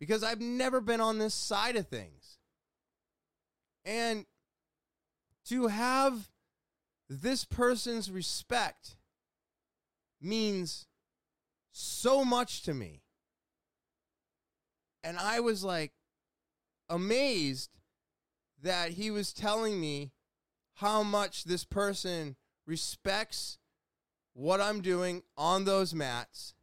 because 0.00 0.24
I've 0.24 0.40
never 0.40 0.80
been 0.80 1.00
on 1.00 1.18
this 1.18 1.34
side 1.34 1.76
of 1.76 1.88
things. 1.88 2.23
And 3.84 4.26
to 5.46 5.68
have 5.68 6.30
this 7.08 7.44
person's 7.44 8.10
respect 8.10 8.96
means 10.20 10.86
so 11.70 12.24
much 12.24 12.62
to 12.62 12.72
me. 12.74 13.02
And 15.02 15.18
I 15.18 15.40
was 15.40 15.62
like 15.62 15.92
amazed 16.88 17.70
that 18.62 18.92
he 18.92 19.10
was 19.10 19.32
telling 19.32 19.80
me 19.80 20.12
how 20.76 21.02
much 21.02 21.44
this 21.44 21.64
person 21.64 22.36
respects 22.66 23.58
what 24.32 24.60
I'm 24.60 24.80
doing 24.80 25.22
on 25.36 25.64
those 25.64 25.94
mats, 25.94 26.54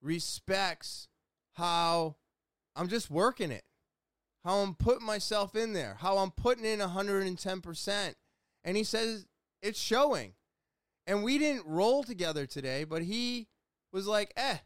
respects 0.00 1.08
how 1.52 2.16
I'm 2.74 2.88
just 2.88 3.10
working 3.10 3.50
it, 3.50 3.64
how 4.44 4.58
I'm 4.58 4.74
putting 4.74 5.06
myself 5.06 5.54
in 5.54 5.72
there, 5.72 5.96
how 6.00 6.18
I'm 6.18 6.30
putting 6.30 6.64
in 6.64 6.80
110%. 6.80 8.14
And 8.64 8.76
he 8.76 8.84
says 8.84 9.26
it's 9.62 9.80
showing. 9.80 10.34
And 11.06 11.22
we 11.22 11.38
didn't 11.38 11.66
roll 11.66 12.02
together 12.02 12.46
today, 12.46 12.84
but 12.84 13.02
he 13.02 13.48
was 13.92 14.06
like, 14.06 14.32
eh, 14.36 14.58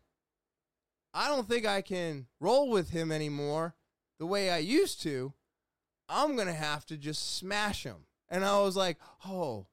I 1.12 1.28
don't 1.28 1.48
think 1.48 1.64
I 1.64 1.80
can 1.80 2.26
roll 2.40 2.70
with 2.70 2.90
him 2.90 3.12
anymore 3.12 3.74
the 4.18 4.26
way 4.26 4.50
I 4.50 4.58
used 4.58 5.00
to. 5.02 5.32
I'm 6.08 6.34
going 6.34 6.48
to 6.48 6.52
have 6.52 6.84
to 6.86 6.96
just 6.96 7.36
smash 7.36 7.84
him. 7.84 8.06
And 8.28 8.44
I 8.44 8.60
was 8.60 8.76
like, 8.76 8.98
oh, 9.26 9.66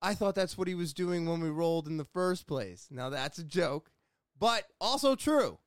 I 0.00 0.14
thought 0.14 0.34
that's 0.34 0.56
what 0.56 0.68
he 0.68 0.74
was 0.74 0.92
doing 0.92 1.26
when 1.26 1.40
we 1.40 1.50
rolled 1.50 1.86
in 1.86 1.96
the 1.96 2.04
first 2.04 2.46
place. 2.46 2.88
Now 2.90 3.10
that's 3.10 3.38
a 3.38 3.44
joke, 3.44 3.90
but 4.38 4.64
also 4.80 5.14
true. 5.14 5.58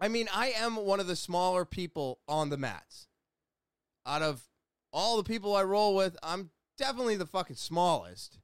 I 0.00 0.08
mean, 0.08 0.28
I 0.34 0.50
am 0.50 0.76
one 0.76 1.00
of 1.00 1.06
the 1.06 1.16
smaller 1.16 1.64
people 1.64 2.20
on 2.26 2.48
the 2.48 2.56
mats. 2.56 3.08
Out 4.06 4.22
of 4.22 4.42
all 4.92 5.18
the 5.18 5.24
people 5.24 5.54
I 5.54 5.62
roll 5.62 5.94
with, 5.94 6.16
I'm 6.22 6.50
definitely 6.78 7.16
the 7.16 7.26
fucking 7.26 7.56
smallest. 7.56 8.38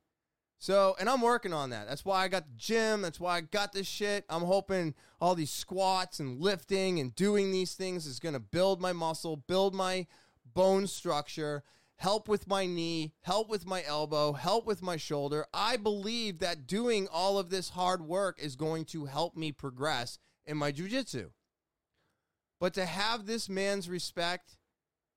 So, 0.58 0.96
and 0.98 1.08
I'm 1.08 1.20
working 1.20 1.52
on 1.52 1.70
that. 1.70 1.88
That's 1.88 2.04
why 2.04 2.22
I 2.24 2.28
got 2.28 2.46
the 2.46 2.56
gym. 2.56 3.02
That's 3.02 3.20
why 3.20 3.36
I 3.36 3.40
got 3.42 3.72
this 3.72 3.86
shit. 3.86 4.24
I'm 4.28 4.42
hoping 4.42 4.94
all 5.20 5.34
these 5.34 5.50
squats 5.50 6.20
and 6.20 6.40
lifting 6.40 6.98
and 6.98 7.14
doing 7.14 7.52
these 7.52 7.74
things 7.74 8.06
is 8.06 8.20
going 8.20 8.34
to 8.34 8.40
build 8.40 8.80
my 8.80 8.92
muscle, 8.92 9.36
build 9.36 9.74
my 9.74 10.06
bone 10.54 10.86
structure, 10.86 11.62
help 11.96 12.28
with 12.28 12.48
my 12.48 12.66
knee, 12.66 13.12
help 13.22 13.48
with 13.48 13.66
my 13.66 13.82
elbow, 13.84 14.32
help 14.32 14.66
with 14.66 14.82
my 14.82 14.96
shoulder. 14.96 15.46
I 15.52 15.76
believe 15.76 16.38
that 16.38 16.66
doing 16.66 17.08
all 17.10 17.38
of 17.38 17.50
this 17.50 17.70
hard 17.70 18.02
work 18.02 18.38
is 18.40 18.56
going 18.56 18.86
to 18.86 19.06
help 19.06 19.36
me 19.36 19.52
progress 19.52 20.18
in 20.46 20.56
my 20.56 20.72
jujitsu. 20.72 21.30
But 22.58 22.74
to 22.74 22.86
have 22.86 23.26
this 23.26 23.48
man's 23.48 23.88
respect 23.88 24.56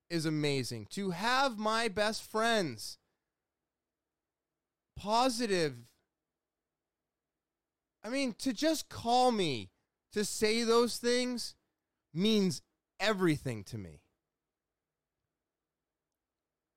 is 0.08 0.26
amazing. 0.26 0.86
To 0.90 1.10
have 1.10 1.58
my 1.58 1.88
best 1.88 2.22
friends 2.22 2.98
positive 4.96 5.74
I 8.02 8.08
mean, 8.08 8.34
to 8.38 8.54
just 8.54 8.88
call 8.88 9.30
me 9.30 9.68
to 10.12 10.24
say 10.24 10.62
those 10.62 10.96
things 10.96 11.54
means 12.14 12.62
everything 12.98 13.62
to 13.64 13.78
me 13.78 14.00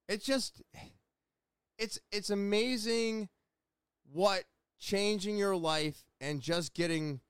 it's 0.07 0.26
just 0.26 0.61
it's 1.77 1.99
it's 2.11 2.30
amazing 2.30 3.30
what 4.11 4.44
changing 4.80 5.38
your 5.38 5.56
life 5.56 6.03
and 6.22 6.41
just 6.41 6.73
getting 6.73 7.22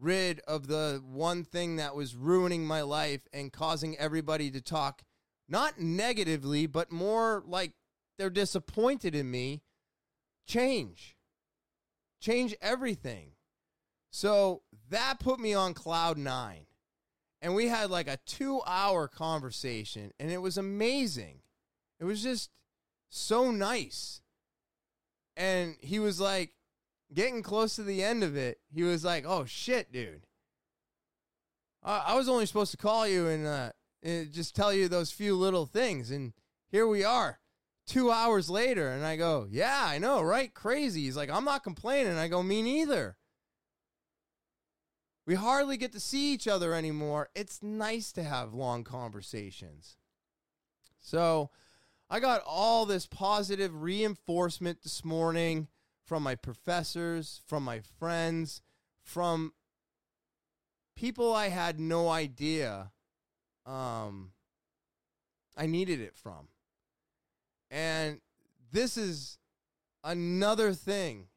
rid 0.00 0.40
of 0.40 0.66
the 0.66 1.02
one 1.06 1.44
thing 1.44 1.76
that 1.76 1.94
was 1.94 2.16
ruining 2.16 2.66
my 2.66 2.82
life 2.82 3.22
and 3.32 3.52
causing 3.52 3.96
everybody 3.98 4.50
to 4.50 4.60
talk 4.60 5.02
not 5.48 5.78
negatively 5.78 6.66
but 6.66 6.90
more 6.90 7.42
like 7.46 7.72
they're 8.18 8.30
disappointed 8.30 9.14
in 9.14 9.30
me 9.30 9.62
change. 10.46 11.16
Change 12.20 12.54
everything. 12.60 13.32
So 14.10 14.62
that 14.90 15.20
put 15.20 15.40
me 15.40 15.54
on 15.54 15.74
cloud 15.74 16.18
9 16.18 16.66
and 17.42 17.54
we 17.54 17.68
had 17.68 17.90
like 17.90 18.08
a 18.08 18.18
2 18.26 18.62
hour 18.66 19.08
conversation 19.08 20.12
and 20.18 20.30
it 20.30 20.40
was 20.40 20.56
amazing. 20.56 21.40
It 22.00 22.04
was 22.04 22.22
just 22.22 22.50
so 23.10 23.50
nice. 23.50 24.20
And 25.36 25.76
he 25.80 25.98
was 25.98 26.20
like, 26.20 26.53
getting 27.14 27.42
close 27.42 27.76
to 27.76 27.82
the 27.82 28.02
end 28.02 28.22
of 28.22 28.36
it, 28.36 28.58
he 28.72 28.82
was 28.82 29.04
like, 29.04 29.24
oh 29.26 29.44
shit, 29.44 29.92
dude. 29.92 30.26
I, 31.82 31.98
I 32.08 32.14
was 32.16 32.28
only 32.28 32.46
supposed 32.46 32.72
to 32.72 32.76
call 32.76 33.06
you 33.06 33.28
and, 33.28 33.46
uh, 33.46 33.70
and 34.02 34.32
just 34.32 34.54
tell 34.54 34.72
you 34.72 34.88
those 34.88 35.10
few 35.10 35.36
little 35.36 35.66
things. 35.66 36.10
And 36.10 36.32
here 36.70 36.86
we 36.86 37.04
are 37.04 37.40
two 37.86 38.10
hours 38.10 38.48
later, 38.48 38.90
and 38.90 39.04
I 39.04 39.16
go, 39.16 39.46
Yeah, 39.50 39.84
I 39.86 39.98
know, 39.98 40.22
right? 40.22 40.52
Crazy. 40.52 41.02
He's 41.02 41.16
like, 41.16 41.30
I'm 41.30 41.44
not 41.44 41.64
complaining. 41.64 42.16
I 42.16 42.28
go, 42.28 42.42
Me 42.42 42.62
neither. 42.62 43.16
We 45.26 45.34
hardly 45.34 45.76
get 45.76 45.92
to 45.92 46.00
see 46.00 46.34
each 46.34 46.46
other 46.46 46.74
anymore. 46.74 47.30
It's 47.34 47.62
nice 47.62 48.12
to 48.12 48.22
have 48.22 48.52
long 48.52 48.84
conversations. 48.84 49.96
So 51.00 51.50
I 52.10 52.20
got 52.20 52.42
all 52.46 52.84
this 52.84 53.06
positive 53.06 53.82
reinforcement 53.82 54.82
this 54.82 55.04
morning 55.04 55.68
from 56.04 56.22
my 56.22 56.34
professors, 56.34 57.40
from 57.46 57.62
my 57.62 57.80
friends, 57.98 58.60
from 59.02 59.52
people 60.96 61.32
I 61.32 61.48
had 61.48 61.80
no 61.80 62.08
idea 62.08 62.92
um, 63.66 64.32
I 65.56 65.66
needed 65.66 66.00
it 66.00 66.16
from. 66.16 66.48
And 67.70 68.20
this 68.70 68.96
is 68.96 69.38
another 70.02 70.72
thing 70.72 71.28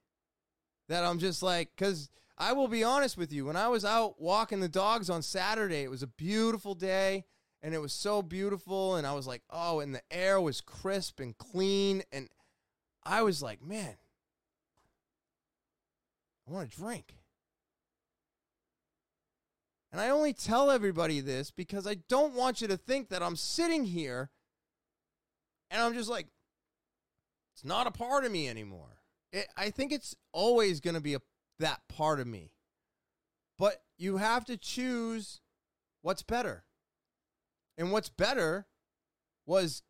that 0.89 1.03
I'm 1.03 1.19
just 1.19 1.41
like, 1.41 1.69
because 1.75 2.09
I 2.37 2.53
will 2.53 2.67
be 2.67 2.83
honest 2.83 3.17
with 3.17 3.31
you, 3.31 3.45
when 3.45 3.55
I 3.55 3.67
was 3.67 3.85
out 3.85 4.21
walking 4.21 4.59
the 4.59 4.69
dogs 4.69 5.09
on 5.09 5.21
Saturday, 5.21 5.83
it 5.83 5.89
was 5.89 6.03
a 6.03 6.07
beautiful 6.07 6.75
day 6.75 7.25
and 7.61 7.73
it 7.73 7.79
was 7.79 7.93
so 7.93 8.21
beautiful. 8.21 8.95
And 8.95 9.07
I 9.07 9.13
was 9.13 9.27
like, 9.27 9.41
oh, 9.49 9.79
and 9.79 9.95
the 9.95 10.01
air 10.11 10.39
was 10.39 10.61
crisp 10.61 11.19
and 11.19 11.37
clean. 11.37 12.03
And 12.11 12.29
I 13.03 13.21
was 13.23 13.41
like, 13.41 13.61
man, 13.61 13.95
I 16.47 16.51
want 16.51 16.71
to 16.71 16.77
drink. 16.77 17.15
And 19.91 20.01
I 20.01 20.09
only 20.09 20.33
tell 20.33 20.69
everybody 20.69 21.21
this 21.21 21.51
because 21.51 21.87
I 21.87 21.95
don't 22.07 22.33
want 22.33 22.61
you 22.61 22.67
to 22.67 22.77
think 22.77 23.09
that 23.09 23.23
I'm 23.23 23.35
sitting 23.35 23.85
here 23.85 24.29
and 25.69 25.81
I'm 25.81 25.93
just 25.93 26.09
like, 26.09 26.27
it's 27.53 27.65
not 27.65 27.87
a 27.87 27.91
part 27.91 28.25
of 28.25 28.31
me 28.31 28.47
anymore. 28.47 29.01
It, 29.31 29.47
I 29.57 29.69
think 29.69 29.91
it's 29.91 30.15
always 30.31 30.79
going 30.79 30.93
to 30.93 31.01
be 31.01 31.15
a, 31.15 31.21
that 31.59 31.81
part 31.89 32.19
of 32.19 32.27
me. 32.27 32.51
But 33.57 33.81
you 33.97 34.17
have 34.17 34.45
to 34.45 34.57
choose 34.57 35.41
what's 36.01 36.21
better. 36.21 36.63
And 37.77 37.91
what's 37.91 38.09
better 38.09 38.67
was 39.45 39.83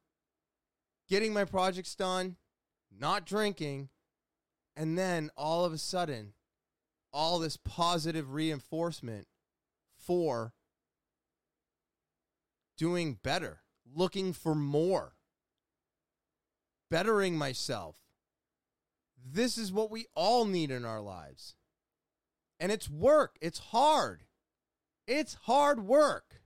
getting 1.09 1.33
my 1.33 1.45
projects 1.45 1.95
done, 1.95 2.37
not 2.97 3.25
drinking, 3.25 3.89
and 4.75 4.97
then 4.97 5.29
all 5.35 5.65
of 5.65 5.73
a 5.73 5.77
sudden, 5.77 6.33
all 7.17 7.39
this 7.39 7.57
positive 7.57 8.31
reinforcement 8.31 9.25
for 9.97 10.53
doing 12.77 13.17
better, 13.23 13.61
looking 13.91 14.33
for 14.33 14.53
more, 14.53 15.15
bettering 16.91 17.35
myself. 17.35 17.95
This 19.19 19.57
is 19.57 19.71
what 19.71 19.89
we 19.89 20.05
all 20.13 20.45
need 20.45 20.69
in 20.69 20.85
our 20.85 21.01
lives. 21.01 21.55
And 22.59 22.71
it's 22.71 22.87
work, 22.87 23.35
it's 23.41 23.59
hard. 23.59 24.21
It's 25.07 25.33
hard 25.45 25.79
work. 25.79 26.41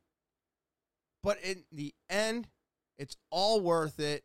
But 1.21 1.37
in 1.43 1.65
the 1.69 1.93
end, 2.09 2.47
it's 2.97 3.17
all 3.29 3.59
worth 3.59 3.99
it. 3.99 4.23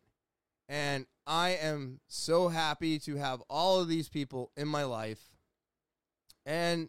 And 0.69 1.07
I 1.25 1.49
am 1.49 1.99
so 2.07 2.47
happy 2.47 2.99
to 2.99 3.17
have 3.17 3.43
all 3.49 3.81
of 3.81 3.89
these 3.89 4.07
people 4.07 4.53
in 4.55 4.69
my 4.69 4.85
life. 4.85 5.36
And 6.47 6.87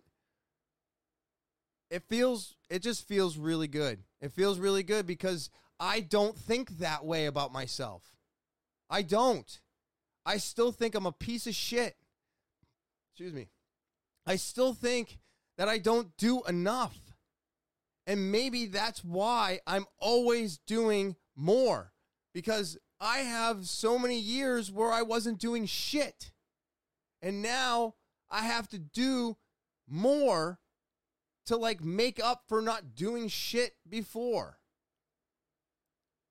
it 1.91 2.05
feels, 2.05 2.55
it 2.71 2.81
just 2.81 3.09
feels 3.09 3.37
really 3.37 3.67
good. 3.67 3.99
It 4.21 4.31
feels 4.31 4.61
really 4.61 4.85
good 4.85 5.05
because 5.05 5.51
I 5.81 5.99
don't 5.99 6.39
think 6.39 6.79
that 6.79 7.05
way 7.05 7.27
about 7.27 7.53
myself. 7.53 8.05
I 8.89 9.03
don't. 9.03 9.61
I 10.25 10.37
still 10.37 10.71
think 10.71 10.95
I'm 10.95 11.07
a 11.07 11.13
piece 11.13 11.49
of 11.49 11.57
shit. 11.57 11.97
Excuse 13.11 13.33
me. 13.33 13.49
I 14.25 14.37
still 14.37 14.75
think 14.75 15.19
that 15.57 15.69
I 15.69 15.79
don't 15.79 16.17
do 16.17 16.43
enough. 16.45 16.97
And 18.07 18.31
maybe 18.31 18.67
that's 18.67 19.05
why 19.05 19.59
I'm 19.67 19.87
always 19.99 20.59
doing 20.69 21.17
more 21.35 21.93
because 22.33 22.79
I 23.01 23.19
have 23.19 23.67
so 23.67 23.99
many 23.99 24.21
years 24.21 24.71
where 24.71 24.93
I 24.93 25.03
wasn't 25.03 25.41
doing 25.41 25.67
shit. 25.67 26.31
And 27.21 27.43
now 27.43 27.95
I 28.31 28.43
have 28.43 28.69
to 28.69 28.79
do 28.79 29.37
more 29.91 30.59
to 31.47 31.57
like 31.57 31.83
make 31.83 32.23
up 32.23 32.43
for 32.47 32.61
not 32.61 32.95
doing 32.95 33.29
shit 33.29 33.75
before. 33.89 34.59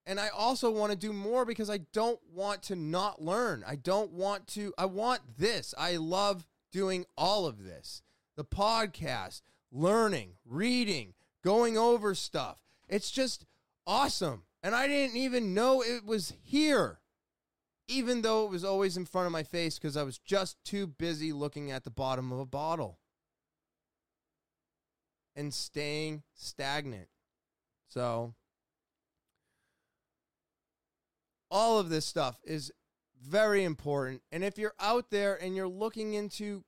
And 0.06 0.20
I 0.20 0.30
also 0.30 0.72
want 0.72 0.92
to 0.92 0.98
do 0.98 1.12
more 1.12 1.44
because 1.44 1.70
I 1.70 1.80
don't 1.92 2.20
want 2.34 2.64
to 2.64 2.76
not 2.76 3.22
learn. 3.22 3.64
I 3.68 3.76
don't 3.76 4.14
want 4.14 4.48
to, 4.50 4.74
I 4.78 4.86
want 4.86 5.22
this. 5.38 5.74
I 5.78 5.98
love 5.98 6.46
doing 6.72 7.06
all 7.18 7.46
of 7.46 7.64
this 7.64 8.04
the 8.38 8.46
podcast, 8.46 9.42
learning, 9.72 10.34
reading, 10.46 11.14
going 11.44 11.78
over 11.78 12.14
stuff. 12.14 12.58
It's 12.88 13.10
just 13.10 13.46
awesome. 13.88 14.44
And 14.62 14.76
I 14.76 14.88
didn't 14.88 15.18
even 15.18 15.56
know 15.56 15.82
it 15.82 16.06
was 16.06 16.34
here, 16.44 17.00
even 17.88 18.22
though 18.22 18.46
it 18.46 18.52
was 18.52 18.64
always 18.64 18.96
in 18.96 19.06
front 19.06 19.26
of 19.26 19.32
my 19.32 19.44
face 19.44 19.80
because 19.80 19.98
I 19.98 20.04
was 20.04 20.20
just 20.20 20.64
too 20.64 20.86
busy 20.86 21.34
looking 21.34 21.72
at 21.72 21.84
the 21.84 21.90
bottom 21.90 22.32
of 22.32 22.40
a 22.40 22.46
bottle 22.46 23.00
and 25.38 25.54
staying 25.54 26.24
stagnant. 26.34 27.08
So, 27.88 28.34
all 31.50 31.80
of 31.80 31.90
this 31.90 32.06
stuff 32.06 32.42
is 32.44 32.74
very 33.24 33.64
important. 33.64 34.24
And 34.32 34.44
if 34.44 34.58
you're 34.58 34.74
out 34.80 35.12
there 35.12 35.42
and 35.42 35.56
you're 35.56 35.68
looking 35.68 36.14
into 36.14 36.66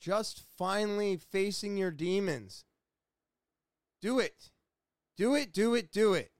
just 0.00 0.42
finally 0.56 1.16
facing 1.16 1.76
your 1.76 1.90
demons, 1.90 2.64
do 4.00 4.18
it. 4.18 4.50
Do 5.16 5.34
it, 5.34 5.52
do 5.52 5.74
it, 5.74 5.92
do 5.92 6.14
it. 6.14 6.32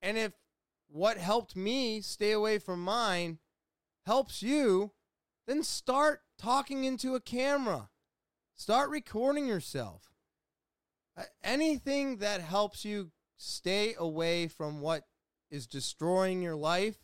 And 0.00 0.16
if 0.16 0.32
what 0.88 1.16
helped 1.16 1.56
me 1.56 2.00
stay 2.00 2.32
away 2.32 2.58
from 2.58 2.82
mine 2.82 3.38
helps 4.06 4.42
you, 4.42 4.92
then 5.46 5.62
start 5.62 6.22
talking 6.38 6.84
into 6.84 7.14
a 7.14 7.20
camera. 7.20 7.88
Start 8.54 8.90
recording 8.90 9.46
yourself. 9.46 10.12
Anything 11.42 12.18
that 12.18 12.40
helps 12.40 12.84
you 12.84 13.10
stay 13.36 13.94
away 13.98 14.48
from 14.48 14.80
what 14.80 15.04
is 15.50 15.66
destroying 15.66 16.42
your 16.42 16.56
life 16.56 16.96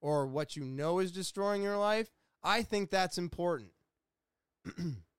or 0.00 0.26
what 0.26 0.56
you 0.56 0.64
know 0.64 0.98
is 0.98 1.12
destroying 1.12 1.62
your 1.62 1.76
life, 1.76 2.10
I 2.42 2.62
think 2.62 2.90
that's 2.90 3.18
important. 3.18 3.72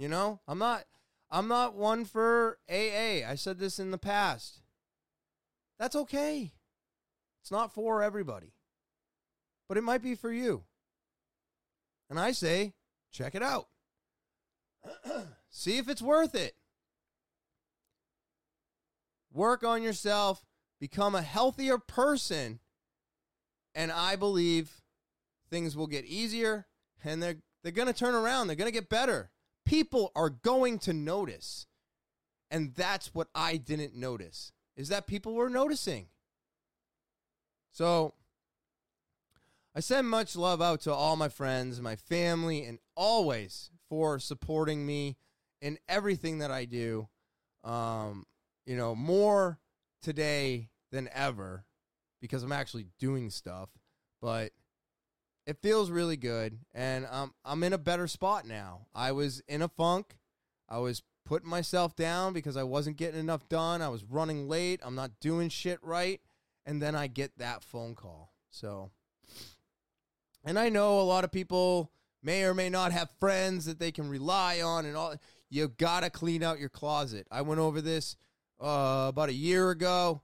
You 0.00 0.08
know, 0.08 0.40
I'm 0.48 0.58
not 0.58 0.84
I'm 1.30 1.46
not 1.46 1.74
one 1.76 2.06
for 2.06 2.56
AA. 2.70 3.20
I 3.28 3.34
said 3.36 3.58
this 3.58 3.78
in 3.78 3.90
the 3.90 3.98
past. 3.98 4.62
That's 5.78 5.94
okay. 5.94 6.52
It's 7.42 7.50
not 7.50 7.74
for 7.74 8.02
everybody. 8.02 8.54
But 9.68 9.76
it 9.76 9.82
might 9.82 10.02
be 10.02 10.14
for 10.14 10.32
you. 10.32 10.64
And 12.08 12.18
I 12.18 12.32
say, 12.32 12.72
check 13.12 13.34
it 13.34 13.42
out. 13.42 13.68
See 15.50 15.78
if 15.78 15.88
it's 15.88 16.02
worth 16.02 16.34
it. 16.34 16.54
Work 19.32 19.62
on 19.62 19.82
yourself, 19.82 20.44
become 20.80 21.14
a 21.14 21.22
healthier 21.22 21.78
person, 21.78 22.58
and 23.74 23.92
I 23.92 24.16
believe 24.16 24.82
things 25.48 25.76
will 25.76 25.86
get 25.86 26.04
easier 26.04 26.66
and 27.04 27.22
they're 27.22 27.36
they're 27.62 27.72
going 27.72 27.88
to 27.88 27.94
turn 27.94 28.14
around. 28.14 28.46
They're 28.46 28.56
going 28.56 28.68
to 28.68 28.72
get 28.72 28.88
better 28.88 29.30
people 29.70 30.10
are 30.16 30.30
going 30.30 30.80
to 30.80 30.92
notice. 30.92 31.66
And 32.50 32.74
that's 32.74 33.14
what 33.14 33.28
I 33.36 33.56
didn't 33.56 33.94
notice 33.94 34.52
is 34.76 34.88
that 34.88 35.06
people 35.06 35.34
were 35.34 35.48
noticing. 35.48 36.06
So 37.70 38.14
I 39.74 39.80
send 39.80 40.08
much 40.08 40.34
love 40.34 40.60
out 40.60 40.80
to 40.82 40.92
all 40.92 41.16
my 41.16 41.28
friends, 41.28 41.80
my 41.80 41.96
family, 41.96 42.64
and 42.64 42.78
always 42.96 43.70
for 43.88 44.18
supporting 44.18 44.84
me 44.84 45.16
in 45.60 45.78
everything 45.88 46.38
that 46.38 46.50
I 46.50 46.64
do. 46.64 47.08
Um, 47.62 48.26
you 48.66 48.76
know, 48.76 48.94
more 48.94 49.60
today 50.02 50.70
than 50.90 51.08
ever 51.14 51.64
because 52.20 52.42
I'm 52.42 52.52
actually 52.52 52.86
doing 52.98 53.30
stuff. 53.30 53.70
But 54.20 54.52
it 55.46 55.58
feels 55.62 55.90
really 55.90 56.16
good, 56.16 56.58
and 56.74 57.06
um, 57.10 57.34
I'm 57.44 57.62
in 57.62 57.72
a 57.72 57.78
better 57.78 58.06
spot 58.06 58.46
now. 58.46 58.86
I 58.94 59.12
was 59.12 59.42
in 59.48 59.62
a 59.62 59.68
funk. 59.68 60.16
I 60.68 60.78
was 60.78 61.02
putting 61.24 61.48
myself 61.48 61.96
down 61.96 62.32
because 62.32 62.56
I 62.56 62.62
wasn't 62.62 62.96
getting 62.96 63.20
enough 63.20 63.48
done. 63.48 63.82
I 63.82 63.88
was 63.88 64.04
running 64.04 64.48
late. 64.48 64.80
I'm 64.82 64.94
not 64.94 65.18
doing 65.20 65.48
shit 65.48 65.78
right, 65.82 66.20
and 66.66 66.82
then 66.82 66.94
I 66.94 67.06
get 67.06 67.38
that 67.38 67.64
phone 67.64 67.94
call. 67.94 68.32
So, 68.50 68.90
and 70.44 70.58
I 70.58 70.68
know 70.68 71.00
a 71.00 71.02
lot 71.02 71.24
of 71.24 71.32
people 71.32 71.90
may 72.22 72.44
or 72.44 72.54
may 72.54 72.68
not 72.68 72.92
have 72.92 73.10
friends 73.18 73.64
that 73.66 73.78
they 73.78 73.92
can 73.92 74.08
rely 74.08 74.60
on, 74.60 74.86
and 74.86 74.96
all. 74.96 75.14
You 75.48 75.68
gotta 75.68 76.10
clean 76.10 76.42
out 76.42 76.60
your 76.60 76.68
closet. 76.68 77.26
I 77.30 77.42
went 77.42 77.60
over 77.60 77.80
this 77.80 78.16
uh, 78.60 79.06
about 79.08 79.30
a 79.30 79.34
year 79.34 79.70
ago. 79.70 80.22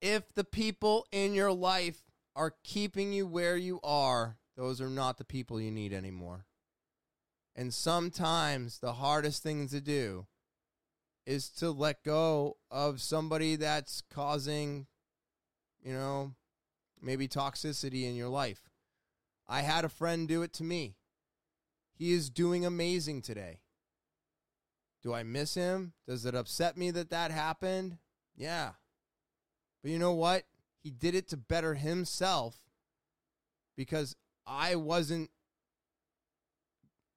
If 0.00 0.32
the 0.34 0.44
people 0.44 1.06
in 1.12 1.34
your 1.34 1.52
life 1.52 2.00
are 2.34 2.54
keeping 2.64 3.12
you 3.12 3.26
where 3.26 3.56
you 3.56 3.80
are, 3.82 4.38
those 4.56 4.80
are 4.80 4.88
not 4.88 5.18
the 5.18 5.24
people 5.24 5.60
you 5.60 5.70
need 5.70 5.92
anymore. 5.92 6.46
And 7.54 7.74
sometimes 7.74 8.78
the 8.78 8.94
hardest 8.94 9.42
thing 9.42 9.68
to 9.68 9.80
do 9.80 10.26
is 11.26 11.50
to 11.50 11.70
let 11.70 12.04
go 12.04 12.56
of 12.70 13.00
somebody 13.00 13.56
that's 13.56 14.02
causing, 14.10 14.86
you 15.82 15.92
know, 15.92 16.34
maybe 17.02 17.28
toxicity 17.28 18.08
in 18.08 18.14
your 18.14 18.28
life. 18.28 18.70
I 19.46 19.62
had 19.62 19.84
a 19.84 19.88
friend 19.88 20.28
do 20.28 20.42
it 20.42 20.52
to 20.54 20.64
me. 20.64 20.96
He 21.94 22.12
is 22.12 22.30
doing 22.30 22.64
amazing 22.64 23.22
today. 23.22 23.60
Do 25.02 25.14
I 25.14 25.22
miss 25.22 25.54
him? 25.54 25.94
Does 26.06 26.26
it 26.26 26.34
upset 26.34 26.76
me 26.76 26.90
that 26.90 27.10
that 27.10 27.30
happened? 27.30 27.98
Yeah. 28.36 28.72
But 29.82 29.90
you 29.90 29.98
know 29.98 30.12
what? 30.12 30.44
He 30.82 30.90
did 30.90 31.14
it 31.14 31.28
to 31.28 31.36
better 31.36 31.74
himself 31.74 32.58
because 33.76 34.16
I 34.46 34.76
wasn't 34.76 35.30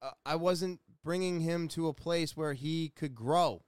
uh, 0.01 0.11
I 0.25 0.35
wasn't 0.35 0.79
bringing 1.03 1.41
him 1.41 1.67
to 1.69 1.87
a 1.87 1.93
place 1.93 2.35
where 2.35 2.53
he 2.53 2.89
could 2.89 3.15
grow. 3.15 3.63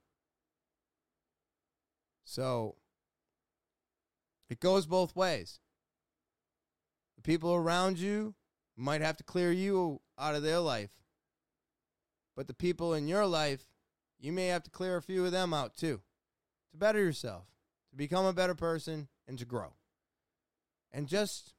So 2.24 2.76
it 4.48 4.60
goes 4.60 4.86
both 4.86 5.14
ways. 5.14 5.60
People 7.24 7.54
around 7.54 7.98
you 7.98 8.34
might 8.76 9.00
have 9.00 9.16
to 9.16 9.24
clear 9.24 9.50
you 9.50 10.00
out 10.18 10.34
of 10.34 10.42
their 10.42 10.60
life. 10.60 10.90
But 12.36 12.46
the 12.46 12.54
people 12.54 12.92
in 12.92 13.08
your 13.08 13.26
life, 13.26 13.64
you 14.20 14.30
may 14.30 14.48
have 14.48 14.62
to 14.64 14.70
clear 14.70 14.96
a 14.96 15.02
few 15.02 15.24
of 15.24 15.32
them 15.32 15.54
out 15.54 15.74
too 15.74 16.02
to 16.70 16.76
better 16.76 16.98
yourself, 16.98 17.46
to 17.90 17.96
become 17.96 18.26
a 18.26 18.32
better 18.32 18.54
person, 18.54 19.08
and 19.26 19.38
to 19.38 19.44
grow. 19.44 19.72
And 20.92 21.08
just 21.08 21.54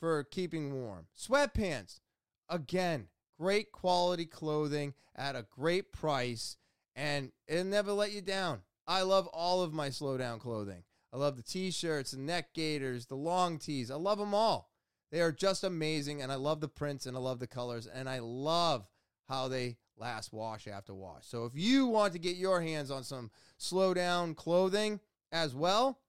for 0.01 0.25
keeping 0.25 0.73
warm. 0.73 1.07
Sweatpants, 1.19 2.01
again, 2.49 3.09
great 3.39 3.73
quality 3.73 4.27
clothing 4.27 4.95
at 5.17 5.37
a 5.37 5.47
great 5.51 5.93
price, 5.93 6.57
and 6.95 7.33
it'll 7.47 7.65
never 7.65 7.93
let 7.93 8.13
you 8.13 8.21
down. 8.21 8.63
I 8.87 9.03
love 9.03 9.27
all 9.29 9.63
of 9.63 9.73
my 9.73 9.89
slowdown 9.89 10.41
clothing. 10.41 10.85
I 11.13 11.17
love 11.17 11.37
the 11.37 11.43
t-shirts, 11.43 12.11
the 12.11 12.19
neck 12.19 12.55
gaiters, 12.55 13.07
the 13.07 13.15
long 13.15 13.59
tees. 13.59 13.91
I 13.91 13.95
love 13.95 14.19
them 14.19 14.35
all. 14.35 14.71
They 15.13 15.21
are 15.21 15.33
just 15.33 15.63
amazing, 15.63 16.23
and 16.23 16.33
I 16.33 16.35
love 16.35 16.61
the 16.61 16.69
prints 16.69 17.07
and 17.07 17.17
I 17.17 17.21
love 17.21 17.39
the 17.39 17.47
colors, 17.47 17.87
and 17.87 18.09
I 18.09 18.19
love 18.19 18.89
how 19.29 19.49
they 19.49 19.77
last 19.97 20.33
wash 20.33 20.67
after 20.67 20.93
wash. 20.93 21.25
So 21.27 21.45
if 21.45 21.53
you 21.55 21.87
want 21.87 22.13
to 22.15 22.19
get 22.19 22.37
your 22.37 22.61
hands 22.61 22.91
on 22.91 23.05
some 23.05 23.31
slowdown 23.61 24.35
clothing 24.35 25.01
as 25.31 25.55
well, 25.55 26.01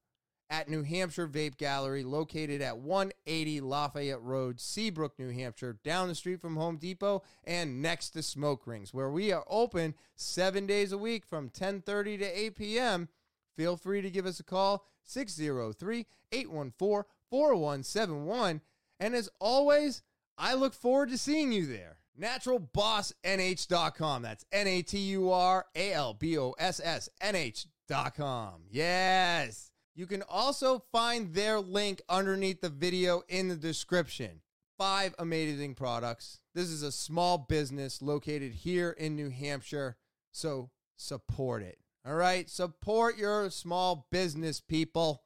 at 0.53 0.69
New 0.69 0.83
Hampshire 0.83 1.27
Vape 1.27 1.57
Gallery, 1.57 2.05
located 2.05 2.61
at 2.61 2.77
180 2.77 3.63
Lafayette 3.63 4.21
Road, 4.21 4.61
Seabrook, 4.61 5.19
New 5.19 5.31
Hampshire, 5.31 5.79
down 5.83 6.09
the 6.09 6.15
street 6.15 6.43
from 6.43 6.57
Home 6.57 6.77
Depot 6.77 7.23
and 7.45 7.81
next 7.81 8.11
to 8.11 8.23
Smoke 8.23 8.67
Rings, 8.67 8.93
where 8.93 9.11
we 9.11 9.33
are 9.33 9.45
open 9.49 9.95
seven 10.15 10.67
days 10.67 10.93
a 10.93 10.99
week 10.99 11.25
from 11.25 11.49
10:30 11.49 12.19
to 12.19 12.41
8 12.41 12.57
p.m. 12.57 13.09
Feel 13.57 13.79
free 13.79 14.03
to 14.03 14.11
give 14.11 14.27
us 14.27 14.41
a 14.41 14.45
call 14.45 14.85
603 15.05 16.07
814 16.33 17.05
4171. 17.31 18.61
And 19.01 19.15
as 19.15 19.31
always, 19.41 20.03
I 20.39 20.55
look 20.55 20.75
forward 20.75 21.11
to 21.11 21.19
seeing 21.19 21.53
you 21.53 21.67
there. 21.67 21.99
NaturalBossNH.com. 22.21 24.23
That's 24.23 24.45
N 24.53 24.67
A 24.67 24.83
T 24.83 24.99
U 24.99 25.31
R 25.31 25.65
A 25.75 25.93
L 25.93 26.15
B 26.15 26.39
O 26.39 26.55
S 26.59 26.81
S 26.83 27.09
N 27.21 27.35
H.com. 27.35 28.63
Yes. 28.71 29.71
You 29.95 30.07
can 30.07 30.23
also 30.23 30.83
find 30.91 31.35
their 31.35 31.61
link 31.61 32.01
underneath 32.09 32.63
the 32.63 32.71
video 32.71 33.23
in 33.29 33.49
the 33.49 33.57
description. 33.57 34.41
Five 34.79 35.15
amazing 35.19 35.75
products. 35.75 36.39
This 36.55 36.69
is 36.69 36.83
a 36.83 36.93
small 36.93 37.39
business 37.39 38.01
located 38.01 38.53
here 38.53 38.91
in 38.91 39.17
New 39.17 39.29
Hampshire, 39.29 39.97
so 40.33 40.71
support 40.97 41.63
it. 41.63 41.82
All 42.05 42.15
right, 42.15 42.51
support 42.51 43.17
your 43.17 43.49
small 43.51 44.09
business 44.11 44.61
people. 44.61 45.23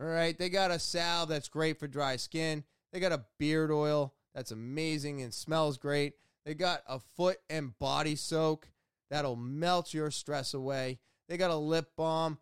All 0.00 0.06
right, 0.06 0.38
they 0.38 0.48
got 0.48 0.70
a 0.70 0.78
salve 0.78 1.28
that's 1.28 1.48
great 1.48 1.78
for 1.78 1.88
dry 1.88 2.16
skin. 2.16 2.64
They 2.92 3.00
got 3.00 3.12
a 3.12 3.24
beard 3.38 3.70
oil 3.70 4.14
that's 4.34 4.52
amazing 4.52 5.22
and 5.22 5.34
smells 5.34 5.78
great. 5.78 6.14
They 6.44 6.54
got 6.54 6.82
a 6.86 7.00
foot 7.00 7.38
and 7.50 7.76
body 7.78 8.14
soak 8.14 8.68
that'll 9.10 9.36
melt 9.36 9.92
your 9.92 10.10
stress 10.10 10.54
away. 10.54 10.98
They 11.28 11.36
got 11.36 11.50
a 11.50 11.56
lip 11.56 11.90
balm 11.96 12.38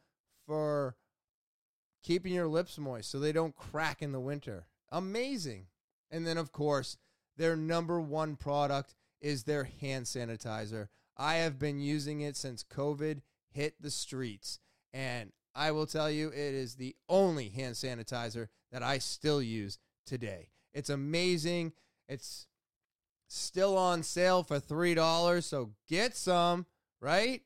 for 0.46 0.96
keeping 2.02 2.34
your 2.34 2.48
lips 2.48 2.76
moist 2.76 3.10
so 3.10 3.18
they 3.18 3.32
don't 3.32 3.56
crack 3.56 4.02
in 4.02 4.12
the 4.12 4.20
winter. 4.20 4.66
Amazing. 4.90 5.66
And 6.10 6.26
then, 6.26 6.36
of 6.36 6.52
course, 6.52 6.98
their 7.36 7.56
number 7.56 8.00
one 8.00 8.36
product 8.36 8.94
is 9.20 9.44
their 9.44 9.64
hand 9.64 10.04
sanitizer. 10.04 10.88
I 11.16 11.36
have 11.36 11.58
been 11.58 11.80
using 11.80 12.20
it 12.20 12.36
since 12.36 12.64
COVID 12.64 13.20
hit 13.50 13.80
the 13.80 13.90
streets. 13.90 14.58
And 14.92 15.32
I 15.54 15.70
will 15.70 15.86
tell 15.86 16.10
you, 16.10 16.28
it 16.28 16.36
is 16.36 16.74
the 16.74 16.96
only 17.08 17.48
hand 17.48 17.74
sanitizer 17.74 18.48
that 18.72 18.82
I 18.82 18.98
still 18.98 19.40
use 19.40 19.78
today. 20.06 20.50
It's 20.72 20.90
amazing. 20.90 21.72
It's 22.08 22.46
still 23.28 23.76
on 23.76 24.02
sale 24.02 24.42
for 24.42 24.58
$3. 24.58 25.42
So 25.42 25.70
get 25.88 26.16
some, 26.16 26.66
right? 27.00 27.42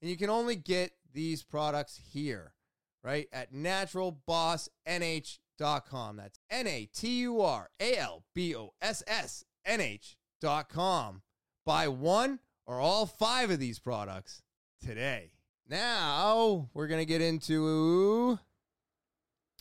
And 0.00 0.10
you 0.10 0.16
can 0.16 0.30
only 0.30 0.56
get 0.56 0.92
these 1.12 1.42
products 1.42 2.00
here 2.12 2.54
right? 3.02 3.28
At 3.32 3.52
naturalbossnh.com. 3.52 6.16
That's 6.16 6.38
N 6.50 6.66
A 6.66 6.86
T 6.86 7.20
U 7.20 7.40
R 7.40 7.70
A 7.80 7.96
L 7.96 8.24
B 8.34 8.56
O 8.56 8.74
S 8.80 9.02
S 9.06 9.44
N 9.64 9.80
H.com. 9.80 11.22
Buy 11.64 11.86
one 11.88 12.40
or 12.66 12.80
all 12.80 13.06
five 13.06 13.50
of 13.50 13.58
these 13.58 13.78
products 13.78 14.42
today. 14.84 15.32
Now, 15.68 16.68
we're 16.74 16.86
going 16.86 17.00
to 17.00 17.06
get 17.06 17.20
into 17.20 18.38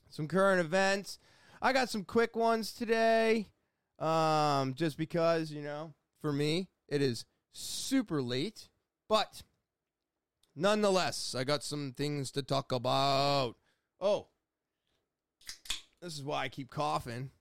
some 0.09 0.27
current 0.27 0.59
events. 0.59 1.19
I 1.61 1.73
got 1.73 1.89
some 1.89 2.03
quick 2.03 2.35
ones 2.35 2.73
today. 2.73 3.47
Um, 3.99 4.73
just 4.73 4.97
because, 4.97 5.51
you 5.51 5.61
know, 5.61 5.93
for 6.21 6.33
me, 6.33 6.69
it 6.87 7.01
is 7.01 7.25
super 7.53 8.21
late, 8.21 8.69
but 9.07 9.43
Nonetheless, 10.55 11.33
I 11.33 11.43
got 11.43 11.63
some 11.63 11.93
things 11.95 12.31
to 12.31 12.43
talk 12.43 12.71
about. 12.71 13.55
Oh, 14.01 14.27
this 16.01 16.13
is 16.17 16.23
why 16.23 16.43
I 16.43 16.49
keep 16.49 16.69
coughing. 16.69 17.31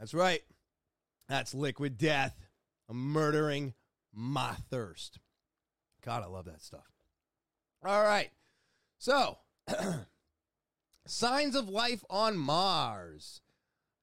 That's 0.00 0.14
right. 0.14 0.40
That's 1.28 1.54
liquid 1.54 1.98
death. 1.98 2.34
I'm 2.88 3.12
murdering 3.12 3.74
my 4.12 4.54
thirst. 4.70 5.18
God, 6.04 6.22
I 6.22 6.26
love 6.26 6.46
that 6.46 6.62
stuff. 6.62 6.90
All 7.84 8.02
right. 8.02 8.30
So, 8.98 9.38
signs 11.06 11.54
of 11.54 11.68
life 11.68 12.02
on 12.08 12.36
Mars. 12.36 13.42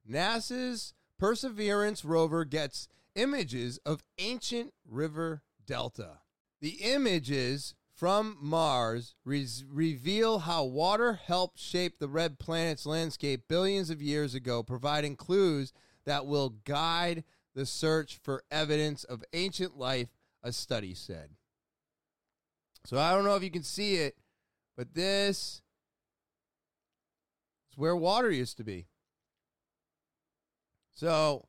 NASA's 0.10 0.94
Perseverance 1.20 2.06
rover 2.06 2.46
gets 2.46 2.88
images 3.16 3.80
of 3.86 4.04
ancient 4.20 4.74
river 4.88 5.42
delta. 5.66 6.20
The 6.62 6.78
images 6.82 7.74
from 7.98 8.38
Mars 8.40 9.16
re- 9.26 9.48
reveal 9.68 10.40
how 10.40 10.64
water 10.64 11.14
helped 11.14 11.60
shape 11.60 11.98
the 11.98 12.08
red 12.08 12.38
planet's 12.38 12.86
landscape 12.86 13.48
billions 13.48 13.90
of 13.90 14.02
years 14.02 14.36
ago, 14.36 14.62
providing 14.62 15.16
clues 15.16 15.74
that 16.08 16.26
will 16.26 16.56
guide 16.64 17.26
the 17.54 17.66
search 17.66 18.18
for 18.24 18.44
evidence 18.50 19.04
of 19.04 19.24
ancient 19.34 19.78
life, 19.78 20.08
a 20.42 20.54
study 20.54 20.94
said. 20.94 21.32
So 22.86 22.98
I 22.98 23.12
don't 23.12 23.26
know 23.26 23.36
if 23.36 23.44
you 23.44 23.52
can 23.52 23.64
see 23.64 23.96
it, 23.96 24.16
but 24.78 24.94
this 24.94 25.62
is 27.70 27.78
where 27.78 27.96
water 27.96 28.32
used 28.32 28.56
to 28.58 28.64
be. 28.64 28.86
So, 30.94 31.48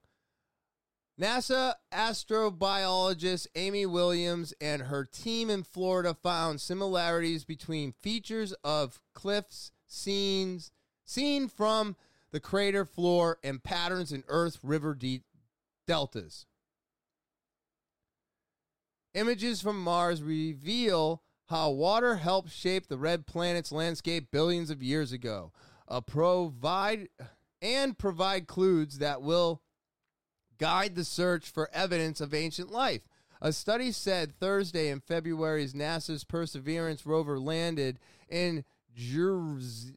NASA 1.21 1.75
astrobiologist 1.95 3.47
Amy 3.55 3.87
Williams 3.87 4.53
and 4.61 4.83
her 4.83 5.05
team 5.05 5.51
in 5.51 5.63
Florida 5.63 6.15
found 6.15 6.61
similarities 6.61 7.45
between 7.45 7.93
features 7.93 8.53
of 8.65 9.01
cliffs 9.15 9.71
scenes 9.87 10.73
seen 11.05 11.49
from 11.49 11.97
the 12.33 12.41
crater 12.41 12.85
floor 12.85 13.39
and 13.43 13.63
patterns 13.63 14.13
in 14.13 14.25
Earth 14.29 14.59
river 14.63 14.95
de- 14.95 15.23
deltas. 15.87 16.47
Images 19.15 19.63
from 19.63 19.83
Mars 19.83 20.23
reveal 20.23 21.23
how 21.47 21.71
water 21.71 22.17
helped 22.17 22.51
shape 22.51 22.89
the 22.89 22.99
red 22.99 23.27
planet's 23.27 23.73
landscape 23.73 24.31
billions 24.31 24.71
of 24.71 24.83
years 24.83 25.13
ago. 25.13 25.53
A 25.89 26.03
provide 26.03 27.09
and 27.63 27.99
provide 27.99 28.47
clues 28.47 28.99
that 28.99 29.23
will 29.23 29.63
guide 30.59 30.95
the 30.95 31.05
search 31.05 31.49
for 31.49 31.71
evidence 31.73 32.21
of 32.21 32.35
ancient 32.35 32.71
life. 32.71 33.09
A 33.41 33.53
study 33.53 33.93
said 33.93 34.39
Thursday 34.39 34.89
in 34.89 35.01
February 35.01 35.63
as 35.65 35.73
NASA's 35.73 36.25
Perseverance 36.25 37.07
rover 37.07 37.39
landed 37.39 37.99
in 38.29 38.65
Jez- 38.95 39.95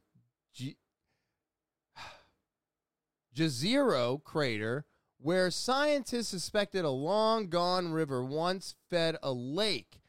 Jezero 3.34 4.22
crater, 4.22 4.84
where 5.18 5.50
scientists 5.50 6.28
suspected 6.28 6.84
a 6.84 6.90
long 6.90 7.48
gone 7.48 7.92
river 7.92 8.24
once 8.24 8.74
fed 8.90 9.16
a 9.22 9.32
lake, 9.32 10.00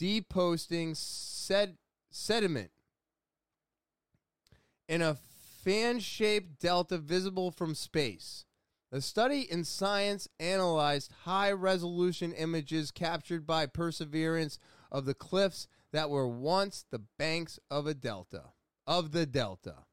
deposting 0.00 0.96
sed- 0.96 1.78
sediment. 2.10 2.70
In 4.88 5.02
a 5.02 5.16
fan 5.62 6.00
shaped 6.00 6.60
delta 6.60 6.98
visible 6.98 7.50
from 7.50 7.74
space. 7.74 8.44
The 8.90 9.00
study 9.00 9.50
in 9.50 9.64
Science 9.64 10.28
analyzed 10.38 11.12
high 11.24 11.50
resolution 11.52 12.32
images 12.32 12.90
captured 12.90 13.46
by 13.46 13.64
Perseverance 13.66 14.58
of 14.90 15.06
the 15.06 15.14
cliffs 15.14 15.66
that 15.92 16.10
were 16.10 16.28
once 16.28 16.84
the 16.90 17.02
banks 17.18 17.58
of 17.70 17.86
a 17.86 17.94
delta, 17.94 18.52
of 18.86 19.12
the 19.12 19.24
delta. 19.24 19.86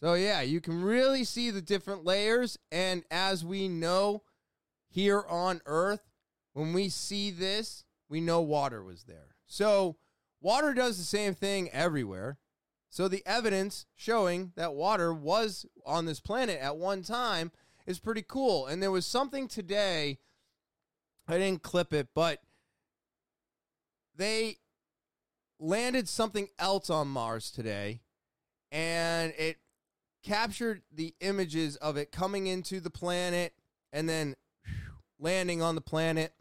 So, 0.00 0.14
yeah, 0.14 0.42
you 0.42 0.60
can 0.60 0.82
really 0.82 1.24
see 1.24 1.50
the 1.50 1.60
different 1.60 2.04
layers. 2.04 2.58
And 2.70 3.02
as 3.10 3.44
we 3.44 3.68
know 3.68 4.22
here 4.88 5.24
on 5.28 5.60
Earth, 5.66 6.08
when 6.52 6.72
we 6.72 6.88
see 6.88 7.30
this, 7.30 7.84
we 8.08 8.20
know 8.20 8.40
water 8.40 8.82
was 8.82 9.04
there. 9.04 9.36
So, 9.46 9.96
water 10.40 10.74
does 10.74 10.98
the 10.98 11.04
same 11.04 11.34
thing 11.34 11.68
everywhere. 11.70 12.38
So 12.90 13.08
the 13.08 13.22
evidence 13.26 13.86
showing 13.94 14.52
that 14.56 14.74
water 14.74 15.12
was 15.12 15.66
on 15.84 16.06
this 16.06 16.20
planet 16.20 16.58
at 16.60 16.76
one 16.76 17.02
time 17.02 17.52
is 17.86 17.98
pretty 17.98 18.24
cool. 18.26 18.66
And 18.66 18.82
there 18.82 18.90
was 18.90 19.06
something 19.06 19.46
today, 19.48 20.18
I 21.26 21.38
didn't 21.38 21.62
clip 21.62 21.92
it, 21.92 22.08
but 22.14 22.40
they 24.16 24.56
landed 25.60 26.08
something 26.08 26.48
else 26.58 26.88
on 26.88 27.08
Mars 27.08 27.50
today 27.50 28.00
and 28.70 29.32
it 29.38 29.58
captured 30.22 30.82
the 30.92 31.14
images 31.20 31.76
of 31.76 31.96
it 31.96 32.12
coming 32.12 32.46
into 32.46 32.80
the 32.80 32.90
planet 32.90 33.54
and 33.92 34.08
then 34.08 34.34
landing 35.18 35.62
on 35.62 35.74
the 35.74 35.80
planet. 35.80 36.32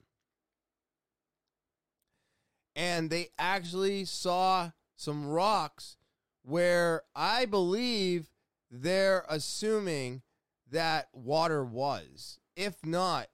And 2.76 3.10
they 3.10 3.30
actually 3.40 4.06
saw 4.06 4.72
some 4.95 5.28
rocks 5.28 5.98
where 6.44 7.04
I 7.16 7.45
believe 7.45 8.30
they're 8.70 9.26
assuming 9.30 10.22
that 10.70 11.08
water 11.14 11.64
was. 11.64 12.40
If 12.56 12.86
not, 12.86 13.28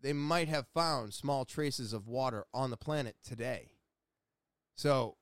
they 0.00 0.12
might 0.12 0.48
have 0.48 0.66
found 0.74 1.12
small 1.12 1.44
traces 1.44 1.92
of 1.92 2.08
water 2.08 2.44
on 2.54 2.70
the 2.70 2.76
planet 2.76 3.16
today. 3.22 3.72
So, 4.76 5.16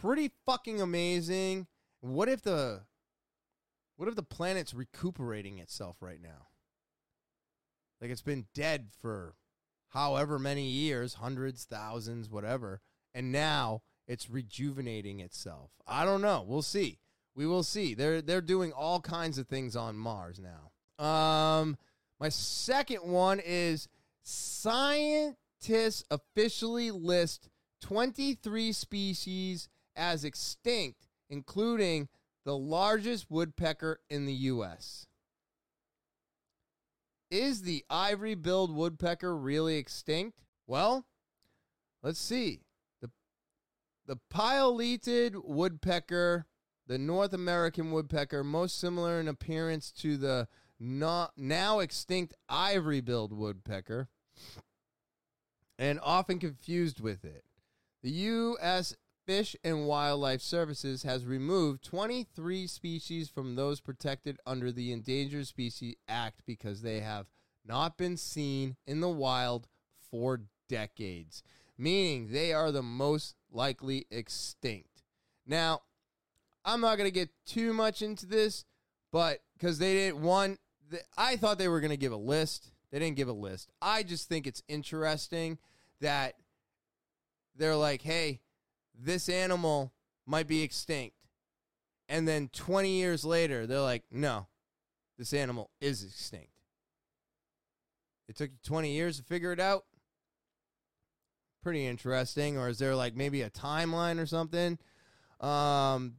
pretty 0.00 0.30
fucking 0.46 0.80
amazing. 0.80 1.66
What 2.00 2.28
if 2.28 2.42
the 2.42 2.82
what 4.00 4.08
if 4.08 4.16
the 4.16 4.22
planet's 4.22 4.72
recuperating 4.72 5.58
itself 5.58 5.98
right 6.00 6.22
now? 6.22 6.48
Like 8.00 8.10
it's 8.10 8.22
been 8.22 8.46
dead 8.54 8.86
for 8.98 9.34
however 9.90 10.38
many 10.38 10.66
years, 10.68 11.12
hundreds, 11.12 11.64
thousands, 11.66 12.30
whatever, 12.30 12.80
and 13.12 13.30
now 13.30 13.82
it's 14.08 14.30
rejuvenating 14.30 15.20
itself. 15.20 15.72
I 15.86 16.06
don't 16.06 16.22
know. 16.22 16.42
We'll 16.48 16.62
see. 16.62 16.98
We 17.34 17.46
will 17.46 17.62
see. 17.62 17.92
They're 17.92 18.22
they're 18.22 18.40
doing 18.40 18.72
all 18.72 19.02
kinds 19.02 19.36
of 19.36 19.48
things 19.48 19.76
on 19.76 19.98
Mars 19.98 20.40
now. 20.40 21.04
Um 21.04 21.76
my 22.18 22.30
second 22.30 23.02
one 23.02 23.38
is 23.38 23.86
scientists 24.22 26.04
officially 26.10 26.90
list 26.90 27.50
23 27.82 28.72
species 28.72 29.68
as 29.94 30.24
extinct, 30.24 31.06
including 31.28 32.08
the 32.44 32.56
largest 32.56 33.30
woodpecker 33.30 34.00
in 34.08 34.26
the 34.26 34.32
U.S. 34.32 35.06
Is 37.30 37.62
the 37.62 37.84
ivory 37.88 38.34
billed 38.34 38.74
woodpecker 38.74 39.36
really 39.36 39.76
extinct? 39.76 40.38
Well, 40.66 41.06
let's 42.02 42.20
see. 42.20 42.62
The, 43.00 43.10
the 44.06 44.18
pileated 44.30 45.36
woodpecker, 45.36 46.46
the 46.86 46.98
North 46.98 47.32
American 47.32 47.92
woodpecker, 47.92 48.42
most 48.42 48.78
similar 48.78 49.20
in 49.20 49.28
appearance 49.28 49.92
to 49.92 50.16
the 50.16 50.48
not, 50.80 51.32
now 51.36 51.80
extinct 51.80 52.34
ivory 52.48 53.00
billed 53.00 53.32
woodpecker, 53.32 54.08
and 55.78 56.00
often 56.02 56.38
confused 56.38 57.00
with 57.00 57.24
it. 57.24 57.44
The 58.02 58.10
U.S. 58.10 58.96
Fish 59.30 59.54
and 59.62 59.86
Wildlife 59.86 60.40
Services 60.40 61.04
has 61.04 61.24
removed 61.24 61.84
23 61.84 62.66
species 62.66 63.28
from 63.28 63.54
those 63.54 63.78
protected 63.80 64.40
under 64.44 64.72
the 64.72 64.90
Endangered 64.90 65.46
Species 65.46 65.94
Act 66.08 66.42
because 66.46 66.82
they 66.82 66.98
have 66.98 67.26
not 67.64 67.96
been 67.96 68.16
seen 68.16 68.74
in 68.88 68.98
the 68.98 69.08
wild 69.08 69.68
for 70.10 70.40
decades, 70.68 71.44
meaning 71.78 72.32
they 72.32 72.52
are 72.52 72.72
the 72.72 72.82
most 72.82 73.36
likely 73.52 74.04
extinct. 74.10 75.04
Now, 75.46 75.82
I'm 76.64 76.80
not 76.80 76.98
going 76.98 77.06
to 77.06 77.14
get 77.14 77.30
too 77.46 77.72
much 77.72 78.02
into 78.02 78.26
this, 78.26 78.64
but 79.12 79.44
because 79.56 79.78
they 79.78 79.94
didn't, 79.94 80.22
want, 80.22 80.58
I 81.16 81.36
thought 81.36 81.58
they 81.58 81.68
were 81.68 81.80
going 81.80 81.90
to 81.90 81.96
give 81.96 82.10
a 82.10 82.16
list. 82.16 82.72
They 82.90 82.98
didn't 82.98 83.16
give 83.16 83.28
a 83.28 83.32
list. 83.32 83.70
I 83.80 84.02
just 84.02 84.28
think 84.28 84.48
it's 84.48 84.64
interesting 84.66 85.58
that 86.00 86.34
they're 87.54 87.76
like, 87.76 88.02
hey, 88.02 88.40
this 89.00 89.28
animal 89.28 89.92
might 90.26 90.46
be 90.46 90.62
extinct. 90.62 91.16
And 92.08 92.26
then 92.26 92.48
20 92.52 92.90
years 92.90 93.24
later, 93.24 93.66
they're 93.66 93.80
like, 93.80 94.04
no, 94.10 94.48
this 95.18 95.32
animal 95.32 95.70
is 95.80 96.02
extinct. 96.04 96.50
It 98.28 98.36
took 98.36 98.50
you 98.50 98.58
20 98.64 98.92
years 98.92 99.18
to 99.18 99.24
figure 99.24 99.52
it 99.52 99.60
out. 99.60 99.84
Pretty 101.62 101.86
interesting. 101.86 102.56
Or 102.56 102.68
is 102.68 102.78
there 102.78 102.94
like 102.94 103.14
maybe 103.14 103.42
a 103.42 103.50
timeline 103.50 104.20
or 104.20 104.26
something? 104.26 104.78
Um, 105.40 106.14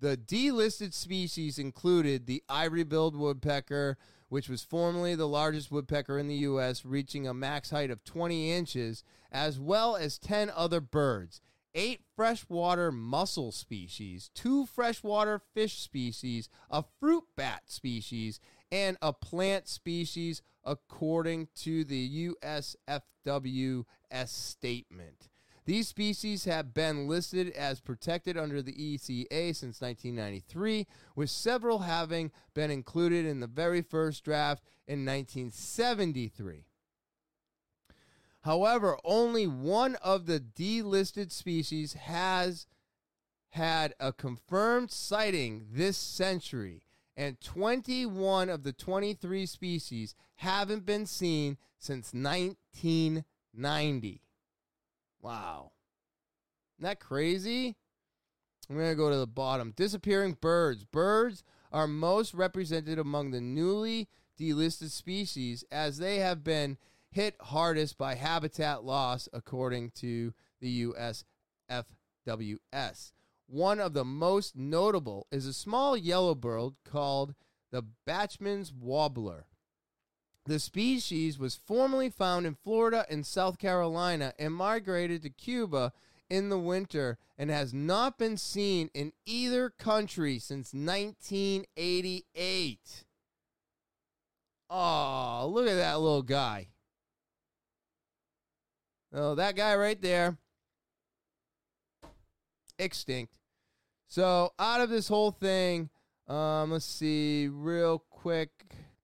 the 0.00 0.16
delisted 0.16 0.94
species 0.94 1.58
included 1.58 2.26
the 2.26 2.42
ivory 2.48 2.84
billed 2.84 3.16
woodpecker, 3.16 3.96
which 4.28 4.48
was 4.48 4.62
formerly 4.62 5.14
the 5.14 5.28
largest 5.28 5.70
woodpecker 5.70 6.18
in 6.18 6.28
the 6.28 6.36
U.S., 6.36 6.84
reaching 6.84 7.26
a 7.26 7.34
max 7.34 7.70
height 7.70 7.90
of 7.90 8.04
20 8.04 8.52
inches, 8.52 9.02
as 9.32 9.58
well 9.58 9.96
as 9.96 10.18
10 10.18 10.50
other 10.54 10.80
birds, 10.80 11.40
eight 11.78 12.00
freshwater 12.16 12.90
mussel 12.90 13.52
species, 13.52 14.30
two 14.34 14.66
freshwater 14.66 15.40
fish 15.54 15.78
species, 15.78 16.48
a 16.68 16.82
fruit 16.98 17.22
bat 17.36 17.62
species, 17.66 18.40
and 18.72 18.96
a 19.00 19.12
plant 19.12 19.68
species, 19.68 20.42
according 20.64 21.46
to 21.54 21.84
the 21.84 22.32
USFWS 22.44 23.84
statement. 24.26 25.28
These 25.66 25.86
species 25.86 26.46
have 26.46 26.74
been 26.74 27.06
listed 27.06 27.50
as 27.50 27.78
protected 27.80 28.36
under 28.36 28.60
the 28.60 28.72
ECA 28.72 29.54
since 29.54 29.80
1993, 29.80 30.84
with 31.14 31.30
several 31.30 31.80
having 31.80 32.32
been 32.54 32.72
included 32.72 33.24
in 33.24 33.38
the 33.38 33.46
very 33.46 33.82
first 33.82 34.24
draft 34.24 34.64
in 34.88 35.04
1973. 35.04 36.64
However, 38.48 38.96
only 39.04 39.46
one 39.46 39.96
of 39.96 40.24
the 40.24 40.40
delisted 40.40 41.30
species 41.32 41.92
has 41.92 42.66
had 43.50 43.92
a 44.00 44.10
confirmed 44.10 44.90
sighting 44.90 45.66
this 45.70 45.98
century, 45.98 46.80
and 47.14 47.38
21 47.42 48.48
of 48.48 48.62
the 48.62 48.72
23 48.72 49.44
species 49.44 50.14
haven't 50.36 50.86
been 50.86 51.04
seen 51.04 51.58
since 51.78 52.14
1990. 52.14 54.22
Wow. 55.20 55.72
Isn't 56.78 56.88
that 56.88 57.00
crazy? 57.00 57.76
I'm 58.70 58.76
going 58.76 58.88
to 58.88 58.94
go 58.94 59.10
to 59.10 59.18
the 59.18 59.26
bottom. 59.26 59.74
Disappearing 59.76 60.38
birds. 60.40 60.86
Birds 60.86 61.44
are 61.70 61.86
most 61.86 62.32
represented 62.32 62.98
among 62.98 63.30
the 63.30 63.42
newly 63.42 64.08
delisted 64.40 64.88
species 64.88 65.64
as 65.70 65.98
they 65.98 66.20
have 66.20 66.42
been 66.42 66.78
hit 67.10 67.36
hardest 67.40 67.98
by 67.98 68.14
habitat 68.14 68.84
loss, 68.84 69.28
according 69.32 69.90
to 69.96 70.32
the 70.60 70.86
USFWS. 71.70 73.12
One 73.46 73.80
of 73.80 73.94
the 73.94 74.04
most 74.04 74.56
notable 74.56 75.26
is 75.30 75.46
a 75.46 75.52
small 75.52 75.96
yellow 75.96 76.34
bird 76.34 76.72
called 76.84 77.34
the 77.70 77.84
Bachman's 78.06 78.72
warbler. 78.72 79.46
The 80.44 80.58
species 80.58 81.38
was 81.38 81.56
formerly 81.56 82.10
found 82.10 82.46
in 82.46 82.54
Florida 82.54 83.04
and 83.10 83.26
South 83.26 83.58
Carolina 83.58 84.32
and 84.38 84.54
migrated 84.54 85.22
to 85.22 85.30
Cuba 85.30 85.92
in 86.30 86.48
the 86.48 86.58
winter 86.58 87.18
and 87.36 87.50
has 87.50 87.74
not 87.74 88.18
been 88.18 88.36
seen 88.36 88.90
in 88.94 89.12
either 89.26 89.70
country 89.70 90.38
since 90.38 90.72
1988. 90.72 93.04
Oh, 94.70 95.50
look 95.52 95.66
at 95.66 95.76
that 95.76 96.00
little 96.00 96.22
guy. 96.22 96.68
Oh, 99.12 99.34
that 99.34 99.56
guy 99.56 99.74
right 99.76 100.00
there. 100.00 100.36
Extinct. 102.78 103.38
So, 104.06 104.52
out 104.58 104.80
of 104.80 104.90
this 104.90 105.08
whole 105.08 105.30
thing, 105.30 105.90
um, 106.28 106.72
let's 106.72 106.84
see, 106.84 107.48
real 107.48 108.04
quick. 108.10 108.50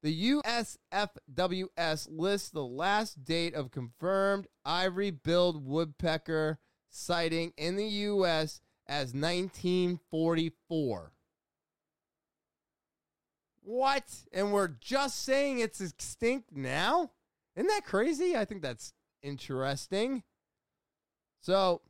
The 0.02 0.32
USFWS 0.32 2.08
lists 2.10 2.50
the 2.50 2.64
last 2.64 3.24
date 3.24 3.54
of 3.54 3.70
confirmed 3.70 4.46
ivory 4.64 5.10
billed 5.10 5.64
woodpecker 5.64 6.58
sighting 6.90 7.52
in 7.56 7.76
the 7.76 7.86
U.S. 7.86 8.60
as 8.86 9.14
1944. 9.14 11.12
What? 13.62 14.04
And 14.32 14.52
we're 14.52 14.68
just 14.68 15.24
saying 15.24 15.58
it's 15.58 15.80
extinct 15.80 16.54
now? 16.54 17.10
Isn't 17.56 17.68
that 17.68 17.84
crazy? 17.84 18.36
I 18.36 18.44
think 18.44 18.62
that's 18.62 18.92
interesting. 19.24 20.22
So, 21.40 21.80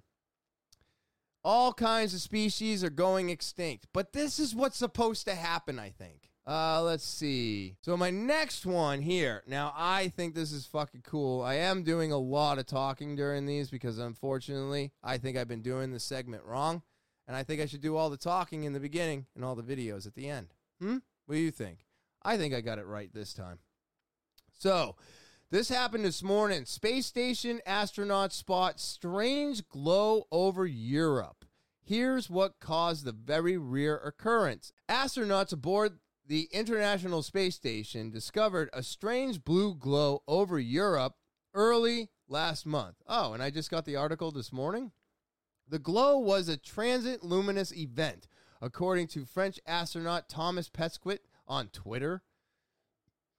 all 1.44 1.72
kinds 1.74 2.14
of 2.14 2.20
species 2.20 2.82
are 2.82 2.90
going 2.90 3.28
extinct, 3.28 3.86
but 3.92 4.12
this 4.12 4.38
is 4.38 4.54
what's 4.54 4.78
supposed 4.78 5.26
to 5.26 5.34
happen, 5.34 5.78
I 5.78 5.90
think. 5.90 6.30
Uh, 6.46 6.82
let's 6.82 7.04
see. 7.04 7.76
So 7.82 7.96
my 7.96 8.10
next 8.10 8.66
one 8.66 9.00
here. 9.00 9.42
Now 9.46 9.72
I 9.76 10.08
think 10.08 10.34
this 10.34 10.52
is 10.52 10.66
fucking 10.66 11.02
cool. 11.02 11.42
I 11.42 11.54
am 11.54 11.82
doing 11.82 12.12
a 12.12 12.18
lot 12.18 12.58
of 12.58 12.66
talking 12.66 13.16
during 13.16 13.46
these 13.46 13.70
because 13.70 13.98
unfortunately 13.98 14.92
I 15.02 15.16
think 15.16 15.38
I've 15.38 15.48
been 15.48 15.62
doing 15.62 15.92
the 15.92 16.00
segment 16.00 16.44
wrong, 16.44 16.82
and 17.26 17.34
I 17.34 17.44
think 17.44 17.62
I 17.62 17.66
should 17.66 17.80
do 17.80 17.96
all 17.96 18.10
the 18.10 18.18
talking 18.18 18.64
in 18.64 18.74
the 18.74 18.80
beginning 18.80 19.26
and 19.34 19.42
all 19.44 19.54
the 19.54 19.62
videos 19.62 20.06
at 20.06 20.14
the 20.14 20.28
end. 20.28 20.48
Hmm. 20.80 20.98
What 21.24 21.36
do 21.36 21.40
you 21.40 21.50
think? 21.50 21.86
I 22.22 22.36
think 22.36 22.52
I 22.52 22.60
got 22.60 22.78
it 22.78 22.86
right 22.86 23.10
this 23.12 23.32
time. 23.32 23.58
So. 24.58 24.96
This 25.54 25.68
happened 25.68 26.04
this 26.04 26.20
morning. 26.20 26.64
Space 26.64 27.06
station 27.06 27.60
astronauts 27.64 28.32
spot 28.32 28.80
strange 28.80 29.68
glow 29.68 30.24
over 30.32 30.66
Europe. 30.66 31.44
Here's 31.80 32.28
what 32.28 32.58
caused 32.58 33.04
the 33.04 33.12
very 33.12 33.56
rare 33.56 33.94
occurrence. 33.98 34.72
Astronauts 34.88 35.52
aboard 35.52 36.00
the 36.26 36.48
International 36.50 37.22
Space 37.22 37.54
Station 37.54 38.10
discovered 38.10 38.68
a 38.72 38.82
strange 38.82 39.44
blue 39.44 39.76
glow 39.76 40.24
over 40.26 40.58
Europe 40.58 41.14
early 41.54 42.10
last 42.26 42.66
month. 42.66 42.96
Oh, 43.06 43.32
and 43.32 43.40
I 43.40 43.50
just 43.50 43.70
got 43.70 43.84
the 43.84 43.94
article 43.94 44.32
this 44.32 44.52
morning. 44.52 44.90
The 45.68 45.78
glow 45.78 46.18
was 46.18 46.48
a 46.48 46.56
transient 46.56 47.22
luminous 47.22 47.72
event, 47.72 48.26
according 48.60 49.06
to 49.06 49.24
French 49.24 49.60
astronaut 49.68 50.28
Thomas 50.28 50.68
Pesquet 50.68 51.20
on 51.46 51.68
Twitter. 51.68 52.24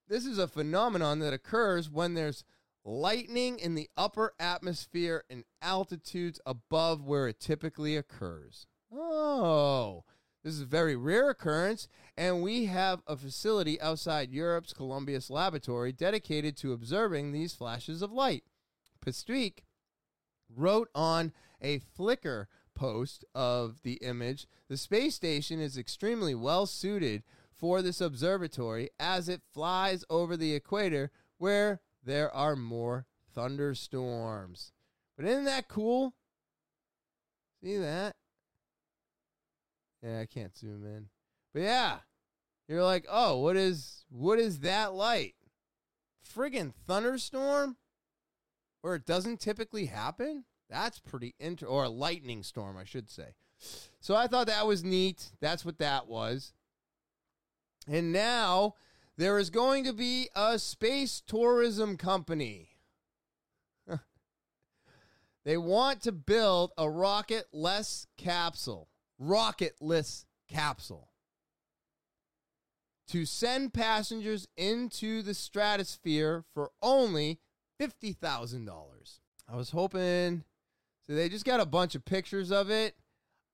This 0.07 0.25
is 0.25 0.37
a 0.37 0.47
phenomenon 0.47 1.19
that 1.19 1.33
occurs 1.33 1.89
when 1.89 2.13
there's 2.13 2.43
lightning 2.83 3.57
in 3.57 3.73
the 3.73 3.89
upper 3.97 4.33
atmosphere 4.39 5.23
and 5.29 5.43
altitudes 5.63 6.39
above 6.45 7.03
where 7.03 7.27
it 7.27 7.39
typically 7.39 7.97
occurs. 7.97 8.67
Oh, 8.91 10.03
this 10.43 10.53
is 10.53 10.61
a 10.61 10.65
very 10.65 10.95
rare 10.95 11.31
occurrence, 11.31 11.87
and 12.15 12.43
we 12.43 12.65
have 12.65 13.01
a 13.07 13.17
facility 13.17 13.81
outside 13.81 14.31
Europe's 14.31 14.73
Columbus 14.73 15.31
Laboratory 15.31 15.91
dedicated 15.91 16.55
to 16.57 16.73
observing 16.73 17.31
these 17.31 17.55
flashes 17.55 18.03
of 18.03 18.11
light. 18.11 18.43
Pastreek 19.03 19.63
wrote 20.55 20.89
on 20.93 21.33
a 21.63 21.79
Flickr 21.79 22.45
post 22.75 23.25
of 23.33 23.81
the 23.81 23.93
image 24.03 24.47
the 24.69 24.77
space 24.77 25.15
station 25.15 25.59
is 25.59 25.77
extremely 25.77 26.35
well 26.35 26.65
suited 26.67 27.23
for 27.57 27.81
this 27.81 28.01
observatory 28.01 28.89
as 28.99 29.29
it 29.29 29.41
flies 29.53 30.03
over 30.09 30.35
the 30.35 30.53
equator 30.53 31.11
where 31.37 31.81
there 32.03 32.33
are 32.33 32.55
more 32.55 33.05
thunderstorms. 33.33 34.71
But 35.17 35.25
isn't 35.25 35.45
that 35.45 35.67
cool? 35.67 36.13
See 37.63 37.77
that? 37.77 38.15
Yeah, 40.03 40.19
I 40.19 40.25
can't 40.25 40.55
zoom 40.55 40.85
in. 40.85 41.07
But 41.53 41.63
yeah, 41.63 41.97
you're 42.67 42.83
like, 42.83 43.05
oh, 43.09 43.39
what 43.39 43.55
is 43.55 44.05
what 44.09 44.39
is 44.39 44.59
that 44.59 44.93
light? 44.93 45.35
Friggin' 46.35 46.73
thunderstorm? 46.87 47.77
Where 48.81 48.95
it 48.95 49.05
doesn't 49.05 49.39
typically 49.39 49.87
happen? 49.87 50.45
That's 50.69 50.99
pretty 50.99 51.33
inter 51.39 51.65
or 51.65 51.85
a 51.85 51.89
lightning 51.89 52.43
storm, 52.43 52.77
I 52.77 52.83
should 52.83 53.09
say. 53.09 53.35
So 53.99 54.15
I 54.15 54.27
thought 54.27 54.47
that 54.47 54.67
was 54.67 54.83
neat. 54.83 55.31
That's 55.39 55.65
what 55.65 55.79
that 55.79 56.07
was. 56.07 56.53
And 57.87 58.11
now 58.11 58.75
there 59.17 59.37
is 59.37 59.49
going 59.49 59.83
to 59.85 59.93
be 59.93 60.29
a 60.35 60.59
space 60.59 61.21
tourism 61.25 61.97
company. 61.97 62.69
they 65.45 65.57
want 65.57 66.01
to 66.01 66.11
build 66.11 66.71
a 66.77 66.89
rocket-less 66.89 68.07
capsule, 68.17 68.89
rocketless 69.21 70.25
capsule 70.49 71.09
to 73.07 73.25
send 73.25 73.73
passengers 73.73 74.47
into 74.57 75.21
the 75.21 75.33
stratosphere 75.33 76.43
for 76.53 76.71
only 76.81 77.39
$50,000. 77.79 78.69
I 79.47 79.55
was 79.55 79.69
hoping 79.69 80.43
so 81.07 81.13
they 81.13 81.29
just 81.29 81.45
got 81.45 81.59
a 81.59 81.65
bunch 81.65 81.93
of 81.93 82.03
pictures 82.03 82.51
of 82.51 82.71
it. 82.71 82.95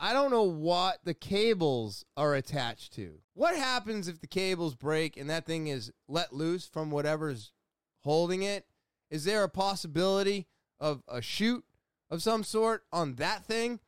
I 0.03 0.13
don't 0.13 0.31
know 0.31 0.41
what 0.41 0.97
the 1.03 1.13
cables 1.13 2.05
are 2.17 2.33
attached 2.33 2.93
to. 2.93 3.19
What 3.35 3.55
happens 3.55 4.07
if 4.07 4.19
the 4.19 4.25
cables 4.25 4.73
break 4.73 5.15
and 5.15 5.29
that 5.29 5.45
thing 5.45 5.67
is 5.67 5.91
let 6.07 6.33
loose 6.33 6.65
from 6.67 6.89
whatever's 6.89 7.51
holding 7.99 8.41
it? 8.41 8.65
Is 9.11 9.25
there 9.25 9.43
a 9.43 9.49
possibility 9.49 10.47
of 10.79 11.03
a 11.07 11.21
chute 11.21 11.63
of 12.09 12.23
some 12.23 12.43
sort 12.43 12.83
on 12.91 13.13
that 13.17 13.45
thing? 13.45 13.79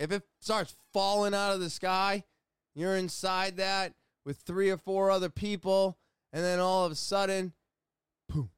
If 0.00 0.12
it 0.12 0.22
starts 0.40 0.74
falling 0.94 1.34
out 1.34 1.52
of 1.52 1.60
the 1.60 1.68
sky, 1.68 2.24
you're 2.74 2.96
inside 2.96 3.58
that 3.58 3.92
with 4.24 4.38
three 4.38 4.70
or 4.70 4.78
four 4.78 5.10
other 5.10 5.28
people, 5.28 5.98
and 6.32 6.42
then 6.42 6.58
all 6.58 6.86
of 6.86 6.92
a 6.92 6.96
sudden, 6.96 7.52
boom, 8.30 8.48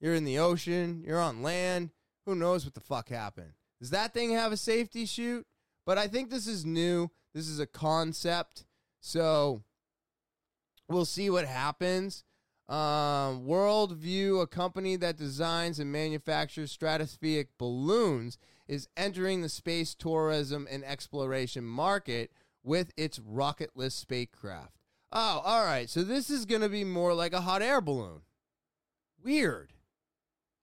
you're 0.00 0.14
in 0.14 0.24
the 0.24 0.38
ocean, 0.38 1.02
you're 1.04 1.20
on 1.20 1.42
land, 1.42 1.90
who 2.26 2.36
knows 2.36 2.64
what 2.64 2.74
the 2.74 2.80
fuck 2.80 3.08
happened? 3.08 3.55
Does 3.80 3.90
that 3.90 4.14
thing 4.14 4.30
have 4.32 4.52
a 4.52 4.56
safety 4.56 5.06
chute? 5.06 5.46
But 5.84 5.98
I 5.98 6.08
think 6.08 6.30
this 6.30 6.46
is 6.46 6.64
new. 6.64 7.10
This 7.34 7.48
is 7.48 7.60
a 7.60 7.66
concept. 7.66 8.64
So 9.00 9.62
we'll 10.88 11.04
see 11.04 11.30
what 11.30 11.46
happens. 11.46 12.24
Um, 12.68 13.46
Worldview, 13.46 14.42
a 14.42 14.46
company 14.46 14.96
that 14.96 15.16
designs 15.16 15.78
and 15.78 15.92
manufactures 15.92 16.76
stratospheric 16.76 17.46
balloons, 17.58 18.38
is 18.66 18.88
entering 18.96 19.42
the 19.42 19.48
space 19.48 19.94
tourism 19.94 20.66
and 20.68 20.84
exploration 20.84 21.64
market 21.64 22.32
with 22.64 22.90
its 22.96 23.20
rocketless 23.20 23.92
spacecraft. 23.92 24.80
Oh, 25.12 25.42
all 25.44 25.64
right. 25.64 25.88
So 25.88 26.02
this 26.02 26.28
is 26.28 26.44
going 26.44 26.62
to 26.62 26.68
be 26.68 26.82
more 26.82 27.14
like 27.14 27.32
a 27.32 27.42
hot 27.42 27.62
air 27.62 27.80
balloon. 27.80 28.22
Weird. 29.22 29.72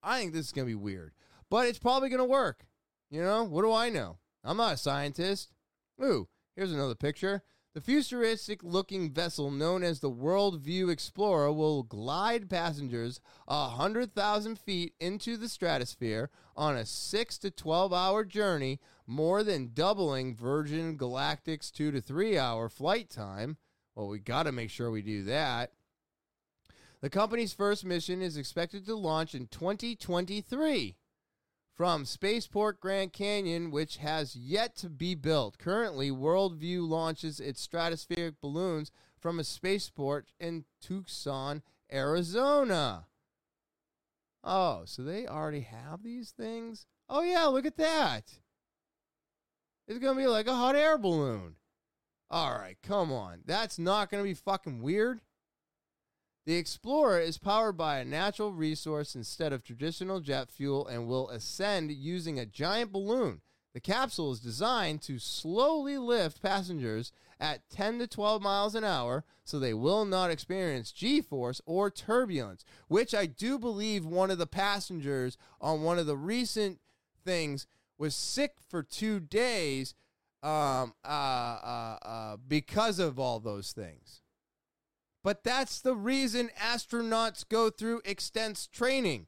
I 0.02 0.20
think 0.20 0.34
this 0.34 0.48
is 0.48 0.52
going 0.52 0.68
to 0.68 0.72
be 0.72 0.76
weird, 0.76 1.14
but 1.50 1.66
it's 1.68 1.80
probably 1.80 2.10
going 2.10 2.20
to 2.20 2.26
work. 2.26 2.66
You 3.14 3.22
know, 3.22 3.44
what 3.44 3.62
do 3.62 3.72
I 3.72 3.90
know? 3.90 4.18
I'm 4.44 4.58
not 4.58 4.74
a 4.74 4.78
scientist. 4.78 5.52
Ooh, 6.04 6.28
here's 6.56 6.74
another 6.74 6.96
picture. 6.96 7.44
The 7.76 7.82
futuristic 7.82 8.64
looking 8.64 9.14
vessel 9.14 9.52
known 9.52 9.84
as 9.84 10.00
the 10.00 10.10
Worldview 10.10 10.90
Explorer 10.90 11.52
will 11.52 11.84
glide 11.84 12.50
passengers 12.50 13.22
100,000 13.46 14.58
feet 14.58 14.96
into 15.00 15.38
the 15.38 15.48
stratosphere 15.48 16.32
on 16.56 16.76
a 16.76 16.88
6 16.88 17.38
to 17.38 17.52
12 17.52 17.94
hour 17.94 18.26
journey, 18.26 18.80
more 19.06 19.44
than 19.44 19.76
doubling 19.76 20.36
Virgin 20.36 20.98
Galactic's 20.98 21.70
2 21.70 21.92
to 21.92 22.02
3 22.02 22.40
hour 22.40 22.68
flight 22.68 23.12
time. 23.12 23.58
Well, 23.94 24.08
we 24.08 24.18
got 24.18 24.44
to 24.44 24.52
make 24.52 24.72
sure 24.72 24.90
we 24.90 25.04
do 25.04 25.24
that. 25.26 25.72
The 27.02 27.12
company's 27.12 27.54
first 27.54 27.86
mission 27.86 28.24
is 28.24 28.38
expected 28.38 28.88
to 28.88 28.96
launch 28.96 29.36
in 29.36 29.46
2023 29.46 30.96
from 31.76 32.06
Spaceport 32.06 32.80
Grand 32.80 33.14
Canyon, 33.14 33.72
which 33.72 33.98
has 33.98 34.36
yet 34.36 34.76
to 34.78 34.90
be 34.90 35.16
built. 35.16 35.58
Currently, 35.58 36.12
Worldview 36.12 36.88
launches 36.88 37.40
its 37.40 37.66
stratospheric 37.66 38.36
balloons 38.42 38.92
from 39.20 39.40
a 39.40 39.44
spaceport 39.44 40.32
in 40.40 40.66
Tucson, 40.82 41.64
Arizona. 41.92 43.08
Oh, 44.44 44.84
so 44.86 45.02
they 45.02 45.26
already 45.26 45.62
have 45.62 46.04
these 46.04 46.32
things? 46.32 46.86
Oh, 47.10 47.22
yeah, 47.22 47.46
look 47.46 47.66
at 47.66 47.78
that. 47.78 48.34
It's 49.88 50.00
going 50.00 50.16
to 50.16 50.22
be 50.22 50.28
like 50.28 50.48
a 50.48 50.56
hot 50.56 50.76
air 50.76 50.98
balloon. 50.98 51.56
All 52.30 52.52
right, 52.52 52.78
come 52.84 53.12
on. 53.12 53.42
That's 53.46 53.80
not 53.80 54.10
going 54.10 54.24
to 54.24 54.28
be 54.28 54.34
fucking 54.34 54.82
weird. 54.82 55.22
The 56.46 56.56
Explorer 56.56 57.20
is 57.20 57.38
powered 57.38 57.78
by 57.78 58.00
a 58.00 58.06
natural 58.06 58.52
resource 58.52 59.16
instead 59.16 59.54
of 59.54 59.64
traditional 59.64 60.20
jet 60.20 60.52
fuel 60.52 60.86
and 60.86 61.08
will 61.08 61.30
ascend 61.30 61.92
using 61.92 62.38
a 62.38 62.46
giant 62.46 62.92
balloon. 62.92 63.40
The 63.74 63.80
capsule 63.80 64.34
is 64.34 64.42
designed 64.42 65.02
to 65.04 65.20
slowly 65.20 65.98
lift 65.98 66.42
passengers 66.42 67.14
at 67.40 67.70
10 67.70 68.00
to 68.00 68.08
12 68.08 68.42
miles 68.42 68.76
an 68.76 68.84
hour 68.84 69.24
so 69.46 69.58
they 69.58 69.74
will 69.74 70.04
not 70.04 70.32
experience 70.32 70.92
G 70.92 71.22
force 71.22 71.62
or 71.66 71.90
turbulence, 71.90 72.66
which 72.90 73.16
I 73.16 73.26
do 73.26 73.58
believe 73.58 74.06
one 74.06 74.30
of 74.30 74.38
the 74.38 74.46
passengers 74.46 75.38
on 75.62 75.82
one 75.82 75.98
of 75.98 76.08
the 76.08 76.18
recent 76.18 76.80
things 77.24 77.68
was 77.98 78.16
sick 78.16 78.56
for 78.70 78.84
two 78.84 79.22
days 79.22 79.96
um, 80.44 80.94
uh, 81.06 81.08
uh, 81.08 81.98
uh, 82.02 82.38
because 82.46 83.00
of 83.00 83.18
all 83.18 83.40
those 83.40 83.72
things. 83.72 84.23
But 85.24 85.44
that's 85.44 85.80
the 85.80 85.96
reason 85.96 86.50
astronauts 86.60 87.48
go 87.48 87.70
through 87.70 88.02
extensive 88.04 88.72
training 88.72 89.28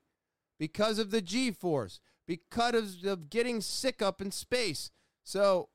because 0.59 0.99
of 0.99 1.09
the 1.09 1.21
G 1.21 1.51
force, 1.51 1.99
because 2.27 3.03
of 3.05 3.29
getting 3.29 3.61
sick 3.61 4.01
up 4.01 4.21
in 4.21 4.31
space. 4.31 4.91
So, 5.23 5.69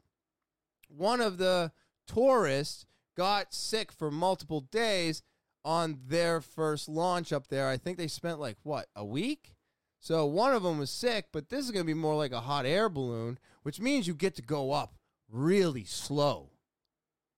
one 0.88 1.20
of 1.20 1.38
the 1.38 1.72
tourists 2.06 2.84
got 3.16 3.54
sick 3.54 3.92
for 3.92 4.10
multiple 4.10 4.60
days 4.60 5.22
on 5.64 6.00
their 6.06 6.40
first 6.40 6.88
launch 6.88 7.32
up 7.32 7.48
there. 7.48 7.68
I 7.68 7.76
think 7.76 7.96
they 7.96 8.08
spent 8.08 8.40
like 8.40 8.56
what, 8.62 8.88
a 8.94 9.04
week? 9.04 9.54
So, 10.00 10.26
one 10.26 10.52
of 10.52 10.62
them 10.62 10.78
was 10.78 10.90
sick, 10.90 11.28
but 11.32 11.48
this 11.48 11.64
is 11.64 11.70
going 11.70 11.84
to 11.84 11.92
be 11.92 11.94
more 11.94 12.16
like 12.16 12.32
a 12.32 12.40
hot 12.40 12.66
air 12.66 12.90
balloon, 12.90 13.38
which 13.62 13.80
means 13.80 14.06
you 14.06 14.14
get 14.14 14.34
to 14.34 14.42
go 14.42 14.72
up 14.72 14.96
really 15.30 15.84
slow 15.84 16.50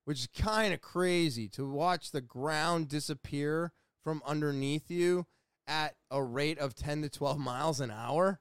which 0.05 0.21
is 0.21 0.29
kind 0.37 0.75
of 0.75 0.81
crazy 0.81 1.49
to 1.49 1.69
watch 1.69 2.11
the 2.11 2.21
ground 2.21 2.89
disappear 2.89 3.73
from 4.03 4.23
underneath 4.27 4.91
you 4.91 5.27
at 5.67 5.95
a 6.11 6.23
rate 6.23 6.59
of 6.59 6.75
10 6.75 7.03
to 7.03 7.09
12 7.09 7.39
miles 7.39 7.81
an 7.81 7.91
hour. 7.91 8.41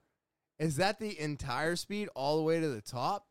Is 0.58 0.76
that 0.78 1.00
the 1.00 1.20
entire 1.20 1.76
speed 1.76 2.10
all 2.16 2.38
the 2.38 2.44
way 2.44 2.60
to 2.60 2.70
the 2.70 2.82
top? 2.82 3.28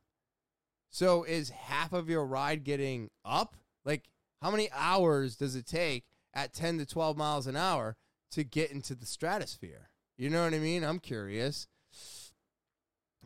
So 0.90 1.24
is 1.24 1.51
half 1.51 1.93
of 1.93 2.09
your 2.09 2.24
ride 2.24 2.65
getting 2.65 3.11
up? 3.24 3.57
Like, 3.85 4.09
how 4.43 4.51
many 4.51 4.69
hours 4.73 5.36
does 5.36 5.55
it 5.55 5.66
take 5.66 6.05
at 6.35 6.52
10 6.52 6.78
to 6.78 6.86
12 6.86 7.16
miles 7.16 7.47
an 7.47 7.57
hour 7.57 7.97
to 8.32 8.44
get 8.44 8.73
into 8.73 8.94
the 8.94 9.07
stratosphere? 9.07 9.90
You 10.16 10.31
know 10.31 10.44
what 10.44 10.55
I 10.55 10.59
mean? 10.59 10.82
I'm 10.85 10.98
curious. 10.98 11.66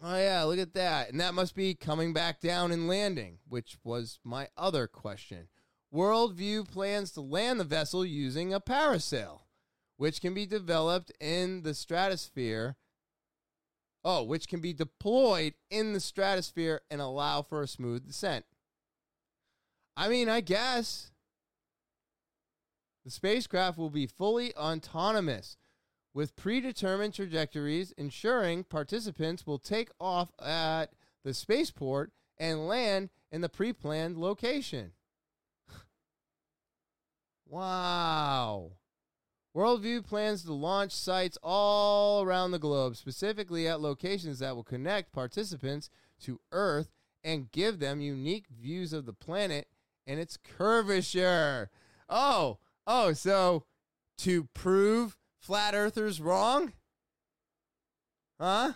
Oh, 0.07 0.19
yeah, 0.19 0.43
look 0.43 0.59
at 0.59 0.75
that. 0.75 1.11
And 1.11 1.19
that 1.21 1.33
must 1.33 1.55
be 1.55 1.75
coming 1.75 2.13
back 2.13 2.39
down 2.39 2.73
and 2.73 2.87
landing, 2.87 3.39
which 3.49 3.79
was 3.83 4.19
my 4.23 4.49
other 4.55 4.87
question. 4.87 5.49
Worldview 5.95 6.71
plans 6.71 7.11
to 7.13 7.23
land 7.23 7.59
the 7.59 7.65
vessel 7.65 8.05
using 8.05 8.53
a 8.53 8.61
parasail, 8.61 9.41
which 9.97 10.21
can 10.21 10.35
be 10.35 10.45
developed 10.45 11.11
in 11.21 11.63
the 11.63 11.73
stratosphere. 11.73 12.77
Oh, 14.05 14.23
which 14.23 14.47
can 14.47 14.61
be 14.61 14.75
deployed 14.75 15.55
in 15.71 15.95
the 15.95 16.01
stratosphere 16.01 16.83
and 16.91 17.01
allow 17.01 17.41
for 17.41 17.63
a 17.63 17.67
smooth 17.67 18.07
descent. 18.07 18.45
I 19.97 20.09
mean, 20.09 20.29
I 20.29 20.43
guess 20.43 21.13
the 23.07 23.11
spacecraft 23.11 23.79
will 23.79 23.89
be 23.89 24.07
fully 24.07 24.55
autonomous 24.55 25.57
with 26.15 26.37
predetermined 26.37 27.13
trajectories, 27.13 27.93
ensuring 27.99 28.65
participants 28.65 29.47
will 29.47 29.59
take 29.59 29.91
off 30.01 30.31
at 30.41 30.93
the 31.25 31.35
spaceport 31.35 32.13
and 32.39 32.69
land 32.69 33.11
in 33.33 33.41
the 33.41 33.49
pre 33.49 33.73
planned 33.73 34.17
location. 34.17 34.93
wow. 37.47 38.73
Worldview 39.57 40.05
plans 40.05 40.45
to 40.45 40.53
launch 40.53 40.93
sites 40.93 41.39
all 41.43 42.23
around 42.23 42.51
the 42.51 42.59
globe, 42.59 42.97
specifically 42.97 43.69
at 43.69 43.81
locations 43.81 44.41
that 44.41 44.57
will 44.57 44.65
connect 44.65 45.13
participants 45.13 45.91
to 46.23 46.41
Earth 46.51 46.91
and 47.23 47.51
give 47.53 47.79
them 47.79 48.01
unique 48.01 48.47
views 48.49 48.93
of 48.93 49.07
the 49.07 49.13
planet 49.13 49.69
and 50.07 50.19
its 50.19 50.37
curvature. 50.37 51.71
Oh, 52.09 52.59
oh, 52.87 53.13
so 53.13 53.65
to 54.19 54.45
prove 54.55 55.17
flat 55.45 55.75
earthers 55.75 56.21
wrong? 56.21 56.73
Huh? 58.41 58.73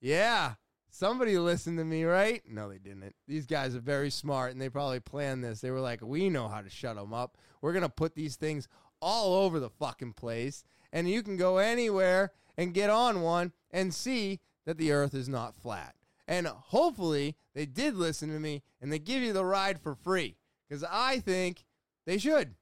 Yeah. 0.00 0.54
Somebody 0.90 1.38
listened 1.38 1.78
to 1.78 1.84
me, 1.84 2.04
right? 2.04 2.42
No, 2.48 2.68
they 2.68 2.78
didn't. 2.78 3.14
These 3.26 3.46
guys 3.46 3.74
are 3.74 3.80
very 3.80 4.10
smart 4.10 4.52
and 4.52 4.60
they 4.60 4.68
probably 4.68 5.00
planned 5.00 5.42
this. 5.42 5.60
They 5.60 5.70
were 5.70 5.80
like, 5.80 6.00
we 6.02 6.28
know 6.28 6.48
how 6.48 6.60
to 6.60 6.70
shut 6.70 6.96
them 6.96 7.12
up. 7.12 7.36
We're 7.60 7.72
going 7.72 7.82
to 7.82 7.88
put 7.88 8.14
these 8.14 8.36
things 8.36 8.68
all 9.00 9.34
over 9.34 9.58
the 9.58 9.70
fucking 9.70 10.14
place. 10.14 10.64
And 10.92 11.08
you 11.08 11.22
can 11.22 11.36
go 11.36 11.58
anywhere 11.58 12.32
and 12.56 12.74
get 12.74 12.90
on 12.90 13.22
one 13.22 13.52
and 13.70 13.94
see 13.94 14.40
that 14.66 14.78
the 14.78 14.92
earth 14.92 15.14
is 15.14 15.28
not 15.28 15.56
flat. 15.56 15.94
And 16.28 16.46
hopefully 16.46 17.36
they 17.54 17.66
did 17.66 17.96
listen 17.96 18.28
to 18.30 18.38
me 18.38 18.62
and 18.80 18.92
they 18.92 18.98
give 18.98 19.22
you 19.22 19.32
the 19.32 19.44
ride 19.44 19.80
for 19.80 19.94
free 19.94 20.36
because 20.68 20.84
I 20.88 21.18
think 21.18 21.64
they 22.06 22.18
should. 22.18 22.54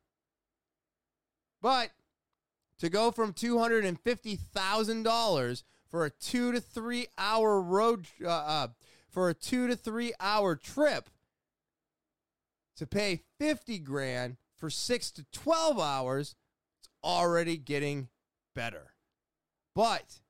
But 1.61 1.91
to 2.79 2.89
go 2.89 3.11
from 3.11 3.33
$250,000 3.33 5.63
for 5.89 6.05
a 6.05 6.11
two 6.11 6.53
to 6.53 6.61
three 6.61 7.07
hour 7.17 7.61
road, 7.61 8.07
uh, 8.23 8.29
uh, 8.29 8.69
for 9.09 9.29
a 9.29 9.35
two 9.35 9.67
to 9.67 9.77
three 9.77 10.13
hour 10.21 10.55
trip 10.55 11.11
to 12.77 12.87
pay 12.87 13.23
50 13.39 13.79
grand 13.81 14.37
for 14.57 14.71
six 14.71 15.11
to 15.13 15.25
12 15.33 15.81
hours, 15.81 16.37
it's 16.79 16.89
already 17.03 17.57
getting 17.57 18.09
better. 18.55 18.93
But 19.75 20.21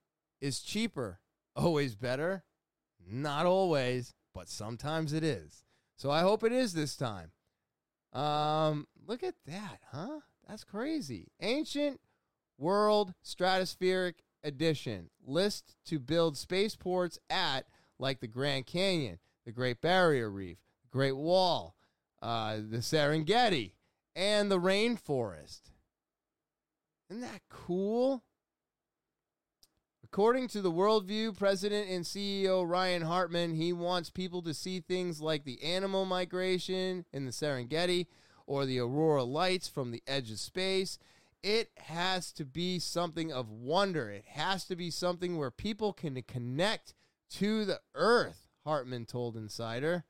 is 0.40 0.60
cheaper 0.60 1.20
always 1.56 1.94
better? 1.94 2.44
Not 3.06 3.46
always, 3.46 4.14
but 4.34 4.48
sometimes 4.48 5.12
it 5.12 5.24
is. 5.24 5.64
So 5.96 6.10
I 6.10 6.20
hope 6.20 6.44
it 6.44 6.52
is 6.52 6.72
this 6.72 6.96
time. 6.96 7.32
Um, 8.12 8.86
look 9.06 9.22
at 9.22 9.34
that, 9.46 9.80
huh? 9.92 10.20
That's 10.48 10.64
crazy. 10.64 11.28
Ancient 11.40 12.00
World 12.58 13.14
Stratospheric 13.24 14.14
Edition. 14.42 15.10
List 15.24 15.76
to 15.86 15.98
build 15.98 16.36
spaceports 16.36 17.18
at 17.30 17.66
like 17.98 18.20
the 18.20 18.26
Grand 18.26 18.66
Canyon, 18.66 19.18
the 19.44 19.52
Great 19.52 19.80
Barrier 19.80 20.30
Reef, 20.30 20.58
Great 20.90 21.16
Wall, 21.16 21.74
uh, 22.22 22.56
the 22.56 22.78
Serengeti, 22.78 23.72
and 24.14 24.50
the 24.50 24.58
rainforest. 24.58 25.60
Isn't 27.10 27.22
that 27.22 27.42
cool? 27.48 28.22
According 30.04 30.48
to 30.48 30.62
the 30.62 30.72
Worldview 30.72 31.36
president 31.36 31.88
and 31.90 32.04
CEO 32.04 32.66
Ryan 32.66 33.02
Hartman, 33.02 33.54
he 33.54 33.72
wants 33.72 34.10
people 34.10 34.40
to 34.42 34.54
see 34.54 34.80
things 34.80 35.20
like 35.20 35.44
the 35.44 35.62
animal 35.62 36.06
migration 36.06 37.04
in 37.12 37.26
the 37.26 37.30
Serengeti 37.30 38.06
or 38.46 38.64
the 38.64 38.78
aurora 38.78 39.24
lights 39.24 39.68
from 39.68 39.90
the 39.90 40.02
edge 40.06 40.30
of 40.30 40.38
space. 40.38 40.98
It 41.42 41.70
has 41.76 42.32
to 42.32 42.44
be 42.44 42.78
something 42.78 43.32
of 43.32 43.50
wonder. 43.50 44.10
It 44.10 44.24
has 44.26 44.64
to 44.66 44.76
be 44.76 44.90
something 44.90 45.36
where 45.36 45.50
people 45.50 45.92
can 45.92 46.20
connect 46.22 46.94
to 47.30 47.64
the 47.64 47.80
earth, 47.94 48.48
Hartman 48.64 49.06
told 49.06 49.36
Insider. 49.36 50.04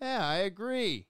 Yeah, 0.00 0.26
I 0.26 0.36
agree. 0.36 1.06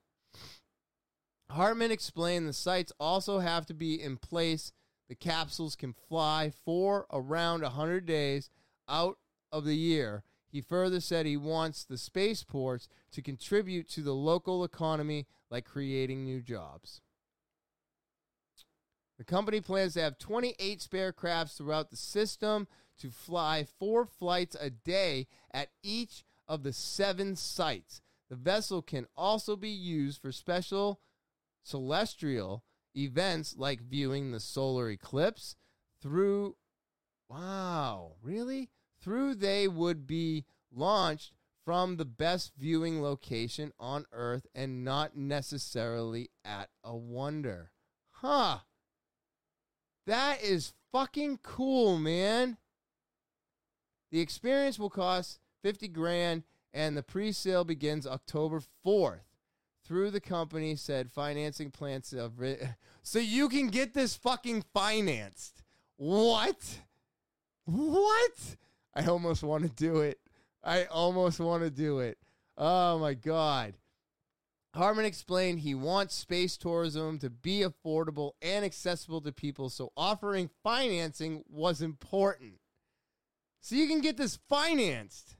Hartman 1.50 1.90
explained 1.90 2.48
the 2.48 2.52
sites 2.52 2.92
also 2.98 3.40
have 3.40 3.66
to 3.66 3.74
be 3.74 4.00
in 4.00 4.16
place. 4.16 4.72
The 5.08 5.14
capsules 5.14 5.76
can 5.76 5.92
fly 5.92 6.50
for 6.64 7.06
around 7.12 7.62
100 7.62 8.06
days 8.06 8.50
out 8.88 9.18
of 9.52 9.64
the 9.64 9.76
year. 9.76 10.24
He 10.48 10.60
further 10.60 11.00
said 11.00 11.26
he 11.26 11.36
wants 11.36 11.84
the 11.84 11.98
spaceports 11.98 12.88
to 13.12 13.22
contribute 13.22 13.88
to 13.90 14.02
the 14.02 14.14
local 14.14 14.64
economy 14.64 15.26
like 15.50 15.64
creating 15.64 16.24
new 16.24 16.40
jobs. 16.40 17.00
The 19.16 19.24
company 19.24 19.61
plans 19.61 19.95
to 19.95 20.01
have 20.01 20.19
28 20.19 20.82
spare 20.82 21.12
crafts 21.12 21.57
throughout 21.57 21.91
the 21.91 21.97
system 21.97 22.66
to 22.99 23.11
fly 23.11 23.66
four 23.78 24.07
flights 24.07 24.57
a 24.59 24.70
day 24.70 25.28
at 25.53 25.69
each 25.82 26.24
of 26.49 26.62
the 26.62 26.73
seven 26.73 27.36
sites. 27.36 28.01
The 28.28 28.36
vessel 28.36 28.82
can 28.82 29.07
also 29.16 29.55
be 29.57 29.70
used 29.70 30.20
for 30.20 30.32
special 30.32 31.01
celestial 31.62 32.65
events 32.97 33.55
like 33.57 33.81
viewing 33.81 34.31
the 34.31 34.41
solar 34.41 34.91
eclipse 34.91 35.57
through 36.01 36.57
wow 37.28 38.12
really? 38.23 38.70
Through 39.01 39.36
they 39.36 39.69
would 39.69 40.07
be 40.07 40.45
launched 40.73 41.32
from 41.65 41.97
the 41.97 42.05
best 42.05 42.53
viewing 42.57 43.01
location 43.01 43.73
on 43.78 44.05
earth 44.12 44.47
and 44.55 44.85
not 44.85 45.16
necessarily 45.16 46.31
at 46.45 46.69
a 46.82 46.95
wonder. 46.95 47.70
Huh 48.11 48.59
that 50.06 50.43
is 50.43 50.72
fucking 50.93 51.39
cool 51.43 51.98
man 51.98 52.56
the 54.10 54.20
experience 54.20 54.78
will 54.78 54.90
cost 54.90 55.40
50 55.62 55.89
grand 55.89 56.43
and 56.72 56.97
the 56.97 57.02
pre-sale 57.02 57.64
begins 57.64 58.06
october 58.06 58.62
4th 58.86 59.20
through 59.85 60.10
the 60.10 60.20
company 60.20 60.74
said 60.74 61.10
financing 61.10 61.70
plans 61.70 62.12
of 62.12 62.32
so 63.02 63.18
you 63.18 63.48
can 63.48 63.68
get 63.68 63.94
this 63.94 64.16
fucking 64.16 64.64
financed. 64.72 65.62
What? 65.97 66.81
What? 67.66 68.56
I 68.94 69.05
almost 69.06 69.43
want 69.43 69.64
to 69.64 69.70
do 69.70 70.01
it. 70.01 70.18
I 70.62 70.85
almost 70.85 71.40
want 71.40 71.62
to 71.62 71.70
do 71.70 72.01
it. 72.01 72.18
Oh 72.56 72.98
my 72.98 73.14
god. 73.14 73.74
Hartman 74.74 75.05
explained 75.05 75.60
he 75.60 75.74
wants 75.74 76.16
space 76.16 76.56
tourism 76.56 77.18
to 77.20 77.30
be 77.30 77.60
affordable 77.60 78.32
and 78.42 78.64
accessible 78.64 79.20
to 79.20 79.30
people, 79.30 79.70
so 79.70 79.92
offering 79.96 80.51
financing 80.64 81.44
was 81.48 81.80
important. 81.80 82.55
So 83.60 83.76
you 83.76 83.86
can 83.86 84.01
get 84.01 84.16
this 84.16 84.38
financed. 84.48 85.36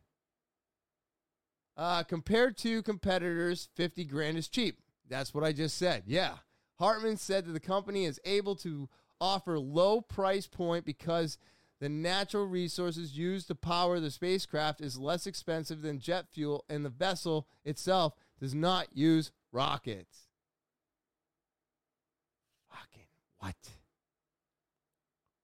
Uh, 1.77 2.05
compared 2.05 2.57
to 2.59 2.83
competitors, 2.85 3.69
50 3.75 4.05
grand 4.05 4.39
is 4.39 4.49
cheap. 4.49 4.79
That's 5.09 5.35
what 5.35 5.43
I 5.43 5.53
just 5.53 5.77
said. 5.77 6.05
Yeah. 6.07 6.35
Hartman 6.79 7.17
said 7.17 7.47
that 7.47 7.53
the 7.53 7.61
company 7.61 8.05
is 8.05 8.21
able 8.25 8.55
to 8.57 8.89
offer 9.21 9.59
low 9.59 10.01
price 10.01 10.47
point 10.47 10.85
because 10.85 11.39
the 11.81 11.89
natural 11.89 12.47
resources 12.47 13.19
used 13.19 13.49
to 13.49 13.55
power 13.57 13.99
the 13.99 14.11
spacecraft 14.11 14.81
is 14.81 14.97
less 14.97 15.27
expensive 15.27 15.83
than 15.83 15.99
jet 15.99 16.27
fuel 16.33 16.65
and 16.69 16.85
the 16.85 16.91
vessel 16.91 17.49
itself 17.65 18.15
does 18.41 18.55
not 18.55 18.89
use 18.93 19.33
rockets. 19.53 20.29
Fucking 22.71 23.07
what? 23.39 23.55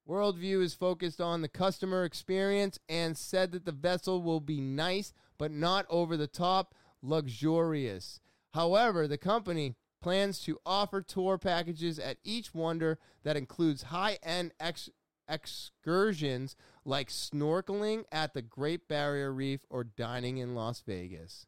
Worldview 0.07 0.61
is 0.61 0.73
focused 0.73 1.21
on 1.21 1.41
the 1.41 1.47
customer 1.47 2.03
experience 2.03 2.79
and 2.89 3.17
said 3.17 3.51
that 3.53 3.65
the 3.65 3.71
vessel 3.71 4.21
will 4.21 4.41
be 4.41 4.59
nice 4.59 5.13
but 5.37 5.51
not 5.51 5.85
over 5.89 6.17
the 6.17 6.27
top 6.27 6.75
luxurious. 7.01 8.19
However, 8.53 9.07
the 9.07 9.17
company 9.17 9.75
plans 10.01 10.39
to 10.43 10.59
offer 10.65 11.01
tour 11.01 11.37
packages 11.37 11.97
at 11.99 12.17
each 12.23 12.53
wonder 12.53 12.99
that 13.23 13.37
includes 13.37 13.83
high-end 13.83 14.51
ex- 14.59 14.89
excursions 15.29 16.55
like 16.83 17.09
snorkeling 17.09 18.03
at 18.11 18.33
the 18.33 18.41
Great 18.41 18.87
Barrier 18.87 19.31
Reef 19.31 19.65
or 19.69 19.83
dining 19.83 20.37
in 20.37 20.55
Las 20.55 20.81
Vegas. 20.85 21.47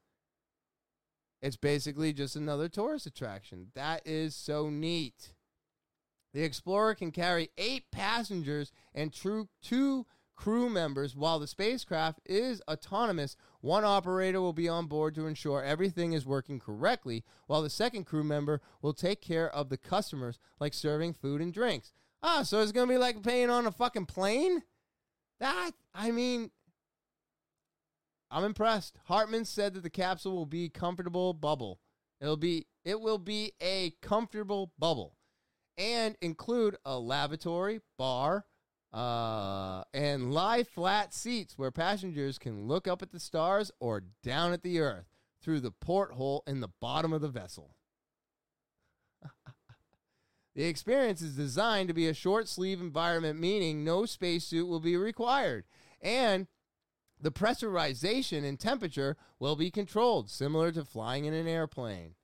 It's 1.44 1.58
basically 1.58 2.14
just 2.14 2.38
another 2.38 2.70
tourist 2.70 3.06
attraction. 3.06 3.68
That 3.76 4.02
is 4.06 4.34
so 4.34 4.70
neat. 4.70 5.34
The 6.34 6.42
Explorer 6.42 6.96
can 6.96 7.12
carry 7.12 7.50
eight 7.58 7.92
passengers 7.92 8.72
and 8.96 9.12
two 9.14 10.06
crew 10.38 10.70
members. 10.70 11.18
While 11.18 11.40
the 11.40 11.48
spacecraft 11.48 12.22
is 12.26 12.62
autonomous, 12.70 13.36
one 13.60 13.84
operator 13.84 14.40
will 14.40 14.54
be 14.54 14.70
on 14.70 14.88
board 14.88 15.16
to 15.16 15.28
ensure 15.28 15.62
everything 15.62 16.14
is 16.14 16.26
working 16.26 16.62
correctly, 16.62 17.26
while 17.48 17.62
the 17.62 17.70
second 17.70 18.06
crew 18.06 18.24
member 18.24 18.62
will 18.82 18.94
take 18.94 19.20
care 19.20 19.54
of 19.54 19.68
the 19.68 19.78
customers, 19.78 20.40
like 20.62 20.74
serving 20.74 21.14
food 21.14 21.42
and 21.42 21.54
drinks. 21.54 21.92
Ah, 22.24 22.44
so 22.44 22.62
it's 22.62 22.72
to 22.88 22.94
be 22.94 22.98
like 22.98 23.22
paying 23.22 23.50
on 23.50 23.68
a 23.68 23.72
fucking 23.72 24.06
plane? 24.06 24.64
That, 25.42 25.72
I 25.94 26.12
mean, 26.12 26.52
I'm 28.34 28.44
impressed. 28.44 28.98
Hartman 29.06 29.46
said 29.46 29.76
that 29.76 29.84
the 29.84 29.90
capsule 29.92 30.36
will 30.36 30.48
be 30.48 30.66
a 30.66 30.70
comfortable 30.70 31.34
bubble. 31.34 31.80
It'll 32.20 32.36
be 32.36 32.66
it 32.84 33.00
will 33.00 33.20
be 33.20 33.52
a 33.62 33.94
comfortable 34.02 34.72
bubble 34.80 35.16
and 35.78 36.18
include 36.20 36.76
a 36.84 36.98
lavatory, 37.00 37.82
bar, 37.98 38.46
Uh, 38.92 39.84
and 39.92 40.32
lie 40.32 40.64
flat 40.64 41.16
seats 41.16 41.58
where 41.58 41.72
passengers 41.72 42.38
can 42.38 42.68
look 42.68 42.88
up 42.88 43.02
at 43.02 43.12
the 43.12 43.20
stars 43.20 43.72
or 43.80 44.04
down 44.22 44.54
at 44.54 44.62
the 44.62 44.80
earth 44.80 45.08
through 45.42 45.60
the 45.60 45.72
porthole 45.72 46.44
in 46.46 46.60
the 46.60 46.70
bottom 46.80 47.12
of 47.12 47.22
the 47.22 47.28
vessel. 47.28 47.76
the 50.56 50.66
experience 50.66 51.24
is 51.24 51.36
designed 51.36 51.88
to 51.88 51.94
be 51.94 52.08
a 52.08 52.14
short 52.14 52.48
sleeve 52.48 52.80
environment, 52.80 53.40
meaning 53.40 53.84
no 53.84 54.06
spacesuit 54.06 54.68
will 54.68 54.80
be 54.80 54.96
required. 54.96 55.66
And 56.00 56.46
the 57.24 57.32
pressurization 57.32 58.44
and 58.44 58.60
temperature 58.60 59.16
will 59.40 59.56
be 59.56 59.72
controlled, 59.72 60.30
similar 60.30 60.72
to 60.74 60.84
flying 60.84 61.24
in 61.24 61.34
an 61.34 61.48
airplane. 61.48 62.16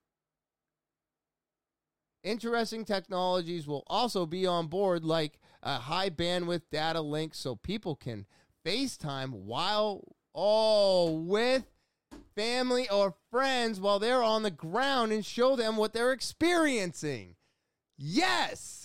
Interesting 2.22 2.84
technologies 2.84 3.66
will 3.66 3.84
also 3.88 4.26
be 4.26 4.46
on 4.46 4.68
board, 4.68 5.06
like 5.06 5.40
a 5.64 5.76
high 5.76 6.10
bandwidth 6.10 6.64
data 6.70 7.00
link 7.00 7.34
so 7.34 7.56
people 7.56 7.96
can 7.96 8.26
FaceTime 8.66 9.32
while, 9.32 10.04
oh, 10.36 11.14
with 11.14 11.64
family 12.36 12.90
or 12.90 13.16
friends 13.32 13.80
while 13.80 14.00
they're 14.00 14.22
on 14.22 14.44
the 14.44 14.52
ground 14.52 15.14
and 15.14 15.26
show 15.26 15.56
them 15.56 15.78
what 15.78 15.94
they're 15.94 16.12
experiencing. 16.12 17.36
Yes! 17.98 18.79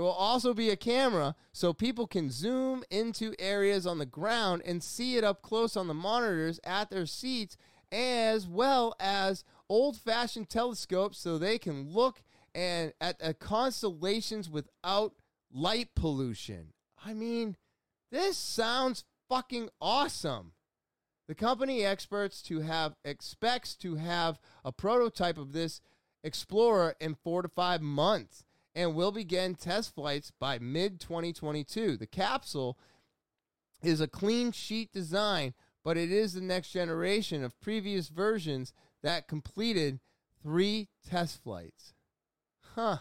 There 0.00 0.06
will 0.06 0.12
also 0.12 0.54
be 0.54 0.70
a 0.70 0.76
camera 0.76 1.34
so 1.52 1.74
people 1.74 2.06
can 2.06 2.30
zoom 2.30 2.84
into 2.88 3.34
areas 3.38 3.86
on 3.86 3.98
the 3.98 4.06
ground 4.06 4.62
and 4.64 4.82
see 4.82 5.18
it 5.18 5.24
up 5.24 5.42
close 5.42 5.76
on 5.76 5.88
the 5.88 5.92
monitors 5.92 6.58
at 6.64 6.88
their 6.88 7.04
seats, 7.04 7.58
as 7.92 8.46
well 8.46 8.94
as 8.98 9.44
old 9.68 9.98
fashioned 9.98 10.48
telescopes 10.48 11.18
so 11.18 11.36
they 11.36 11.58
can 11.58 11.92
look 11.92 12.22
and 12.54 12.94
at, 12.98 13.20
at 13.20 13.40
constellations 13.40 14.48
without 14.48 15.16
light 15.52 15.90
pollution. 15.94 16.72
I 17.04 17.12
mean, 17.12 17.58
this 18.10 18.38
sounds 18.38 19.04
fucking 19.28 19.68
awesome. 19.82 20.52
The 21.28 21.34
company 21.34 21.84
experts 21.84 22.40
to 22.44 22.60
have 22.60 22.96
expects 23.04 23.74
to 23.76 23.96
have 23.96 24.40
a 24.64 24.72
prototype 24.72 25.36
of 25.36 25.52
this 25.52 25.82
Explorer 26.22 26.96
in 27.00 27.14
4 27.14 27.42
to 27.42 27.48
5 27.48 27.80
months 27.80 28.44
and 28.80 28.94
will 28.94 29.12
begin 29.12 29.54
test 29.54 29.94
flights 29.94 30.32
by 30.40 30.58
mid 30.58 31.00
2022. 31.00 31.98
The 31.98 32.06
capsule 32.06 32.78
is 33.82 34.00
a 34.00 34.08
clean 34.08 34.52
sheet 34.52 34.90
design, 34.90 35.52
but 35.84 35.98
it 35.98 36.10
is 36.10 36.32
the 36.32 36.40
next 36.40 36.70
generation 36.70 37.44
of 37.44 37.60
previous 37.60 38.08
versions 38.08 38.72
that 39.02 39.28
completed 39.28 40.00
three 40.42 40.88
test 41.06 41.42
flights. 41.42 41.92
Huh. 42.74 42.98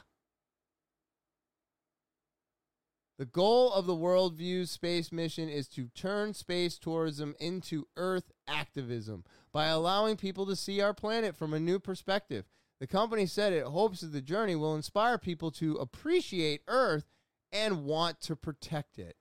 The 3.18 3.26
goal 3.26 3.72
of 3.72 3.86
the 3.86 3.96
Worldview 3.96 4.68
space 4.68 5.14
mission 5.14 5.48
is 5.48 5.70
to 5.70 5.88
turn 5.96 6.34
space 6.34 6.78
tourism 6.78 7.36
into 7.40 7.88
Earth 7.96 8.32
activism 8.50 9.24
by 9.54 9.68
allowing 9.68 10.18
people 10.18 10.46
to 10.46 10.58
see 10.58 10.82
our 10.82 10.94
planet 10.94 11.38
from 11.38 11.54
a 11.54 11.60
new 11.60 11.80
perspective. 11.80 12.46
The 12.80 12.88
company 12.88 13.26
said 13.26 13.54
it 13.54 13.66
hopes 13.66 14.02
that 14.02 14.14
the 14.14 14.22
journey 14.22 14.56
will 14.56 14.76
inspire 14.76 15.18
people 15.18 15.52
to 15.52 15.76
appreciate 15.76 16.62
Earth 16.68 17.06
and 17.52 17.84
want 17.86 18.22
to 18.22 18.36
protect 18.36 18.98
it. 18.98 19.16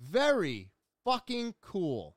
Very 0.00 0.70
fucking 1.04 1.54
cool. 1.60 2.16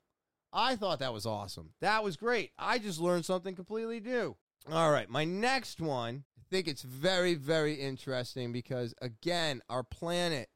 I 0.52 0.76
thought 0.76 1.00
that 1.00 1.14
was 1.14 1.26
awesome. 1.26 1.72
That 1.82 2.04
was 2.04 2.16
great. 2.16 2.52
I 2.58 2.80
just 2.80 3.00
learned 3.00 3.26
something 3.26 3.56
completely 3.56 4.00
new. 4.00 4.38
All 4.72 4.92
right, 4.92 5.10
my 5.10 5.26
next 5.26 5.80
one, 5.80 6.24
I 6.40 6.42
think 6.50 6.68
it's 6.68 6.82
very, 6.82 7.36
very 7.36 7.76
interesting 7.76 8.52
because, 8.52 8.96
again, 9.02 9.62
our 9.70 9.84
planet 9.84 10.50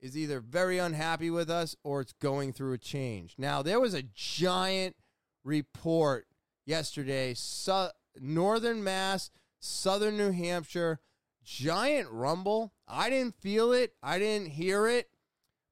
is 0.00 0.16
either 0.16 0.40
very 0.40 0.78
unhappy 0.78 1.30
with 1.30 1.48
us 1.48 1.76
or 1.84 2.00
it's 2.00 2.14
going 2.14 2.52
through 2.52 2.72
a 2.72 2.78
change. 2.78 3.34
Now, 3.38 3.62
there 3.62 3.78
was 3.78 3.94
a 3.94 4.02
giant 4.02 4.96
report 5.44 6.26
yesterday, 6.64 7.34
su- 7.34 7.88
Northern 8.20 8.82
Mass, 8.82 9.30
Southern 9.58 10.16
New 10.16 10.32
Hampshire, 10.32 11.00
giant 11.44 12.08
rumble. 12.10 12.72
I 12.88 13.10
didn't 13.10 13.40
feel 13.40 13.72
it, 13.72 13.94
I 14.02 14.18
didn't 14.18 14.50
hear 14.50 14.86
it, 14.86 15.10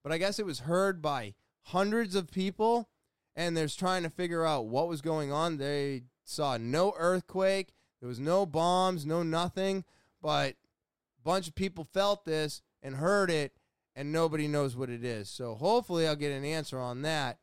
but 0.03 0.13
I 0.13 0.19
guess 0.19 0.39
it 0.39 0.47
was 0.47 0.61
heard 0.61 1.03
by 1.03 1.35
hundreds 1.63 2.15
of 2.15 2.31
people. 2.31 2.89
And 3.37 3.57
there's 3.57 3.75
trying 3.75 4.05
to 4.05 4.11
figure 4.11 4.45
out 4.45 4.67
what 4.67 4.89
was 4.89 5.01
going 5.01 5.33
on. 5.33 5.57
They 5.57 6.05
saw 6.25 6.57
no 6.57 6.95
earthquake, 6.97 7.73
there 8.01 8.09
was 8.09 8.21
no 8.21 8.47
bombs, 8.47 9.05
no 9.05 9.23
nothing, 9.23 9.85
but 10.23 10.51
a 10.51 11.23
bunch 11.25 11.49
of 11.49 11.55
people 11.55 11.85
felt 11.85 12.25
this 12.25 12.63
and 12.83 12.97
heard 12.97 13.31
it, 13.31 13.57
and 13.97 14.13
nobody 14.13 14.47
knows 14.47 14.77
what 14.77 14.91
it 14.91 15.05
is. 15.05 15.29
So 15.29 15.55
hopefully, 15.55 16.07
I'll 16.07 16.15
get 16.15 16.33
an 16.33 16.45
answer 16.45 16.79
on 16.79 17.03
that 17.03 17.39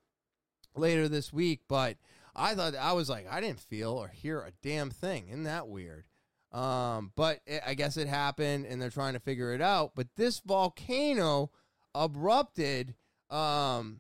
later 0.76 1.10
this 1.10 1.34
week. 1.34 1.62
But 1.68 1.98
I 2.36 2.56
thought 2.56 2.76
I 2.76 2.94
was 2.94 3.10
like, 3.10 3.28
I 3.30 3.42
didn't 3.42 3.60
feel 3.60 3.92
or 3.92 4.08
hear 4.08 4.40
a 4.40 4.52
damn 4.62 4.90
thing. 4.90 5.28
Isn't 5.30 5.44
that 5.44 5.68
weird? 5.68 6.06
Um, 6.52 7.12
but 7.16 7.40
it, 7.46 7.62
I 7.66 7.74
guess 7.74 7.98
it 7.98 8.08
happened, 8.08 8.66
and 8.66 8.82
they're 8.82 8.90
trying 8.90 9.14
to 9.14 9.20
figure 9.20 9.54
it 9.54 9.62
out. 9.62 9.94
But 9.96 10.08
this 10.16 10.40
volcano 10.40 11.52
erupted, 11.96 12.96
um, 13.30 14.00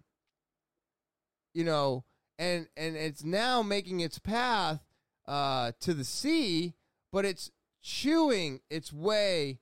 you 1.53 1.63
know, 1.63 2.03
and 2.37 2.67
and 2.75 2.95
it's 2.95 3.23
now 3.23 3.61
making 3.61 3.99
its 4.01 4.19
path 4.19 4.81
uh, 5.27 5.71
to 5.81 5.93
the 5.93 6.03
sea, 6.03 6.73
but 7.11 7.25
it's 7.25 7.51
chewing 7.81 8.59
its 8.69 8.91
way 8.91 9.59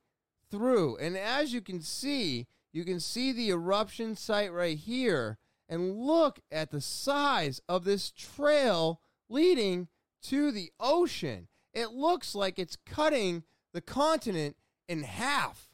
through. 0.50 0.98
And 0.98 1.16
as 1.16 1.54
you 1.54 1.62
can 1.62 1.82
see, 1.82 2.48
you 2.72 2.84
can 2.84 3.00
see 3.00 3.32
the 3.32 3.50
eruption 3.50 4.16
site 4.16 4.52
right 4.52 4.78
here. 4.78 5.38
And 5.70 6.00
look 6.02 6.40
at 6.52 6.72
the 6.72 6.82
size 6.82 7.62
of 7.70 7.84
this 7.84 8.12
trail 8.12 9.02
leading 9.30 9.88
to 10.24 10.52
the 10.52 10.72
ocean. 10.80 11.48
It 11.74 11.91
looks 11.91 12.34
like 12.34 12.58
it's 12.58 12.76
cutting 12.76 13.44
the 13.74 13.82
continent 13.82 14.56
in 14.88 15.04
half. 15.04 15.70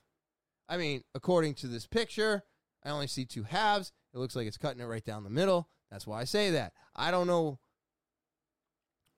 I 0.67 0.77
mean, 0.77 1.03
according 1.15 1.53
to 1.55 1.67
this 1.67 1.87
picture, 1.87 2.43
I 2.83 2.89
only 2.89 3.07
see 3.07 3.25
two 3.25 3.43
halves. 3.43 3.93
It 4.13 4.17
looks 4.17 4.35
like 4.35 4.47
it's 4.47 4.57
cutting 4.57 4.81
it 4.81 4.85
right 4.85 5.03
down 5.03 5.23
the 5.23 5.29
middle. 5.29 5.69
That's 5.89 6.05
why 6.05 6.19
I 6.19 6.25
say 6.25 6.51
that. 6.51 6.73
I 6.95 7.11
don't 7.11 7.27
know 7.27 7.59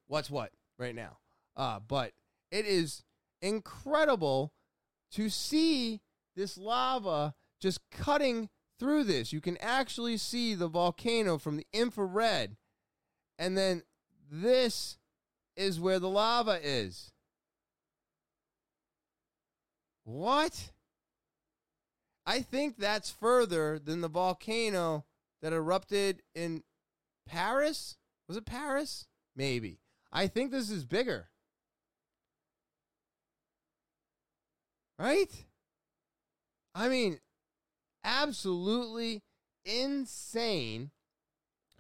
what's 0.08 0.30
what 0.30 0.52
right 0.78 0.96
now. 0.96 1.18
Uh, 1.56 1.80
but 1.80 2.14
it 2.52 2.66
is 2.66 3.04
incredible 3.42 4.54
to 5.12 5.30
see 5.30 6.02
this 6.36 6.58
lava 6.58 7.34
just 7.60 7.80
cutting 7.90 8.50
through 8.80 9.04
this. 9.04 9.34
You 9.34 9.42
can 9.42 9.58
actually 9.58 10.18
see 10.18 10.54
the 10.54 10.68
volcano 10.68 11.38
from 11.38 11.58
the 11.58 11.68
infrared. 11.74 12.58
And 13.40 13.58
then 13.58 13.84
this 14.32 14.98
is 15.56 15.80
where 15.80 16.00
the 16.00 16.10
lava 16.10 16.60
is. 16.62 17.12
What? 20.04 20.72
I 22.26 22.42
think 22.42 22.78
that's 22.78 23.10
further 23.10 23.80
than 23.80 24.02
the 24.02 24.08
volcano 24.08 25.06
that 25.42 25.54
erupted 25.54 26.24
in 26.36 26.64
Paris. 27.26 27.98
Was 28.28 28.38
it 28.38 28.46
Paris? 28.46 29.08
Maybe. 29.36 29.80
I 30.12 30.28
think 30.28 30.52
this 30.52 30.70
is 30.70 30.86
bigger. 30.86 31.30
Right? 34.98 35.32
I 36.74 36.90
mean, 36.90 37.20
absolutely 38.08 39.22
insane. 39.66 40.92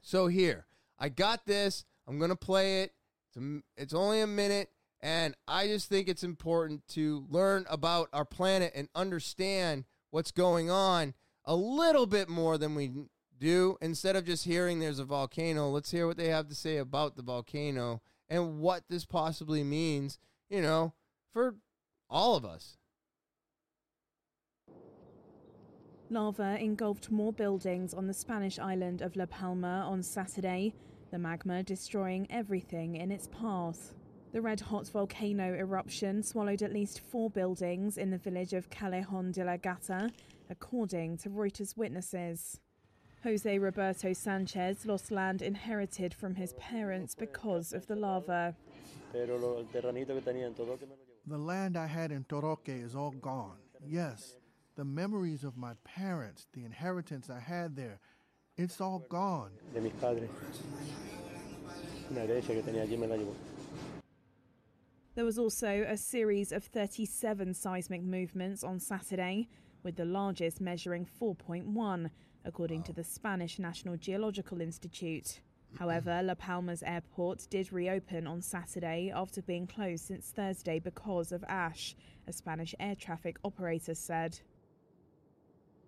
So 0.02 0.28
here, 0.28 0.68
I 1.00 1.10
got 1.10 1.46
this. 1.46 1.86
I'm 2.08 2.20
going 2.20 2.30
to 2.30 2.36
play 2.36 2.84
it. 2.84 2.92
It's, 3.30 3.38
a, 3.38 3.60
it's 3.76 3.94
only 3.94 4.22
a 4.22 4.28
minute. 4.28 4.70
And 5.00 5.36
I 5.48 5.68
just 5.68 5.90
think 5.90 6.08
it's 6.08 6.24
important 6.24 6.88
to 6.90 7.26
learn 7.30 7.66
about 7.70 8.10
our 8.12 8.26
planet 8.26 8.74
and 8.76 8.90
understand 8.94 9.86
what's 10.12 10.32
going 10.32 10.70
on 10.70 11.14
a 11.46 11.56
little 11.56 12.06
bit 12.06 12.30
more 12.30 12.58
than 12.58 12.76
we 12.76 12.92
do. 13.40 13.78
Instead 13.80 14.16
of 14.16 14.26
just 14.26 14.44
hearing 14.44 14.80
there's 14.80 15.00
a 15.00 15.06
volcano, 15.06 15.70
let's 15.70 15.92
hear 15.92 16.08
what 16.08 16.18
they 16.18 16.30
have 16.30 16.48
to 16.50 16.56
say 16.56 16.78
about 16.78 17.16
the 17.16 17.22
volcano 17.22 18.02
and 18.28 18.60
what 18.60 18.84
this 18.90 19.06
possibly 19.06 19.64
means, 19.64 20.18
you 20.50 20.62
know, 20.62 20.94
for 21.32 21.56
all 22.10 22.36
of 22.36 22.44
us. 22.44 22.78
Lava 26.10 26.58
engulfed 26.58 27.12
more 27.12 27.34
buildings 27.34 27.94
on 27.94 28.08
the 28.08 28.14
Spanish 28.14 28.60
island 28.60 29.02
of 29.02 29.18
La 29.18 29.26
Palma 29.26 29.86
on 29.90 30.02
Saturday, 30.02 30.74
the 31.12 31.20
magma 31.20 31.64
destroying 31.64 32.26
everything 32.30 32.96
in 32.96 33.12
its 33.12 33.28
path. 33.28 33.94
The 34.32 34.42
red 34.42 34.62
hot 34.62 34.88
volcano 34.88 35.54
eruption 35.54 36.24
swallowed 36.24 36.62
at 36.62 36.72
least 36.72 37.02
four 37.02 37.30
buildings 37.30 37.98
in 37.98 38.10
the 38.10 38.18
village 38.18 38.54
of 38.54 38.70
Callejon 38.70 39.34
de 39.34 39.44
la 39.44 39.58
Gata, 39.58 40.10
according 40.50 41.18
to 41.18 41.30
Reuters 41.30 41.76
witnesses. 41.76 42.62
Jose 43.24 43.60
Roberto 43.60 44.14
Sanchez 44.14 44.86
lost 44.86 45.12
land 45.12 45.42
inherited 45.42 46.14
from 46.14 46.36
his 46.36 46.54
parents 46.54 47.16
because 47.16 47.74
of 47.74 47.86
the 47.88 47.98
lava. 47.98 48.56
The 49.14 49.26
land 51.38 51.76
I 51.76 51.88
had 51.88 52.14
in 52.14 52.24
Todoque 52.24 52.70
is 52.70 52.96
all 52.96 53.12
gone. 53.12 53.58
Yes, 53.86 54.38
the 54.78 54.86
memories 54.86 55.44
of 55.44 55.58
my 55.58 55.74
parents, 55.84 56.46
the 56.54 56.64
inheritance 56.64 57.32
I 57.32 57.40
had 57.40 57.76
there, 57.76 58.00
it's 58.58 58.80
all 58.80 59.00
gone. 59.10 59.50
De 59.74 59.82
mis 59.82 59.92
padres. 59.94 60.30
Una 62.12 62.22
herencia 62.22 62.54
que 62.54 62.62
tenía 62.62 62.84
allí 62.84 62.98
me 62.98 63.08
la 63.08 63.16
llevó. 63.18 63.34
There 65.16 65.26
was 65.26 65.40
also 65.40 65.84
a 65.88 65.98
series 65.98 66.52
of 66.52 66.64
37 66.64 67.56
seismic 67.56 68.04
movements 68.04 68.64
on 68.64 68.80
Saturday, 68.80 69.50
with 69.82 69.96
the 69.96 70.06
largest 70.06 70.62
measuring 70.62 71.08
4.1, 71.20 72.12
according 72.46 72.84
to 72.84 72.94
the 72.94 73.04
Spanish 73.04 73.58
National 73.58 73.98
Geological 73.98 74.62
Institute. 74.62 75.42
However, 75.80 76.22
La 76.24 76.36
Palma's 76.36 76.84
airport 76.84 77.48
did 77.50 77.74
reopen 77.74 78.28
on 78.28 78.44
Saturday 78.44 79.12
after 79.14 79.42
being 79.42 79.66
closed 79.66 80.06
since 80.06 80.30
Thursday 80.30 80.78
because 80.78 81.32
of 81.32 81.44
ash, 81.48 81.96
a 82.28 82.32
Spanish 82.32 82.76
air 82.80 82.96
traffic 82.96 83.38
operator 83.44 83.96
said. 83.96 84.40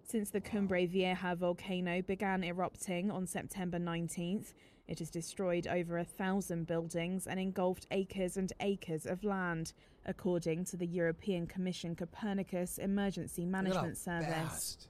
Since 0.09 0.31
the 0.31 0.41
Cumbre 0.41 0.87
Vieja 0.87 1.35
volcano 1.35 2.01
began 2.01 2.43
erupting 2.43 3.11
on 3.11 3.27
September 3.27 3.77
19th, 3.77 4.53
it 4.87 4.97
has 4.97 5.11
destroyed 5.11 5.67
over 5.67 5.99
a 5.99 6.03
thousand 6.03 6.65
buildings 6.65 7.27
and 7.27 7.39
engulfed 7.39 7.85
acres 7.91 8.35
and 8.35 8.51
acres 8.59 9.05
of 9.05 9.23
land, 9.23 9.71
according 10.07 10.65
to 10.65 10.77
the 10.77 10.87
European 10.87 11.45
Commission 11.45 11.95
Copernicus 11.95 12.79
Emergency 12.79 13.43
Look 13.45 13.53
at 13.53 13.55
how 13.57 13.61
Management 13.61 13.97
Service. 13.99 14.27
fast. 14.29 14.87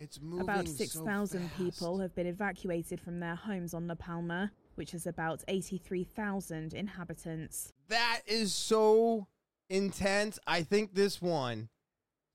It's 0.00 0.20
moving 0.20 0.40
About 0.40 0.66
6,000 0.66 1.42
fast. 1.42 1.56
people 1.56 2.00
have 2.00 2.12
been 2.16 2.26
evacuated 2.26 3.00
from 3.00 3.20
their 3.20 3.36
homes 3.36 3.72
on 3.72 3.86
La 3.86 3.94
Palma, 3.94 4.50
which 4.74 4.90
has 4.90 5.06
about 5.06 5.44
83,000 5.46 6.74
inhabitants. 6.74 7.72
That 7.86 8.22
is 8.26 8.52
so 8.52 9.28
intense. 9.68 10.40
I 10.44 10.64
think 10.64 10.94
this 10.94 11.22
one, 11.22 11.68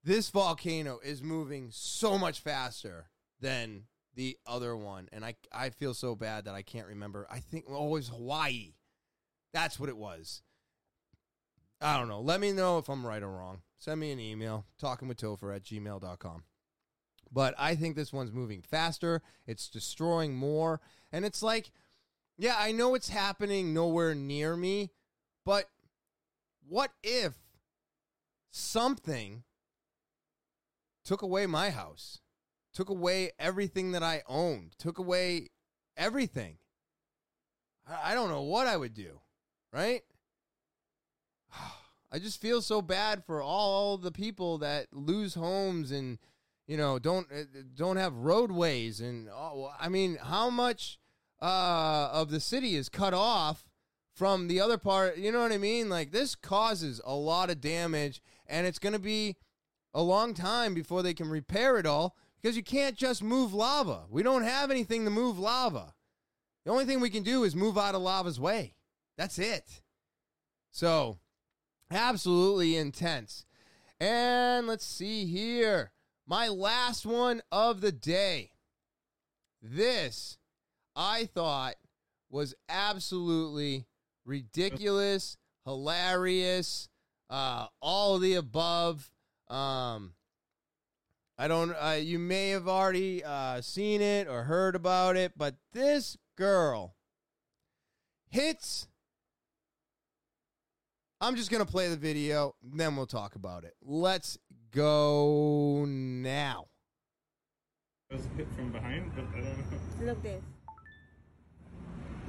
this 0.05 0.29
volcano 0.29 0.99
is 1.03 1.23
moving 1.23 1.69
so 1.71 2.17
much 2.17 2.39
faster 2.39 3.07
than 3.41 3.85
the 4.13 4.37
other 4.45 4.77
one. 4.77 5.09
And 5.11 5.25
I, 5.25 5.35
I 5.51 5.71
feel 5.71 5.95
so 5.95 6.15
bad 6.15 6.45
that 6.45 6.53
I 6.53 6.61
can't 6.61 6.87
remember. 6.87 7.27
I 7.29 7.39
think, 7.39 7.65
oh, 7.67 7.99
Hawaii. 7.99 8.73
That's 9.51 9.79
what 9.79 9.89
it 9.89 9.97
was. 9.97 10.43
I 11.81 11.97
don't 11.97 12.07
know. 12.07 12.21
Let 12.21 12.39
me 12.39 12.51
know 12.51 12.77
if 12.77 12.87
I'm 12.87 13.05
right 13.05 13.23
or 13.23 13.31
wrong. 13.31 13.61
Send 13.79 13.99
me 13.99 14.11
an 14.11 14.19
email, 14.19 14.65
talking 14.79 15.07
with 15.07 15.17
talkingwithtopher 15.17 15.55
at 15.55 15.63
gmail.com. 15.63 16.43
But 17.31 17.55
I 17.57 17.75
think 17.75 17.95
this 17.95 18.13
one's 18.13 18.31
moving 18.31 18.61
faster. 18.61 19.21
It's 19.47 19.69
destroying 19.69 20.35
more. 20.35 20.81
And 21.11 21.25
it's 21.25 21.41
like, 21.41 21.71
yeah, 22.37 22.55
I 22.57 22.71
know 22.71 22.95
it's 22.95 23.09
happening 23.09 23.73
nowhere 23.73 24.13
near 24.13 24.55
me, 24.55 24.91
but 25.45 25.69
what 26.67 26.91
if 27.03 27.33
something 28.51 29.43
took 31.05 31.21
away 31.21 31.45
my 31.45 31.69
house, 31.69 32.19
took 32.73 32.89
away 32.89 33.31
everything 33.39 33.93
that 33.93 34.03
I 34.03 34.23
owned, 34.27 34.73
took 34.77 34.97
away 34.97 35.49
everything? 35.95 36.57
I 37.87 38.15
don't 38.15 38.29
know 38.29 38.41
what 38.41 38.67
I 38.67 38.75
would 38.75 38.93
do, 38.93 39.19
right? 39.71 40.01
I 42.11 42.19
just 42.19 42.41
feel 42.41 42.61
so 42.61 42.81
bad 42.81 43.23
for 43.25 43.41
all 43.41 43.97
the 43.97 44.11
people 44.11 44.57
that 44.59 44.87
lose 44.91 45.35
homes 45.35 45.91
and 45.91 46.17
you 46.65 46.77
know 46.77 46.97
don't 46.97 47.27
uh, 47.31 47.43
don't 47.75 47.97
have 47.97 48.15
roadways 48.15 49.01
and 49.01 49.27
oh, 49.29 49.71
I 49.79 49.89
mean 49.89 50.17
how 50.21 50.49
much 50.49 50.97
uh, 51.41 52.09
of 52.11 52.31
the 52.31 52.39
city 52.39 52.75
is 52.75 52.89
cut 52.89 53.13
off 53.13 53.65
from 54.13 54.47
the 54.47 54.61
other 54.61 54.77
part 54.77 55.17
you 55.17 55.31
know 55.31 55.41
what 55.41 55.51
I 55.51 55.57
mean 55.57 55.89
like 55.89 56.11
this 56.11 56.35
causes 56.35 57.01
a 57.03 57.13
lot 57.13 57.49
of 57.49 57.59
damage 57.59 58.21
and 58.47 58.65
it's 58.65 58.79
going 58.79 58.93
to 58.93 58.99
be 58.99 59.35
a 59.95 60.01
long 60.03 60.33
time 60.33 60.73
before 60.73 61.01
they 61.01 61.13
can 61.13 61.29
repair 61.29 61.77
it 61.77 61.85
all 61.85 62.15
because 62.39 62.57
you 62.57 62.63
can't 62.63 62.97
just 62.97 63.23
move 63.23 63.53
lava. 63.53 64.01
We 64.09 64.21
don't 64.21 64.43
have 64.43 64.69
anything 64.69 65.05
to 65.05 65.09
move 65.09 65.39
lava. 65.39 65.93
The 66.65 66.71
only 66.71 66.85
thing 66.85 66.99
we 66.99 67.09
can 67.09 67.23
do 67.23 67.43
is 67.43 67.55
move 67.55 67.77
out 67.77 67.95
of 67.95 68.01
lava's 68.01 68.39
way. 68.39 68.75
That's 69.17 69.39
it. 69.39 69.81
So 70.71 71.17
absolutely 71.89 72.75
intense. 72.75 73.45
And 73.99 74.67
let's 74.67 74.85
see 74.85 75.25
here. 75.25 75.91
My 76.27 76.49
last 76.49 77.05
one 77.05 77.41
of 77.51 77.79
the 77.79 77.93
day. 77.93 78.51
This 79.61 80.37
I 80.95 81.25
thought 81.25 81.75
was 82.29 82.53
absolutely 82.67 83.85
ridiculous, 84.25 85.37
hilarious, 85.63 86.89
uh, 87.29 87.67
all 87.81 88.15
of 88.15 88.21
the 88.21 88.35
above. 88.35 89.11
Um, 89.47 90.13
I 91.37 91.47
don't. 91.47 91.71
Uh, 91.71 91.97
you 91.99 92.19
may 92.19 92.49
have 92.49 92.67
already 92.67 93.23
uh, 93.23 93.61
seen 93.61 94.01
it 94.01 94.27
or 94.27 94.43
heard 94.43 94.75
about 94.75 95.15
it, 95.15 95.33
but 95.37 95.55
this 95.73 96.17
girl 96.35 96.95
hits. 98.29 98.87
I'm 101.21 101.35
just 101.35 101.49
gonna 101.49 101.65
play 101.65 101.89
the 101.89 101.97
video, 101.97 102.55
then 102.61 102.95
we'll 102.95 103.05
talk 103.05 103.35
about 103.35 103.63
it. 103.63 103.73
Let's 103.81 104.37
go 104.71 105.85
now. 105.87 106.65
I 108.11 108.15
was 108.15 108.27
hit 108.37 108.47
from 108.55 108.71
behind, 108.71 109.11
but 109.15 109.25
I 109.35 109.41
don't 109.41 109.71
know. 109.71 110.05
Look 110.05 110.21
this. 110.21 110.43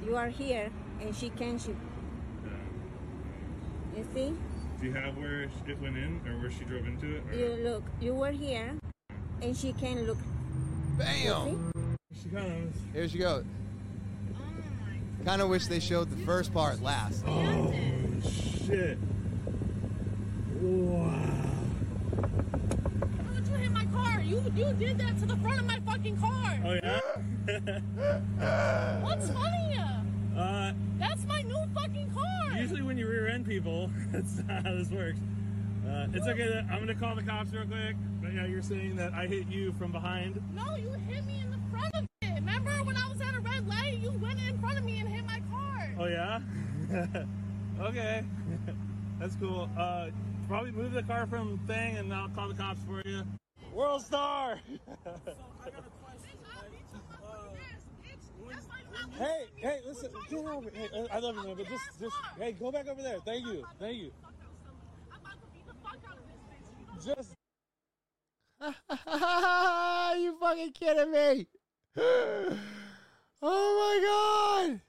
You 0.05 0.15
are 0.15 0.29
here 0.29 0.71
and 1.01 1.15
she 1.15 1.29
can't 1.29 1.61
shoot. 1.61 1.75
You 3.95 4.07
see? 4.13 4.33
Do 4.79 4.85
you 4.85 4.93
have 4.93 5.17
where 5.17 5.43
it 5.43 5.49
went 5.81 5.97
in 5.97 6.21
or 6.27 6.39
where 6.39 6.51
she 6.51 6.63
drove 6.65 6.85
into 6.85 7.15
it? 7.15 7.23
Or? 7.31 7.35
You 7.35 7.63
look. 7.63 7.83
You 7.99 8.13
were 8.13 8.31
here 8.31 8.73
and 9.41 9.57
she 9.57 9.73
can 9.73 10.05
look. 10.05 10.17
You 10.17 10.97
Bam! 10.99 11.71
see? 12.13 12.19
She 12.23 12.29
kind 12.29 12.63
of. 12.67 12.73
Here 12.93 13.09
she 13.09 13.17
goes. 13.17 13.43
Kind 15.25 15.41
of 15.41 15.49
wish 15.49 15.67
they 15.67 15.79
showed 15.79 16.09
the 16.09 16.25
first 16.25 16.53
part 16.53 16.81
last. 16.81 17.23
Oh 17.27 17.73
shit! 18.65 18.97
Wow. 20.61 21.09
Why 22.21 23.33
would 23.33 23.47
you 23.47 23.53
hit 23.55 23.71
my 23.71 23.85
car? 23.87 24.21
You 24.21 24.41
you 24.55 24.73
did 24.73 24.97
that 24.99 25.19
to 25.19 25.25
the 25.25 25.35
front 25.37 25.59
of 25.59 25.65
my 25.65 25.79
fucking 25.85 26.17
car. 26.17 26.59
Oh 26.63 26.73
yeah. 26.81 27.01
What's 29.03 29.29
funny? 29.31 29.79
uh, 30.37 30.71
That's 30.99 31.25
my 31.25 31.41
new 31.41 31.61
fucking 31.75 32.05
car. 32.05 32.06
Usually 32.57 32.81
when 32.81 32.97
you 32.97 33.07
rear 33.07 33.27
end 33.27 33.45
people, 33.45 33.89
that's 34.11 34.37
not 34.47 34.63
how 34.63 34.75
this 34.75 34.89
works. 34.89 35.19
Uh, 35.87 36.07
it's 36.13 36.27
okay. 36.27 36.65
I'm 36.69 36.79
gonna 36.79 36.95
call 36.95 37.15
the 37.15 37.23
cops 37.23 37.53
real 37.53 37.65
quick. 37.65 37.95
But 38.21 38.33
yeah, 38.33 38.45
you're 38.45 38.61
saying 38.61 38.95
that 38.97 39.13
I 39.13 39.27
hit 39.27 39.47
you 39.47 39.71
from 39.73 39.91
behind. 39.91 40.41
No, 40.53 40.75
you 40.75 40.89
hit 41.07 41.25
me 41.25 41.39
in 41.41 41.51
the 41.51 41.59
front 41.71 41.93
of 41.95 42.07
it. 42.21 42.33
Remember 42.35 42.71
when 42.83 42.97
I 42.97 43.07
was 43.07 43.21
at 43.21 43.35
a 43.35 43.39
red 43.39 43.67
light? 43.67 43.99
You 43.99 44.11
went 44.11 44.39
in 44.39 44.59
front 44.59 44.77
of 44.77 44.83
me 44.83 44.99
and 44.99 45.07
hit 45.07 45.25
my 45.25 45.39
car. 45.49 45.93
Oh 45.97 46.05
yeah. 46.07 46.39
okay. 47.81 48.23
That's 49.19 49.35
cool. 49.37 49.69
Uh, 49.77 50.09
probably 50.47 50.71
move 50.71 50.91
the 50.91 51.03
car 51.03 51.25
from 51.27 51.59
thing, 51.67 51.97
and 51.97 52.13
I'll 52.13 52.29
call 52.29 52.49
the 52.49 52.53
cops 52.53 52.81
for 52.83 53.01
you. 53.07 53.23
World 53.73 54.01
star. 54.01 54.59
Bitch, 54.69 54.79
I'll 55.05 55.15
beat 55.25 56.85
your 56.91 57.01
motherfucking 57.11 57.57
ass, 57.63 57.83
bitch. 58.03 58.51
That's 58.51 58.67
why 58.67 58.79
you 58.79 58.96
have 58.96 58.96
Hey, 59.15 59.45
hey, 59.55 59.79
listen, 59.85 60.11
get 60.29 60.45
over. 60.45 60.69
Hey, 60.71 60.89
I 61.11 61.19
love 61.19 61.35
you, 61.35 61.43
man, 61.43 61.55
but 61.57 61.67
just, 61.67 61.99
just, 61.99 62.15
hey, 62.37 62.51
go 62.53 62.71
back 62.71 62.87
over 62.87 63.01
there. 63.01 63.19
Thank 63.25 63.45
you, 63.47 63.65
thank 63.79 63.97
you. 63.97 64.11
I'm 65.11 65.19
about 65.21 65.33
to 65.33 65.47
beat 65.53 65.67
the 65.67 65.73
fuck 65.83 65.97
out 66.09 66.17
of 66.17 66.23
this 66.27 67.15
bitch. 67.15 67.15
Just 67.15 67.37
you 70.19 70.35
fucking 70.39 70.71
kidding 70.73 71.11
me? 71.11 71.47
Oh 73.39 73.99
my 73.99 74.71
god! 74.71 74.81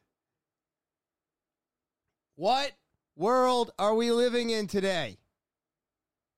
What 2.36 2.72
world 3.14 3.72
are 3.78 3.94
we 3.94 4.10
living 4.10 4.48
in 4.48 4.68
today? 4.68 5.18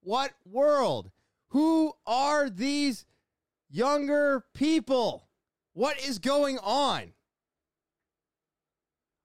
What 0.02 0.32
world? 0.44 1.12
Who 1.50 1.92
are 2.04 2.50
these 2.50 3.06
younger 3.70 4.44
people? 4.54 5.28
What 5.72 6.04
is 6.04 6.18
going 6.18 6.58
on? 6.58 7.12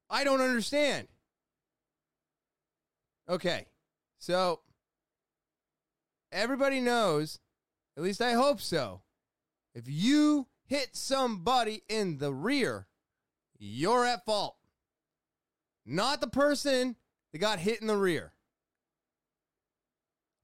I 0.10 0.24
don't 0.24 0.42
understand. 0.42 1.08
Okay, 3.28 3.66
so 4.20 4.62
everybody 6.32 6.80
knows, 6.80 7.40
at 7.98 8.04
least 8.04 8.22
I 8.22 8.34
hope 8.34 8.62
so. 8.62 9.02
If 9.74 9.86
you 9.88 10.48
hit 10.66 10.96
somebody 10.96 11.84
in 11.90 12.20
the 12.20 12.34
rear, 12.34 12.88
you're 13.58 14.06
at 14.06 14.26
fault. 14.26 14.56
Not 15.86 16.22
the 16.22 16.28
person 16.28 16.96
that 17.32 17.40
got 17.40 17.60
hit 17.60 17.82
in 17.82 17.88
the 17.88 17.98
rear. 17.98 18.34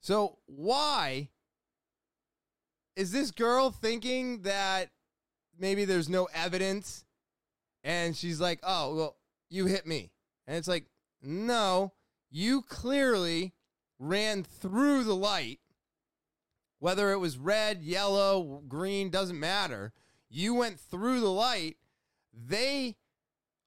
So, 0.02 0.40
why 0.48 1.30
is 2.96 3.12
this 3.12 3.32
girl 3.32 3.70
thinking 3.70 4.42
that 4.42 4.90
maybe 5.58 5.86
there's 5.86 6.10
no 6.10 6.28
evidence 6.34 7.06
and 7.84 8.16
she's 8.16 8.42
like, 8.42 8.60
oh, 8.64 8.96
well, 8.96 9.16
you 9.52 9.66
hit 9.66 9.86
me? 9.86 10.12
And 10.48 10.58
it's 10.58 10.68
like, 10.68 10.86
no, 11.22 11.94
you 12.32 12.62
clearly 12.62 13.54
ran 14.00 14.44
through 14.44 15.04
the 15.04 15.16
light, 15.16 15.60
whether 16.80 17.12
it 17.12 17.20
was 17.20 17.38
red, 17.38 17.84
yellow, 17.84 18.64
green, 18.68 19.10
doesn't 19.10 19.40
matter. 19.40 19.94
You 20.30 20.56
went 20.56 20.80
through 20.80 21.20
the 21.20 21.30
light. 21.30 21.78
They 22.34 22.96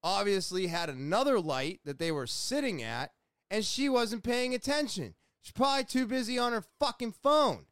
obviously 0.02 0.66
had 0.66 0.89
another 0.89 1.39
light 1.39 1.81
that 1.85 1.98
they 1.98 2.11
were 2.11 2.27
sitting 2.27 2.82
at, 2.82 3.12
and 3.51 3.65
she 3.65 3.89
wasn't 3.89 4.24
paying 4.24 4.55
attention. 4.55 5.15
She's 5.40 5.52
probably 5.52 5.85
too 5.85 6.06
busy 6.06 6.39
on 6.39 6.52
her 6.52 6.65
fucking 6.81 7.12
phone, 7.23 7.66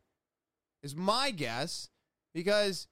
is 0.83 0.95
my 0.95 1.31
guess, 1.31 1.89
because 2.35 2.87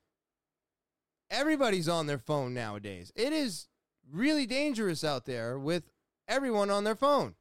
everybody's 1.31 1.89
on 1.89 2.07
their 2.07 2.19
phone 2.19 2.55
nowadays. 2.55 3.13
It 3.15 3.33
is 3.33 3.69
really 4.13 4.47
dangerous 4.47 5.05
out 5.05 5.27
there 5.27 5.59
with 5.59 5.91
everyone 6.29 6.71
on 6.71 6.85
their 6.85 6.95
phone. 6.95 7.35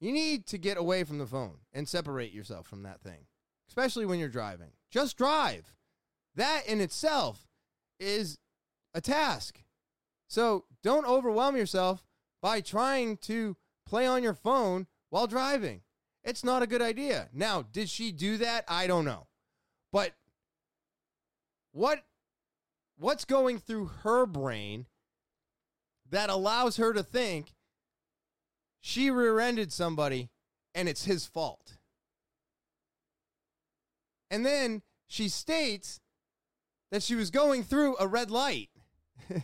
You 0.00 0.12
need 0.12 0.46
to 0.46 0.58
get 0.58 0.76
away 0.76 1.04
from 1.04 1.18
the 1.18 1.26
phone 1.26 1.58
and 1.72 1.88
separate 1.88 2.32
yourself 2.32 2.66
from 2.66 2.82
that 2.82 3.00
thing, 3.00 3.26
especially 3.68 4.04
when 4.04 4.18
you're 4.18 4.28
driving. 4.28 4.72
Just 4.90 5.16
drive. 5.16 5.74
That 6.34 6.62
in 6.66 6.80
itself 6.80 7.46
is 8.00 8.38
a 8.94 9.00
task. 9.00 9.62
So 10.28 10.64
don't 10.82 11.06
overwhelm 11.06 11.56
yourself 11.56 12.04
by 12.40 12.60
trying 12.60 13.16
to 13.18 13.56
play 13.86 14.06
on 14.06 14.22
your 14.22 14.34
phone 14.34 14.86
while 15.10 15.26
driving. 15.26 15.82
It's 16.24 16.44
not 16.44 16.62
a 16.62 16.66
good 16.66 16.82
idea. 16.82 17.28
Now, 17.32 17.62
did 17.62 17.88
she 17.88 18.12
do 18.12 18.38
that? 18.38 18.64
I 18.68 18.86
don't 18.86 19.04
know. 19.04 19.26
But 19.92 20.12
what 21.72 22.02
what's 22.96 23.24
going 23.24 23.58
through 23.58 23.86
her 24.02 24.26
brain 24.26 24.86
that 26.12 26.30
allows 26.30 26.76
her 26.76 26.92
to 26.92 27.02
think 27.02 27.54
she 28.80 29.10
rear-ended 29.10 29.72
somebody 29.72 30.30
and 30.74 30.88
it's 30.88 31.04
his 31.04 31.26
fault? 31.26 31.78
And 34.30 34.46
then 34.46 34.82
she 35.08 35.28
states 35.28 36.00
that 36.90 37.02
she 37.02 37.14
was 37.14 37.30
going 37.30 37.64
through 37.64 37.96
a 37.98 38.06
red 38.06 38.30
light. 38.30 38.70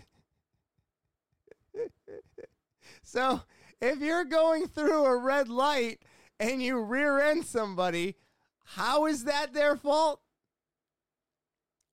so, 3.03 3.43
if 3.81 4.01
you're 4.01 4.24
going 4.24 4.66
through 4.66 5.05
a 5.05 5.16
red 5.16 5.49
light 5.49 6.01
and 6.40 6.62
you 6.62 6.81
rear 6.81 7.19
end 7.19 7.45
somebody, 7.45 8.16
how 8.65 9.07
is 9.07 9.24
that 9.24 9.53
their 9.53 9.77
fault? 9.77 10.20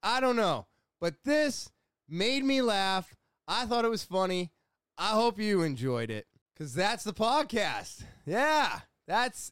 I 0.03 0.19
don't 0.19 0.35
know. 0.35 0.67
But 1.01 1.15
this 1.23 1.71
made 2.07 2.43
me 2.43 2.61
laugh. 2.61 3.15
I 3.47 3.65
thought 3.65 3.85
it 3.85 3.89
was 3.89 4.03
funny. 4.03 4.51
I 4.97 5.09
hope 5.09 5.39
you 5.39 5.61
enjoyed 5.61 6.09
it 6.09 6.25
because 6.53 6.73
that's 6.73 7.03
the 7.03 7.13
podcast. 7.13 8.03
Yeah, 8.25 8.79
that's 9.07 9.51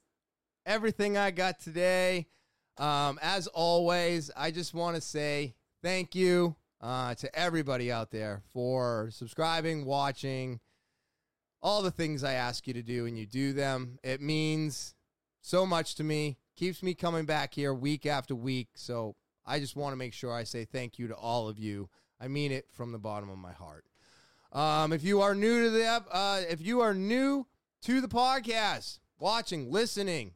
everything 0.65 1.17
I 1.17 1.31
got 1.31 1.59
today. 1.59 2.27
Um, 2.77 3.19
as 3.21 3.47
always, 3.47 4.31
I 4.37 4.51
just 4.51 4.73
want 4.73 4.95
to 4.95 5.01
say 5.01 5.55
thank 5.83 6.15
you 6.15 6.55
uh, 6.79 7.15
to 7.15 7.37
everybody 7.37 7.91
out 7.91 8.09
there 8.09 8.41
for 8.53 9.09
subscribing, 9.11 9.83
watching, 9.85 10.61
all 11.61 11.81
the 11.81 11.91
things 11.91 12.23
I 12.23 12.33
ask 12.33 12.65
you 12.65 12.73
to 12.73 12.81
do, 12.81 13.05
and 13.05 13.17
you 13.17 13.25
do 13.25 13.51
them. 13.51 13.99
It 14.01 14.21
means 14.21 14.95
so 15.41 15.65
much 15.65 15.95
to 15.95 16.05
me, 16.05 16.37
keeps 16.55 16.81
me 16.81 16.93
coming 16.93 17.25
back 17.25 17.53
here 17.53 17.73
week 17.73 18.05
after 18.05 18.33
week. 18.33 18.69
So 18.75 19.15
I 19.45 19.59
just 19.59 19.75
want 19.75 19.91
to 19.91 19.97
make 19.97 20.13
sure 20.13 20.31
I 20.31 20.45
say 20.45 20.63
thank 20.63 20.97
you 20.97 21.07
to 21.09 21.15
all 21.15 21.49
of 21.49 21.59
you. 21.59 21.89
I 22.19 22.29
mean 22.29 22.53
it 22.53 22.65
from 22.71 22.93
the 22.93 22.99
bottom 22.99 23.29
of 23.29 23.37
my 23.37 23.51
heart. 23.51 23.83
Um, 24.53 24.93
if 24.93 25.03
you 25.03 25.21
are 25.21 25.33
new 25.33 25.63
to 25.63 25.69
the 25.71 26.03
uh, 26.11 26.41
if 26.47 26.61
you 26.61 26.81
are 26.81 26.93
new 26.93 27.47
to 27.81 28.01
the 28.01 28.07
podcast, 28.07 28.99
watching, 29.17 29.71
listening, 29.71 30.33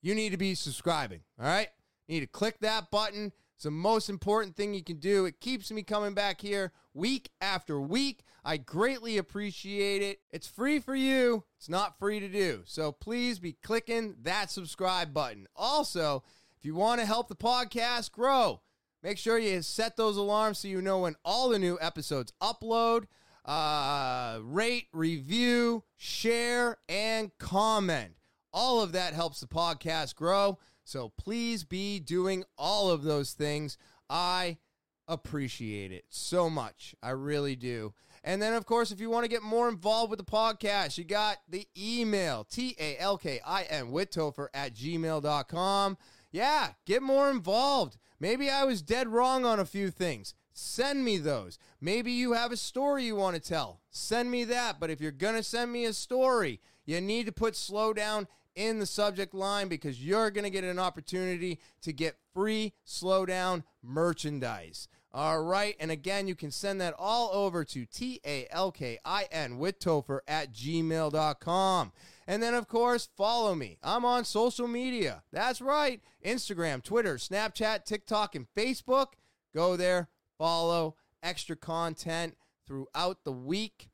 you 0.00 0.14
need 0.14 0.30
to 0.30 0.38
be 0.38 0.54
subscribing. 0.54 1.20
All 1.38 1.44
right, 1.44 1.68
you 2.08 2.14
need 2.14 2.20
to 2.20 2.26
click 2.26 2.60
that 2.60 2.90
button. 2.90 3.30
It's 3.54 3.64
the 3.64 3.70
most 3.70 4.08
important 4.08 4.56
thing 4.56 4.72
you 4.72 4.82
can 4.82 4.96
do. 4.96 5.26
It 5.26 5.38
keeps 5.40 5.70
me 5.70 5.82
coming 5.82 6.14
back 6.14 6.40
here 6.40 6.72
week 6.94 7.30
after 7.42 7.78
week. 7.78 8.24
I 8.42 8.56
greatly 8.56 9.18
appreciate 9.18 10.02
it. 10.02 10.20
It's 10.30 10.48
free 10.48 10.80
for 10.80 10.96
you. 10.96 11.44
It's 11.58 11.68
not 11.68 11.98
free 11.98 12.20
to 12.20 12.28
do. 12.28 12.62
So 12.64 12.90
please 12.90 13.38
be 13.38 13.52
clicking 13.52 14.16
that 14.22 14.50
subscribe 14.50 15.12
button. 15.12 15.46
Also, 15.54 16.24
if 16.58 16.64
you 16.64 16.74
want 16.74 17.00
to 17.00 17.06
help 17.06 17.28
the 17.28 17.36
podcast 17.36 18.12
grow, 18.12 18.62
make 19.02 19.18
sure 19.18 19.38
you 19.38 19.60
set 19.62 19.96
those 19.96 20.16
alarms 20.16 20.58
so 20.58 20.68
you 20.68 20.80
know 20.82 21.00
when 21.00 21.16
all 21.22 21.50
the 21.50 21.58
new 21.58 21.78
episodes 21.80 22.32
upload. 22.42 23.04
Uh, 23.44 24.38
rate, 24.42 24.86
review, 24.92 25.84
share, 25.96 26.78
and 26.88 27.30
comment. 27.38 28.14
All 28.52 28.82
of 28.82 28.92
that 28.92 29.14
helps 29.14 29.40
the 29.40 29.46
podcast 29.46 30.14
grow. 30.14 30.58
So 30.84 31.12
please 31.16 31.64
be 31.64 31.98
doing 31.98 32.44
all 32.56 32.90
of 32.90 33.02
those 33.02 33.32
things. 33.32 33.78
I 34.10 34.58
appreciate 35.08 35.92
it 35.92 36.04
so 36.10 36.50
much. 36.50 36.94
I 37.02 37.10
really 37.10 37.56
do. 37.56 37.94
And 38.24 38.40
then, 38.40 38.54
of 38.54 38.66
course, 38.66 38.92
if 38.92 39.00
you 39.00 39.10
want 39.10 39.24
to 39.24 39.30
get 39.30 39.42
more 39.42 39.68
involved 39.68 40.10
with 40.10 40.18
the 40.18 40.24
podcast, 40.24 40.96
you 40.96 41.04
got 41.04 41.38
the 41.48 41.66
email, 41.76 42.44
T 42.44 42.76
A 42.78 42.96
L 42.98 43.18
K 43.18 43.40
I 43.44 43.64
N, 43.64 43.90
withtopher 43.90 44.46
at 44.54 44.74
gmail.com. 44.74 45.98
Yeah, 46.30 46.68
get 46.86 47.02
more 47.02 47.30
involved. 47.30 47.98
Maybe 48.20 48.48
I 48.48 48.64
was 48.64 48.82
dead 48.82 49.08
wrong 49.08 49.44
on 49.44 49.58
a 49.58 49.64
few 49.64 49.90
things. 49.90 50.34
Send 50.52 51.04
me 51.04 51.18
those. 51.18 51.58
Maybe 51.80 52.12
you 52.12 52.32
have 52.32 52.52
a 52.52 52.56
story 52.56 53.04
you 53.04 53.16
want 53.16 53.36
to 53.36 53.42
tell. 53.42 53.80
Send 53.90 54.30
me 54.30 54.44
that. 54.44 54.78
But 54.80 54.90
if 54.90 55.00
you're 55.00 55.10
going 55.10 55.34
to 55.34 55.42
send 55.42 55.72
me 55.72 55.84
a 55.84 55.92
story, 55.92 56.60
you 56.84 57.00
need 57.00 57.26
to 57.26 57.32
put 57.32 57.56
slow 57.56 57.92
down 57.92 58.28
in 58.54 58.78
the 58.78 58.86
subject 58.86 59.34
line 59.34 59.68
because 59.68 60.04
you're 60.04 60.30
going 60.30 60.44
to 60.44 60.50
get 60.50 60.64
an 60.64 60.78
opportunity 60.78 61.58
to 61.80 61.92
get 61.92 62.16
free 62.34 62.74
slow 62.84 63.24
down 63.24 63.64
merchandise. 63.82 64.88
All 65.14 65.42
right. 65.42 65.76
And 65.78 65.90
again, 65.90 66.26
you 66.26 66.34
can 66.34 66.50
send 66.50 66.80
that 66.80 66.94
all 66.98 67.30
over 67.32 67.64
to 67.64 67.84
T 67.84 68.20
A 68.24 68.46
L 68.50 68.72
K 68.72 68.98
I 69.04 69.28
N 69.30 69.58
with 69.58 69.78
Topher 69.78 70.20
at 70.26 70.52
gmail.com. 70.52 71.92
And 72.26 72.42
then, 72.42 72.54
of 72.54 72.68
course, 72.68 73.08
follow 73.16 73.54
me. 73.54 73.78
I'm 73.82 74.04
on 74.04 74.24
social 74.24 74.68
media. 74.68 75.22
That's 75.32 75.60
right 75.60 76.00
Instagram, 76.24 76.82
Twitter, 76.82 77.16
Snapchat, 77.16 77.84
TikTok, 77.84 78.34
and 78.34 78.46
Facebook. 78.56 79.08
Go 79.54 79.76
there, 79.76 80.08
follow 80.42 80.96
extra 81.22 81.54
content 81.54 82.36
throughout 82.66 83.18
the 83.22 83.30
week. 83.30 83.88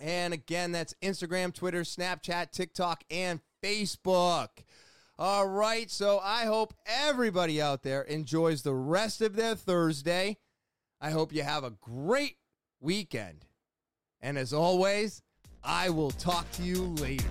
And 0.00 0.34
again, 0.34 0.72
that's 0.72 0.96
Instagram, 1.00 1.54
Twitter, 1.54 1.82
Snapchat, 1.82 2.50
TikTok, 2.50 3.04
and 3.08 3.38
Facebook. 3.62 4.48
All 5.16 5.46
right, 5.46 5.88
so 5.88 6.18
I 6.18 6.46
hope 6.46 6.74
everybody 6.86 7.62
out 7.62 7.84
there 7.84 8.02
enjoys 8.02 8.62
the 8.62 8.74
rest 8.74 9.20
of 9.20 9.36
their 9.36 9.54
Thursday. 9.54 10.38
I 11.00 11.10
hope 11.10 11.32
you 11.32 11.44
have 11.44 11.62
a 11.62 11.70
great 11.70 12.38
weekend. 12.80 13.46
And 14.20 14.36
as 14.36 14.52
always, 14.52 15.22
I 15.62 15.90
will 15.90 16.10
talk 16.10 16.50
to 16.52 16.62
you 16.64 16.82
later. 16.96 17.30